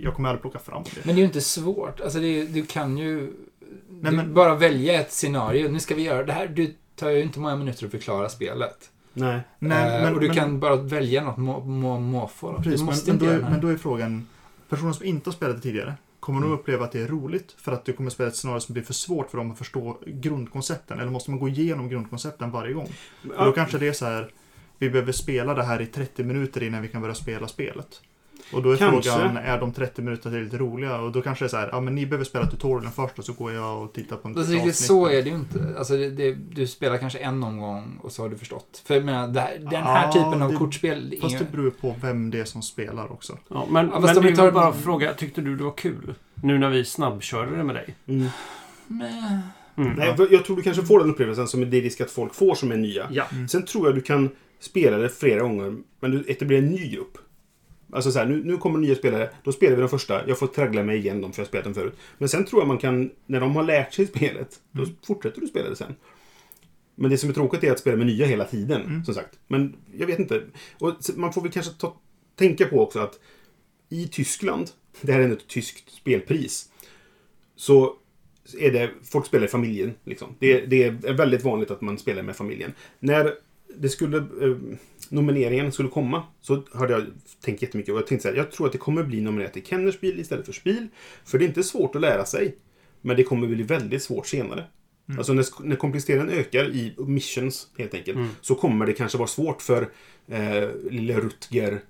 jag 0.00 0.14
kommer 0.14 0.28
aldrig 0.28 0.42
plocka 0.42 0.58
fram 0.58 0.82
det. 0.82 1.04
Men 1.06 1.14
det 1.14 1.18
är 1.18 1.22
ju 1.22 1.26
inte 1.26 1.40
svårt. 1.40 2.00
Alltså, 2.00 2.18
det 2.18 2.26
är, 2.26 2.44
du 2.46 2.66
kan 2.66 2.98
ju 2.98 3.32
Nej, 3.88 4.10
du 4.10 4.16
men- 4.16 4.34
bara 4.34 4.54
välja 4.54 5.00
ett 5.00 5.12
scenario. 5.12 5.68
Nu 5.68 5.80
ska 5.80 5.94
vi 5.94 6.02
göra 6.02 6.24
det 6.24 6.32
här. 6.32 6.46
Du 6.46 6.74
tar 6.96 7.10
ju 7.10 7.22
inte 7.22 7.40
många 7.40 7.56
minuter 7.56 7.84
att 7.86 7.90
förklara 7.90 8.28
spelet. 8.28 8.90
Nej. 9.12 9.40
Nej, 9.58 9.96
Eh, 9.96 10.02
men, 10.02 10.14
och 10.14 10.20
du 10.20 10.26
men, 10.26 10.36
kan 10.36 10.60
bara 10.60 10.76
välja 10.76 11.24
något 11.24 11.36
må, 11.36 11.60
må, 11.60 11.98
måfå. 12.00 12.52
Precis, 12.56 12.72
du 12.72 12.76
men, 12.78 12.86
måste 12.86 13.12
men, 13.12 13.14
inte 13.22 13.26
då 13.26 13.46
är, 13.46 13.50
men 13.50 13.60
då 13.60 13.68
är 13.68 13.76
frågan, 13.76 14.26
personer 14.68 14.92
som 14.92 15.06
inte 15.06 15.30
har 15.30 15.34
spelat 15.34 15.56
det 15.56 15.62
tidigare, 15.62 15.94
kommer 16.24 16.40
de 16.40 16.52
uppleva 16.52 16.84
att 16.84 16.92
det 16.92 17.00
är 17.00 17.08
roligt 17.08 17.54
för 17.58 17.72
att 17.72 17.84
du 17.84 17.92
kommer 17.92 18.10
spela 18.10 18.28
ett 18.28 18.36
scenario 18.36 18.60
som 18.60 18.72
blir 18.72 18.82
för 18.82 18.94
svårt 18.94 19.30
för 19.30 19.38
dem 19.38 19.50
att 19.50 19.58
förstå 19.58 19.98
grundkoncepten? 20.06 21.00
Eller 21.00 21.10
måste 21.10 21.30
man 21.30 21.40
gå 21.40 21.48
igenom 21.48 21.88
grundkoncepten 21.88 22.50
varje 22.50 22.72
gång? 22.72 22.88
För 23.36 23.44
då 23.44 23.52
kanske 23.52 23.78
det 23.78 23.88
är 23.88 23.92
så 23.92 24.04
här, 24.06 24.30
vi 24.78 24.90
behöver 24.90 25.12
spela 25.12 25.54
det 25.54 25.62
här 25.62 25.80
i 25.80 25.86
30 25.86 26.24
minuter 26.24 26.62
innan 26.62 26.82
vi 26.82 26.88
kan 26.88 27.00
börja 27.00 27.14
spela 27.14 27.48
spelet. 27.48 28.00
Och 28.52 28.62
då 28.62 28.70
är 28.70 28.76
Kanske. 28.76 29.10
frågan, 29.10 29.36
är 29.36 29.60
de 29.60 29.72
30 29.72 30.02
minuterna 30.02 30.38
lite 30.38 30.56
roliga? 30.58 31.00
Och 31.00 31.12
då 31.12 31.22
kanske 31.22 31.44
det 31.44 31.46
är 31.46 31.50
så 31.50 31.56
här, 31.56 31.68
ja 31.72 31.80
men 31.80 31.94
ni 31.94 32.06
behöver 32.06 32.24
spela 32.24 32.46
tutorialen 32.46 32.92
först 32.92 33.18
och 33.18 33.24
så 33.24 33.32
går 33.32 33.52
jag 33.52 33.82
och 33.82 33.92
tittar 33.92 34.16
på 34.16 34.28
en 34.28 34.38
Alltså, 34.38 34.52
riktigt 34.52 34.76
så 34.76 35.06
är 35.06 35.22
det 35.22 35.28
ju 35.28 35.34
inte. 35.34 35.74
Alltså, 35.78 35.96
det, 35.96 36.10
det, 36.10 36.32
du 36.32 36.66
spelar 36.66 36.98
kanske 36.98 37.18
en 37.18 37.42
omgång 37.44 37.98
och 38.02 38.12
så 38.12 38.22
har 38.22 38.28
du 38.28 38.36
förstått. 38.36 38.82
För 38.86 38.94
jag 38.94 39.04
menar, 39.04 39.40
här, 39.40 39.58
den 39.58 39.82
här 39.82 40.06
Ja, 40.06 40.12
typen 40.12 40.42
av 40.42 40.50
det- 40.50 40.56
kortspel... 40.56 41.12
är 41.12 41.20
Fast 41.20 41.30
inga- 41.34 41.38
det 41.44 41.52
beror 41.56 41.70
på 41.70 41.94
vem 42.02 42.30
det 42.30 42.40
är 42.40 42.44
som 42.44 42.62
spelar 42.62 43.12
också. 43.12 43.38
Ja, 43.48 43.66
men 43.70 43.90
Ja, 43.94 44.00
men 44.00 44.16
om 44.16 44.22
vi 44.22 44.30
vi 44.30 44.36
tar- 44.36 44.50
bara 44.50 44.72
fråga, 44.72 45.14
tyckte 45.14 45.40
du 45.40 45.56
det 45.56 45.64
var 45.64 45.76
kul? 45.76 46.14
Nu 46.34 46.58
när 46.58 46.70
vi 46.70 46.84
snabbkörde 46.84 47.56
det 47.56 47.64
med 47.64 47.74
dig? 47.74 47.94
Mm. 48.06 48.26
Meh. 48.86 49.38
Mm. 49.76 49.92
Nej, 49.96 50.14
jag 50.30 50.44
tror 50.44 50.56
du 50.56 50.62
kanske 50.62 50.82
får 50.82 50.98
den 50.98 51.10
upplevelsen 51.10 51.48
som 51.48 51.62
är 51.62 51.66
det 51.66 51.80
risk 51.80 52.00
att 52.00 52.10
folk 52.10 52.34
får 52.34 52.54
som 52.54 52.72
är 52.72 52.76
nya. 52.76 53.06
Ja. 53.10 53.24
Sen 53.48 53.64
tror 53.64 53.86
jag 53.86 53.94
du 53.94 54.00
kan 54.00 54.30
spela 54.60 54.96
det 54.98 55.08
flera 55.08 55.40
gånger, 55.40 55.76
men 56.00 56.10
du 56.10 56.24
etablerar 56.28 56.62
en 56.62 56.68
ny 56.70 56.88
grupp. 56.90 57.18
Alltså 57.94 58.12
så 58.12 58.18
här, 58.18 58.26
nu, 58.26 58.44
nu 58.44 58.56
kommer 58.56 58.78
nya 58.78 58.94
spelare, 58.94 59.30
då 59.44 59.52
spelar 59.52 59.76
vi 59.76 59.80
de 59.82 59.88
första. 59.88 60.28
Jag 60.28 60.38
får 60.38 60.46
traggla 60.46 60.82
mig 60.82 60.98
igen 60.98 61.20
dem 61.20 61.32
för 61.32 61.40
jag 61.40 61.44
har 61.44 61.48
spelat 61.48 61.64
dem 61.64 61.74
förut. 61.74 61.94
Men 62.18 62.28
sen 62.28 62.44
tror 62.44 62.60
jag 62.60 62.68
man 62.68 62.78
kan, 62.78 63.10
när 63.26 63.40
de 63.40 63.56
har 63.56 63.62
lärt 63.62 63.94
sig 63.94 64.06
spelet, 64.06 64.60
då 64.70 64.86
fortsätter 65.06 65.40
du 65.40 65.46
spela 65.46 65.68
det 65.70 65.76
sen. 65.76 65.94
Men 66.94 67.10
det 67.10 67.18
som 67.18 67.30
är 67.30 67.34
tråkigt 67.34 67.64
är 67.64 67.72
att 67.72 67.78
spela 67.78 67.96
med 67.96 68.06
nya 68.06 68.26
hela 68.26 68.44
tiden, 68.44 68.82
Mm. 68.82 69.04
som 69.04 69.14
sagt. 69.14 69.38
Men 69.48 69.76
jag 69.98 70.06
vet 70.06 70.18
inte. 70.18 70.42
Och 70.78 70.92
man 71.16 71.32
får 71.32 71.42
väl 71.42 71.50
kanske 71.52 71.72
ta, 71.72 71.96
tänka 72.36 72.66
på 72.66 72.80
också 72.82 72.98
att 72.98 73.18
i 73.88 74.08
Tyskland, 74.08 74.70
det 75.00 75.12
här 75.12 75.20
är 75.20 75.24
ändå 75.24 75.36
ett 75.36 75.48
tyskt 75.48 75.90
spelpris, 75.90 76.70
så 77.56 77.96
är 78.58 78.72
det, 78.72 78.90
folk 79.04 79.26
spelar 79.26 79.44
i 79.44 79.48
familjen. 79.48 79.94
Liksom. 80.04 80.34
Det, 80.38 80.60
det 80.66 80.84
är 80.84 81.12
väldigt 81.12 81.44
vanligt 81.44 81.70
att 81.70 81.80
man 81.80 81.98
spelar 81.98 82.22
med 82.22 82.36
familjen. 82.36 82.72
När 82.98 83.34
det 83.78 83.88
skulle, 83.88 84.16
eh, 84.16 84.56
nomineringen 85.08 85.72
skulle 85.72 85.88
komma 85.88 86.22
så 86.40 86.62
hade 86.74 86.92
jag 86.92 87.02
tänkt 87.44 87.62
jättemycket 87.62 87.92
och 87.92 87.98
jag 88.00 88.06
tänkte 88.06 88.22
så 88.22 88.28
här, 88.28 88.36
jag 88.36 88.52
tror 88.52 88.66
att 88.66 88.72
det 88.72 88.78
kommer 88.78 89.02
bli 89.02 89.20
nominerat 89.20 89.52
till 89.52 89.66
Kenners 89.66 90.00
bil 90.00 90.20
istället 90.20 90.46
för 90.46 90.52
Spiel. 90.52 90.88
För 91.24 91.38
det 91.38 91.44
är 91.44 91.46
inte 91.48 91.62
svårt 91.62 91.94
att 91.94 92.00
lära 92.00 92.24
sig. 92.24 92.56
Men 93.00 93.16
det 93.16 93.24
kommer 93.24 93.46
bli 93.46 93.62
väldigt 93.62 94.02
svårt 94.02 94.26
senare. 94.26 94.64
Alltså 95.18 95.32
när, 95.32 95.44
när 95.62 95.76
komplexiteten 95.76 96.30
ökar 96.30 96.64
i 96.64 96.94
missions, 96.98 97.68
helt 97.78 97.94
enkelt, 97.94 98.16
Mm. 98.16 98.28
så 98.40 98.54
kommer 98.54 98.86
det 98.86 98.92
kanske 98.92 99.18
vara 99.18 99.28
svårt 99.28 99.62
för 99.62 99.88
eh, 100.28 100.68
lille 100.90 101.20
Rutger, 101.20 101.80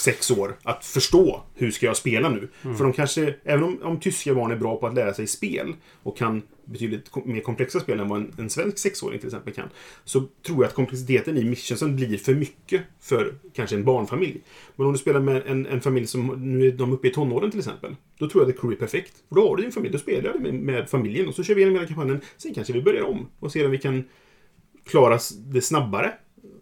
sex 0.00 0.30
år, 0.30 0.56
att 0.62 0.84
förstå 0.84 1.42
hur 1.54 1.70
ska 1.70 1.86
jag 1.86 1.96
spela 1.96 2.28
nu. 2.28 2.48
Mm. 2.62 2.76
För 2.76 2.84
de 2.84 2.92
kanske, 2.92 3.34
även 3.44 3.64
om, 3.64 3.82
om 3.82 4.00
tyska 4.00 4.34
barn 4.34 4.50
är 4.52 4.56
bra 4.56 4.76
på 4.76 4.86
att 4.86 4.94
lära 4.94 5.14
sig 5.14 5.26
spel 5.26 5.74
och 6.02 6.16
kan 6.16 6.42
betydligt 6.64 7.26
mer 7.26 7.40
komplexa 7.40 7.80
spel 7.80 8.00
än 8.00 8.08
vad 8.08 8.20
en, 8.20 8.32
en 8.38 8.50
svensk 8.50 8.78
sexåring 8.78 9.18
till 9.18 9.28
exempel 9.28 9.54
kan, 9.54 9.68
så 10.04 10.20
tror 10.20 10.58
jag 10.58 10.64
att 10.64 10.74
komplexiteten 10.74 11.38
i 11.38 11.44
missionsen 11.44 11.96
blir 11.96 12.18
för 12.18 12.34
mycket 12.34 12.82
för 13.00 13.34
kanske 13.52 13.76
en 13.76 13.84
barnfamilj. 13.84 14.40
Men 14.76 14.86
om 14.86 14.92
du 14.92 14.98
spelar 14.98 15.20
med 15.20 15.42
en, 15.46 15.66
en 15.66 15.80
familj 15.80 16.06
som, 16.06 16.26
nu 16.26 16.66
är 16.66 16.72
de 16.72 16.92
uppe 16.92 17.08
i 17.08 17.10
tonåren 17.10 17.50
till 17.50 17.60
exempel, 17.60 17.96
då 18.18 18.28
tror 18.28 18.42
jag 18.42 18.48
att 18.48 18.56
The 18.56 18.60
Crew 18.60 18.76
är 18.76 18.86
perfekt. 18.86 19.12
Då 19.28 19.48
har 19.48 19.56
du 19.56 19.62
din 19.62 19.72
familj, 19.72 19.92
då 19.92 19.98
spelar 19.98 20.32
du 20.32 20.38
med, 20.38 20.54
med 20.54 20.90
familjen 20.90 21.28
och 21.28 21.34
så 21.34 21.42
kör 21.42 21.54
vi 21.54 21.60
igenom 21.60 21.74
hela 21.74 21.86
kampanjen. 21.86 22.20
Sen 22.36 22.54
kanske 22.54 22.72
vi 22.72 22.82
börjar 22.82 23.02
om 23.02 23.28
och 23.38 23.52
ser 23.52 23.64
om 23.64 23.70
vi 23.70 23.78
kan 23.78 24.04
klara 24.84 25.18
det 25.46 25.60
snabbare. 25.60 26.12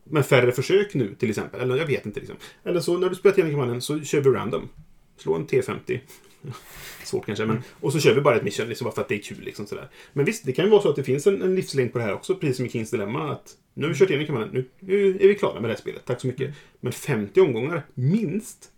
Med 0.05 0.27
färre 0.27 0.53
försök 0.53 0.95
nu 0.95 1.15
till 1.15 1.31
exempel. 1.31 1.61
Eller 1.61 1.77
jag 1.77 1.87
vet 1.87 2.07
inte. 2.07 2.21
Liksom. 2.21 2.37
Eller 2.65 2.81
så 2.81 2.99
när 2.99 3.09
du 3.09 3.15
spelar 3.15 3.39
igenom 3.39 3.53
kampanjen 3.53 3.81
så 3.81 4.01
kör 4.01 4.21
vi 4.21 4.31
random. 4.31 4.69
Slå 5.17 5.35
en 5.35 5.47
T50. 5.47 6.01
Svårt 7.05 7.27
kanske, 7.27 7.47
men... 7.47 7.63
Och 7.81 7.93
så 7.93 8.01
kör 8.01 8.15
vi 8.15 8.21
bara 8.21 8.37
ett 8.37 8.43
mission 8.43 8.69
liksom, 8.69 8.85
bara 8.85 8.95
för 8.95 9.03
att 9.03 9.09
det 9.09 9.15
är 9.15 9.23
kul. 9.23 9.41
Liksom, 9.41 9.67
sådär. 9.67 9.89
Men 10.13 10.25
visst, 10.25 10.47
det 10.47 10.53
kan 10.53 10.65
ju 10.65 10.71
vara 10.71 10.83
så 10.83 10.89
att 10.91 10.97
det 10.97 11.05
finns 11.05 11.27
en, 11.27 11.43
en 11.43 11.55
livslängd 11.55 11.93
på 11.93 11.99
det 11.99 12.05
här 12.05 12.15
också, 12.15 12.35
precis 12.35 12.57
som 12.57 12.67
i 12.67 12.69
Kings 12.69 12.91
Dilemma. 12.91 13.33
Att 13.33 13.57
nu 13.75 13.85
har 13.87 13.93
vi 13.93 13.99
kört 13.99 14.11
igenom 14.11 14.27
kampanjen, 14.27 14.51
nu, 14.53 14.69
nu 14.81 15.09
är 15.21 15.29
vi 15.29 15.35
klara 15.35 15.55
med 15.55 15.63
det 15.63 15.69
här 15.75 15.81
spelet. 15.81 16.03
Tack 16.05 16.21
så 16.21 16.27
mycket. 16.27 16.55
Men 16.81 16.93
50 16.93 17.41
omgångar, 17.41 17.87
minst. 17.95 18.69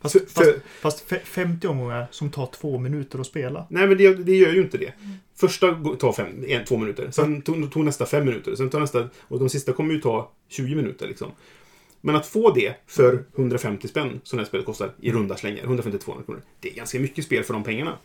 Fast, 0.00 0.12
För- 0.12 0.20
för- 0.26 0.60
fast, 0.80 1.00
fast 1.00 1.10
fe- 1.10 1.24
50 1.24 1.66
omgångar 1.66 2.06
som 2.10 2.30
tar 2.30 2.46
två 2.46 2.78
minuter 2.78 3.18
att 3.18 3.26
spela. 3.26 3.66
Nej, 3.70 3.86
men 3.88 3.98
det, 3.98 4.14
det 4.14 4.36
gör 4.36 4.52
ju 4.52 4.62
inte 4.62 4.78
det. 4.78 4.92
Första 5.36 5.70
gå- 5.70 5.94
tar 5.96 6.12
fem, 6.12 6.44
en, 6.48 6.64
två 6.64 6.76
minuter. 6.76 7.10
Sen 7.10 7.42
tog, 7.42 7.72
tog 7.72 7.84
nästa 7.84 8.06
fem 8.06 8.24
minuter. 8.24 8.54
Sen 8.54 8.70
tar 8.70 8.80
nästa... 8.80 9.08
Och 9.20 9.38
de 9.38 9.48
sista 9.48 9.72
kommer 9.72 9.94
ju 9.94 10.00
ta 10.00 10.32
20 10.48 10.74
minuter 10.74 11.08
liksom. 11.08 11.32
Men 12.00 12.16
att 12.16 12.26
få 12.26 12.50
det 12.50 12.74
för 12.86 13.24
150 13.36 13.88
spänn, 13.88 14.20
som 14.24 14.36
det 14.36 14.42
här 14.42 14.48
spelet 14.48 14.66
kostar, 14.66 14.92
i 15.00 15.12
runda 15.12 15.36
slängar, 15.36 15.64
150-200 15.64 16.24
kronor. 16.24 16.42
Det 16.60 16.70
är 16.70 16.74
ganska 16.74 17.00
mycket 17.00 17.24
spel 17.24 17.44
för 17.44 17.54
de 17.54 17.64
pengarna. 17.64 17.98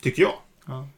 Tycker 0.00 0.22
jag. 0.22 0.34
Ja. 0.66 0.88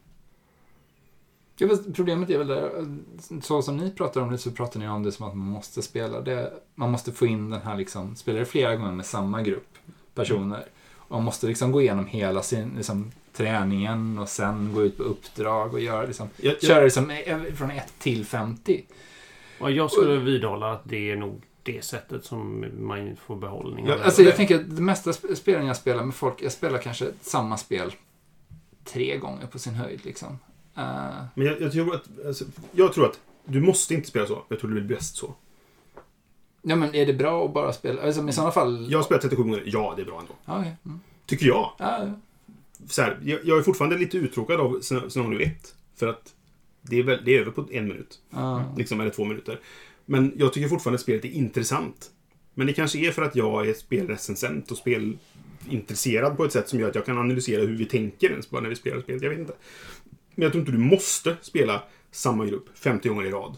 Ja, 1.57 1.69
problemet 1.95 2.31
är 2.31 2.39
väl 2.39 2.47
där, 2.47 2.97
så 3.43 3.62
som 3.62 3.77
ni 3.77 3.91
pratar 3.91 4.21
om 4.21 4.33
det 4.33 4.39
så 4.39 4.51
pratar 4.51 4.81
ni 4.81 4.89
om 4.89 5.03
det 5.03 5.12
som 5.12 5.27
att 5.27 5.37
man 5.37 5.47
måste 5.47 5.83
spela 5.83 6.21
det. 6.21 6.53
Man 6.75 6.91
måste 6.91 7.12
få 7.12 7.27
in 7.27 7.51
den 7.51 7.61
här 7.61 7.77
liksom, 7.77 8.17
spela 8.17 8.39
det 8.39 8.45
flera 8.45 8.77
gånger 8.77 8.93
med 8.93 9.07
samma 9.07 9.43
grupp 9.43 9.69
personer. 10.15 10.65
Och 10.97 11.17
man 11.17 11.25
måste 11.25 11.47
liksom 11.47 11.73
gå 11.73 11.81
igenom 11.81 12.07
hela 12.07 12.43
sin 12.43 12.73
liksom, 12.77 13.12
träningen 13.33 14.19
och 14.19 14.29
sen 14.29 14.73
gå 14.75 14.83
ut 14.83 14.97
på 14.97 15.03
uppdrag 15.03 15.75
och 15.75 15.81
göra 15.81 16.07
liksom, 16.07 16.29
Jag, 16.37 16.55
jag, 16.55 16.62
köra 16.62 16.85
liksom 16.85 17.12
från 17.55 17.71
1 17.71 17.95
till 17.99 18.25
50. 18.25 18.85
Och 19.61 19.71
jag 19.71 19.91
skulle 19.91 20.17
vidhålla 20.17 20.73
att 20.73 20.83
det 20.85 21.11
är 21.11 21.17
nog 21.17 21.43
det 21.65 21.85
sättet 21.85 22.25
som 22.25 22.65
man 22.79 23.17
får 23.17 23.37
behållning 23.37 23.87
Ja, 23.87 24.03
alltså 24.05 24.23
jag 24.23 24.37
tänker 24.37 24.55
att 24.61 24.77
det 24.77 24.83
mesta 24.83 25.11
sp- 25.11 25.35
spelen 25.35 25.67
jag 25.67 25.77
spelar 25.77 26.05
med 26.05 26.15
folk, 26.15 26.43
jag 26.43 26.53
spelar 26.53 26.79
kanske 26.79 27.11
samma 27.21 27.57
spel 27.57 27.93
tre 28.85 29.19
gånger 29.19 29.47
på 29.47 29.59
sin 29.59 29.75
höjd 29.75 30.05
liksom. 30.05 30.39
Eh, 30.77 31.25
men 31.35 31.47
jag, 31.47 31.61
jag, 31.61 31.73
tror 31.73 31.95
att, 31.95 32.05
alltså, 32.27 32.45
jag 32.73 32.93
tror 32.93 33.07
att 33.07 33.21
du 33.45 33.61
måste 33.61 33.95
inte 33.95 34.09
spela 34.09 34.27
så. 34.27 34.43
Jag 34.49 34.61
tror 34.61 34.71
det 34.71 34.81
blir 34.81 34.97
bäst 34.97 35.17
så. 35.17 35.35
ja 36.62 36.77
men 36.77 36.95
är 36.95 37.07
det 37.07 37.12
bra 37.15 37.45
att 37.45 37.53
bara 37.55 37.73
spela, 37.73 38.03
alltså 38.03 38.29
i 38.29 38.33
sådana 38.33 38.53
fall... 38.53 38.87
Jag 38.91 38.99
har 38.99 39.03
spelat 39.05 39.23
37 39.23 39.43
gånger. 39.43 39.62
Ja, 39.67 39.93
det 39.97 40.03
är 40.03 40.07
bra 40.07 40.21
ändå. 40.21 40.33
Okej. 40.61 40.77
mm. 40.85 41.01
Tycker 41.27 41.47
jag. 41.47 41.71
ja, 41.79 42.11
Så 42.89 43.03
här, 43.03 43.19
jag, 43.25 43.41
jag 43.45 43.59
är 43.59 43.62
fortfarande 43.62 43.99
lite 43.99 44.17
uttråkad 44.19 44.61
av 44.61 44.81
Scen- 44.81 45.09
Scenario 45.11 45.41
1. 45.41 45.75
För 45.97 46.07
att 46.07 46.35
det 46.81 46.99
är, 46.99 47.03
väl, 47.03 47.23
det 47.25 47.37
är 47.37 47.41
över 47.41 47.51
på 47.51 47.65
en 47.71 47.89
minut. 47.89 48.19
ja. 48.31 48.65
Liksom, 48.77 49.01
eller 49.01 49.11
två 49.11 49.25
minuter. 49.25 49.61
Men 50.07 50.33
jag 50.37 50.53
tycker 50.53 50.69
fortfarande 50.69 50.99
spelet 50.99 51.25
är 51.25 51.29
intressant. 51.29 52.11
Men 52.55 52.67
det 52.67 52.73
kanske 52.73 52.99
är 52.99 53.11
för 53.11 53.23
att 53.23 53.37
jag 53.37 53.69
är 53.69 53.75
spelrecensent 53.75 54.71
och 54.71 54.77
spelintresserad 54.79 56.37
på 56.37 56.45
ett 56.45 56.53
sätt 56.53 56.69
som 56.69 56.81
gör 56.81 56.89
att 56.89 56.95
jag 56.95 57.07
kan 57.07 57.19
analysera 57.19 57.61
hur 57.61 57.77
vi 57.77 57.85
tänker 57.85 58.31
ens 58.31 58.51
bara 58.51 58.61
när 58.61 58.69
vi 58.69 58.77
spelar 58.77 59.01
spelet. 59.01 59.23
Jag 59.23 59.31
vet 59.31 59.39
inte. 59.39 59.55
Men 60.35 60.43
jag 60.43 60.53
tror 60.53 60.61
inte 60.61 60.73
du 60.73 60.79
måste 60.79 61.37
spela 61.41 61.83
samma 62.11 62.47
grupp 62.47 62.69
50 62.75 63.09
gånger 63.09 63.25
i 63.25 63.31
rad. 63.31 63.57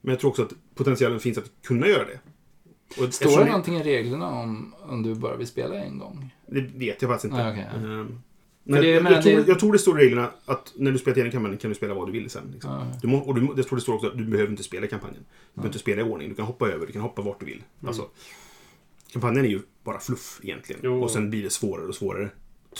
Men 0.00 0.10
jag 0.10 0.20
tror 0.20 0.30
också 0.30 0.42
att 0.42 0.52
potentialen 0.74 1.20
finns 1.20 1.38
att 1.38 1.50
kunna 1.62 1.86
göra 1.86 2.04
det. 2.04 2.20
Och 3.02 3.14
Står 3.14 3.38
det 3.38 3.44
någonting 3.44 3.76
i 3.76 3.82
reglerna 3.82 4.28
om, 4.28 4.74
om 4.82 5.02
du 5.02 5.14
bara 5.14 5.36
vill 5.36 5.46
spela 5.46 5.74
en 5.74 5.98
gång? 5.98 6.34
Det 6.46 6.60
vet 6.60 7.02
jag 7.02 7.10
faktiskt 7.10 7.32
inte. 7.32 7.50
Okej, 7.50 7.66
ja. 7.72 8.06
Nej, 8.68 8.80
det- 8.82 8.88
jag, 8.88 9.02
men 9.02 9.12
jag, 9.12 9.22
tror, 9.22 9.32
det- 9.36 9.48
jag 9.48 9.58
tror 9.58 9.72
det 9.72 9.78
står 9.78 10.00
i 10.00 10.04
reglerna 10.04 10.30
att 10.44 10.72
när 10.76 10.92
du 10.92 10.98
spelar 10.98 11.16
igenom 11.16 11.32
kampanjen 11.32 11.58
kan 11.58 11.68
du 11.70 11.74
spela 11.74 11.94
vad 11.94 12.08
du 12.08 12.12
vill 12.12 12.30
sen. 12.30 12.50
Liksom. 12.52 12.70
Ja. 12.70 12.86
Du 13.02 13.08
må, 13.08 13.18
och 13.18 13.34
du, 13.34 13.54
det 13.56 13.62
står 13.62 13.76
det 13.76 13.82
står 13.82 13.94
också 13.94 14.06
att 14.06 14.18
du 14.18 14.24
behöver 14.24 14.50
inte 14.50 14.62
spela 14.62 14.86
kampanjen. 14.86 15.24
Du 15.54 15.54
behöver 15.54 15.68
inte 15.68 15.78
spela 15.78 16.00
i 16.00 16.04
ordning. 16.04 16.28
Du 16.28 16.34
kan 16.34 16.44
hoppa 16.44 16.68
över, 16.68 16.86
du 16.86 16.92
kan 16.92 17.02
hoppa 17.02 17.22
vart 17.22 17.40
du 17.40 17.46
vill. 17.46 17.62
Alltså, 17.86 18.08
kampanjen 19.12 19.44
är 19.44 19.48
ju 19.48 19.60
bara 19.84 19.98
fluff 20.00 20.40
egentligen. 20.42 20.80
Jo. 20.84 21.02
Och 21.02 21.10
sen 21.10 21.30
blir 21.30 21.42
det 21.42 21.50
svårare 21.50 21.86
och 21.86 21.94
svårare. 21.94 22.30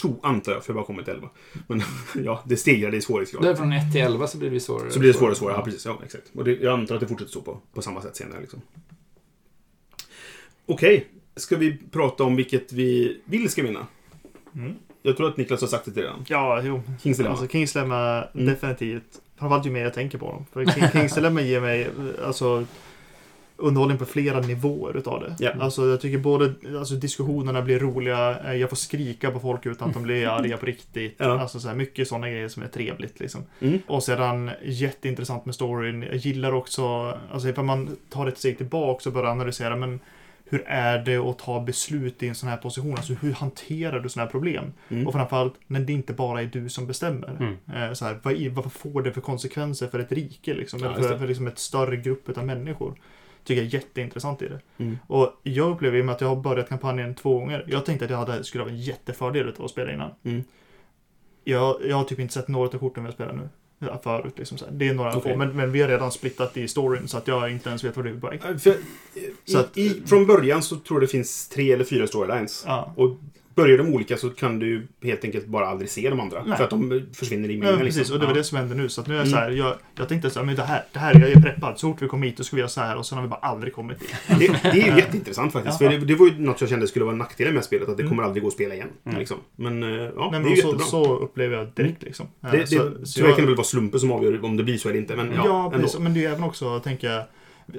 Tro, 0.00 0.20
antar 0.22 0.52
jag, 0.52 0.64
för 0.64 0.72
jag 0.72 0.74
har 0.74 0.80
bara 0.82 0.86
kommit 0.86 1.04
till 1.04 1.14
11. 1.14 1.30
Men 1.66 1.82
ja, 2.24 2.42
det 2.46 2.56
stegrade 2.56 2.96
i 2.96 3.00
svårighetsgrad. 3.00 3.42
Där 3.42 3.54
från 3.54 3.72
1 3.72 3.92
till 3.92 4.00
11 4.00 4.26
så 4.26 4.38
blir 4.38 4.50
det 4.50 4.60
svårare. 4.60 4.90
Så 4.90 4.98
blir 4.98 5.12
det 5.12 5.18
svårare 5.18 5.30
och 5.30 5.36
svårare. 5.36 5.56
Ja, 5.56 5.64
precis. 5.64 5.84
Ja, 5.86 6.00
exakt. 6.04 6.24
Och 6.34 6.44
det, 6.44 6.52
jag 6.60 6.72
antar 6.80 6.94
att 6.94 7.00
det 7.00 7.06
fortsätter 7.08 7.32
så 7.32 7.40
på, 7.42 7.60
på 7.74 7.82
samma 7.82 8.02
sätt 8.02 8.16
senare. 8.16 8.40
Liksom. 8.40 8.60
Okej, 10.66 11.06
ska 11.36 11.56
vi 11.56 11.78
prata 11.90 12.24
om 12.24 12.36
vilket 12.36 12.72
vi 12.72 13.20
vill 13.24 13.48
ska 13.48 13.62
vinna? 13.62 13.86
Mm. 14.54 14.74
Jag 15.02 15.16
tror 15.16 15.28
att 15.28 15.36
Niklas 15.36 15.60
har 15.60 15.68
sagt 15.68 15.84
det 15.84 15.90
till 15.90 16.02
redan. 16.02 16.24
Ja, 16.28 16.60
jo. 16.64 16.82
Kings 17.02 17.16
Dilemma. 17.16 17.34
Alltså 17.36 17.48
Kings 17.48 17.72
Dilemma, 17.72 18.24
Mm. 18.34 18.46
definitivt. 18.46 19.02
Framförallt 19.38 19.66
ju 19.66 19.70
mer 19.70 19.82
jag 19.82 19.94
tänker 19.94 20.18
på 20.18 20.26
dem. 20.26 20.46
För 20.52 20.64
King- 20.64 20.88
Kings 20.92 21.14
Dilemma 21.14 21.40
ger 21.40 21.60
mig 21.60 21.88
alltså, 22.26 22.64
underhållning 23.56 23.98
på 23.98 24.04
flera 24.04 24.40
nivåer 24.40 24.96
utav 24.96 25.20
det. 25.20 25.36
Ja. 25.38 25.52
Alltså, 25.60 25.86
jag 25.86 26.00
tycker 26.00 26.18
både 26.18 26.54
alltså, 26.78 26.94
diskussionerna 26.94 27.62
blir 27.62 27.78
roliga, 27.78 28.38
eh, 28.44 28.54
jag 28.54 28.68
får 28.68 28.76
skrika 28.76 29.30
på 29.30 29.40
folk 29.40 29.66
utan 29.66 29.88
att 29.88 29.94
de 29.94 30.02
blir 30.02 30.26
arga 30.28 30.56
på 30.56 30.66
riktigt. 30.66 31.14
Ja. 31.18 31.40
Alltså, 31.40 31.60
så 31.60 31.68
här, 31.68 31.74
mycket 31.74 32.08
sådana 32.08 32.30
grejer 32.30 32.48
som 32.48 32.62
är 32.62 32.66
trevligt. 32.68 33.20
Liksom. 33.20 33.40
Mm. 33.60 33.78
Och 33.86 34.02
sedan 34.02 34.50
jätteintressant 34.64 35.46
med 35.46 35.54
storyn. 35.54 36.02
Jag 36.02 36.16
gillar 36.16 36.52
också, 36.52 37.14
alltså 37.32 37.48
ifall 37.48 37.64
man 37.64 37.96
tar 38.10 38.26
ett 38.26 38.38
steg 38.38 38.56
tillbaka 38.56 39.08
och 39.08 39.12
börjar 39.14 39.30
analysera, 39.30 39.76
men 39.76 40.00
hur 40.50 40.64
är 40.66 40.98
det 40.98 41.16
att 41.16 41.38
ta 41.38 41.60
beslut 41.60 42.22
i 42.22 42.28
en 42.28 42.34
sån 42.34 42.48
här 42.48 42.56
position? 42.56 42.92
Alltså 42.96 43.12
hur 43.12 43.32
hanterar 43.32 44.00
du 44.00 44.08
såna 44.08 44.24
här 44.24 44.30
problem? 44.30 44.72
Mm. 44.88 45.06
Och 45.06 45.12
framförallt 45.12 45.54
när 45.66 45.80
det 45.80 45.92
inte 45.92 46.12
bara 46.12 46.42
är 46.42 46.46
du 46.46 46.68
som 46.68 46.86
bestämmer. 46.86 47.36
Mm. 47.40 47.82
Eh, 47.82 47.92
Så 47.92 48.04
här, 48.04 48.18
vad, 48.22 48.64
vad 48.64 48.72
får 48.72 49.02
det 49.02 49.12
för 49.12 49.20
konsekvenser 49.20 49.86
för 49.88 49.98
ett 49.98 50.12
rike? 50.12 50.54
Liksom, 50.54 50.80
Ja, 50.80 50.94
eller 50.94 51.08
för, 51.08 51.18
för 51.18 51.26
liksom 51.26 51.46
ett 51.46 51.58
större 51.58 51.96
grupp 51.96 52.38
av 52.38 52.46
människor. 52.46 52.94
Tycker 53.44 53.62
jag 53.62 53.68
är 53.68 53.74
jätteintressant 53.74 54.42
i 54.42 54.48
det. 54.48 54.60
Mm. 54.78 54.98
Och 55.06 55.40
jag 55.42 55.70
upplever 55.70 55.98
i 55.98 56.00
och 56.00 56.04
med 56.04 56.14
att 56.14 56.20
jag 56.20 56.28
har 56.28 56.36
börjat 56.36 56.68
kampanjen 56.68 57.14
två 57.14 57.38
gånger. 57.38 57.64
Jag 57.66 57.84
tänkte 57.86 58.04
att 58.04 58.10
jag 58.10 58.18
hade, 58.18 58.44
skulle 58.44 58.64
ha 58.64 58.70
en 58.70 58.80
jättefördel 58.80 59.54
av 59.58 59.64
att 59.64 59.70
spela 59.70 59.92
innan. 59.92 60.10
Mm. 60.24 60.44
Jag, 61.44 61.76
jag 61.86 61.96
har 61.96 62.04
typ 62.04 62.18
inte 62.18 62.34
sett 62.34 62.48
några 62.48 62.68
av 62.68 62.78
korten 62.78 63.02
vi 63.02 63.06
har 63.08 63.14
spelat 63.14 63.36
nu. 63.36 63.48
Ja, 63.78 64.00
förut 64.04 64.32
liksom 64.38 64.58
så 64.58 64.64
här. 64.64 64.72
Det 64.72 64.88
är 64.88 64.94
några 64.94 65.16
Okej. 65.16 65.32
få, 65.32 65.38
men, 65.38 65.56
men 65.56 65.72
vi 65.72 65.80
har 65.82 65.88
redan 65.88 66.12
splittat 66.12 66.56
i 66.56 66.68
storyn 66.68 67.08
så 67.08 67.18
att 67.18 67.28
jag 67.28 67.50
inte 67.52 67.68
ens 67.68 67.84
vet 67.84 67.96
vad 67.96 68.04
du 68.04 68.10
är 68.14 68.20
på 68.20 68.26
väg. 68.28 68.40
Äh, 68.50 68.56
För, 68.56 68.70
i, 68.70 69.52
Så 69.52 69.58
att- 69.58 69.78
i, 69.78 70.02
från 70.06 70.26
början 70.26 70.62
så 70.62 70.76
tror 70.76 70.96
jag 71.00 71.02
det 71.02 71.10
finns 71.12 71.48
tre 71.48 71.72
eller 71.72 71.84
fyra 71.84 72.06
storylines. 72.06 72.64
Ja. 72.66 72.92
Och 72.96 73.16
börjar 73.62 73.78
de 73.78 73.94
olika 73.94 74.16
så 74.16 74.30
kan 74.30 74.58
du 74.58 74.86
helt 75.02 75.24
enkelt 75.24 75.46
bara 75.46 75.66
aldrig 75.66 75.90
se 75.90 76.10
de 76.10 76.20
andra. 76.20 76.42
Nej. 76.46 76.56
För 76.56 76.64
att 76.64 76.70
de 76.70 77.06
försvinner 77.14 77.48
i 77.48 77.52
Ja, 77.54 77.58
mängden. 77.58 77.78
precis, 77.78 77.96
liksom. 77.98 78.14
och 78.14 78.20
det 78.20 78.26
var 78.26 78.32
Ja. 78.32 78.38
det 78.38 78.44
som 78.44 78.58
hände 78.58 78.74
nu. 78.74 78.88
Så 78.88 79.02
nu 79.02 79.14
är 79.14 79.18
jag 79.18 79.26
Mm. 79.26 79.32
så 79.32 79.36
här, 79.44 79.50
jag, 79.50 79.74
jag 79.98 80.08
tänkte 80.08 80.30
så 80.30 80.38
här, 80.38 80.46
men 80.46 80.56
det 80.56 80.62
här, 80.62 80.84
det 80.92 80.98
här, 80.98 81.14
jag 81.20 81.30
är 81.30 81.40
preppad. 81.40 81.78
Så 81.78 81.92
fort 81.92 82.02
vi 82.02 82.08
kommer 82.08 82.26
hit, 82.26 82.36
då 82.36 82.44
ska 82.44 82.56
vi 82.56 82.60
göra 82.60 82.68
så 82.68 82.80
här 82.80 82.96
och 82.96 83.06
sen 83.06 83.18
har 83.18 83.22
vi 83.22 83.28
bara 83.28 83.40
aldrig 83.40 83.72
kommit 83.74 84.00
dit. 84.00 84.14
Det, 84.28 84.46
det 84.62 84.68
är 84.68 84.74
ju 84.74 84.96
jätteintressant 84.96 85.52
faktiskt. 85.52 85.80
Ja. 85.80 85.90
För 85.90 85.98
det, 85.98 86.04
det 86.06 86.14
var 86.14 86.26
ju 86.26 86.38
något 86.38 86.60
jag 86.60 86.70
kände 86.70 86.86
skulle 86.86 87.04
vara 87.04 87.12
en 87.12 87.18
nackdel 87.18 87.54
med 87.54 87.64
spelet. 87.64 87.88
Att 87.88 87.96
det 87.96 88.02
Mm. 88.02 88.10
kommer 88.10 88.22
aldrig 88.22 88.42
gå 88.42 88.46
att 88.48 88.54
spela 88.54 88.74
igen. 88.74 88.88
Mm. 89.04 89.18
Liksom. 89.18 89.36
Men 89.56 89.82
eh, 89.82 89.88
ja, 89.90 89.94
Nej, 89.96 90.12
det 90.30 90.36
är 90.36 90.40
men 90.40 90.50
ju 90.50 90.56
så, 90.56 90.66
jättebra. 90.66 90.86
så 90.86 91.16
upplever 91.18 91.56
jag 91.56 91.66
direkt 91.74 92.02
liksom. 92.02 92.26
Eh, 92.44 92.50
det, 92.50 92.56
det, 92.56 92.66
så, 92.66 92.76
så 93.04 93.12
tyvärr 93.14 93.28
jag- 93.28 93.36
kan 93.36 93.44
det 93.44 93.50
väl 93.50 93.56
vara 93.56 93.64
slumpen 93.64 94.00
som 94.00 94.12
avgör 94.12 94.44
om 94.44 94.56
det 94.56 94.64
blir 94.64 94.76
så 94.76 94.88
eller 94.88 94.98
inte. 95.00 95.16
Men 95.16 95.32
ja, 95.36 95.42
Ja, 95.46 95.70
precis. 95.80 95.98
Men 95.98 96.14
det 96.14 96.24
är 96.24 96.30
även 96.30 96.42
också, 96.44 96.80
tänker 96.80 97.10
jag, 97.10 97.24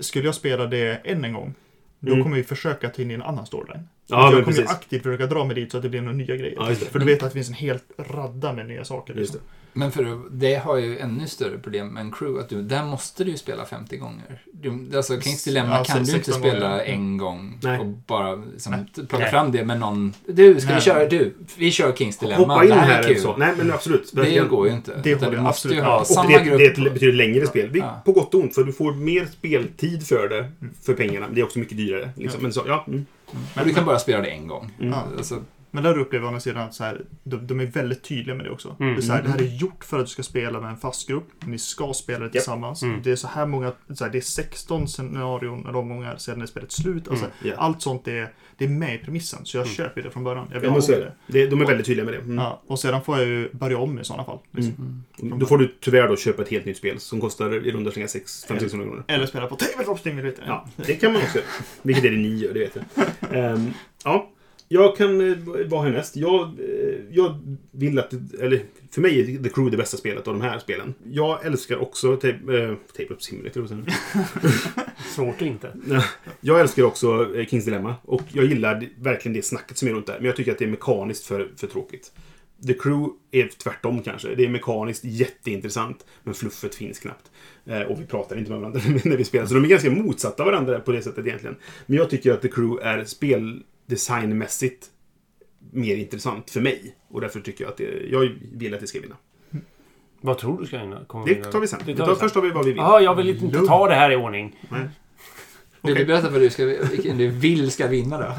skulle 0.05 0.25
jag 0.25 0.35
spela 0.35 0.65
det 0.65 1.01
än 1.03 1.25
en 1.25 1.33
gång, 1.33 1.53
då 1.99 2.11
Mm. 2.11 2.23
kommer 2.23 2.37
vi 2.37 2.43
försöka 2.43 2.89
ta 2.89 3.01
in 3.01 3.11
i 3.11 3.13
en 3.13 3.21
annan 3.21 3.45
storyline. 3.45 3.87
Ja, 4.09 4.23
jag 4.23 4.31
kommer 4.31 4.43
precis. 4.43 4.61
ju 4.63 4.67
aktivt 4.67 5.03
försöka 5.03 5.25
dra 5.25 5.45
mig 5.45 5.55
dit 5.55 5.71
så 5.71 5.77
att 5.77 5.83
det 5.83 5.89
blir 5.89 6.01
några 6.01 6.17
nya 6.17 6.35
grejer. 6.35 6.53
Ja, 6.57 6.65
det. 6.69 6.75
För 6.75 6.99
du 6.99 7.05
vet 7.05 7.23
att 7.23 7.29
det 7.29 7.33
finns 7.33 7.47
en 7.47 7.53
helt 7.53 7.83
radda 7.97 8.53
med 8.53 8.67
nya 8.67 8.85
saker. 8.85 9.13
Just 9.13 9.33
Liksom. 9.33 9.49
Men 9.73 9.91
för 9.91 10.19
det 10.31 10.55
har 10.55 10.77
ju 10.77 10.99
ännu 10.99 11.27
större 11.27 11.57
problem 11.57 11.87
med 11.87 12.01
en 12.01 12.11
crew, 12.11 12.39
att 12.43 12.49
du, 12.49 12.61
där 12.61 12.83
måste 12.85 13.23
du 13.23 13.31
ju 13.31 13.37
spela 13.37 13.65
50 13.65 13.97
gånger. 13.97 14.41
Du, 14.53 14.97
alltså 14.97 15.21
Kings 15.21 15.43
Dilemma 15.43 15.69
Ja, 15.77 15.83
kan 15.83 15.95
du 15.95 15.99
inte 15.99 16.11
16 16.11 16.33
spela 16.41 16.69
gånger. 16.69 16.83
en 16.83 17.17
gång 17.17 17.59
Nej. 17.63 17.79
och 17.79 17.85
bara 17.85 18.35
liksom, 18.35 18.85
plocka 18.93 19.17
Nej. 19.17 19.29
fram 19.31 19.51
det 19.51 19.65
med 19.65 19.79
någon. 19.79 20.13
Du, 20.27 20.59
ska 20.59 20.67
vi 20.67 20.73
Nej. 20.73 20.81
köra? 20.81 21.05
Du, 21.09 21.33
vi 21.57 21.71
kör 21.71 21.93
Kings 21.93 22.17
Dilemma. 22.17 22.37
Hoppa 22.53 22.63
in 22.63 22.69
det 22.69 22.75
här 22.75 22.85
här 22.87 22.93
är 22.99 23.03
eller 23.03 23.13
kul. 23.13 23.21
så. 23.23 23.37
Nej, 23.37 23.53
men 23.57 23.71
absolut. 23.71 24.11
Det 24.13 24.21
verkligen. 24.21 24.47
går 24.47 24.67
ju 24.67 24.73
inte. 24.73 25.01
Det 25.03 25.31
du 25.31 25.37
måste 25.37 25.67
ju 25.67 25.75
absolut 25.79 25.83
ha 25.83 26.05
samma 26.05 26.29
det, 26.29 26.43
grupp. 26.43 26.57
det 26.57 26.65
är 26.65 26.71
ett 26.87 26.93
betydligt 26.93 27.15
längre 27.15 27.47
spel. 27.47 27.69
Vi, 27.69 27.79
Ja. 27.79 28.01
På 28.05 28.11
gott 28.11 28.33
och 28.33 28.41
ont, 28.41 28.55
för 28.55 28.63
du 28.63 28.71
får 28.73 28.93
mer 28.93 29.25
speltid 29.25 30.07
för 30.07 30.29
det. 30.29 30.51
För 30.81 30.93
pengarna. 30.93 31.27
Det 31.31 31.41
är 31.41 31.45
också 31.45 31.59
mycket 31.59 31.77
dyrare. 31.77 32.09
Liksom. 32.15 32.39
Ja. 32.39 32.43
Men 32.43 32.53
så, 32.53 32.63
ja. 32.67 32.85
Mm. 32.87 33.05
Men 33.55 33.67
du 33.67 33.73
kan 33.73 33.85
bara 33.85 33.99
spela 33.99 34.21
det 34.21 34.29
en 34.29 34.47
gång. 34.47 34.71
Mm. 34.79 34.93
Alltså, 35.17 35.43
Men 35.71 35.83
där 35.83 35.97
upplever 35.97 36.23
jag 36.23 36.25
å 36.25 36.27
andra 36.27 36.39
sidan 36.39 36.63
att 36.63 36.73
så 36.73 36.83
här, 36.83 37.01
de, 37.23 37.47
de 37.47 37.59
är 37.59 37.65
väldigt 37.65 38.03
tydliga 38.03 38.35
med 38.35 38.45
det 38.45 38.51
också. 38.51 38.75
Mm. 38.79 38.93
Det, 38.93 38.99
är 38.99 39.01
så 39.01 39.13
här, 39.13 39.23
det 39.23 39.29
här 39.29 39.41
är 39.41 39.45
gjort 39.55 39.83
för 39.83 39.99
att 39.99 40.05
du 40.05 40.09
ska 40.09 40.23
spela 40.23 40.59
med 40.61 40.69
en 40.69 40.77
fast 40.77 41.07
grupp. 41.07 41.27
Ni 41.45 41.57
ska 41.59 41.93
spela 41.93 42.25
det 42.25 42.31
tillsammans. 42.31 42.83
Mm. 42.83 43.01
Det 43.03 43.11
är 43.11 43.15
så 43.15 43.27
här 43.27 43.45
många, 43.45 43.73
så 43.93 44.03
här, 44.03 44.11
det 44.11 44.17
är 44.17 44.21
16 44.21 44.87
scenarion 44.87 45.65
eller 45.67 45.75
omgångar 45.77 46.17
sedan 46.17 46.39
det 46.39 46.47
spelet 46.47 46.71
slut. 46.71 47.07
Alltså, 47.07 47.25
Mm, 47.25 47.35
ja. 47.41 47.53
Allt 47.57 47.81
sånt 47.81 48.07
är, 48.07 48.33
det 48.57 48.65
är 48.65 48.69
med 48.69 48.95
i 48.95 48.97
premissen. 48.97 49.39
Så 49.45 49.57
jag 49.57 49.67
köper 49.67 50.01
det 50.01 50.11
från 50.11 50.23
början. 50.23 50.47
Jag 50.53 50.63
Jag 50.63 50.71
måste 50.71 50.99
det. 50.99 51.13
det. 51.27 51.47
De 51.47 51.61
är 51.61 51.65
väldigt 51.65 51.85
tydliga 51.85 52.05
med 52.05 52.13
det. 52.13 52.19
Mm. 52.19 52.35
Ja, 52.37 52.61
och 52.67 52.79
sedan 52.79 53.01
får 53.03 53.17
jag 53.17 53.27
ju 53.27 53.49
börja 53.53 53.77
om 53.77 53.99
i 53.99 54.03
sådana 54.03 54.23
fall. 54.23 54.39
Liksom. 54.51 55.03
Då 55.17 55.45
får 55.45 55.57
du 55.57 55.75
tyvärr 55.81 56.07
då 56.07 56.15
köpa 56.15 56.41
ett 56.41 56.49
helt 56.49 56.65
nytt 56.65 56.77
spel 56.77 56.99
som 56.99 57.21
kostar 57.21 57.67
i 57.67 57.71
runda 57.71 57.91
slängar 57.91 58.07
500-600 58.07 58.69
kronor. 58.69 59.03
Eller 59.07 59.25
spela 59.25 59.47
på 59.47 59.55
Tabletop 59.55 59.99
Simulator. 59.99 60.43
Ja, 60.47 60.67
det 60.75 60.93
kan 60.95 61.13
man 61.13 61.21
också 61.21 61.37
göra. 61.37 61.47
Vilket 61.81 62.05
är 62.05 62.11
det 62.11 62.17
ni 62.17 62.35
gör, 62.35 62.53
det 62.53 62.59
vet 62.59 62.75
jag. 62.75 62.85
Ehm, 63.53 63.73
ja, 64.03 64.29
jag 64.71 64.97
kan... 64.97 65.31
eh, 65.31 65.37
Vad 65.67 65.83
härnäst? 65.83 66.15
Jag, 66.17 66.41
eh, 66.41 66.95
jag 67.11 67.57
vill 67.71 67.99
att... 67.99 68.13
Eller, 68.41 68.61
för 68.91 69.01
mig 69.01 69.19
är 69.21 69.43
The 69.43 69.49
Crew 69.49 69.71
det 69.71 69.77
bästa 69.77 69.97
spelet 69.97 70.27
av 70.27 70.33
de 70.33 70.41
här 70.41 70.59
spelen. 70.59 70.93
Jag 71.03 71.45
älskar 71.45 71.77
också 71.77 72.15
tape, 72.15 72.27
eh, 72.29 72.75
tape 72.97 73.13
Up 73.13 73.21
Simulator. 73.23 73.67
sen- 73.67 73.85
Svårt 75.15 75.35
att 75.35 75.41
inte. 75.41 75.73
Jag 76.41 76.59
älskar 76.59 76.83
också 76.83 77.35
eh, 77.35 77.45
Kings 77.45 77.65
Dilemma. 77.65 77.95
Och 78.03 78.21
jag 78.33 78.45
gillar 78.45 78.87
verkligen 78.99 79.33
det 79.35 79.41
snacket 79.41 79.77
som 79.77 79.87
är 79.87 79.91
runt 79.93 80.07
där. 80.07 80.15
Men 80.17 80.25
jag 80.25 80.35
tycker 80.35 80.51
att 80.51 80.57
det 80.57 80.65
är 80.65 80.69
mekaniskt 80.69 81.23
för, 81.25 81.51
för 81.57 81.67
tråkigt. 81.67 82.11
The 82.67 82.73
Crew 82.73 83.09
är 83.31 83.47
tvärtom 83.63 84.01
kanske. 84.01 84.35
Det 84.35 84.45
är 84.45 84.49
mekaniskt 84.49 85.05
jätteintressant. 85.05 86.05
Men 86.23 86.33
fluffet 86.33 86.75
finns 86.75 86.99
knappt. 86.99 87.31
Eh, 87.65 87.81
och 87.81 88.01
vi 88.01 88.05
pratar 88.05 88.37
inte 88.37 88.51
med 88.51 88.59
varandra 88.59 88.81
när 89.05 89.17
vi 89.17 89.23
spelar. 89.23 89.45
Så 89.45 89.53
de 89.53 89.63
är 89.63 89.67
ganska 89.67 89.91
motsatta 89.91 90.45
varandra 90.45 90.79
på 90.79 90.91
det 90.91 91.01
sättet 91.01 91.25
egentligen. 91.27 91.55
Men 91.85 91.97
jag 91.97 92.09
tycker 92.09 92.33
att 92.33 92.41
The 92.41 92.47
Crew 92.47 92.89
är 92.89 93.03
speldesignmässigt 93.97 94.85
mer 95.71 95.95
intressant 95.95 96.49
för 96.49 96.61
mig. 96.61 96.95
Och 97.11 97.21
därför 97.21 97.39
tycker 97.39 97.63
jag 97.63 97.71
att 97.71 97.77
det, 97.77 98.07
jag 98.11 98.29
vill 98.53 98.73
att 98.73 98.79
det 98.79 98.87
ska 98.87 98.99
vinna. 98.99 99.15
Vad 100.21 100.37
tror 100.37 100.59
du 100.61 100.65
ska 100.67 100.77
vinna? 100.77 100.99
Kommer 101.07 101.25
Det 101.27 101.33
vinna? 101.33 101.51
tar 101.51 101.59
vi 101.59 101.67
sen. 101.67 101.79
Det 101.85 101.91
Vi 101.91 101.97
tar 101.97 102.05
tar 102.05 102.11
vi 102.13 102.19
sen. 102.19 102.25
först 102.29 102.35
har 102.35 102.41
vi 102.41 102.49
vad 102.49 102.65
vi 102.65 102.71
vill. 102.71 102.77
Ja, 102.77 102.99
jag 103.01 103.15
vill 103.15 103.29
inte 103.43 103.59
ta 103.65 103.87
det 103.87 103.95
här 103.95 104.11
i 104.11 104.15
ordning. 104.15 104.55
Vill 105.81 105.95
du 105.95 106.05
berätta 106.05 106.29
vad 106.29 106.41
du 106.41 106.49
ska, 106.49 106.65
vilken 106.65 107.17
du 107.17 107.27
vill 107.27 107.71
ska 107.71 107.87
vinna 107.87 108.17
då? 108.17 108.25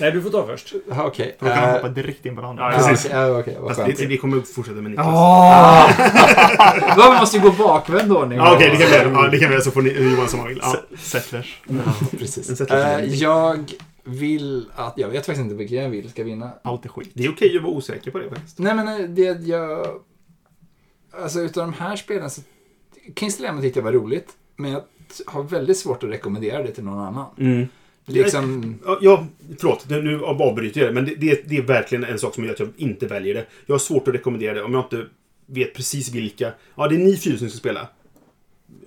Nej, 0.00 0.12
du 0.12 0.22
får 0.22 0.30
ta 0.30 0.46
först. 0.46 0.74
Ja, 0.88 1.04
Okej. 1.06 1.36
För 1.38 1.46
då 1.46 1.52
kan 1.52 1.60
man 1.60 1.68
Eh, 1.70 1.74
hoppa 1.76 1.88
direkt 1.88 2.26
in 2.26 2.34
på 2.36 2.40
det 2.42 2.46
andra. 2.48 2.72
Ja, 2.72 2.80
Ja, 2.82 2.88
Precis. 2.88 3.10
ja, 3.12 3.38
okej, 3.38 3.56
vad 3.60 3.68
Fast 3.70 3.80
skönt. 3.80 4.00
vi, 4.00 4.06
vi 4.06 4.16
kommer 4.18 4.40
fortsätta 4.40 4.80
med 4.80 4.90
Niklas. 4.90 5.06
Va, 6.96 7.12
vi 7.12 7.18
måste 7.20 7.36
ju 7.36 7.42
gå 7.42 7.50
bakvänd 7.50 8.12
ordning. 8.12 8.38
Ja, 8.38 8.54
Okej, 8.54 8.70
det 8.70 8.76
kan 8.76 8.86
vi 8.90 8.94
göra. 8.96 9.10
Ja, 9.12 9.28
det 9.28 9.38
kan 9.38 9.48
vi 9.48 9.54
göra 9.54 9.64
så 9.64 9.70
får 9.70 9.82
ni, 9.82 9.90
Johan 10.12 10.28
som 10.28 10.38
han 10.40 10.48
vill. 10.48 10.60
Ja. 10.62 10.76
Settlers. 10.98 11.60
Precis. 12.18 12.50
En 12.50 12.56
sätter 12.56 12.98
Eh, 13.00 13.14
jag 13.14 13.72
vill 14.04 14.66
att, 14.74 14.98
jag 14.98 15.08
vet 15.08 15.26
faktiskt 15.26 15.44
inte 15.44 15.54
vilken 15.54 15.78
jag 15.82 15.90
vill 15.90 16.10
ska 16.10 16.24
vinna. 16.24 16.50
Allt 16.62 16.84
är 16.84 16.88
skit. 16.88 17.10
Det 17.14 17.24
är 17.24 17.30
okej 17.32 17.56
att 17.56 17.62
vara 17.62 17.72
osäker 17.72 18.10
på 18.10 18.18
det 18.18 18.28
faktiskt. 18.28 18.58
Nej 18.58 18.74
men 18.74 18.88
eh, 18.88 19.08
det 19.08 19.46
jag... 19.46 19.86
Alltså 21.10 21.40
utav 21.40 21.62
de 21.66 21.72
här 21.72 21.96
spelen 21.96 22.30
så... 22.30 22.40
Kings 23.16 23.36
Dilemma 23.36 23.60
tyckte 23.60 23.78
jag 23.78 23.84
var 23.84 23.92
roligt. 23.92 24.28
Men 24.56 24.70
jag 24.70 24.82
har 25.26 25.42
väldigt 25.42 25.76
svårt 25.78 26.02
att 26.04 26.10
rekommendera 26.10 26.62
det 26.62 26.70
till 26.70 26.84
någon 26.84 26.98
annan. 26.98 27.26
Liksom... 28.04 28.78
Ja, 29.00 29.26
förlåt. 29.58 29.88
Nu- 29.88 30.02
Nu 30.02 30.24
avbryter 30.24 30.80
jag 30.80 30.90
det. 30.90 30.94
Men 30.94 31.04
det, 31.04 31.14
det, 31.14 31.48
det 31.48 31.56
är 31.56 31.62
verkligen 31.62 32.04
en 32.04 32.18
sak 32.18 32.34
som 32.34 32.44
gör 32.44 32.52
att 32.52 32.58
jag 32.60 32.68
inte 32.76 33.06
väljer 33.06 33.34
det. 33.34 33.46
Jag 33.66 33.74
har 33.74 33.78
svårt 33.78 34.08
att 34.08 34.14
rekommendera 34.14 34.54
det 34.54 34.62
om 34.62 34.74
jag 34.74 34.84
inte 34.84 35.06
vet 35.46 35.74
precis 35.74 36.12
vilka. 36.12 36.52
Ja, 36.74 36.88
det 36.88 36.94
är 36.94 36.98
ni 36.98 37.16
fyra 37.16 37.38
som 37.38 37.48
ska 37.48 37.58
spela. 37.58 37.88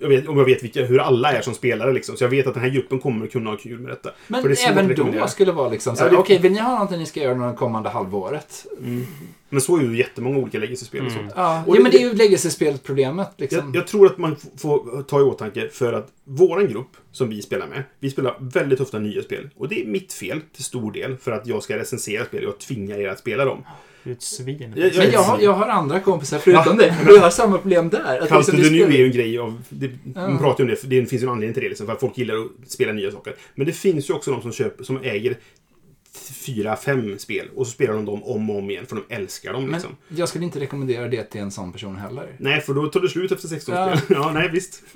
Jag 0.00 0.08
vet, 0.08 0.28
om 0.28 0.38
jag 0.38 0.44
vet 0.44 0.62
vilka, 0.64 0.84
hur 0.84 0.98
alla 0.98 1.32
är 1.32 1.40
som 1.42 1.54
spelare 1.54 1.92
liksom. 1.92 2.16
Så 2.16 2.24
jag 2.24 2.28
vet 2.28 2.46
att 2.46 2.54
den 2.54 2.62
här 2.62 2.70
gruppen 2.70 2.98
kommer 2.98 3.26
att 3.26 3.32
kunna 3.32 3.50
ha 3.50 3.56
kul 3.56 3.78
med 3.78 3.90
detta. 3.90 4.10
För 4.10 4.32
Men 4.32 4.42
det 4.42 4.62
även 4.66 5.12
då 5.20 5.26
skulle 5.28 5.50
det 5.52 5.56
vara 5.56 5.68
liksom 5.68 5.96
så 5.96 6.02
här, 6.02 6.08
Ja, 6.10 6.12
det- 6.12 6.18
okej, 6.20 6.38
vill 6.38 6.52
ni 6.52 6.58
ha 6.58 6.70
någonting 6.72 6.98
ni 6.98 7.06
ska 7.06 7.20
göra 7.20 7.32
under 7.32 7.48
det 7.48 7.54
kommande 7.54 7.88
halvåret? 7.88 8.66
Men 9.48 9.60
så 9.60 9.76
är 9.76 9.82
ju 9.82 9.96
jättemånga 9.98 10.38
olika 10.38 10.58
legacy-spel 10.58 11.06
och 11.06 11.12
sånt. 11.12 11.32
Ja, 11.36 11.62
Och 11.66 11.76
ja 11.76 11.80
men 11.80 11.90
det- 11.92 11.98
det 11.98 12.04
är 12.04 12.08
ju 12.08 12.14
legacy-spelet-problemet 12.14 13.28
liksom. 13.36 13.58
Jag, 13.58 13.76
jag 13.76 13.86
tror 13.86 14.06
att 14.06 14.18
man 14.18 14.36
får 14.58 15.02
ta 15.02 15.20
i 15.20 15.22
åtanke 15.22 15.68
för 15.68 15.92
att 15.92 16.08
våran 16.24 16.68
grupp 16.68 16.90
som 17.12 17.28
vi 17.28 17.42
spelar 17.42 17.66
med, 17.66 17.82
vi 18.00 18.10
spelar 18.10 18.36
väldigt 18.40 18.80
ofta 18.80 18.98
nya 18.98 19.22
spel. 19.22 19.50
Och 19.56 19.68
det 19.68 19.82
är 19.82 19.86
mitt 19.86 20.12
fel 20.12 20.40
till 20.54 20.64
stor 20.64 20.92
del 20.92 21.16
för 21.16 21.32
att 21.32 21.46
jag 21.46 21.62
ska 21.62 21.76
recensera 21.78 22.24
spel 22.24 22.46
och 22.46 22.58
tvinga 22.58 22.96
er 22.98 23.08
att 23.08 23.18
spela 23.18 23.44
dem. 23.44 23.62
Det 24.06 24.12
är 24.12 24.14
ett 24.14 24.22
svin. 24.22 24.72
Jag- 24.76 24.96
Men 24.96 25.10
jag 25.10 25.22
har, 25.22 25.40
jag 25.40 25.52
har 25.52 25.66
andra 25.68 26.00
kompisar 26.00 26.38
förutom 26.38 26.76
dig. 26.76 26.92
Och 27.06 27.12
jag 27.12 27.20
har 27.20 27.30
samma 27.30 27.58
problem 27.58 27.88
där. 27.88 28.18
Att 28.22 28.28
Call 28.28 28.38
liksom 28.38 28.58
spelar- 28.64 28.86
är 28.88 28.98
ju 28.98 29.04
en 29.06 29.12
grej 29.12 29.38
av... 29.38 29.62
Det, 29.68 29.86
Ja. 30.14 30.28
Man 30.28 30.38
pratar 30.38 30.64
ju 30.64 30.64
om 30.64 30.70
det, 30.70 30.76
för 30.76 30.86
det 30.86 31.06
finns 31.06 31.22
ju 31.22 31.26
en 31.26 31.32
anledning 31.32 31.54
till 31.54 31.62
det. 31.62 31.68
Liksom, 31.68 31.86
för 31.86 31.92
att 31.92 32.00
folk 32.00 32.18
gillar 32.18 32.34
att 32.34 32.70
spela 32.70 32.92
nya 32.92 33.10
saker. 33.10 33.34
Men 33.54 33.66
det 33.66 33.72
finns 33.72 34.10
ju 34.10 34.14
också 34.14 34.30
de 34.30 34.42
som, 34.42 34.52
köper, 34.52 34.84
som 34.84 34.98
äger 35.02 35.36
fyra, 36.46 36.76
fem 36.76 37.18
spel 37.18 37.48
och 37.56 37.66
så 37.66 37.72
spelar 37.72 37.94
de 37.94 38.04
dem 38.04 38.22
om 38.24 38.50
och 38.50 38.56
om 38.58 38.70
igen 38.70 38.86
för 38.86 38.96
de 38.96 39.14
älskar 39.14 39.52
dem. 39.52 39.62
Men 39.64 39.72
Liksom. 39.72 39.96
jag 40.08 40.28
skulle 40.28 40.44
inte 40.44 40.60
rekommendera 40.60 41.08
det 41.08 41.22
till 41.24 41.40
en 41.40 41.50
sån 41.50 41.72
person 41.72 41.96
heller. 41.96 42.28
Nej, 42.38 42.60
för 42.60 42.74
då 42.74 42.86
tar 42.86 43.00
det 43.00 43.08
slut 43.08 43.32
efter 43.32 43.48
16 43.48 43.74
Ja. 43.74 43.96
spel. 43.96 44.16
Ja, 44.20 44.32
nej, 44.32 44.48
visst. 44.52 44.82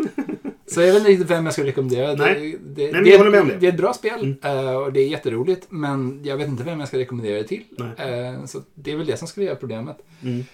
Så 0.70 0.80
jag 0.80 0.86
vet 0.86 0.96
inte 0.96 1.10
riktigt 1.10 1.30
vem 1.30 1.44
jag 1.44 1.52
ska 1.52 1.64
rekommendera. 1.64 2.14
Nej. 2.14 2.58
Det, 2.64 2.86
det, 2.86 2.92
men 2.92 3.04
det, 3.04 3.10
jag 3.10 3.18
håller 3.18 3.30
med 3.30 3.40
om 3.40 3.48
det. 3.48 3.56
det 3.56 3.66
är 3.66 3.70
ett 3.72 3.76
bra 3.76 3.92
spel 3.92 4.36
Mm. 4.42 4.66
eh, 4.66 4.74
och 4.74 4.92
det 4.92 5.00
är 5.00 5.08
jätteroligt. 5.08 5.66
Men 5.68 6.20
jag 6.24 6.36
vet 6.36 6.48
inte 6.48 6.64
vem 6.64 6.78
jag 6.80 6.88
ska 6.88 6.98
rekommendera 6.98 7.36
det 7.36 7.44
till. 7.48 7.64
Nej. 7.70 8.08
Eh, 8.34 8.44
Så 8.44 8.62
det 8.74 8.92
är 8.92 8.96
väl 8.96 9.06
det 9.06 9.16
som 9.16 9.28
skulle 9.28 9.46
göra 9.46 9.56
problemet. 9.56 9.96
Mm. 10.22 10.44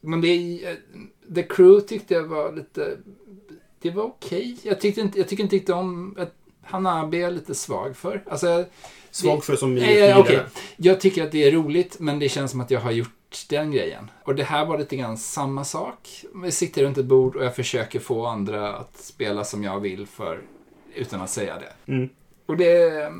Men 0.00 0.20
det 0.20 0.64
eh, 0.64 1.34
The 1.34 1.42
Crew 1.42 1.80
tyckte 1.88 2.14
jag 2.14 2.22
var 2.22 2.52
lite... 2.52 2.96
Det 3.82 3.90
var 3.90 4.02
okej. 4.04 4.56
Jag, 4.62 4.80
tyckte 4.80 5.00
inte, 5.00 5.18
jag 5.18 5.28
tycker 5.28 5.42
inte 5.42 5.56
riktigt 5.56 5.74
om... 5.74 6.14
Att 6.18 6.34
Hanabi 6.62 7.16
är 7.18 7.20
jag 7.22 7.32
lite 7.32 7.54
svag 7.54 7.96
för. 7.96 8.22
Alltså, 8.26 8.64
Svag 9.10 9.44
för 9.44 9.56
som 9.56 9.74
Nej, 9.74 10.00
är 10.00 10.18
okej. 10.18 10.40
Jag 10.76 11.00
tycker 11.00 11.24
att 11.24 11.32
det 11.32 11.44
är 11.44 11.52
roligt, 11.52 11.96
men 12.00 12.18
det 12.18 12.28
känns 12.28 12.50
som 12.50 12.60
att 12.60 12.70
jag 12.70 12.80
har 12.80 12.92
gjort 12.92 13.25
den 13.44 13.70
grejen. 13.70 14.10
Och 14.24 14.34
det 14.34 14.42
här 14.42 14.66
var 14.66 14.78
lite 14.78 14.96
grann 14.96 15.18
samma 15.18 15.64
sak. 15.64 16.24
Vi 16.34 16.52
sitter 16.52 16.82
runt 16.82 16.98
ett 16.98 17.04
bord 17.04 17.36
och 17.36 17.44
jag 17.44 17.56
försöker 17.56 18.00
få 18.00 18.26
andra 18.26 18.76
att 18.76 18.96
spela 18.96 19.44
som 19.44 19.64
jag 19.64 19.80
vill 19.80 20.06
för 20.06 20.40
utan 20.94 21.20
att 21.20 21.30
säga 21.30 21.54
det. 21.58 21.92
Mm. 21.92 22.08
Och 22.46 22.56
det... 22.56 23.12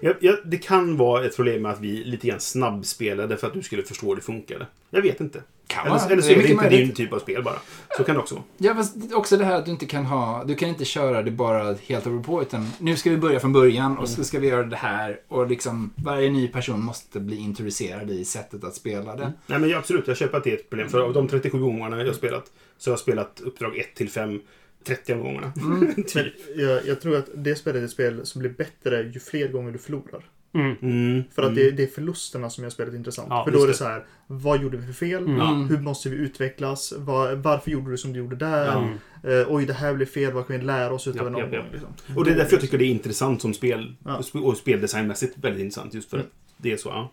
Ja, 0.00 0.14
ja, 0.20 0.36
det 0.44 0.58
kan 0.58 0.96
vara 0.96 1.24
ett 1.24 1.36
problem 1.36 1.62
med 1.62 1.72
att 1.72 1.80
vi 1.80 2.04
lite 2.04 2.26
grann 2.26 2.40
snabbspelade 2.40 3.36
för 3.36 3.46
att 3.46 3.52
du 3.52 3.62
skulle 3.62 3.82
förstå 3.82 4.08
hur 4.08 4.16
det 4.16 4.22
funkade. 4.22 4.66
Jag 4.90 5.02
vet 5.02 5.20
inte. 5.20 5.42
Kan 5.66 5.86
Eller, 5.86 5.96
vara. 5.98 6.10
eller 6.12 6.22
så 6.22 6.28
Det 6.28 6.34
är 6.34 6.36
det 6.36 6.42
mycket 6.42 6.50
inte 6.50 6.64
möjligt. 6.64 6.86
din 6.96 7.06
typ 7.06 7.12
av 7.12 7.18
spel 7.18 7.42
bara. 7.42 7.58
Så 7.96 8.04
kan 8.04 8.14
det 8.14 8.20
också 8.20 8.34
vara. 8.34 8.44
Ja, 8.58 8.74
fast 8.74 8.96
också 9.14 9.36
det 9.36 9.44
här 9.44 9.54
att 9.58 9.64
du 9.64 9.70
inte 9.70 9.86
kan 9.86 10.04
ha... 10.04 10.44
Du 10.44 10.54
kan 10.54 10.68
inte 10.68 10.84
köra 10.84 11.22
det 11.22 11.30
bara 11.30 11.74
helt 11.86 12.06
över 12.06 12.22
på, 12.22 12.42
utan 12.42 12.68
nu 12.78 12.96
ska 12.96 13.10
vi 13.10 13.16
börja 13.16 13.40
från 13.40 13.52
början 13.52 13.98
och 13.98 14.08
så 14.08 14.24
ska 14.24 14.38
vi 14.38 14.48
göra 14.48 14.62
det 14.62 14.76
här. 14.76 15.20
Och 15.28 15.46
liksom 15.46 15.90
varje 15.96 16.30
ny 16.30 16.48
person 16.48 16.82
måste 16.84 17.20
bli 17.20 17.36
introducerad 17.36 18.10
i 18.10 18.24
sättet 18.24 18.64
att 18.64 18.74
spela 18.74 19.16
det. 19.16 19.32
Nej, 19.46 19.58
men 19.58 19.70
ja, 19.70 19.78
absolut. 19.78 20.08
Jag 20.08 20.16
köper 20.16 20.38
att 20.38 20.44
det 20.44 20.50
är 20.50 20.54
ett 20.56 20.70
problem. 20.70 20.88
För 20.88 21.00
av 21.00 21.12
de 21.12 21.28
37 21.28 21.58
gångerna 21.58 21.98
jag 21.98 22.06
har 22.06 22.12
spelat 22.12 22.44
så 22.78 22.90
har 22.90 22.92
jag 22.92 23.00
spelat 23.00 23.40
uppdrag 23.44 23.76
1 23.76 23.94
till 23.94 24.10
5 24.10 24.40
30 24.86 25.12
av 25.12 25.18
gångerna. 25.18 25.52
Men 25.56 26.04
jag, 26.56 26.86
jag 26.86 27.00
tror 27.00 27.16
att 27.16 27.28
det 27.34 27.54
spelet 27.56 27.80
är 27.80 27.84
ett 27.84 27.90
spel 27.90 28.26
som 28.26 28.40
blir 28.40 28.50
bättre 28.50 29.02
ju 29.02 29.20
fler 29.20 29.48
gånger 29.48 29.72
du 29.72 29.78
förlorar. 29.78 30.24
Mm. 30.54 30.76
Mm. 30.82 31.24
För 31.34 31.42
att 31.42 31.48
mm. 31.48 31.64
det, 31.64 31.70
det 31.70 31.82
är 31.82 31.86
förlusterna 31.86 32.50
som 32.50 32.64
gör 32.64 32.70
spelet 32.70 32.94
intressant. 32.94 33.28
Ja, 33.30 33.44
för 33.44 33.52
då 33.52 33.62
är 33.62 33.66
det 33.66 33.74
så 33.74 33.84
här, 33.84 34.04
vad 34.26 34.62
gjorde 34.62 34.76
vi 34.76 34.86
för 34.86 34.92
fel? 34.92 35.24
Mm. 35.24 35.68
Hur 35.68 35.78
måste 35.80 36.08
vi 36.08 36.16
utvecklas? 36.16 36.92
Vad, 36.96 37.38
varför 37.38 37.70
gjorde 37.70 37.90
du 37.90 37.98
som 37.98 38.12
du 38.12 38.18
gjorde 38.18 38.36
där? 38.36 38.66
Ja. 38.66 38.88
Eh, 39.30 39.46
oj, 39.48 39.66
det 39.66 39.72
här 39.72 39.94
blev 39.94 40.06
fel. 40.06 40.32
Vad 40.32 40.46
kan 40.46 40.58
vi 40.58 40.64
lära 40.64 40.94
oss 40.94 41.06
utav 41.06 41.32
Japp, 41.32 41.44
en 41.46 41.52
japp. 41.52 41.72
Liksom. 41.72 41.88
Och 42.16 42.24
det 42.24 42.30
är 42.30 42.36
därför 42.36 42.52
jag 42.52 42.60
tycker 42.60 42.78
det 42.78 42.84
är 42.84 42.90
intressant 42.90 43.42
som 43.42 43.54
spel. 43.54 43.94
Ja. 44.04 44.16
Och 44.16 44.24
sp- 44.24 44.42
Och 44.44 44.56
speldesignmässigt 44.56 45.38
väldigt 45.38 45.62
intressant. 45.62 45.94
Just 45.94 46.10
för 46.10 46.18
att 46.18 46.26
det 46.56 46.72
är 46.72 46.76
så. 46.76 46.88
Ja. 46.88 47.10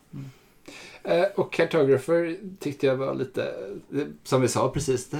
Eh, 1.04 1.26
Och 1.36 1.54
Cartographer 1.54 2.38
tyckte 2.60 2.86
jag 2.86 2.96
var 2.96 3.16
lite, 3.16 3.44
eh, 3.96 4.02
som 4.24 4.42
vi 4.42 4.48
sa 4.48 4.70
precis, 4.70 5.10
det, 5.10 5.18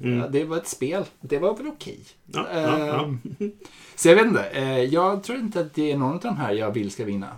Mm. 0.00 0.18
ja, 0.18 0.28
det 0.28 0.44
var 0.44 0.56
ett 0.56 0.68
spel. 0.68 1.04
Det 1.20 1.38
var 1.38 1.56
väl 1.56 1.66
okej. 1.66 1.98
Ja, 2.26 2.46
ja, 2.52 2.86
ja. 2.86 3.14
Eh, 3.38 3.48
Så 3.96 4.08
jag 4.08 4.16
vet 4.16 4.26
inte, 4.26 4.44
eh, 4.44 4.80
jag 4.80 5.22
tror 5.22 5.38
inte 5.38 5.60
att 5.60 5.74
det 5.74 5.92
är 5.92 5.96
någon 5.96 6.12
av 6.12 6.20
de 6.20 6.36
här 6.36 6.52
jag 6.52 6.70
vill 6.70 6.90
ska 6.90 7.04
vinna. 7.04 7.28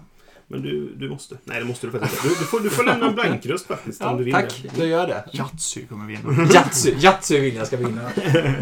Men 0.47 0.63
du, 0.63 0.95
du 0.95 1.11
måste. 1.11 1.39
Nej, 1.45 1.61
det 1.61 1.67
måste 1.67 1.87
du 1.87 1.91
faktiskt 1.91 2.25
inte. 2.25 2.29
Du, 2.29 2.41
du, 2.41 2.45
får, 2.45 2.61
du 2.61 2.71
får 2.71 2.85
lämna 2.85 3.07
en 3.07 3.15
blankröst 3.15 3.67
faktiskt 3.67 4.03
om 4.03 4.17
du 4.17 4.25
vill 4.25 4.35
tack, 4.35 4.65
då 4.77 4.85
gör 4.85 4.99
jag 4.99 5.09
det. 5.09 5.25
Yatzy 5.33 5.87
kommer 5.87 6.07
vinna. 6.07 6.53
Yatzy, 6.55 6.95
Yatzy 6.99 7.41
vill 7.41 7.55
jag 7.55 7.67
ska 7.67 7.77
vinna. 7.77 8.11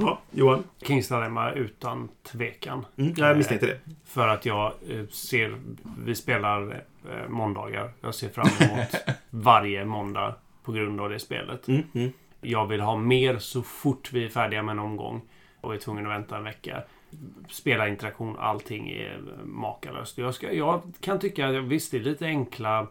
Ja, 0.00 0.20
Johan. 0.30 0.64
Kings 0.82 1.08
Dilemma 1.08 1.52
utan 1.52 2.08
tvekan. 2.22 2.86
Mm, 2.96 3.14
jag 3.16 3.36
misstänkte 3.36 3.66
det. 3.66 3.80
För 4.04 4.28
att 4.28 4.46
jag 4.46 4.72
eh, 4.88 5.06
ser... 5.06 5.58
Vi 6.04 6.14
spelar 6.14 6.84
eh, 7.10 7.28
måndagar. 7.28 7.92
Jag 8.00 8.14
ser 8.14 8.28
fram 8.28 8.48
emot 8.60 8.88
varje 9.30 9.84
måndag 9.84 10.34
på 10.64 10.72
grund 10.72 11.00
av 11.00 11.10
det 11.10 11.18
spelet. 11.18 11.68
Mm, 11.68 11.82
mm. 11.94 12.12
Jag 12.40 12.66
vill 12.66 12.80
ha 12.80 12.96
mer 12.96 13.38
så 13.38 13.62
fort 13.62 14.12
vi 14.12 14.24
är 14.24 14.28
färdiga 14.28 14.62
med 14.62 14.72
en 14.72 14.78
omgång 14.78 15.22
och 15.60 15.74
är 15.74 15.78
tvungna 15.78 16.08
att 16.08 16.14
vänta 16.14 16.36
en 16.36 16.44
vecka. 16.44 16.82
Spela 17.48 17.88
interaktion, 17.88 18.36
allting 18.38 18.88
är 18.88 19.20
makalöst. 19.44 20.18
Jag, 20.18 20.34
ska, 20.34 20.52
jag 20.52 20.82
kan 21.00 21.18
tycka, 21.18 21.60
visst 21.60 21.90
det 21.90 21.96
är 21.96 22.00
lite 22.00 22.26
enkla 22.26 22.86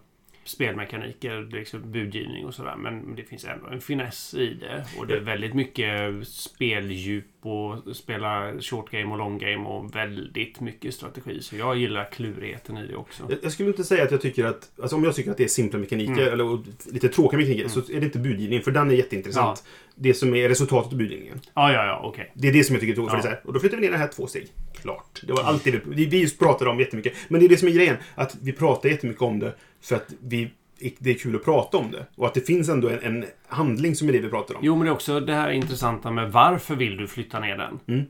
spelmekaniker, 0.46 1.48
liksom 1.52 1.92
budgivning 1.92 2.46
och 2.46 2.54
sådär. 2.54 2.76
Men 2.76 3.16
det 3.16 3.24
finns 3.24 3.46
ändå 3.46 3.68
en 3.68 3.82
finess 3.82 4.34
i 4.34 4.54
det. 4.54 4.86
Och 4.98 5.08
det 5.08 5.14
är 5.16 5.20
väldigt 5.20 5.54
mycket 5.54 6.28
speldjup 6.28 7.26
och 7.42 7.96
spela 7.96 8.54
short 8.62 8.90
game 8.92 9.06
och 9.12 9.18
long 9.18 9.38
game 9.38 9.66
och 9.70 9.96
väldigt 9.96 10.60
mycket 10.60 10.94
strategi. 10.94 11.42
Så 11.42 11.56
jag 11.56 11.78
gillar 11.78 12.10
klurigheten 12.12 12.78
i 12.78 12.88
det 12.88 12.96
också. 12.96 13.24
Jag, 13.30 13.40
jag 13.44 13.52
skulle 13.52 13.70
inte 13.70 13.84
säga 13.84 14.04
att 14.04 14.12
jag 14.12 14.22
tycker 14.22 14.46
att... 14.46 14.72
Alltså 14.82 14.96
om 14.96 15.04
jag 15.04 15.16
tycker 15.16 15.32
att 15.32 15.38
det 15.38 15.44
är 15.44 15.48
simpla 15.48 15.80
mekaniker, 15.80 16.12
Mm. 16.14 16.34
eller 16.34 16.60
lite 16.94 17.10
tråkiga 17.10 17.38
mekaniker, 17.40 17.68
så 17.68 17.80
är 17.80 18.00
det 18.00 18.06
inte 18.06 18.20
budgivningen. 18.20 18.64
För 18.64 18.72
den 18.72 18.92
är 18.92 18.96
jätteintressant. 18.96 19.64
Det 19.96 20.14
som 20.14 20.36
är 20.36 20.50
resultatet 20.50 20.92
av 20.92 20.98
budgivningen. 20.98 21.40
Ja, 21.54 21.74
ja, 21.74 21.86
ja, 21.86 22.02
okej. 22.04 22.32
Det 22.34 22.48
är 22.48 22.54
det 22.54 22.64
som 22.64 22.74
jag 22.76 22.82
tycker 22.82 22.94
är 22.94 22.96
tråkigt. 22.96 23.12
För 23.12 23.18
Ja. 23.18 23.22
det 23.24 23.28
är 23.28 23.32
så 23.32 23.36
här, 23.36 23.48
och 23.48 23.54
då 23.54 23.60
flyttar 23.60 23.78
vi 23.78 23.84
ner 23.84 23.92
det 23.92 23.98
här 23.98 24.08
två 24.08 24.28
steg. 24.28 24.48
Klart. 24.82 25.22
Det 25.28 25.34
var 25.34 25.44
allt 25.44 25.64
det 25.64 25.82
vi 25.86 26.22
just 26.22 26.40
pratade 26.40 26.70
om 26.70 26.80
jättemycket. 26.80 27.14
Men 27.28 27.40
det 27.40 27.48
är 27.48 27.50
det 27.50 27.58
som 27.58 27.68
är 27.68 27.72
grejen. 27.72 27.96
Att 28.16 28.38
vi 28.42 28.52
pratar 28.52 28.90
jättemycket 28.90 29.22
om 29.22 29.40
det 29.40 29.56
för 29.86 29.96
att 29.96 30.14
vi, 30.22 30.52
det 31.00 31.10
är 31.10 31.14
kul 31.14 31.36
att 31.36 31.44
prata 31.44 31.78
om 31.78 31.92
det. 31.92 32.06
Och 32.16 32.28
att 32.28 32.34
det 32.34 32.42
finns 32.42 32.70
ändå 32.70 32.90
en, 32.90 33.00
en 33.00 33.26
handling 33.48 33.96
som 33.96 34.10
är 34.10 34.14
det 34.14 34.20
vi 34.20 34.30
pratar 34.30 34.56
om. 34.56 34.62
Jo, 34.64 34.76
men 34.76 34.86
det 34.86 34.90
är 34.90 34.94
också 34.94 35.20
det 35.20 35.34
här 35.34 35.50
intressanta 35.50 36.12
med 36.12 36.32
varför 36.32 36.76
vill 36.76 36.98
du 36.98 37.08
flytta 37.08 37.40
ner 37.40 37.58
den? 37.58 37.80
Mm. 37.88 38.06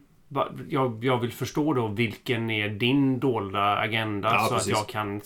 Jag, 0.70 1.04
jag 1.04 1.18
vill 1.20 1.32
förstå 1.32 1.74
då 1.74 1.88
vilken 1.88 2.50
är 2.50 2.70
din 2.70 3.20
dolda 3.20 3.76
agenda 3.78 4.30
Ja, 4.34 4.46
så 4.50 4.54
precis. 4.54 4.74
att 4.74 4.78
jag 4.80 4.88
kan 4.88 5.22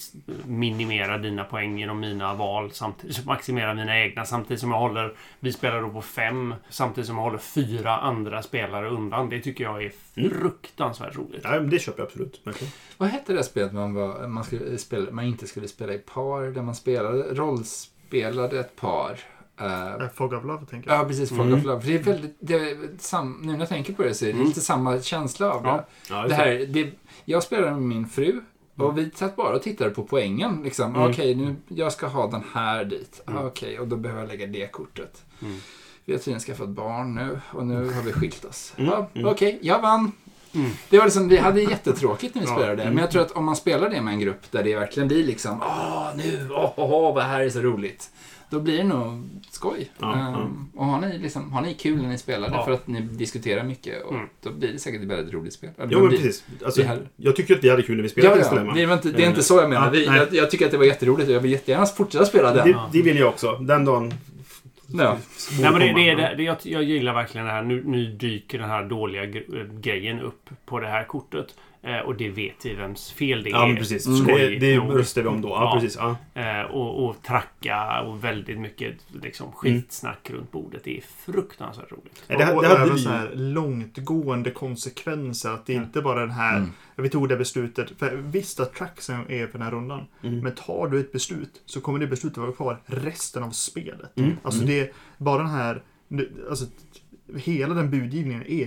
minimera 0.45 1.17
dina 1.17 1.43
poäng 1.43 1.79
genom 1.79 1.99
mina 1.99 2.33
val 2.33 2.71
samtidigt 2.71 3.25
maximera 3.25 3.73
mina 3.73 3.99
egna 3.99 4.25
samtidigt 4.25 4.59
som 4.59 4.71
jag 4.71 4.79
håller 4.79 5.13
vi 5.39 5.51
spelar 5.53 5.81
då 5.81 5.89
på 5.89 6.01
fem 6.01 6.53
samtidigt 6.69 7.07
som 7.07 7.15
jag 7.15 7.23
håller 7.23 7.37
fyra 7.37 7.97
andra 7.97 8.41
spelare 8.41 8.89
undan. 8.89 9.29
Det 9.29 9.39
tycker 9.41 9.63
jag 9.63 9.83
är 9.83 9.91
Mm. 10.15 10.29
fruktansvärt 10.31 11.15
roligt. 11.17 11.41
Ja, 11.43 11.49
men 11.51 11.69
det 11.69 11.79
köper 11.79 11.99
jag 11.99 12.07
absolut. 12.07 12.41
Verkligen. 12.43 12.73
Vad 12.97 13.09
hette 13.09 13.31
det 13.31 13.37
där 13.37 13.43
spelet 13.43 13.73
man, 13.73 13.93
var, 13.93 14.27
man, 14.27 14.43
skulle 14.43 14.77
spela, 14.77 15.11
man 15.11 15.25
inte 15.25 15.47
skulle 15.47 15.67
spela 15.67 15.93
i 15.93 15.97
par? 15.97 16.41
Där 16.41 16.61
man 16.61 16.75
spelade, 16.75 17.23
rollspelade 17.33 18.59
ett 18.59 18.75
par. 18.75 19.19
Eh, 19.59 20.07
Fog 20.15 20.33
of 20.33 20.43
Love, 20.45 20.65
tänker 20.65 20.89
jag. 20.91 20.99
ja, 20.99 21.05
precis. 21.05 21.29
Fog 21.29 21.39
Mm. 21.39 21.59
of 21.59 21.65
Love. 21.65 21.81
För 21.81 21.87
det 21.87 21.95
är 21.95 22.03
väldigt, 22.03 22.37
det 22.39 22.53
är 22.53 22.77
sam, 22.99 23.39
nu 23.41 23.51
när 23.51 23.59
jag 23.59 23.69
tänker 23.69 23.93
på 23.93 24.03
det 24.03 24.13
så 24.13 24.25
är 24.25 24.27
det 24.29 24.33
Mm. 24.33 24.47
lite 24.47 24.61
samma 24.61 25.01
känsla 25.01 25.51
av 25.51 25.63
det. 25.63 25.83
Ja. 26.09 26.27
Det 26.27 26.33
här, 26.33 26.65
det, 26.69 26.89
jag 27.25 27.43
spelade 27.43 27.71
med 27.71 27.81
min 27.81 28.07
fru. 28.07 28.41
Och 28.77 28.97
vi 28.97 29.11
satt 29.15 29.35
bara 29.35 29.55
och 29.55 29.61
tittade 29.61 29.89
på 29.89 30.03
poängen. 30.03 30.61
Liksom. 30.63 30.95
Mm. 30.95 31.09
Okej, 31.09 31.35
nu, 31.35 31.55
jag 31.67 31.91
ska 31.91 32.07
ha 32.07 32.27
den 32.27 32.43
här 32.53 32.83
dit. 32.85 33.21
Mm. 33.27 33.45
Okej, 33.45 33.79
och 33.79 33.87
då 33.87 33.95
behöver 33.95 34.21
jag 34.21 34.27
lägga 34.29 34.47
det 34.47 34.71
kortet. 34.71 35.23
Mm. 35.41 35.57
Vi 36.05 36.13
har 36.13 36.17
tydligen 36.19 36.39
skaffat 36.39 36.69
barn 36.69 37.15
nu 37.15 37.39
och 37.51 37.65
nu 37.65 37.91
har 37.93 38.01
vi 38.01 38.11
skilt 38.13 38.45
oss. 38.45 38.73
Mm. 38.77 38.91
Ja, 38.91 39.09
Mm. 39.13 39.27
Okej, 39.31 39.59
jag 39.61 39.81
vann. 39.81 40.11
Mm. 40.55 40.71
Det 40.89 40.97
var 40.97 41.05
liksom, 41.05 41.27
vi 41.27 41.37
hade 41.37 41.61
jättetråkigt 41.61 42.35
när 42.35 42.41
vi 42.41 42.47
spelade 42.47 42.75
det. 42.75 42.81
mm. 42.81 42.93
Men 42.93 43.01
jag 43.01 43.11
tror 43.11 43.21
att 43.21 43.31
om 43.31 43.45
man 43.45 43.55
spelar 43.55 43.89
det 43.89 44.01
med 44.01 44.13
en 44.13 44.19
grupp 44.19 44.51
där 44.51 44.63
det 44.63 44.75
verkligen 44.75 45.07
blir 45.07 45.23
liksom 45.23 45.61
Åh, 45.61 46.07
nu, 46.15 46.47
åh, 46.51 46.73
åh, 46.75 46.91
åh 46.93 47.15
vad 47.15 47.23
här 47.23 47.39
är 47.41 47.49
så 47.49 47.59
roligt. 47.59 48.09
Då 48.49 48.59
blir 48.59 48.77
det 48.77 48.83
nog 48.83 49.29
skoj. 49.51 49.89
Ja, 49.99 50.13
Ehm, 50.13 50.21
ja. 50.33 50.49
Och 50.79 50.85
har 50.85 51.01
ni, 51.01 51.17
liksom, 51.17 51.51
har 51.51 51.61
ni 51.61 51.73
kul 51.73 52.01
när 52.01 52.09
ni 52.09 52.17
spelar 52.17 52.49
det 52.49 52.55
Ja. 52.55 52.65
för 52.65 52.71
att 52.71 52.87
ni 52.87 53.01
diskuterar 53.01 53.63
mycket 53.63 54.03
och 54.03 54.13
Mm. 54.13 54.29
då 54.43 54.51
blir 54.51 54.73
det 54.73 54.79
säkert 54.79 55.01
ett 55.01 55.07
väldigt 55.07 55.33
roligt 55.33 55.53
spel. 55.53 55.69
Jo, 55.77 55.99
men 55.99 56.07
blir- 56.09 56.17
precis. 56.17 56.43
Alltså, 56.65 56.83
här- 56.83 57.09
jag 57.15 57.35
tycker 57.35 57.55
att 57.55 57.63
vi 57.63 57.69
hade 57.69 57.81
kul 57.83 57.95
när 57.95 58.03
vi 58.03 58.09
spelade 58.09 58.39
Ja, 58.39 58.45
ja. 58.65 58.71
Det, 58.75 58.81
är 58.83 58.93
inte, 58.93 59.11
det 59.11 59.23
är 59.23 59.27
inte 59.29 59.43
så 59.43 59.57
jag 59.57 59.69
menar. 59.69 59.85
Ja, 59.85 59.91
Vi, 59.91 60.05
jag, 60.05 60.33
jag 60.33 60.51
tycker 60.51 60.65
att 60.65 60.71
det 60.71 60.77
var 60.77 60.85
jätteroligt 60.85 61.29
och 61.29 61.35
jag 61.35 61.39
vill 61.39 61.51
jättegärna 61.51 61.85
fortsätta 61.85 62.25
spela 62.25 62.53
den. 62.53 62.67
Det, 62.67 62.77
det 62.91 63.01
vill 63.01 63.17
jag 63.17 63.29
också. 63.29 63.51
Den 63.51 63.85
dagen... 63.85 64.13
Ja. 64.93 65.17
Nej, 65.61 65.71
men 65.71 65.79
det, 65.79 65.93
det, 65.93 66.09
är 66.09 66.15
det, 66.15 66.33
det, 66.37 66.43
jag, 66.43 66.57
jag 66.63 66.83
gillar 66.83 67.13
verkligen 67.13 67.47
det 67.47 67.53
här. 67.53 67.63
Nu, 67.63 67.83
nu 67.85 68.05
dyker 68.05 68.59
den 68.59 68.69
här 68.69 68.83
dåliga 68.83 69.23
gre- 69.25 69.79
grejen 69.81 70.19
upp 70.19 70.49
på 70.65 70.79
det 70.79 70.87
här 70.87 71.03
kortet. 71.03 71.47
Eh, 71.81 71.97
och 71.99 72.15
det 72.17 72.29
vet 72.29 72.65
vi 72.65 72.73
vems 72.73 73.11
fel 73.11 73.43
det 73.43 73.49
är. 73.49 73.53
Ja, 73.53 73.67
men 73.67 73.75
precis. 73.75 74.07
Mm. 74.07 74.25
Det, 74.25 74.59
det 74.59 74.77
röstar 74.77 75.21
vi 75.21 75.27
om 75.27 75.41
då. 75.41 75.49
Ja, 75.49 75.63
Ja. 75.63 75.79
precis. 75.81 75.97
Ja. 75.99 76.41
Eh, 76.41 76.61
och, 76.71 77.05
och 77.09 77.23
tracka 77.23 78.01
och 78.01 78.23
väldigt 78.23 78.59
mycket 78.59 78.95
liksom, 79.23 79.51
skitsnack 79.51 80.29
runt 80.29 80.51
bordet. 80.51 80.83
Det 80.83 80.97
är 80.97 81.01
fruktansvärt 81.01 81.91
roligt. 81.91 82.23
Nej, 82.27 82.37
det, 82.37 82.53
och 82.53 82.61
det 82.61 82.67
hade 82.67 82.81
även 82.81 82.95
vi 82.95 83.01
så 83.01 83.09
här 83.09 83.31
långtgående 83.35 84.51
konsekvenser. 84.51 85.49
Att 85.49 85.65
det 85.65 85.73
Mm. 85.73 85.85
inte 85.85 86.01
bara 86.01 86.19
den 86.19 86.31
här... 86.31 86.57
Mm. 86.57 86.69
Vi 86.95 87.09
tog 87.09 87.29
det 87.29 87.37
beslutet. 87.37 87.91
För 87.99 88.15
visst 88.15 88.59
att 88.59 88.73
tracksen 88.75 89.31
är 89.31 89.45
för 89.47 89.53
den 89.53 89.61
här 89.61 89.71
rundan. 89.71 90.05
Mm. 90.23 90.39
Men 90.39 90.55
tar 90.55 90.87
du 90.87 90.99
ett 90.99 91.11
beslut 91.11 91.61
så 91.65 91.81
kommer 91.81 91.99
det 91.99 92.07
beslutet 92.07 92.37
vara 92.37 92.51
kvar 92.51 92.81
resten 92.85 93.43
av 93.43 93.49
spelet. 93.51 94.17
Mm. 94.17 94.31
Alltså 94.43 94.61
Mm. 94.63 94.73
det... 94.73 94.93
Bara 95.17 95.37
den 95.37 95.51
här... 95.51 95.83
Alltså, 96.49 96.65
hela 97.37 97.73
den 97.73 97.91
budgivningen 97.91 98.43
är 98.47 98.65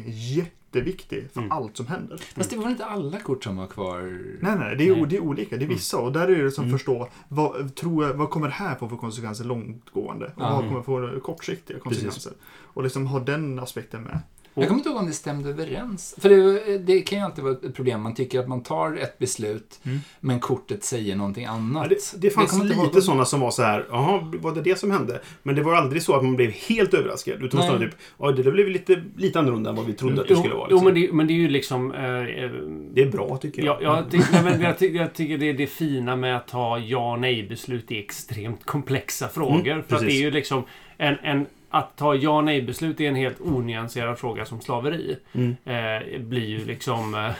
jätteviktig 0.77 1.31
för 1.33 1.41
Mm. 1.41 1.53
allt 1.53 1.77
som 1.77 1.87
händer. 1.87 2.17
Fast 2.37 2.51
det 2.51 2.57
var 2.57 2.71
inte 2.71 2.85
alla 2.85 3.21
kort 3.21 3.45
som 3.45 3.57
var 3.57 3.67
kvar? 3.67 4.01
Nej, 4.41 4.57
nej, 4.59 4.77
det 4.77 4.89
är, 4.89 4.97
Nej. 4.97 5.07
det 5.09 5.17
är 5.17 5.21
olika. 5.21 5.57
Det 5.57 5.65
är 5.65 5.69
vissa. 5.69 5.99
Och 5.99 6.13
där 6.13 6.29
är 6.29 6.45
det 6.45 6.51
som 6.51 6.65
Mm. 6.65 6.79
förstå, 6.79 7.09
vad, 7.29 7.75
tror 7.75 8.13
vad 8.13 8.31
kommer 8.31 8.47
det 8.47 8.53
här 8.55 8.75
få 8.75 8.89
för 8.89 8.97
konsekvenser 8.97 9.45
långtgående? 9.45 10.27
Och 10.27 10.33
Ja. 10.43 10.51
vad 10.57 10.69
kommer 10.69 10.83
få 10.83 11.21
kortsiktiga 11.21 11.79
konsekvenser? 11.79 12.33
Och 12.63 12.83
liksom 12.83 13.07
ha 13.07 13.21
den 13.21 13.59
aspekten 13.59 14.03
med. 14.03 14.19
Jag 14.55 14.69
kommer 14.69 14.79
inte 14.79 14.89
ihåg 14.89 14.99
om 14.99 15.07
det 15.07 15.13
stämde 15.13 15.51
överens. 15.51 16.15
För 16.19 16.29
det, 16.29 16.79
det 16.79 17.01
kan 17.01 17.19
ju 17.19 17.25
alltid 17.25 17.45
vara 17.45 17.53
ett 17.55 17.75
problem. 17.75 18.03
Man 18.03 18.15
tycker 18.15 18.41
att 18.41 18.49
man 18.49 18.63
tar 18.63 18.97
ett 18.97 19.19
beslut, 19.19 19.81
Mm. 19.85 19.99
men 20.21 20.41
kortet 20.41 20.85
säger 20.85 21.17
någonting 21.17 21.45
annat. 21.45 21.83
Ja, 21.91 21.97
det, 21.97 22.21
det 22.23 22.31
fanns 22.31 22.55
inte 22.55 22.67
lite 22.67 22.81
ihåg. 22.81 23.03
sådana 23.03 23.25
som 23.25 23.41
var 23.41 23.51
så 23.51 23.63
här, 23.63 23.87
jaha, 23.91 24.33
var 24.41 24.55
det 24.55 24.63
det 24.63 24.79
som 24.79 24.91
hände? 24.91 25.21
Men 25.43 25.55
det 25.55 25.63
var 25.63 25.75
aldrig 25.75 26.03
så 26.03 26.15
att 26.17 26.23
man 26.25 26.37
blev 26.37 26.51
helt 26.51 26.95
överraskad. 26.95 27.43
Utan 27.43 27.63
snarare 27.63 27.79
typ, 27.91 27.97
ja, 28.19 28.33
det 28.33 28.53
blev 28.53 28.69
lite, 28.69 29.03
lite 29.17 29.39
annorlunda 29.39 29.71
än 29.71 29.77
vad 29.77 29.87
vi 29.87 29.93
trodde 29.93 30.21
att 30.23 30.29
det 30.29 30.37
skulle 30.37 30.55
vara. 30.55 30.69
Jo, 30.71 30.77
Liksom. 30.77 30.85
men 30.85 31.03
det, 31.03 31.13
men 31.13 31.27
det 31.27 31.33
är 31.33 31.37
ju 31.37 31.49
liksom... 31.49 31.93
Eh, 31.95 32.05
eh, 32.05 32.51
Det 32.95 33.03
är 33.03 33.11
bra, 33.11 33.37
tycker 33.37 33.63
jag. 33.65 33.83
Ja, 33.83 33.97
jag, 33.97 34.11
ty- 34.11 34.19
nej, 34.33 34.43
men 34.45 34.61
jag, 34.61 34.79
ty- 34.79 34.97
jag 34.97 35.15
tycker 35.15 35.39
det 35.39 35.49
är 35.49 35.55
det 35.55 35.67
fina 35.67 36.17
med 36.17 36.37
att 36.37 36.49
ta 36.49 36.79
ja 36.79 37.13
och 37.13 37.21
nej-beslut 37.21 37.93
i 37.93 37.99
extremt 37.99 38.65
komplexa 38.65 39.29
frågor. 39.29 39.69
Mm, 39.69 39.83
för 39.89 39.97
att 39.97 40.03
det 40.03 40.13
är 40.13 40.21
ju 40.21 40.31
liksom 40.31 40.65
en, 40.97 41.17
en 41.23 41.47
att 41.73 41.97
ta 41.97 42.15
ja 42.15 42.31
och 42.37 42.45
nej-beslut 42.45 43.01
är 43.01 43.09
en 43.09 43.15
helt 43.15 43.41
onyanserad 43.41 44.19
fråga 44.19 44.45
som 44.45 44.61
slaveri. 44.61 45.17
Mm. 45.33 45.57
Eh, 45.65 46.21
blir 46.21 46.47
ju 46.47 46.65
liksom... 46.65 47.15
Eh, 47.15 47.33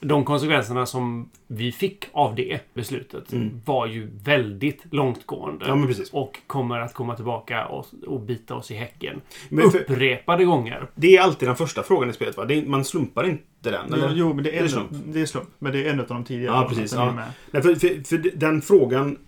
de 0.00 0.24
konsekvenserna 0.24 0.86
som 0.86 1.30
vi 1.46 1.72
fick 1.72 2.04
av 2.12 2.34
det 2.34 2.60
beslutet 2.74 3.32
Mm. 3.32 3.60
var 3.64 3.86
ju 3.86 4.10
väldigt 4.24 4.82
långtgående. 4.90 5.64
Ja, 5.68 5.88
och 6.12 6.38
kommer 6.46 6.80
att 6.80 6.94
komma 6.94 7.16
tillbaka 7.16 7.66
och, 7.66 7.86
och 8.06 8.20
bita 8.20 8.54
oss 8.54 8.70
i 8.70 8.74
häcken. 8.74 9.20
Men 9.48 9.70
för, 9.70 9.78
Upprepade 9.80 10.44
gånger. 10.44 10.86
det 10.94 11.16
är 11.16 11.20
alltid 11.22 11.48
den 11.48 11.56
första 11.56 11.82
frågan 11.82 12.10
i 12.10 12.12
spelet, 12.12 12.36
va? 12.36 12.44
Det 12.44 12.54
är, 12.54 12.66
man 12.66 12.84
slumpar 12.84 13.24
inte 13.26 13.44
den, 13.60 13.92
eller? 13.92 14.08
Jo, 14.08 14.14
jo, 14.16 14.34
men 14.34 14.44
det 14.44 14.50
är, 14.50 14.54
Är 14.54 14.58
det 14.58 14.64
en, 14.64 14.68
slump? 14.68 14.90
det 15.06 15.20
är 15.20 15.26
slump. 15.26 15.48
Men 15.58 15.72
det 15.72 15.86
är 15.86 15.92
en 15.92 16.00
av 16.00 16.06
de 16.06 16.24
tidigare. 16.24 16.54
Ja, 16.56 16.68
precis, 16.68 16.92
ja. 16.94 17.12
med. 17.12 17.24
Nej, 17.50 17.62
för, 17.62 17.74
för, 17.74 18.04
för 18.08 18.30
den 18.34 18.62
frågan, 18.62 19.18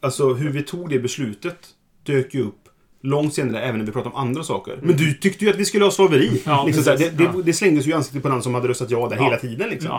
alltså 0.00 0.34
hur 0.34 0.50
vi 0.50 0.62
tog 0.62 0.90
det 0.90 0.98
beslutet, 0.98 1.68
dök 2.02 2.34
ju 2.34 2.42
upp 2.42 2.59
långt 3.02 3.34
senare, 3.34 3.62
även 3.62 3.78
när 3.78 3.86
vi 3.86 3.92
pratade 3.92 4.14
om 4.14 4.20
andra 4.20 4.42
saker. 4.42 4.78
Men 4.82 4.96
du 4.96 5.14
tyckte 5.14 5.44
ju 5.44 5.50
att 5.50 5.56
vi 5.56 5.64
skulle 5.64 5.84
ha 5.84 5.90
slaveri. 5.90 6.42
Ja, 6.46 6.64
liksom, 6.66 6.84
här, 6.84 6.92
det, 6.92 6.98
precis. 7.04 7.18
det, 7.18 7.24
Ja. 7.24 7.42
det 7.44 7.52
slängdes 7.52 7.86
ju 7.86 7.90
i 7.90 7.94
ansiktet 7.94 8.22
på 8.22 8.28
den 8.28 8.42
som 8.42 8.54
hade 8.54 8.68
röstat 8.68 8.90
ja 8.90 9.08
där 9.08 9.16
Ja. 9.16 9.24
hela 9.24 9.36
tiden. 9.36 9.70
Liksom. 9.70 9.90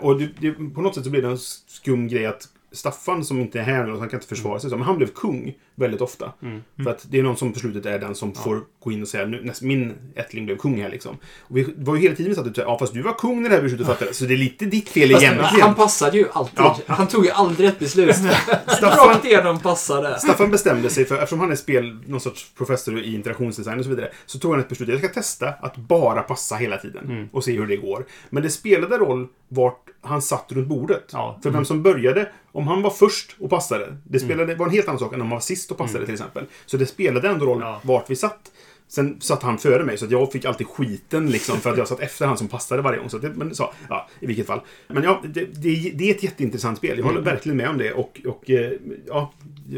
Och 0.00 0.20
det, 0.20 0.52
på 0.74 0.80
något 0.80 0.94
sätt 0.94 1.04
så 1.04 1.10
blev 1.10 1.22
det 1.22 1.28
en 1.28 1.38
skum 1.66 2.08
grej 2.08 2.26
att 2.26 2.48
Staffan, 2.72 3.24
som 3.24 3.40
inte 3.40 3.60
är 3.60 3.64
här 3.64 3.86
nu, 3.86 3.90
han 3.98 4.08
kan 4.08 4.16
inte 4.16 4.26
försvara 4.28 4.58
sig, 4.58 4.70
men 4.70 4.82
han 4.82 4.96
blev 4.96 5.06
kung 5.06 5.54
väldigt 5.82 6.00
ofta. 6.00 6.32
Mm. 6.42 6.62
För 6.84 6.90
att 6.90 7.06
det 7.10 7.18
är 7.18 7.22
någon 7.22 7.36
som 7.36 7.52
på 7.52 7.58
slutet 7.58 7.86
är 7.86 7.98
den 7.98 8.14
som 8.14 8.34
får 8.34 8.60
gå 8.84 8.92
in 8.92 9.02
och 9.02 9.08
säga 9.08 9.26
nu, 9.26 9.52
min 9.62 9.94
ättling 10.14 10.46
blev 10.46 10.56
kung 10.56 10.82
här 10.82 10.90
liksom. 10.90 11.16
Och 11.40 11.56
vi 11.56 11.74
var 11.76 11.94
ju 11.96 12.00
hela 12.02 12.14
tiden 12.16 12.34
satt 12.34 12.56
sa 12.56 12.62
ja 12.62 12.78
fast 12.78 12.92
du 12.94 13.02
var 13.02 13.12
kung 13.18 13.42
när 13.42 13.48
det 13.50 13.54
här 13.56 13.62
beslutet 13.62 13.86
fattades, 13.86 14.16
så 14.18 14.24
det 14.24 14.34
är 14.34 14.38
lite 14.38 14.64
ditt 14.64 14.88
fel 14.88 15.10
Fast 15.12 15.22
egentligen. 15.22 15.60
han 15.60 15.74
passade 15.74 16.18
ju 16.18 16.26
alltid. 16.32 16.58
Ja. 16.58 16.78
Han 16.86 17.08
tog 17.08 17.24
ju 17.24 17.30
aldrig 17.30 17.68
ett 17.68 17.78
beslut. 17.78 18.16
Staffan- 18.66 19.08
Rakt 19.08 19.24
igenom 19.24 19.58
passade. 19.60 20.18
Staffan 20.20 20.50
bestämde 20.50 20.90
sig 20.90 21.04
för, 21.04 21.14
eftersom 21.14 21.40
han 21.40 21.50
är 21.50 21.56
spel, 21.56 21.98
någon 22.06 22.20
sorts 22.20 22.50
professor 22.58 22.98
i 23.00 23.14
interaktionsdesign 23.14 23.78
och 23.78 23.84
så 23.84 23.90
vidare, 23.90 24.10
så 24.26 24.38
tog 24.38 24.50
han 24.50 24.60
ett 24.60 24.68
beslut. 24.68 24.88
Jag 24.88 24.98
ska 24.98 25.08
testa 25.08 25.48
att 25.48 25.76
bara 25.76 26.22
passa 26.22 26.56
hela 26.56 26.76
tiden 26.76 27.04
Mm. 27.04 27.28
och 27.32 27.44
se 27.44 27.52
hur 27.52 27.66
det 27.66 27.76
går. 27.76 28.06
Men 28.30 28.42
det 28.42 28.50
spelade 28.50 28.98
roll 28.98 29.26
vart 29.48 29.84
han 30.02 30.22
satt 30.22 30.46
runt 30.52 30.68
bordet. 30.68 31.10
Ja. 31.12 31.38
För 31.42 31.50
vem 31.50 31.64
som 31.64 31.82
började, 31.82 32.28
om 32.52 32.66
han 32.68 32.82
var 32.82 32.90
först 32.90 33.36
och 33.40 33.50
passade, 33.50 33.96
det 34.04 34.20
spelade, 34.20 34.54
var 34.54 34.66
en 34.66 34.72
helt 34.72 34.88
annan 34.88 34.98
sak 34.98 35.14
än 35.14 35.20
om 35.20 35.26
han 35.26 35.36
var 35.36 35.40
sist 35.40 35.70
och 35.72 35.78
passade 35.78 36.04
till 36.04 36.14
exempel. 36.14 36.44
Så 36.66 36.76
det 36.76 36.86
spelade 36.86 37.28
ändå 37.28 37.46
roll 37.46 37.58
Ja. 37.60 37.80
vart 37.84 38.10
vi 38.10 38.16
satt. 38.16 38.52
Sen 38.88 39.20
satt 39.20 39.42
han 39.42 39.58
före 39.58 39.84
mig, 39.84 39.98
så 39.98 40.04
att 40.04 40.10
jag 40.10 40.32
fick 40.32 40.44
alltid 40.44 40.66
skiten 40.66 41.30
liksom, 41.30 41.60
för 41.60 41.70
att 41.72 41.78
jag 41.78 41.88
satt 41.88 42.00
efter 42.08 42.26
han 42.26 42.38
som 42.38 42.48
passade 42.48 42.82
varje 42.82 42.98
gång. 42.98 43.10
Så 43.10 43.18
det, 43.18 43.28
men, 43.28 43.54
så, 43.54 43.72
ja, 43.88 44.08
I 44.20 44.26
vilket 44.26 44.46
fall. 44.46 44.60
Men 44.88 45.02
ja, 45.02 45.22
det, 45.24 45.44
det, 45.44 45.90
det 45.94 46.10
är 46.10 46.14
ett 46.14 46.22
jätteintressant 46.22 46.78
spel. 46.78 46.98
Jag 46.98 47.04
håller 47.04 47.20
verkligen 47.20 47.56
med 47.56 47.68
om 47.68 47.78
det. 47.78 47.92
Och, 47.92 48.20
och 48.26 48.50
eh, 48.50 48.72
ja, 49.06 49.32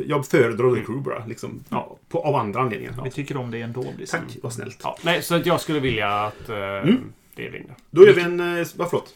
jag 0.06 0.26
föredrar 0.26 0.74
The 0.76 0.80
Crew 0.84 1.02
bara. 1.10 1.26
Liksom, 1.26 1.64
ja, 1.68 1.96
på, 2.08 2.22
av 2.22 2.34
andra 2.34 2.60
anledningar. 2.60 3.00
Vi 3.04 3.10
tycker 3.10 3.36
om 3.36 3.50
det 3.50 3.60
ändå. 3.60 3.86
Liksom. 3.98 4.18
Tack, 4.20 4.36
vad 4.42 4.52
snällt. 4.52 4.78
Ja, 4.82 4.98
nej, 5.02 5.22
så 5.22 5.34
att 5.34 5.46
jag 5.46 5.60
skulle 5.60 5.80
vilja 5.80 6.08
att 6.10 6.48
eh, 6.48 6.56
Mm. 6.56 7.12
det 7.36 7.48
vinner. 7.48 7.74
Då 7.90 8.06
gör 8.06 8.12
vi 8.12 8.22
en... 8.22 8.40
eh, 8.58 8.66
Vad 8.76 8.90
förlåt? 8.90 9.14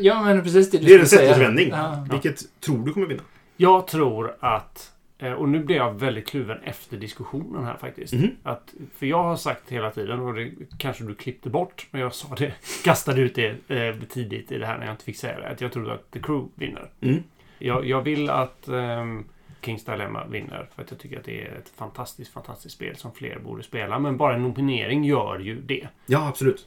Ja, 0.00 0.22
men 0.22 0.42
precis 0.42 0.70
det 0.70 0.78
du 0.78 0.84
Det 0.86 0.94
är 0.94 0.98
en 0.98 1.06
sätesvändning. 1.06 1.68
Ja. 1.68 2.06
Vilket 2.10 2.60
tror 2.60 2.86
du 2.86 2.92
kommer 2.92 3.06
vinna? 3.06 3.22
Jag 3.56 3.86
tror 3.86 4.34
att, 4.40 4.90
och 5.30 5.48
nu 5.48 5.64
blir 5.64 5.76
jag 5.76 5.94
väldigt 5.94 6.28
kluven 6.28 6.58
efter 6.64 6.96
diskussionen 6.96 7.64
här 7.64 7.76
faktiskt. 7.76 8.12
Mhm. 8.12 8.30
Att, 8.42 8.74
för 8.94 9.06
jag 9.06 9.22
har 9.22 9.36
sagt 9.36 9.72
hela 9.72 9.90
tiden, 9.90 10.20
och 10.20 10.34
det 10.34 10.50
kanske 10.78 11.04
du 11.04 11.14
klippte 11.14 11.50
bort, 11.50 11.86
men 11.90 12.00
jag 12.00 12.14
sa 12.14 12.34
det, 12.34 12.52
kastade 12.84 13.20
ut 13.20 13.34
det 13.34 13.70
eh, 13.70 13.96
tidigt 14.08 14.52
i 14.52 14.58
det 14.58 14.66
här 14.66 14.78
när 14.78 14.86
jag 14.86 14.92
inte 14.92 15.04
fick 15.04 15.16
säga 15.16 15.40
det, 15.40 15.48
att 15.48 15.60
jag 15.60 15.72
trodde 15.72 15.92
att 15.92 16.10
The 16.10 16.20
Crew 16.20 16.48
vinner. 16.54 16.90
Mm. 17.00 17.22
Jag, 17.58 17.86
jag 17.86 18.02
vill 18.02 18.30
att 18.30 18.68
ehm, 18.68 19.24
Kings 19.60 19.84
Dilemma 19.84 20.26
vinner, 20.26 20.68
för 20.74 20.82
att 20.82 20.90
jag 20.90 21.00
tycker 21.00 21.18
att 21.18 21.24
det 21.24 21.42
är 21.42 21.54
ett 21.54 21.68
fantastiskt, 21.68 22.32
fantastiskt 22.32 22.74
spel 22.74 22.96
som 22.96 23.12
fler 23.12 23.38
borde 23.38 23.62
spela. 23.62 23.98
Men 23.98 24.16
bara 24.16 24.34
en 24.34 24.42
nominering 24.42 25.04
gör 25.04 25.38
ju 25.38 25.60
det. 25.60 25.88
Ja, 26.06 26.28
absolut. 26.28 26.66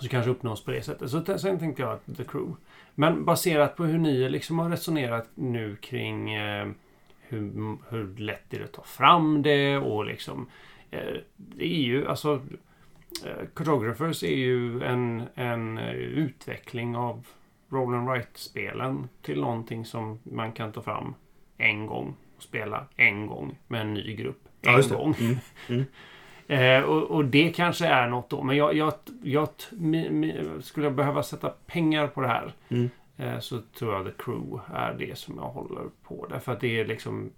Så 0.00 0.08
kanske 0.08 0.30
uppnås 0.30 0.64
på 0.64 0.70
det 0.70 0.82
sättet. 0.82 1.10
Så 1.10 1.38
sen 1.38 1.58
tänkte 1.58 1.82
jag 1.82 1.92
att 1.92 2.16
The 2.16 2.24
Crew. 2.24 2.56
Men 2.94 3.24
baserat 3.24 3.76
på 3.76 3.84
hur 3.84 3.98
ni 3.98 4.28
liksom 4.28 4.58
har 4.58 4.70
resonerat 4.70 5.28
nu 5.34 5.76
kring 5.76 6.34
eh, 6.34 6.68
hur, 7.32 7.76
hur 7.90 8.16
lätt 8.16 8.54
är 8.54 8.58
det 8.58 8.64
att 8.64 8.72
ta 8.72 8.82
fram 8.82 9.42
det 9.42 9.76
och 9.76 10.04
liksom 10.04 10.46
eh, 10.90 11.14
Det 11.36 11.64
är 11.64 11.82
ju 11.82 12.08
alltså 12.08 12.40
eh, 13.26 13.46
Cartographers 13.54 14.22
är 14.22 14.36
ju 14.36 14.82
en, 14.82 15.22
en 15.34 15.78
utveckling 15.78 16.96
av 16.96 17.26
Roll 17.70 17.94
and 17.94 18.08
Write-spelen 18.08 19.08
till 19.22 19.40
någonting 19.40 19.84
som 19.84 20.18
man 20.22 20.52
kan 20.52 20.72
ta 20.72 20.82
fram 20.82 21.14
en 21.58 21.86
gång 21.86 22.14
och 22.36 22.42
spela 22.42 22.86
en 22.96 23.26
gång 23.26 23.58
med 23.68 23.80
en 23.80 23.94
ny 23.94 24.16
grupp. 24.16 24.48
En 24.62 24.72
Ja, 24.72 24.96
gång. 24.96 25.14
Mm, 25.20 25.36
mm. 25.68 25.84
Eh, 26.46 26.82
och, 26.82 27.02
och 27.02 27.24
det 27.24 27.52
kanske 27.56 27.86
är 27.86 28.08
något 28.08 28.30
då. 28.30 28.42
Men 28.42 28.56
jag, 28.56 28.74
jag, 28.74 28.92
jag 29.22 29.48
mi, 29.70 30.10
mi, 30.10 30.40
skulle 30.62 30.86
jag 30.86 30.94
behöva 30.94 31.22
sätta 31.22 31.48
pengar 31.48 32.06
på 32.06 32.20
det 32.20 32.28
här 32.28 32.52
Mm. 32.68 32.90
Eh, 33.16 33.38
så 33.38 33.60
tror 33.78 33.94
jag 33.94 34.04
The 34.06 34.12
Crew 34.24 34.62
är 34.74 34.94
det 34.94 35.18
som 35.18 35.36
jag 35.36 35.48
håller 35.48 35.84
på. 36.02 36.26
Därför 36.30 36.52
att 36.52 36.60
det 36.60 36.80
är 36.80 36.86
liksom 36.86 37.30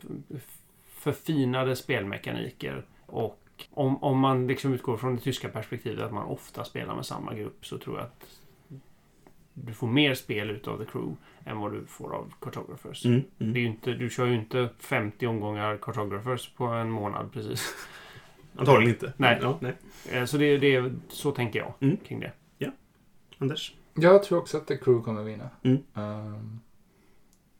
förfinade 0.88 1.76
spelmekaniker. 1.76 2.84
Och 3.06 3.40
om, 3.70 4.02
om 4.04 4.18
man 4.18 4.46
liksom 4.46 4.72
utgår 4.72 4.96
från 4.96 5.16
det 5.16 5.20
tyska 5.22 5.48
perspektivet 5.48 6.04
att 6.04 6.12
man 6.12 6.24
ofta 6.26 6.64
spelar 6.64 6.94
med 6.94 7.06
samma 7.06 7.34
grupp 7.34 7.66
så 7.66 7.78
tror 7.78 7.96
jag 7.96 8.04
att 8.04 8.40
du 9.54 9.72
får 9.72 9.86
mer 9.86 10.14
spel 10.14 10.50
utav 10.50 10.78
The 10.78 10.90
Crew 10.90 11.16
än 11.44 11.58
vad 11.58 11.72
du 11.72 11.86
får 11.86 12.14
av 12.14 12.32
Cartographers. 12.40 13.04
Mm, 13.04 13.22
Det 13.38 13.44
är 13.44 13.48
mm. 13.48 13.66
inte, 13.66 13.92
du 13.92 14.10
kör 14.10 14.26
ju 14.26 14.34
inte 14.34 14.68
50 14.78 15.26
omgångar 15.26 15.76
Cartographers 15.82 16.48
på 16.56 16.64
en 16.64 16.90
månad 16.90 17.32
precis. 17.32 17.74
Antagligen 18.56 18.94
inte. 18.94 19.12
Nej. 19.16 19.38
Ja, 19.42 19.58
nej. 19.60 19.74
Eh, 20.12 20.24
Så 20.24 20.36
det, 20.38 20.58
det, 20.58 20.92
så 21.08 21.30
tänker 21.30 21.58
jag 21.58 21.72
Mm. 21.80 21.96
kring 21.96 22.20
det. 22.20 22.32
Anders? 23.38 23.74
Jag 23.94 24.22
tror 24.22 24.38
också 24.38 24.56
att 24.56 24.66
The 24.66 24.76
Crew 24.76 25.04
kommer 25.04 25.22
vinna. 25.22 25.50
Mm. 25.62 25.78
Ehm, 25.94 26.60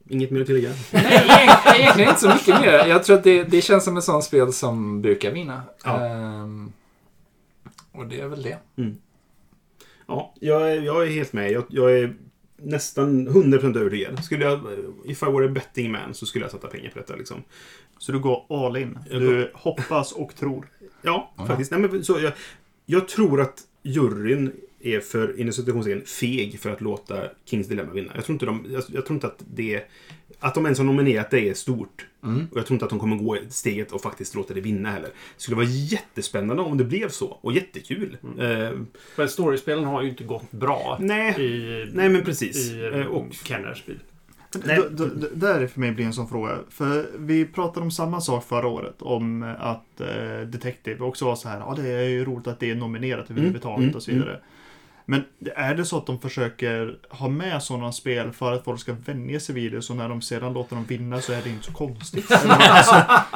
Inget 0.08 0.30
mer 0.30 0.40
att 0.40 0.46
tillägga? 0.46 0.70
Nej, 0.92 1.04
egent- 1.04 1.76
egentligen 1.80 2.08
inte 2.10 2.20
så 2.20 2.28
mycket 2.28 2.60
mer. 2.60 2.86
Jag 2.86 3.04
tror 3.04 3.16
att 3.16 3.24
det, 3.24 3.44
det 3.44 3.60
känns 3.60 3.84
som 3.84 3.96
ett 3.96 4.04
sånt 4.04 4.24
spel 4.24 4.52
som 4.52 5.02
brukar 5.02 5.30
vinna. 5.32 5.62
Ja. 5.84 6.00
Ehm, 6.06 6.72
och 7.92 8.06
det 8.06 8.20
är 8.20 8.28
väl 8.28 8.42
det. 8.42 8.58
Ja, 10.06 10.34
jag 10.40 10.72
är, 10.72 10.80
jag 10.82 11.02
är 11.02 11.10
helt 11.10 11.32
med. 11.32 11.52
Jag, 11.52 11.64
jag 11.68 11.98
är 11.98 12.14
nästan 12.56 13.28
100% 13.28 13.78
övertygad. 13.78 14.24
Skulle 14.24 14.44
jag, 14.44 14.60
if 15.04 15.22
I 15.22 15.26
were 15.26 15.46
a 15.46 15.48
betting 15.48 15.92
man 15.92 16.14
så 16.14 16.26
skulle 16.26 16.44
jag 16.44 16.52
sätta 16.52 16.68
pengar 16.68 16.90
på 16.90 16.98
detta. 16.98 17.16
Liksom. 17.16 17.42
Så 17.98 18.12
du 18.12 18.18
går 18.18 18.64
all 18.66 18.76
in. 18.76 18.98
Du 19.10 19.50
hoppas 19.54 20.12
och 20.12 20.34
tror. 20.36 20.68
Ja, 21.02 21.32
Ja. 21.36 21.46
faktiskt. 21.46 21.70
Nej, 21.70 21.80
men, 21.80 22.04
så, 22.04 22.20
jag, 22.20 22.32
jag 22.86 23.08
tror 23.08 23.40
att 23.40 23.60
juryn 23.82 24.52
är 24.84 25.00
för, 25.00 25.40
inom 25.40 25.52
citationstecken, 25.52 26.02
feg 26.06 26.60
för 26.60 26.70
att 26.70 26.80
låta 26.80 27.14
Kings 27.44 27.68
Dilemma 27.68 27.92
vinna. 27.92 28.12
Jag 28.14 28.24
tror 28.24 28.34
inte, 28.34 28.46
de, 28.46 28.66
jag, 28.70 28.82
jag 28.88 29.06
tror 29.06 29.14
inte 29.16 29.26
att 29.26 29.42
det... 29.54 29.82
Att 30.40 30.54
de 30.54 30.64
ens 30.64 30.78
har 30.78 30.86
nominerat 30.86 31.30
det 31.30 31.48
är 31.48 31.54
stort. 31.54 32.06
Mm. 32.24 32.46
Och 32.52 32.58
jag 32.58 32.66
tror 32.66 32.74
inte 32.74 32.84
att 32.84 32.90
de 32.90 32.98
kommer 32.98 33.16
gå 33.16 33.36
steget 33.48 33.92
och 33.92 34.02
faktiskt 34.02 34.34
låta 34.34 34.54
det 34.54 34.60
vinna 34.60 34.90
heller. 34.90 35.08
Det 35.08 35.42
skulle 35.42 35.56
vara 35.56 35.66
jättespännande 35.66 36.62
om 36.62 36.78
det 36.78 36.84
blev 36.84 37.08
så. 37.08 37.26
Och 37.26 37.52
jättekul. 37.52 38.16
Eh, 38.38 38.70
Men 39.16 39.28
storyspelen 39.28 39.84
har 39.84 40.02
ju 40.02 40.08
inte 40.08 40.24
gått 40.24 40.50
bra 40.50 40.98
nej, 41.00 41.40
i, 41.40 41.90
nej, 41.92 42.08
men 42.08 42.24
precis. 42.24 42.70
i 42.70 42.84
Eh, 42.94 43.06
och, 43.06 43.26
Kenners 43.44 43.86
bil. 43.86 43.98
Nej. 44.64 44.76
D- 44.76 45.04
d- 45.04 45.10
d- 45.20 45.26
där 45.34 45.66
för 45.66 45.80
mig 45.80 45.92
blir 45.92 46.04
en 46.06 46.12
sån 46.12 46.28
fråga. 46.28 46.58
För 46.70 47.06
vi 47.18 47.44
pratade 47.44 47.84
om 47.84 47.90
samma 47.90 48.20
sak 48.20 48.44
förra 48.48 48.66
året. 48.68 48.94
Om 49.02 49.42
att 49.58 50.00
eh, 50.00 50.40
Detective 50.46 51.04
också 51.04 51.24
var 51.24 51.36
så 51.36 51.48
här. 51.48 51.58
Ja, 51.58 51.74
det 51.76 51.88
är 51.88 52.08
ju 52.08 52.24
roligt 52.24 52.46
att 52.46 52.60
det 52.60 52.70
är 52.70 52.74
nominerat 52.74 53.30
överhuvudtaget 53.30 53.82
mm, 53.84 53.94
och 53.96 54.02
så 54.02 54.10
vidare. 54.10 54.40
Men 55.06 55.24
är 55.56 55.74
det 55.74 55.84
så 55.84 55.98
att 55.98 56.06
de 56.06 56.20
försöker 56.20 56.98
ha 57.10 57.28
med 57.28 57.62
sådana 57.62 57.92
spel 57.92 58.32
för 58.32 58.52
att 58.52 58.64
folk 58.64 58.80
ska 58.80 58.92
vänja 58.92 59.40
sig 59.40 59.54
vid 59.54 59.72
det 59.72 59.82
så 59.82 59.94
när 59.94 60.08
de 60.08 60.22
sedan 60.22 60.52
låter 60.52 60.76
dem 60.76 60.84
vinna 60.84 61.20
så 61.20 61.32
är 61.32 61.42
det 61.42 61.50
inte 61.50 61.64
så 61.66 61.72
konstigt. 61.72 62.30
alltså, 62.48 62.94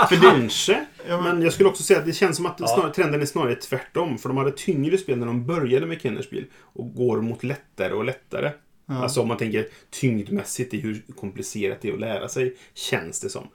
för 0.09 0.31
kanske. 0.31 0.85
ja, 1.09 1.21
men, 1.21 1.35
Men 1.35 1.43
jag 1.43 1.53
skulle 1.53 1.69
också 1.69 1.83
säga 1.83 1.99
att 1.99 2.07
det 2.07 2.12
känns 2.12 2.37
som 2.37 2.47
att 2.47 2.57
Ja. 2.61 2.66
snarare, 2.66 2.93
trenden 2.95 3.21
är 3.23 3.27
snarare 3.27 3.55
tvärtom. 3.55 4.19
För 4.19 4.29
de 4.29 4.37
hade 4.39 4.51
tyngre 4.53 4.99
spel 4.99 5.19
när 5.19 5.27
de 5.27 5.47
började 5.47 5.87
med 5.87 6.01
Kenners 6.01 6.31
bil. 6.31 6.45
Och 6.57 6.95
går 6.95 7.21
mot 7.21 7.45
lättare 7.45 7.93
och 7.93 8.05
lättare. 8.05 8.51
ja. 8.87 8.95
Alltså 9.03 9.21
om 9.21 9.29
man 9.29 9.37
tänker 9.37 9.66
tyngdmässigt 9.91 10.75
i 10.75 10.81
hur 10.81 11.03
komplicerat 11.16 11.79
det 11.81 11.89
är 11.89 11.93
att 11.93 12.01
lära 12.01 12.29
sig, 12.29 12.57
känns 12.75 13.21
det 13.21 13.29
som. 13.29 13.47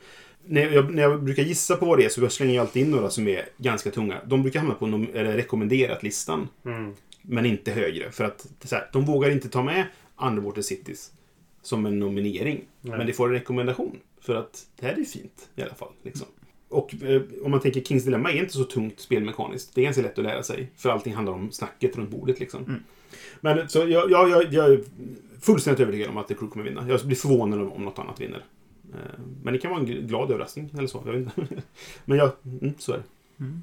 När 0.46 0.62
jag, 0.72 0.94
när 0.94 1.04
jag 1.04 1.24
brukar 1.24 1.44
gissa 1.44 1.76
på 1.76 1.86
vad 1.86 1.98
det 2.00 2.06
är 2.06 2.10
så 2.10 2.30
slänger 2.30 2.56
jag 2.56 2.62
alltid 2.62 2.86
in 2.86 2.92
några 2.92 3.10
som 3.10 3.28
är 3.28 3.46
ganska 3.58 3.92
tunga. 3.92 4.18
De 4.26 4.42
brukar 4.42 4.60
hamna 4.60 4.74
på 4.76 4.86
rekommenderat-listan, 5.14 6.48
Mm. 6.66 6.94
Men 7.26 7.46
inte 7.46 7.72
högre. 7.72 8.12
För 8.12 8.24
att 8.24 8.48
så 8.64 8.76
här, 8.76 8.90
de 8.94 9.06
vågar 9.06 9.30
inte 9.30 9.50
ta 9.50 9.64
med 9.64 9.86
Underwater 10.22 10.62
Cities 10.62 11.12
som 11.62 11.86
en 11.86 12.00
nominering. 12.00 12.62
Nej. 12.82 12.98
Men 12.98 13.08
det 13.08 13.14
får 13.14 13.28
en 13.28 13.34
rekommendation. 13.34 14.00
För 14.22 14.36
att 14.36 14.66
det 14.80 14.86
här 14.86 14.94
är 15.00 15.04
fint 15.04 15.50
i 15.56 15.62
alla 15.62 15.74
fall. 15.76 15.92
Liksom. 16.04 16.28
Och 16.70 17.04
eh, 17.04 17.22
om 17.44 17.52
man 17.52 17.60
tänker 17.60 17.82
Kings 17.82 18.04
Dilemma 18.04 18.32
är 18.32 18.40
inte 18.40 18.54
så 18.54 18.64
tungt 18.64 19.00
spelmekaniskt. 19.00 19.76
Det 19.76 19.82
är 19.82 19.86
ganska 19.86 20.02
lätt 20.02 20.18
att 20.18 20.24
lära 20.24 20.44
sig. 20.44 20.72
För 20.76 20.90
allting 20.90 21.14
handlar 21.14 21.34
om 21.34 21.52
snacket 21.52 21.98
runt 21.98 22.10
bordet 22.10 22.40
liksom. 22.40 22.64
Mm. 22.64 22.84
Men 23.42 23.70
så 23.70 23.80
jag, 23.80 24.12
jag, 24.12 24.30
jag, 24.30 24.54
jag 24.54 24.66
är 24.74 24.84
fullständigt 25.42 25.80
övertygad 25.80 26.10
om 26.10 26.18
att 26.18 26.28
The 26.28 26.34
Crew 26.34 26.52
kommer 26.54 26.66
vinna. 26.66 26.90
Jag 26.90 27.00
blir 27.06 27.16
förvånad 27.18 27.62
om, 27.62 27.72
om 27.74 27.86
något 27.86 28.00
annat 28.00 28.22
vinner. 28.22 28.44
Eh, 28.94 29.20
Men 29.44 29.54
det 29.54 29.60
kan 29.60 29.72
vara 29.72 29.82
en 29.82 29.88
gl- 29.88 30.08
glad 30.08 30.32
överraskning 30.32 30.70
eller 30.78 30.88
så. 30.88 31.04
Jag 31.06 31.14
vet 31.14 31.38
inte. 31.38 31.62
Men 32.06 32.18
ja, 32.18 32.36
mm, 32.46 32.74
så 32.78 32.94
är 32.94 32.98
det. 32.98 33.04
Mm. 33.44 33.62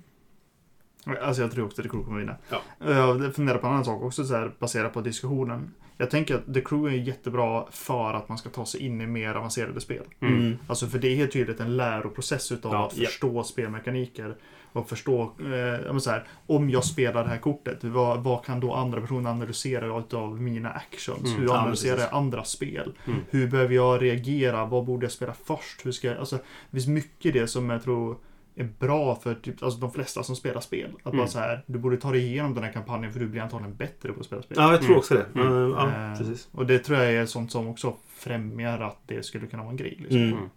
Alltså 1.22 1.42
jag 1.42 1.52
tror 1.52 1.64
också 1.64 1.80
att 1.80 1.84
The 1.84 1.88
Crew 1.90 2.04
kommer 2.04 2.18
vinna. 2.18 2.36
Ja. 2.48 2.60
Jag 2.78 3.34
funderar 3.34 3.58
på 3.58 3.66
en 3.66 3.72
annan 3.72 3.84
sak 3.84 4.02
också 4.02 4.24
så 4.24 4.34
här, 4.34 4.52
baserat 4.58 4.92
på 4.92 5.00
diskussionen. 5.00 5.74
Jag 5.96 6.10
tänker 6.10 6.34
att 6.34 6.54
The 6.54 6.60
Crew 6.60 6.94
är 6.94 7.02
jättebra 7.02 7.66
för 7.70 8.14
att 8.14 8.28
man 8.28 8.38
ska 8.38 8.48
ta 8.48 8.66
sig 8.66 8.80
in 8.80 9.00
i 9.00 9.06
mer 9.06 9.34
avancerade 9.34 9.80
spel. 9.80 10.04
Mm. 10.20 10.58
Alltså 10.66 10.86
för 10.86 10.98
det 10.98 11.08
är 11.08 11.16
helt 11.16 11.32
tydligt 11.32 11.60
en 11.60 11.76
läroprocess 11.76 12.52
utav 12.52 12.72
Ja, 12.72 12.86
att 12.86 12.96
ja. 12.96 13.06
förstå 13.06 13.44
spelmekaniker. 13.44 14.36
Och 14.72 14.88
förstå, 14.88 15.32
eh, 15.40 15.56
ja, 15.56 15.92
men 15.92 16.00
så 16.00 16.10
här, 16.10 16.24
om 16.46 16.70
jag 16.70 16.84
spelar 16.84 17.24
det 17.24 17.30
här 17.30 17.38
kortet, 17.38 17.84
vad, 17.84 18.22
vad 18.22 18.44
kan 18.44 18.60
då 18.60 18.74
andra 18.74 19.00
personer 19.00 19.30
analysera 19.30 19.98
utav 19.98 20.40
mina 20.40 20.70
actions? 20.70 21.24
Mm, 21.24 21.40
Hur 21.40 21.46
ja, 21.46 21.58
analyserar 21.58 21.98
jag 21.98 22.08
andra 22.12 22.44
spel? 22.44 22.92
Mm. 23.06 23.20
Hur 23.30 23.46
behöver 23.46 23.74
jag 23.74 24.02
reagera? 24.02 24.64
Vad 24.64 24.84
borde 24.84 25.04
jag 25.04 25.12
spela 25.12 25.34
först? 25.44 25.86
Hur 25.86 25.92
ska 25.92 26.08
jag, 26.08 26.18
alltså, 26.18 26.36
det 26.36 26.76
finns 26.76 26.86
mycket 26.86 27.36
i 27.36 27.38
det 27.38 27.46
som 27.46 27.70
jag 27.70 27.82
tror 27.82 28.16
är 28.62 28.68
bra 28.78 29.14
för 29.14 29.34
typ, 29.34 29.62
alltså, 29.62 29.80
de 29.80 29.92
flesta 29.92 30.22
som 30.22 30.36
spelar 30.36 30.60
spel. 30.60 30.90
Att 31.02 31.06
Mm. 31.12 31.16
bara 31.18 31.26
så 31.28 31.38
här, 31.38 31.64
du 31.66 31.78
borde 31.78 31.96
ta 31.96 32.10
dig 32.10 32.20
igenom 32.26 32.54
den 32.54 32.64
här 32.64 32.72
kampanjen 32.72 33.12
för 33.12 33.20
du 33.20 33.26
blir 33.26 33.40
antagligen 33.42 33.76
bättre 33.76 34.12
på 34.12 34.20
att 34.20 34.26
spela 34.26 34.42
spel. 34.42 34.56
Ja, 34.60 34.70
jag 34.70 34.78
tror 34.80 34.88
Mm. 34.90 34.98
också 34.98 35.14
det. 35.14 35.26
Mm. 35.40 35.70
Ja, 35.70 35.88
Eh, 36.12 36.18
precis. 36.18 36.48
Och 36.52 36.66
det 36.66 36.78
tror 36.78 36.98
jag 36.98 37.12
är 37.12 37.26
sånt 37.26 37.52
som 37.52 37.68
också 37.68 37.96
främjar 38.08 38.78
att 38.80 38.98
det 39.06 39.22
skulle 39.22 39.46
kunna 39.46 39.62
vara 39.62 39.70
en 39.70 39.76
grej. 39.76 39.96
Liksom. 40.08 40.50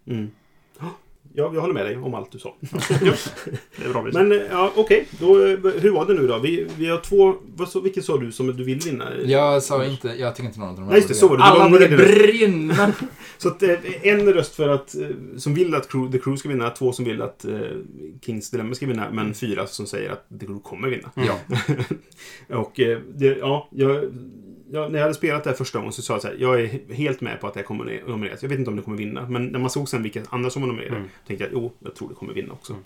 Mm. 1.36 1.46
Mm. 1.46 1.50
Mm. 1.50 1.50
Ja, 1.50 1.50
jag 1.54 1.60
håller 1.60 1.74
med 1.74 1.86
dig 1.86 1.96
om 1.96 2.14
allt 2.14 2.32
du 2.32 2.38
sa. 2.38 2.54
Det 3.76 3.84
är 3.84 3.92
bra. 3.92 4.02
Men 4.02 4.32
eh, 4.32 4.38
ja, 4.50 4.72
okej. 4.76 5.06
Då, 5.20 5.46
eh, 5.46 5.58
Hur 5.80 5.90
var 5.90 6.06
det 6.06 6.14
nu 6.14 6.26
då? 6.26 6.38
Vi, 6.38 6.66
vi 6.78 6.86
har 6.86 6.98
två... 6.98 7.34
Vad, 7.56 7.68
så, 7.68 7.80
vilket 7.80 8.04
sa 8.04 8.18
du 8.18 8.32
som 8.32 8.56
du 8.56 8.64
vill 8.64 8.80
vinna? 8.80 9.04
Jag 9.24 9.62
sa 9.62 9.84
inte, 9.84 10.08
jag 10.08 10.36
tycker 10.36 10.48
inte 10.48 10.60
någon 10.60 10.68
av 10.68 10.76
dem 10.76 10.86
Nej, 10.86 10.96
just 10.96 11.08
det, 11.08 11.14
så 11.14 11.28
var 11.28 11.36
det. 11.36 11.42
Alla 11.42 11.68
borde 11.68 11.88
brinna! 11.88 12.92
Så 13.38 13.48
att, 13.48 13.62
eh, 13.62 13.76
en 14.02 14.32
röst 14.32 14.54
för 14.54 14.68
att, 14.68 14.94
som 15.36 15.54
vill 15.54 15.74
att 15.74 15.88
Crew, 15.88 16.18
The 16.18 16.24
Crew 16.24 16.36
ska 16.36 16.48
vinna, 16.48 16.70
två 16.70 16.92
som 16.92 17.04
vill 17.04 17.22
att 17.22 17.44
eh, 17.44 17.58
Kings 18.26 18.50
Dilemma 18.50 18.74
ska 18.74 18.86
vinna, 18.86 19.10
men 19.12 19.34
fyra 19.34 19.66
som 19.66 19.86
säger 19.86 20.10
att 20.10 20.28
The 20.40 20.46
Crew 20.46 20.62
kommer 20.62 20.88
vinna. 20.88 21.10
Ja. 21.14 21.38
Och 22.56 22.72
det, 23.14 23.38
ja, 23.38 23.68
jag, 23.72 24.04
jag, 24.74 24.90
när 24.92 24.98
jag 24.98 25.04
hade 25.04 25.14
spelat 25.14 25.44
det 25.44 25.50
här 25.50 25.56
första 25.56 25.78
gången 25.78 25.92
så 25.92 26.02
sa 26.02 26.14
jag 26.14 26.22
så 26.22 26.28
här, 26.28 26.36
jag 26.40 26.60
är 26.60 26.94
helt 26.94 27.20
med 27.20 27.40
på 27.40 27.46
att 27.46 27.54
det 27.54 27.60
här 27.60 27.64
kommer 27.64 27.94
att 28.02 28.08
nomineras. 28.08 28.42
Jag 28.42 28.48
vet 28.50 28.58
inte 28.58 28.70
om 28.70 28.76
det 28.76 28.82
kommer 28.82 28.96
vinna, 28.96 29.28
men 29.28 29.46
när 29.46 29.58
man 29.58 29.70
såg 29.70 29.88
sen 29.88 30.02
vilka 30.02 30.22
andra 30.30 30.50
som 30.50 30.62
var 30.62 30.66
nominerade 30.68 30.96
Mm. 30.96 31.08
tänkte 31.26 31.44
jag, 31.44 31.52
jo, 31.52 31.72
jag 31.78 31.94
tror 31.94 32.08
det 32.08 32.14
kommer 32.14 32.34
vinna 32.34 32.52
också. 32.52 32.76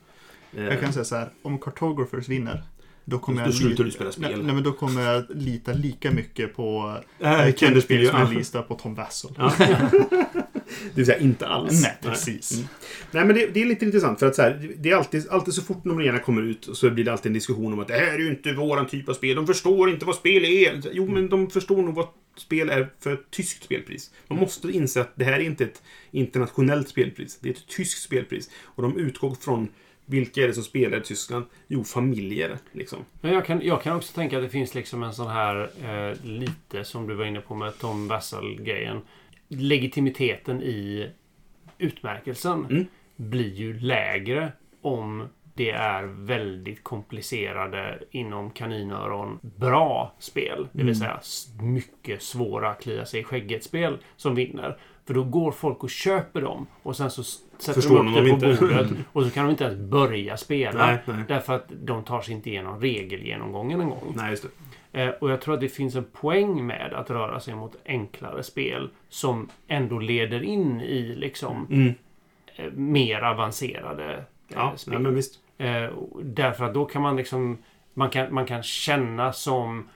Eh, 0.57 0.64
Jag 0.64 0.80
kan 0.80 0.93
säga 0.93 1.05
så 1.05 1.16
här, 1.16 1.28
om 1.43 1.59
Cartographers 1.59 2.28
vinner, 2.28 2.62
då 3.05 3.18
kommer 3.18 3.43
Då 3.43 3.49
jag... 3.49 3.55
slutar 3.55 3.70
lita- 3.74 3.82
du 3.84 3.91
spela 3.91 4.12
spel. 4.12 4.30
Nej, 4.34 4.43
nej, 4.43 4.55
men 4.55 4.62
då 4.64 4.72
kommer 4.72 5.03
jag 5.03 5.24
lita 5.30 5.72
lika 5.72 6.11
mycket 6.11 6.57
på 6.57 6.97
äh, 7.18 7.55
Kenneth 7.55 7.85
Spiel 7.85 8.09
som 8.09 8.19
jag 8.20 8.32
ja. 8.35 8.39
litar 8.39 8.62
på 8.62 8.74
Tom 8.74 8.94
Vassell. 8.94 9.31
Ja. 9.39 9.52
Det 10.69 10.95
vill 10.95 11.07
säga 11.07 11.19
inte 11.19 11.47
alls. 11.47 11.82
Nej, 11.82 11.99
precis. 12.03 12.53
Mm. 12.53 12.69
Nej, 13.11 13.24
men 13.24 13.36
det, 13.36 13.47
det 13.47 13.62
är 13.62 13.66
lite 13.66 13.85
intressant 13.85 14.19
för 14.19 14.27
att 14.27 14.35
så 14.35 14.43
här, 14.43 14.70
det 14.77 14.90
är 14.90 14.97
alltid, 14.97 15.28
alltid 15.31 15.55
så 15.55 15.62
fort 15.62 15.85
nomineringarna 15.85 16.19
kommer 16.19 16.43
ut 16.43 16.69
så 16.73 16.90
blir 16.90 17.05
det 17.05 17.12
alltid 17.12 17.31
en 17.31 17.35
diskussion 17.35 17.73
om 17.73 17.78
att 17.78 17.89
det 17.89 17.95
här 17.95 18.15
är 18.15 18.19
ju 18.19 18.28
inte 18.28 18.53
våran 18.53 18.86
typ 18.86 19.09
av 19.09 19.15
spel. 19.15 19.36
De 19.36 19.47
förstår 19.47 19.90
inte 19.90 20.05
vad 20.05 20.15
spel 20.15 20.45
är. 20.45 20.82
Jo, 20.93 21.09
men 21.09 21.28
de 21.28 21.51
förstår 21.51 21.82
nog 21.82 21.95
vad 21.95 22.09
spel 22.36 22.69
är 22.69 22.89
för 23.01 23.12
ett 23.12 23.31
tyskt 23.31 23.65
spelpris. 23.65 24.11
Man 24.28 24.39
måste 24.39 24.70
inse 24.70 25.01
att 25.01 25.12
det 25.15 25.24
här 25.24 25.32
är 25.32 25.40
inte 25.40 25.65
ett 25.65 25.82
internationellt 26.11 26.89
spelpris. 26.89 27.39
Det 27.43 27.49
är 27.49 27.53
ett 27.53 27.69
tyskt 27.69 28.03
spelpris. 28.03 28.51
Och 28.62 28.82
de 28.82 28.99
utgår 28.99 29.36
från 29.40 29.69
vilka 30.07 30.43
är 30.43 30.49
det 30.49 30.55
som 30.55 30.65
spelar 30.65 30.99
i 30.99 31.03
Tyskland? 31.03 31.45
Jo, 31.69 31.85
familjer. 31.85 32.59
Liksom. 32.73 32.99
Men 33.20 33.32
jag 33.32 33.47
kan, 33.47 33.61
jag 33.62 33.82
kan 33.82 33.97
också 33.97 34.12
tänka 34.12 34.36
att 34.36 34.43
det 34.43 34.51
finns 34.51 34.74
liksom 34.74 35.03
en 35.03 35.15
sån 35.15 35.28
här 35.28 35.70
eh, 35.85 36.16
lite 36.24 36.85
som 36.85 37.07
du 37.07 37.15
var 37.15 37.24
inne 37.24 37.40
på 37.40 37.55
med 37.55 37.78
Tom 37.78 38.09
Vassal-grejen. 38.09 39.01
Legitimiteten 39.49 40.62
i 40.62 41.11
utmärkelsen 41.79 42.66
Mm. 42.70 42.87
blir 43.16 43.55
ju 43.55 43.79
lägre 43.81 44.53
om 44.83 45.29
det 45.55 45.70
är 45.70 46.03
väldigt 46.05 46.85
komplicerade 46.85 47.99
inom 48.11 48.51
kaninöron 48.51 49.39
bra 49.43 50.15
spel. 50.19 50.69
Det 50.73 50.83
vill 50.85 50.99
säga 50.99 51.19
s- 51.20 51.49
mycket 51.61 52.23
svåra 52.23 52.75
klia 52.75 53.07
sig 53.07 53.20
i 53.20 53.25
skägget-spel 53.25 53.99
som 54.16 54.35
vinner. 54.35 54.79
För 55.07 55.15
då 55.15 55.25
går 55.25 55.53
folk 55.53 55.83
och 55.85 55.91
köper 55.91 56.41
dem 56.41 56.66
och 56.83 56.97
sen 56.97 57.11
så 57.11 57.23
sätter 57.25 57.73
Förstår 57.73 57.97
de 57.97 58.09
upp 58.09 58.15
det 58.15 58.20
de 58.20 58.29
på 58.41 58.47
inte. 58.47 58.61
bordet 58.65 58.91
och 59.12 59.25
så 59.25 59.31
kan 59.31 59.45
de 59.45 59.51
inte 59.51 59.65
ens 59.65 59.79
börja 59.91 60.37
spela. 60.37 60.87
Nej, 60.87 60.99
nej. 61.07 61.25
Därför 61.29 61.55
att 61.55 61.73
de 61.83 62.05
tar 62.05 62.20
sig 62.20 62.35
inte 62.35 62.51
igenom 62.51 62.81
regelgenomgången 62.81 63.81
en 63.81 63.89
gång. 63.89 64.12
Nej, 64.16 64.31
just 64.31 64.43
det. 64.43 64.49
Eh, 64.93 65.09
Och 65.09 65.31
jag 65.31 65.40
tror 65.40 65.55
att 65.55 65.60
det 65.60 65.69
finns 65.69 65.94
en 65.97 66.05
poäng 66.05 66.66
med 66.66 66.93
att 66.93 67.10
röra 67.10 67.40
sig 67.40 67.55
mot 67.55 67.77
enklare 67.86 68.43
spel 68.43 68.89
som 69.09 69.48
ändå 69.69 69.98
leder 69.98 70.43
in 70.43 70.81
i 70.81 71.15
liksom 71.15 71.66
Mm. 71.70 71.94
eh, 72.56 72.73
mer 72.73 73.23
avancerade 73.23 74.15
eh, 74.15 74.20
Ja, 74.48 74.73
spel. 74.77 75.02
nej, 75.02 75.23
därför 76.23 76.65
att 76.65 76.74
då 76.74 76.85
kan 76.85 77.02
man 77.02 77.16
liksom 77.16 77.59
man 77.94 78.10
kan, 78.10 78.35
man 78.35 78.47
kan 78.47 78.62
känna 78.62 79.32
som 79.32 79.89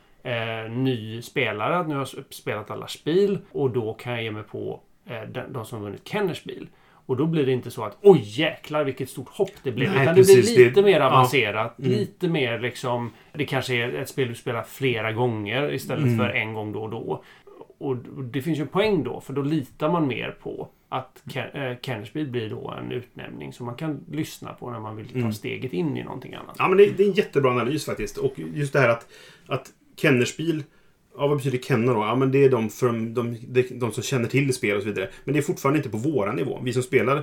ny 0.70 1.23
spelare 1.23 1.77
att 1.77 1.89
nu 1.89 1.94
har 1.94 2.01
jag 2.14 2.24
spelat 2.35 2.70
alla 2.70 2.86
spel 2.89 3.39
och 3.52 3.70
då 3.70 3.94
kan 3.94 4.12
jag 4.12 4.23
ge 4.23 4.31
mig 4.31 4.43
på 4.43 4.81
de, 5.48 5.64
som 5.64 5.82
vunnit 5.82 6.09
Kenners 6.09 6.44
bil. 6.44 6.66
Och 7.07 7.16
då 7.16 7.27
blir 7.27 7.47
det 7.47 7.53
inte 7.53 7.70
så 7.70 7.85
att 7.85 7.99
oj 8.03 8.20
jäklar 8.24 8.85
vilket 8.85 9.11
stort 9.11 9.29
hopp 9.29 9.51
det 9.62 9.73
blev. 9.73 9.93
Nej, 9.93 10.03
utan 10.03 10.15
precis, 10.15 10.49
det 10.49 10.55
blir 10.57 10.65
lite 10.69 10.81
det- 10.81 10.85
mer 10.87 11.01
ja. 11.01 11.07
avancerat. 11.07 11.79
Mm. 11.79 11.91
Lite 11.91 12.29
mer 12.29 12.59
liksom 12.59 13.11
Det 13.33 13.45
kanske 13.47 13.74
är 13.74 13.93
ett 13.95 14.09
spel 14.09 14.29
du 14.29 14.35
spelar 14.35 14.62
flera 14.62 15.12
gånger 15.12 15.73
istället 15.73 16.05
Mm. 16.05 16.19
för 16.19 16.29
en 16.29 16.55
gång 16.55 16.73
då 16.73 16.83
och 16.83 16.91
då. 16.91 17.24
Och 17.79 17.97
det 18.33 18.43
finns 18.43 18.59
ju 18.59 18.62
en 18.62 18.69
poäng 18.69 19.05
då, 19.05 19.20
för 19.20 19.33
då 19.33 19.43
litar 19.43 19.89
man 19.93 20.07
mer 20.07 20.31
på 20.43 20.69
att 20.89 21.23
Ken- 21.33 21.51
eh, 22.15 22.24
blir 22.31 22.51
då 22.51 22.74
en 22.83 22.93
utnämning 22.93 23.53
som 23.53 23.66
man 23.66 23.74
kan 23.74 24.05
lyssna 24.11 24.53
på 24.53 24.70
när 24.70 24.81
man 24.81 24.97
vill 24.97 25.09
ta 25.09 25.19
Mm. 25.19 25.33
steget 25.33 25.73
in 25.73 25.97
i 25.97 26.03
någonting 26.05 26.35
annat. 26.35 26.57
Ja, 26.59 26.69
men 26.69 26.79
det, 26.79 26.97
det 26.97 27.03
är 27.03 27.07
en 27.07 27.12
jättebra 27.12 27.51
analys 27.51 27.85
faktiskt. 27.87 28.16
Och 28.19 28.33
just 28.55 28.73
det 28.73 28.81
här 28.81 28.89
att, 28.89 29.07
att 29.47 29.70
Kennerspiel 29.97 30.62
Ja, 31.16 31.26
vad 31.26 31.36
betyder 31.36 31.59
Kenner 31.59 31.94
då? 31.94 32.01
Ja, 32.01 32.14
men 32.16 32.32
det 32.32 32.44
är 32.44 32.51
de, 32.51 32.70
för 32.70 32.86
de, 32.86 33.14
de, 33.14 33.62
de, 33.70 33.93
som 33.93 34.02
känner 34.02 34.28
till 34.28 34.55
spel 34.55 34.76
och 34.76 34.82
så 34.82 34.89
vidare. 34.89 35.09
Men 35.24 35.32
det 35.34 35.40
är 35.40 35.43
fortfarande 35.43 35.78
inte 35.78 35.89
på 35.90 35.97
våran 35.98 36.36
nivå. 36.36 36.60
Vi 36.64 36.72
som 36.72 36.82
spelar 36.82 37.22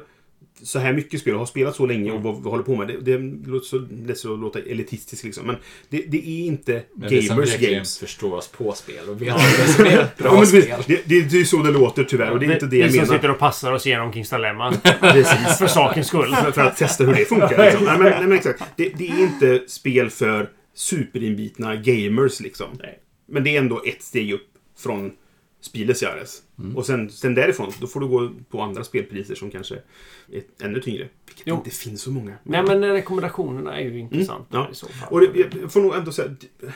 så 0.63 0.79
här 0.79 0.93
mycket 0.93 1.19
spel 1.19 1.33
och 1.33 1.39
har 1.39 1.45
spelat 1.45 1.75
så 1.75 1.85
länge 1.85 2.11
och 2.11 2.23
vad 2.23 2.43
vi 2.43 2.49
håller 2.49 2.63
på 2.63 2.75
med. 2.75 2.87
Det, 2.87 2.97
det 3.17 3.47
låter 3.49 3.65
så 3.67 3.77
lätt 4.05 4.17
att 4.25 4.39
låta 4.39 4.59
elitistiskt 4.59 5.25
liksom. 5.25 5.47
Men 5.47 5.55
det, 5.89 5.97
det 6.07 6.17
är 6.17 6.45
inte 6.45 6.83
Men 6.95 7.09
vi 7.09 7.21
som 7.21 7.35
gamers 7.35 7.51
verkligen 7.51 7.73
games. 7.73 7.99
förstår 7.99 8.33
oss 8.35 8.47
på 8.47 8.71
spel 8.71 9.09
och 9.09 9.21
vet 9.21 9.35
att 9.35 9.77
det 9.77 9.87
är 9.89 9.97
Ja, 10.17 10.23
bra 10.23 10.33
men 10.37 10.47
spel. 10.47 10.63
det, 10.67 10.83
det, 10.87 11.01
det, 11.05 11.21
det 11.31 11.39
är 11.39 11.43
så 11.43 11.57
det 11.57 11.71
låter 11.71 12.03
tyvärr 12.03 12.31
och 12.31 12.39
det 12.39 12.45
är 12.45 12.53
inte 12.53 12.65
det 12.65 12.71
vi 12.71 12.81
jag 12.81 12.89
som 12.91 12.97
menar. 13.01 13.13
sitter 13.13 13.31
och 13.31 13.39
passar 13.39 13.71
oss 13.73 13.87
igenom 13.87 14.13
Kings 14.13 14.29
Dilemma. 14.29 14.73
Precis. 15.01 15.57
för 15.57 15.67
sakens 15.67 16.07
skull. 16.07 16.35
för, 16.35 16.51
för 16.51 16.61
att 16.61 16.77
testa 16.77 17.03
hur 17.03 17.13
det 17.13 17.25
funkar. 17.25 17.65
Liksom. 17.65 17.85
Nej, 17.85 17.97
men, 17.99 18.09
nej, 18.11 18.21
men 18.21 18.31
exakt. 18.33 18.63
Det, 18.75 18.89
det 18.97 19.07
är 19.09 19.19
inte 19.19 19.63
spel 19.67 20.09
för 20.09 20.49
superinbitna 20.75 21.75
gamers 21.75 22.39
liksom. 22.39 22.67
Nej. 22.79 22.99
Men 23.31 23.43
det 23.43 23.55
är 23.55 23.59
ändå 23.59 23.81
ett 23.85 24.01
steg 24.03 24.31
upp 24.33 24.47
från 24.77 25.11
Spieles 25.61 26.01
Jahres. 26.03 26.41
Mm. 26.59 26.77
Och 26.77 26.85
sen, 26.85 27.09
sen 27.09 27.35
därifrån, 27.35 27.71
då 27.81 27.87
får 27.87 27.99
du 27.99 28.07
gå 28.07 28.29
på 28.49 28.61
andra 28.61 28.83
spelpriser 28.83 29.35
som 29.35 29.51
kanske 29.51 29.75
är 30.31 30.43
ännu 30.61 30.81
tyngre. 30.81 31.07
Vilket 31.25 31.47
Jo. 31.47 31.55
inte 31.55 31.69
finns 31.69 32.01
så 32.01 32.11
många. 32.11 32.33
Nej, 32.43 32.63
men 32.63 32.83
rekommendationerna 32.83 33.79
är 33.79 33.83
ju 33.89 33.99
intressanta 33.99 34.57
Mm, 34.57 34.65
ja. 34.65 34.71
i 34.71 34.75
så 34.75 34.87
fall. 34.87 35.13
Och 35.13 35.19
det, 35.21 35.57
jag 35.61 35.71
får 35.71 35.81
nog 35.81 35.95
ändå 35.95 36.11
säga, 36.11 36.27
det- 36.27 36.71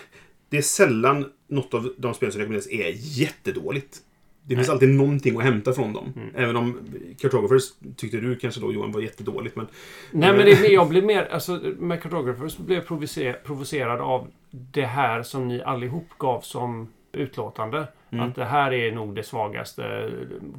det 0.50 0.58
är 0.58 0.62
sällan 0.62 1.26
något 1.48 1.74
av 1.74 1.94
de 1.98 2.14
spel 2.14 2.32
som 2.32 2.40
rekommenderas 2.42 2.68
är 2.72 2.94
jättedåligt. 2.96 3.98
Det 4.46 4.56
finns 4.56 4.68
Nej. 4.68 4.74
alltid 4.74 4.90
någonting 4.90 5.38
att 5.38 5.44
hämta 5.44 5.74
från 5.74 5.94
dem. 5.94 6.14
Mm. 6.16 6.30
Även 6.36 6.56
om 6.56 6.80
Cartographers 7.20 7.64
tyckte 7.96 8.18
du 8.18 8.36
kanske 8.36 8.62
då 8.62 8.74
Johan 8.74 8.92
var 8.92 9.02
jättedåligt. 9.02 9.56
Men 9.56 9.68
Nej, 10.12 10.34
men 10.34 10.46
det, 10.46 10.68
jag 10.68 10.90
blev 10.90 11.04
mer... 11.04 11.26
Alltså, 11.32 11.62
med 11.80 12.02
Cartographers 12.02 12.58
blev 12.58 12.78
jag 12.78 12.88
provocer, 12.88 13.34
provocerad 13.34 14.02
av 14.02 14.28
det 14.50 14.86
här 14.86 15.24
som 15.24 15.48
ni 15.48 15.62
allihop 15.62 16.08
gav 16.18 16.42
som 16.42 16.88
utlåtande. 17.12 17.88
Mm. 18.10 18.26
Att 18.26 18.36
det 18.36 18.46
här 18.46 18.74
är 18.74 18.92
nog 18.92 19.16
det 19.16 19.24
svagaste 19.24 20.12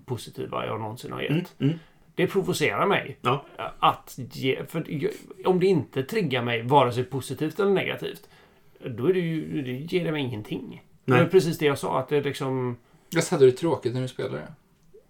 positiva 0.07 0.67
jag 0.67 0.81
någonsin 0.81 1.13
har 1.13 1.21
gett. 1.21 1.31
Mm, 1.31 1.45
mm. 1.59 1.79
Det 2.15 2.27
provocerar 2.27 2.87
mig. 2.87 3.17
Ja. 3.21 3.45
Att 3.79 4.15
ge, 4.17 4.65
för 4.67 4.85
om 5.45 5.61
det 5.61 5.67
inte 5.67 6.03
triggar 6.03 6.43
mig, 6.43 6.63
vare 6.63 6.93
sig 6.93 7.05
positivt 7.05 7.61
eller 7.61 7.71
negativt, 7.71 8.29
då 8.87 9.07
är 9.07 9.15
det 9.15 9.21
ju, 9.21 9.63
det 9.63 9.73
ger 9.73 10.05
det 10.05 10.13
mig 10.13 10.23
ingenting. 10.23 10.83
Det 11.05 11.13
Nej. 11.13 11.23
var 11.23 11.29
precis 11.29 11.59
det 11.59 11.67
jag 11.67 11.79
sa, 11.79 11.99
att 11.99 12.09
det 12.09 12.21
liksom... 12.21 12.77
Jag 13.15 13.23
hade 13.23 13.45
du 13.45 13.51
det 13.51 13.57
tråkigt 13.57 13.95
när 13.95 14.03
du 14.03 14.09
spelade? 14.09 14.43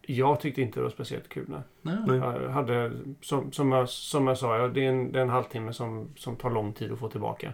Jag 0.07 0.41
tyckte 0.41 0.63
inte 0.63 0.81
det 0.81 0.83
var 0.85 0.91
speciellt 0.91 1.29
kul. 1.29 1.45
Nej. 1.83 1.95
Nej. 2.07 2.17
Jag 2.19 2.49
hade, 2.51 2.93
som, 3.21 3.53
som, 3.53 3.73
jag, 3.73 3.89
som 3.89 4.27
jag 4.27 4.39
sa, 4.39 4.59
ja, 4.59 4.69
det 4.69 4.85
är 4.85 4.89
en, 4.89 5.13
det 5.13 5.19
är 5.19 5.23
en 5.23 5.29
halvtimme 5.29 5.73
som, 5.73 6.09
som 6.17 6.37
tar 6.37 6.51
lång 6.51 6.73
tid 6.73 6.93
att 6.93 6.99
få 6.99 7.09
tillbaka. 7.09 7.53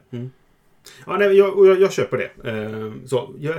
Ja, 1.07 1.17
nej, 1.19 1.33
jag, 1.37 1.67
jag, 1.67 1.81
jag 1.81 1.93
köper 1.93 2.17
det. 2.19 2.51
Eh, 2.51 2.93
så, 3.07 3.35
jag, 3.39 3.57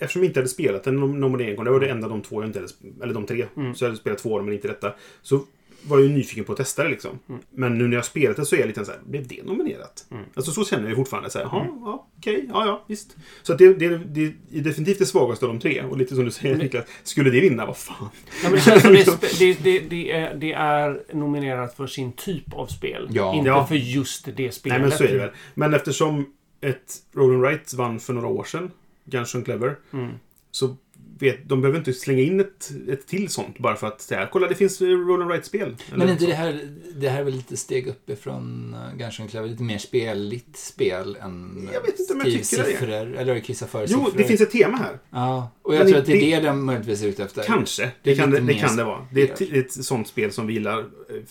eftersom 0.00 0.22
jag 0.22 0.28
inte 0.30 0.40
hade 0.40 0.48
spelat 0.48 0.86
en 0.86 0.96
nom- 1.00 1.20
nominering, 1.20 1.64
det 1.64 1.70
var 1.70 1.80
det 1.80 1.88
enda 1.88 2.08
de 2.08 2.22
två 2.22 2.42
jag 2.42 2.48
inte 2.48 2.58
hade, 2.58 3.02
eller 3.02 3.14
de 3.14 3.26
tre, 3.26 3.46
Mm. 3.56 3.74
så 3.74 3.84
jag 3.84 3.88
hade 3.88 4.00
spelat 4.00 4.18
två 4.18 4.32
av 4.32 4.38
dem 4.38 4.46
men 4.46 4.54
inte 4.54 4.68
detta. 4.68 4.94
Så 5.22 5.40
var 5.88 5.98
ju 5.98 6.08
nyfiken 6.08 6.44
på 6.44 6.52
att 6.52 6.58
testa 6.58 6.84
det 6.84 6.90
liksom. 6.90 7.18
Mm. 7.28 7.40
Men 7.50 7.78
nu 7.78 7.84
när 7.84 7.92
jag 7.92 7.98
har 7.98 8.04
spelat 8.04 8.36
det 8.36 8.44
så 8.46 8.56
är 8.56 8.60
jag 8.60 8.66
lite 8.66 8.84
så 8.84 8.90
här, 8.90 9.00
blev 9.06 9.26
det 9.28 9.42
nominerat? 9.44 10.06
Mm. 10.10 10.24
Alltså 10.34 10.52
så 10.52 10.64
känner 10.64 10.88
jag 10.88 10.96
fortfarande. 10.96 11.30
Så 11.30 11.38
här, 11.38 11.44
jaha, 11.46 11.60
Mm. 11.64 11.74
ja, 11.84 12.06
okej, 12.18 12.46
ja, 12.52 12.66
ja, 12.66 12.84
visst. 12.86 13.16
Så 13.42 13.54
det, 13.54 13.74
det, 13.74 13.98
det 13.98 14.24
är 14.24 14.60
definitivt 14.60 14.98
det 14.98 15.06
svagaste 15.06 15.46
av 15.46 15.52
de 15.52 15.60
tre. 15.60 15.82
Och 15.82 15.96
lite 15.98 16.14
som 16.14 16.24
du 16.24 16.30
säger 16.30 16.56
Niklas, 16.56 16.84
skulle 17.02 17.30
det 17.30 17.40
vinna, 17.40 17.66
vad 17.66 17.76
fan. 17.76 18.08
Ja, 18.42 18.48
men 18.48 18.52
det, 18.52 18.60
känns 18.60 18.82
som 18.82 18.92
det, 19.38 19.54
det, 19.62 19.80
det, 19.80 20.12
är, 20.12 20.34
det 20.34 20.52
är 20.52 21.02
nominerat 21.12 21.74
för 21.76 21.86
sin 21.86 22.12
typ 22.12 22.54
av 22.54 22.66
spel. 22.66 23.08
Ja. 23.10 23.34
Inte 23.34 23.48
Ja. 23.48 23.66
för 23.66 23.74
just 23.74 24.28
det 24.36 24.54
spelet. 24.54 24.78
Nej, 24.80 24.88
men 24.88 24.98
så 24.98 25.04
är 25.04 25.08
det 25.12 25.18
väl. 25.18 25.30
Men 25.54 25.74
eftersom 25.74 26.26
ett 26.60 26.94
Roland 27.14 27.40
Wright 27.42 27.74
vann 27.74 28.00
för 28.00 28.12
några 28.12 28.28
år 28.28 28.44
sedan, 28.44 28.70
Gunshun 29.04 29.44
Clever, 29.44 29.76
Mm. 29.92 30.10
Så 30.50 30.76
vet, 31.18 31.48
de 31.48 31.60
behöver 31.60 31.78
inte 31.78 31.92
slänga 31.92 32.20
in 32.22 32.40
ett, 32.40 32.70
ett 32.88 33.06
till 33.06 33.28
sånt 33.28 33.58
bara 33.58 33.76
för 33.76 33.86
att 33.86 34.00
säga 34.00 34.28
kolla 34.32 34.48
det 34.48 34.54
finns 34.54 34.80
Roll 34.82 35.22
Wright-spel. 35.26 35.76
Men 35.90 36.00
Eller 36.02 36.12
inte 36.12 36.24
så. 36.24 36.30
det 36.30 36.36
här, 36.36 36.60
det 36.96 37.08
här 37.08 37.20
är 37.20 37.24
väl 37.24 37.34
lite 37.34 37.56
steg 37.56 37.86
uppifrån 37.86 38.74
uh, 38.92 38.98
Gungeon 38.98 39.28
Clever, 39.28 39.48
lite 39.48 39.62
mer 39.62 39.78
speligt 39.78 40.56
spel 40.56 41.16
än 41.20 41.68
Jag 41.72 41.80
vet 41.80 42.00
inte 42.00 42.12
om 42.12 42.18
jag 42.18 42.26
tycker 42.26 42.38
det. 42.38 42.44
skrivsiffror, 42.44 43.16
eller 43.16 43.40
kissa 43.40 43.66
för 43.66 43.80
Jo, 43.80 43.86
siffror. 43.86 44.12
det 44.16 44.24
finns 44.24 44.40
ett 44.40 44.50
tema 44.50 44.76
här. 44.76 44.98
Ja, 45.10 45.50
och 45.62 45.74
jag 45.74 45.78
Men 45.78 45.86
tror 45.86 45.94
det- 45.94 46.00
att 46.00 46.06
det 46.06 46.32
är 46.32 46.36
det- 46.36 46.40
det 46.42 46.48
de 46.48 46.64
möjligtvis 46.66 47.02
är 47.02 47.06
ute 47.08 47.24
efter. 47.24 47.42
Kanske. 47.42 47.82
Det 47.84 47.90
Det 48.02 48.14
kan 48.16 48.30
det, 48.30 48.40
det, 48.40 48.54
kan 48.54 48.76
det 48.76 48.84
vara. 48.84 49.06
Det 49.12 49.20
är 49.22 49.24
ett, 49.32 49.36
spel. 49.36 49.54
ett 49.58 49.72
sånt 49.72 50.08
spel 50.08 50.32
som 50.32 50.46
vi 50.46 50.52
gillar 50.52 50.78
eh, 50.78 50.84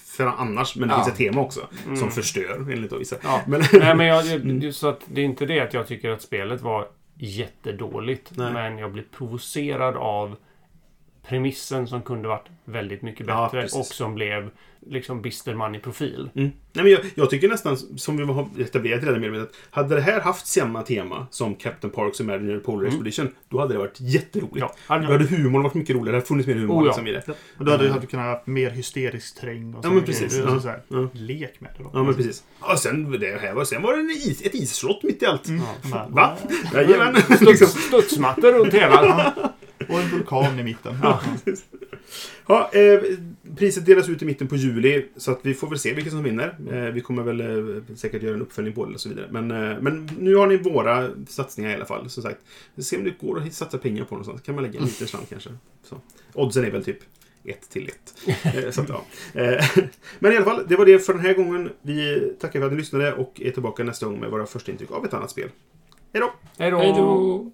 för 0.05 0.25
annars. 0.25 0.75
Men 0.75 0.87
det 0.87 0.93
Ja. 0.93 1.03
finns 1.03 1.13
ett 1.13 1.17
tema 1.17 1.41
också. 1.41 1.67
Mm. 1.85 1.97
Som 1.97 2.11
förstör, 2.11 2.71
enligt 2.73 2.93
vissa. 2.93 3.15
Ja. 3.23 3.41
Men, 3.47 3.63
Nej, 3.73 3.95
men 3.95 4.05
jag, 4.07 4.25
det, 4.61 4.73
så 4.73 4.87
att 4.87 5.01
det 5.13 5.21
är 5.21 5.25
inte 5.25 5.45
det 5.45 5.59
att 5.59 5.73
jag 5.73 5.87
tycker 5.87 6.09
att 6.09 6.21
spelet 6.21 6.61
var 6.61 6.87
jättedåligt. 7.15 8.31
Nej. 8.37 8.53
Men 8.53 8.77
jag 8.77 8.91
blir 8.91 9.03
provocerad 9.03 9.95
av 9.95 10.35
premissen 11.27 11.87
som 11.87 12.01
kunde 12.01 12.27
varit 12.27 12.47
väldigt 12.65 13.01
mycket 13.01 13.27
Ja, 13.27 13.45
bättre. 13.45 13.61
precis. 13.61 13.79
och 13.79 13.85
som 13.85 14.15
blev 14.15 14.49
liksom 14.87 15.21
bister 15.21 15.53
man 15.55 15.75
i 15.75 15.79
profil. 15.79 16.29
mm. 16.35 16.51
Nej, 16.73 16.83
men 16.83 16.91
jag, 16.91 17.01
jag 17.15 17.29
tycker 17.29 17.49
nästan, 17.49 17.77
som 17.77 18.17
vi 18.17 18.23
har 18.23 18.47
etablerat 18.59 19.03
redan 19.03 19.21
med 19.31 19.41
att 19.41 19.51
hade 19.69 19.95
det 19.95 20.01
här 20.01 20.21
haft 20.21 20.47
samma 20.47 20.81
tema 20.81 21.27
som 21.31 21.55
Captain 21.55 21.91
Parks 21.93 22.19
Imaginary 22.19 22.59
Polar 22.59 22.79
Mm. 22.79 22.87
Expedition, 22.89 23.35
då 23.49 23.59
hade 23.59 23.73
det 23.73 23.77
varit 23.79 23.97
jätteroligt. 24.01 24.57
Ja, 24.59 24.73
Då 24.87 24.93
hade, 24.93 25.05
hade 25.07 25.25
humorn 25.25 25.63
varit 25.63 25.73
mycket 25.73 25.95
roligare. 25.95 26.11
Det 26.11 26.17
hade 26.17 26.25
funnits 26.27 26.47
mer 26.47 26.55
humor 26.55 26.73
Oh, 26.81 26.85
ja. 26.85 26.87
liksom, 26.87 27.07
i 27.07 27.11
det. 27.11 27.23
Och 27.57 27.65
då 27.65 27.71
hade 27.71 27.99
du 27.99 28.07
kunnat 28.07 28.25
ha 28.25 28.43
mer 28.45 28.69
hysterisk 28.69 29.41
träng 29.41 29.73
och 29.75 29.85
Ja, 29.85 29.89
men 29.91 30.03
precis. 30.03 30.37
Ja. 30.37 30.59
så 30.59 30.67
här, 30.67 30.81
Ja. 30.87 31.07
Lek 31.13 31.61
med 31.61 31.71
det 31.77 31.83
då. 31.83 31.89
Ja, 31.93 32.03
men 32.03 32.13
precis. 32.15 32.43
Ja, 32.61 32.77
sen, 32.77 33.11
det 33.19 33.41
här 33.41 33.53
var, 33.53 33.65
sen 33.65 33.81
var 33.81 33.93
det 33.93 33.99
en 33.99 34.09
is, 34.09 34.41
ett 34.41 34.55
isslott 34.55 35.03
mitt 35.03 35.23
i 35.23 35.25
allt. 35.25 35.47
Mm. 35.47 35.61
Va? 36.09 36.37
Jajamän. 36.73 37.15
Studs, 37.21 37.71
studsmattor 37.87 38.51
runt 38.51 38.73
hela. 38.73 39.33
Och 39.89 39.99
en 39.99 40.09
vulkan 40.09 40.59
i 40.59 40.63
mitten. 40.63 40.97
Ja. 41.03 41.21
Ja, 42.47 42.71
eh, 42.73 43.01
priset 43.55 43.85
delas 43.85 44.09
ut 44.09 44.21
i 44.21 44.25
mitten 44.25 44.47
på 44.47 44.55
juli, 44.55 45.05
så 45.17 45.31
att 45.31 45.39
vi 45.41 45.53
får 45.53 45.67
väl 45.67 45.79
se 45.79 45.93
vilka 45.93 46.09
som 46.09 46.23
vinner. 46.23 46.55
Eh, 46.71 46.93
vi 46.93 47.01
kommer 47.01 47.23
väl 47.23 47.41
eh, 47.41 47.95
säkert 47.95 48.23
göra 48.23 48.35
en 48.35 48.41
uppföljning 48.41 48.73
på 48.73 48.85
det 48.85 48.93
och 48.93 49.01
så 49.01 49.09
vidare. 49.09 49.27
Men, 49.31 49.51
eh, 49.51 49.77
men 49.81 50.09
nu 50.19 50.35
har 50.35 50.47
ni 50.47 50.57
våra 50.57 51.09
satsningar 51.27 51.71
i 51.71 51.75
alla 51.75 51.85
fall. 51.85 52.09
Som 52.09 52.23
sagt, 52.23 52.39
se 52.77 52.97
om 52.97 53.03
det 53.03 53.19
går 53.19 53.39
att 53.39 53.53
satsa 53.53 53.77
pengar 53.77 54.03
på 54.03 54.15
någonstans. 54.15 54.41
kan 54.41 54.55
man 54.55 54.63
lägga 54.63 54.79
en 54.79 54.85
liten 54.85 55.07
slant 55.07 55.29
kanske. 55.29 55.49
Så. 55.83 55.95
Oddsen 56.33 56.65
är 56.65 56.71
väl 56.71 56.83
typ 56.83 56.99
1 57.43 57.69
till 57.69 57.89
1. 58.25 58.55
Eh, 58.55 58.71
så 58.71 58.81
att, 58.81 58.89
ja. 58.89 59.03
eh, 59.41 59.65
men 60.19 60.33
i 60.33 60.35
alla 60.35 60.45
fall, 60.45 60.65
det 60.67 60.75
var 60.75 60.85
det 60.85 60.99
för 60.99 61.13
den 61.13 61.21
här 61.21 61.33
gången. 61.33 61.69
Vi 61.81 62.33
tackar 62.39 62.59
för 62.59 62.65
att 62.67 62.73
ni 62.73 62.77
lyssnade 62.77 63.13
och 63.13 63.41
är 63.41 63.51
tillbaka 63.51 63.83
nästa 63.83 64.05
gång 64.05 64.19
med 64.19 64.29
våra 64.29 64.45
första 64.45 64.71
intryck 64.71 64.91
av 64.91 65.05
ett 65.05 65.13
annat 65.13 65.31
spel. 65.31 65.49
Hej 66.13 66.21
då! 66.21 66.33
Hej 66.57 66.71
då! 66.71 67.51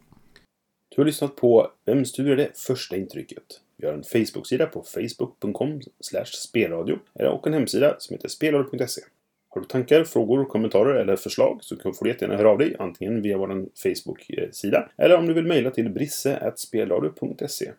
Du 0.90 1.02
har 1.02 1.06
lyssnat 1.06 1.36
på 1.36 1.72
Vem 1.86 2.06
styrde 2.06 2.50
första 2.56 2.98
intrycket? 2.98 3.44
Vi 3.78 3.88
har 3.88 3.94
en 3.94 4.04
Facebook-sida 4.04 4.66
på 4.66 4.84
facebook.com 4.84 5.82
spelradio 6.26 7.00
och 7.14 7.48
en 7.48 7.54
hemsida 7.54 7.96
som 8.00 8.14
heter 8.14 8.28
spelradio.se. 8.28 9.02
Har 9.50 9.62
du 9.62 9.68
tankar, 9.68 10.04
frågor, 10.04 10.46
kommentarer 10.46 10.96
eller 10.96 11.16
förslag 11.16 11.60
så 11.62 11.76
får 11.78 12.04
du 12.04 12.10
jättegärna 12.10 12.38
höra 12.38 12.50
av 12.50 12.58
dig 12.58 12.76
antingen 12.80 13.22
via 13.22 13.38
vår 13.38 13.66
Facebook-sida 13.84 14.90
eller 14.98 15.18
om 15.18 15.28
du 15.28 15.34
vill 15.34 15.46
mejla 15.46 15.72
till 15.72 15.90
brisse.spelradio.se. 15.90 17.72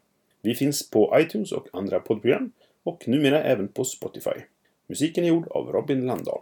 Vi 0.43 0.55
finns 0.55 0.91
på 0.91 1.17
iTunes 1.21 1.53
och 1.53 1.69
andra 1.73 2.01
poddprogram 2.01 2.53
och 2.83 3.09
numera 3.09 3.43
även 3.43 3.69
på 3.69 3.85
Spotify. 3.85 4.41
Musiken 4.87 5.25
är 5.25 5.29
gjord 5.29 5.49
av 5.49 5.73
Robin 5.73 6.07
Landahl. 6.07 6.41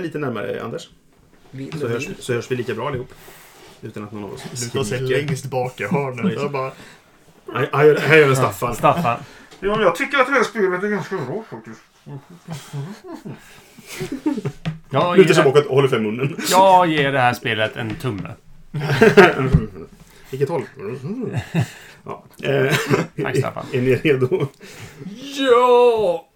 Vill 0.00 0.10
sitta 0.10 0.18
lite 0.18 0.18
närmare, 0.18 0.62
Anders? 0.62 0.88
Så 1.80 1.88
hörs, 1.88 2.08
så 2.18 2.32
hörs 2.32 2.50
vi 2.50 2.56
lika 2.56 2.74
bra 2.74 2.88
allihop. 2.88 3.14
Utan 3.82 4.04
att 4.04 4.12
någon 4.12 4.24
av 4.24 4.32
oss 4.34 4.44
Luta 4.74 4.84
sig 4.84 5.00
längst 5.00 5.44
bak 5.44 5.80
i 5.80 5.84
hörnet. 5.84 6.52
Bara, 6.52 6.72
Här, 7.54 8.16
gör- 8.16 8.34
Staffan. 8.34 8.74
Staffan. 8.74 9.16
Ja, 9.60 9.80
jag 9.82 9.96
tycker 9.96 10.18
att 10.18 10.26
det 10.26 10.32
här 10.32 10.42
spelet 10.44 10.82
är 10.82 10.88
ganska 10.88 11.16
bra 11.16 11.44
faktiskt. 11.50 11.80
Jag 14.90 15.18
Lutar 15.18 15.34
sig 15.34 15.44
det, 15.44 15.50
bakåt 15.50 15.66
och 15.66 15.74
håller 15.74 15.88
för 15.88 15.98
munnen. 15.98 16.36
jag 16.50 16.86
ger 16.88 17.12
det 17.12 17.20
här 17.20 17.34
spelet 17.34 17.76
en 17.76 17.94
tumme. 17.94 18.28
Vilket 20.30 20.48
håll? 20.48 20.62
Ja. 22.04 22.24
Eh, 22.42 22.74
Tack, 23.22 23.36
Staffan. 23.38 23.66
Är 23.72 23.80
ni 23.80 23.94
redo? 23.96 24.46
Ja! 25.38 26.28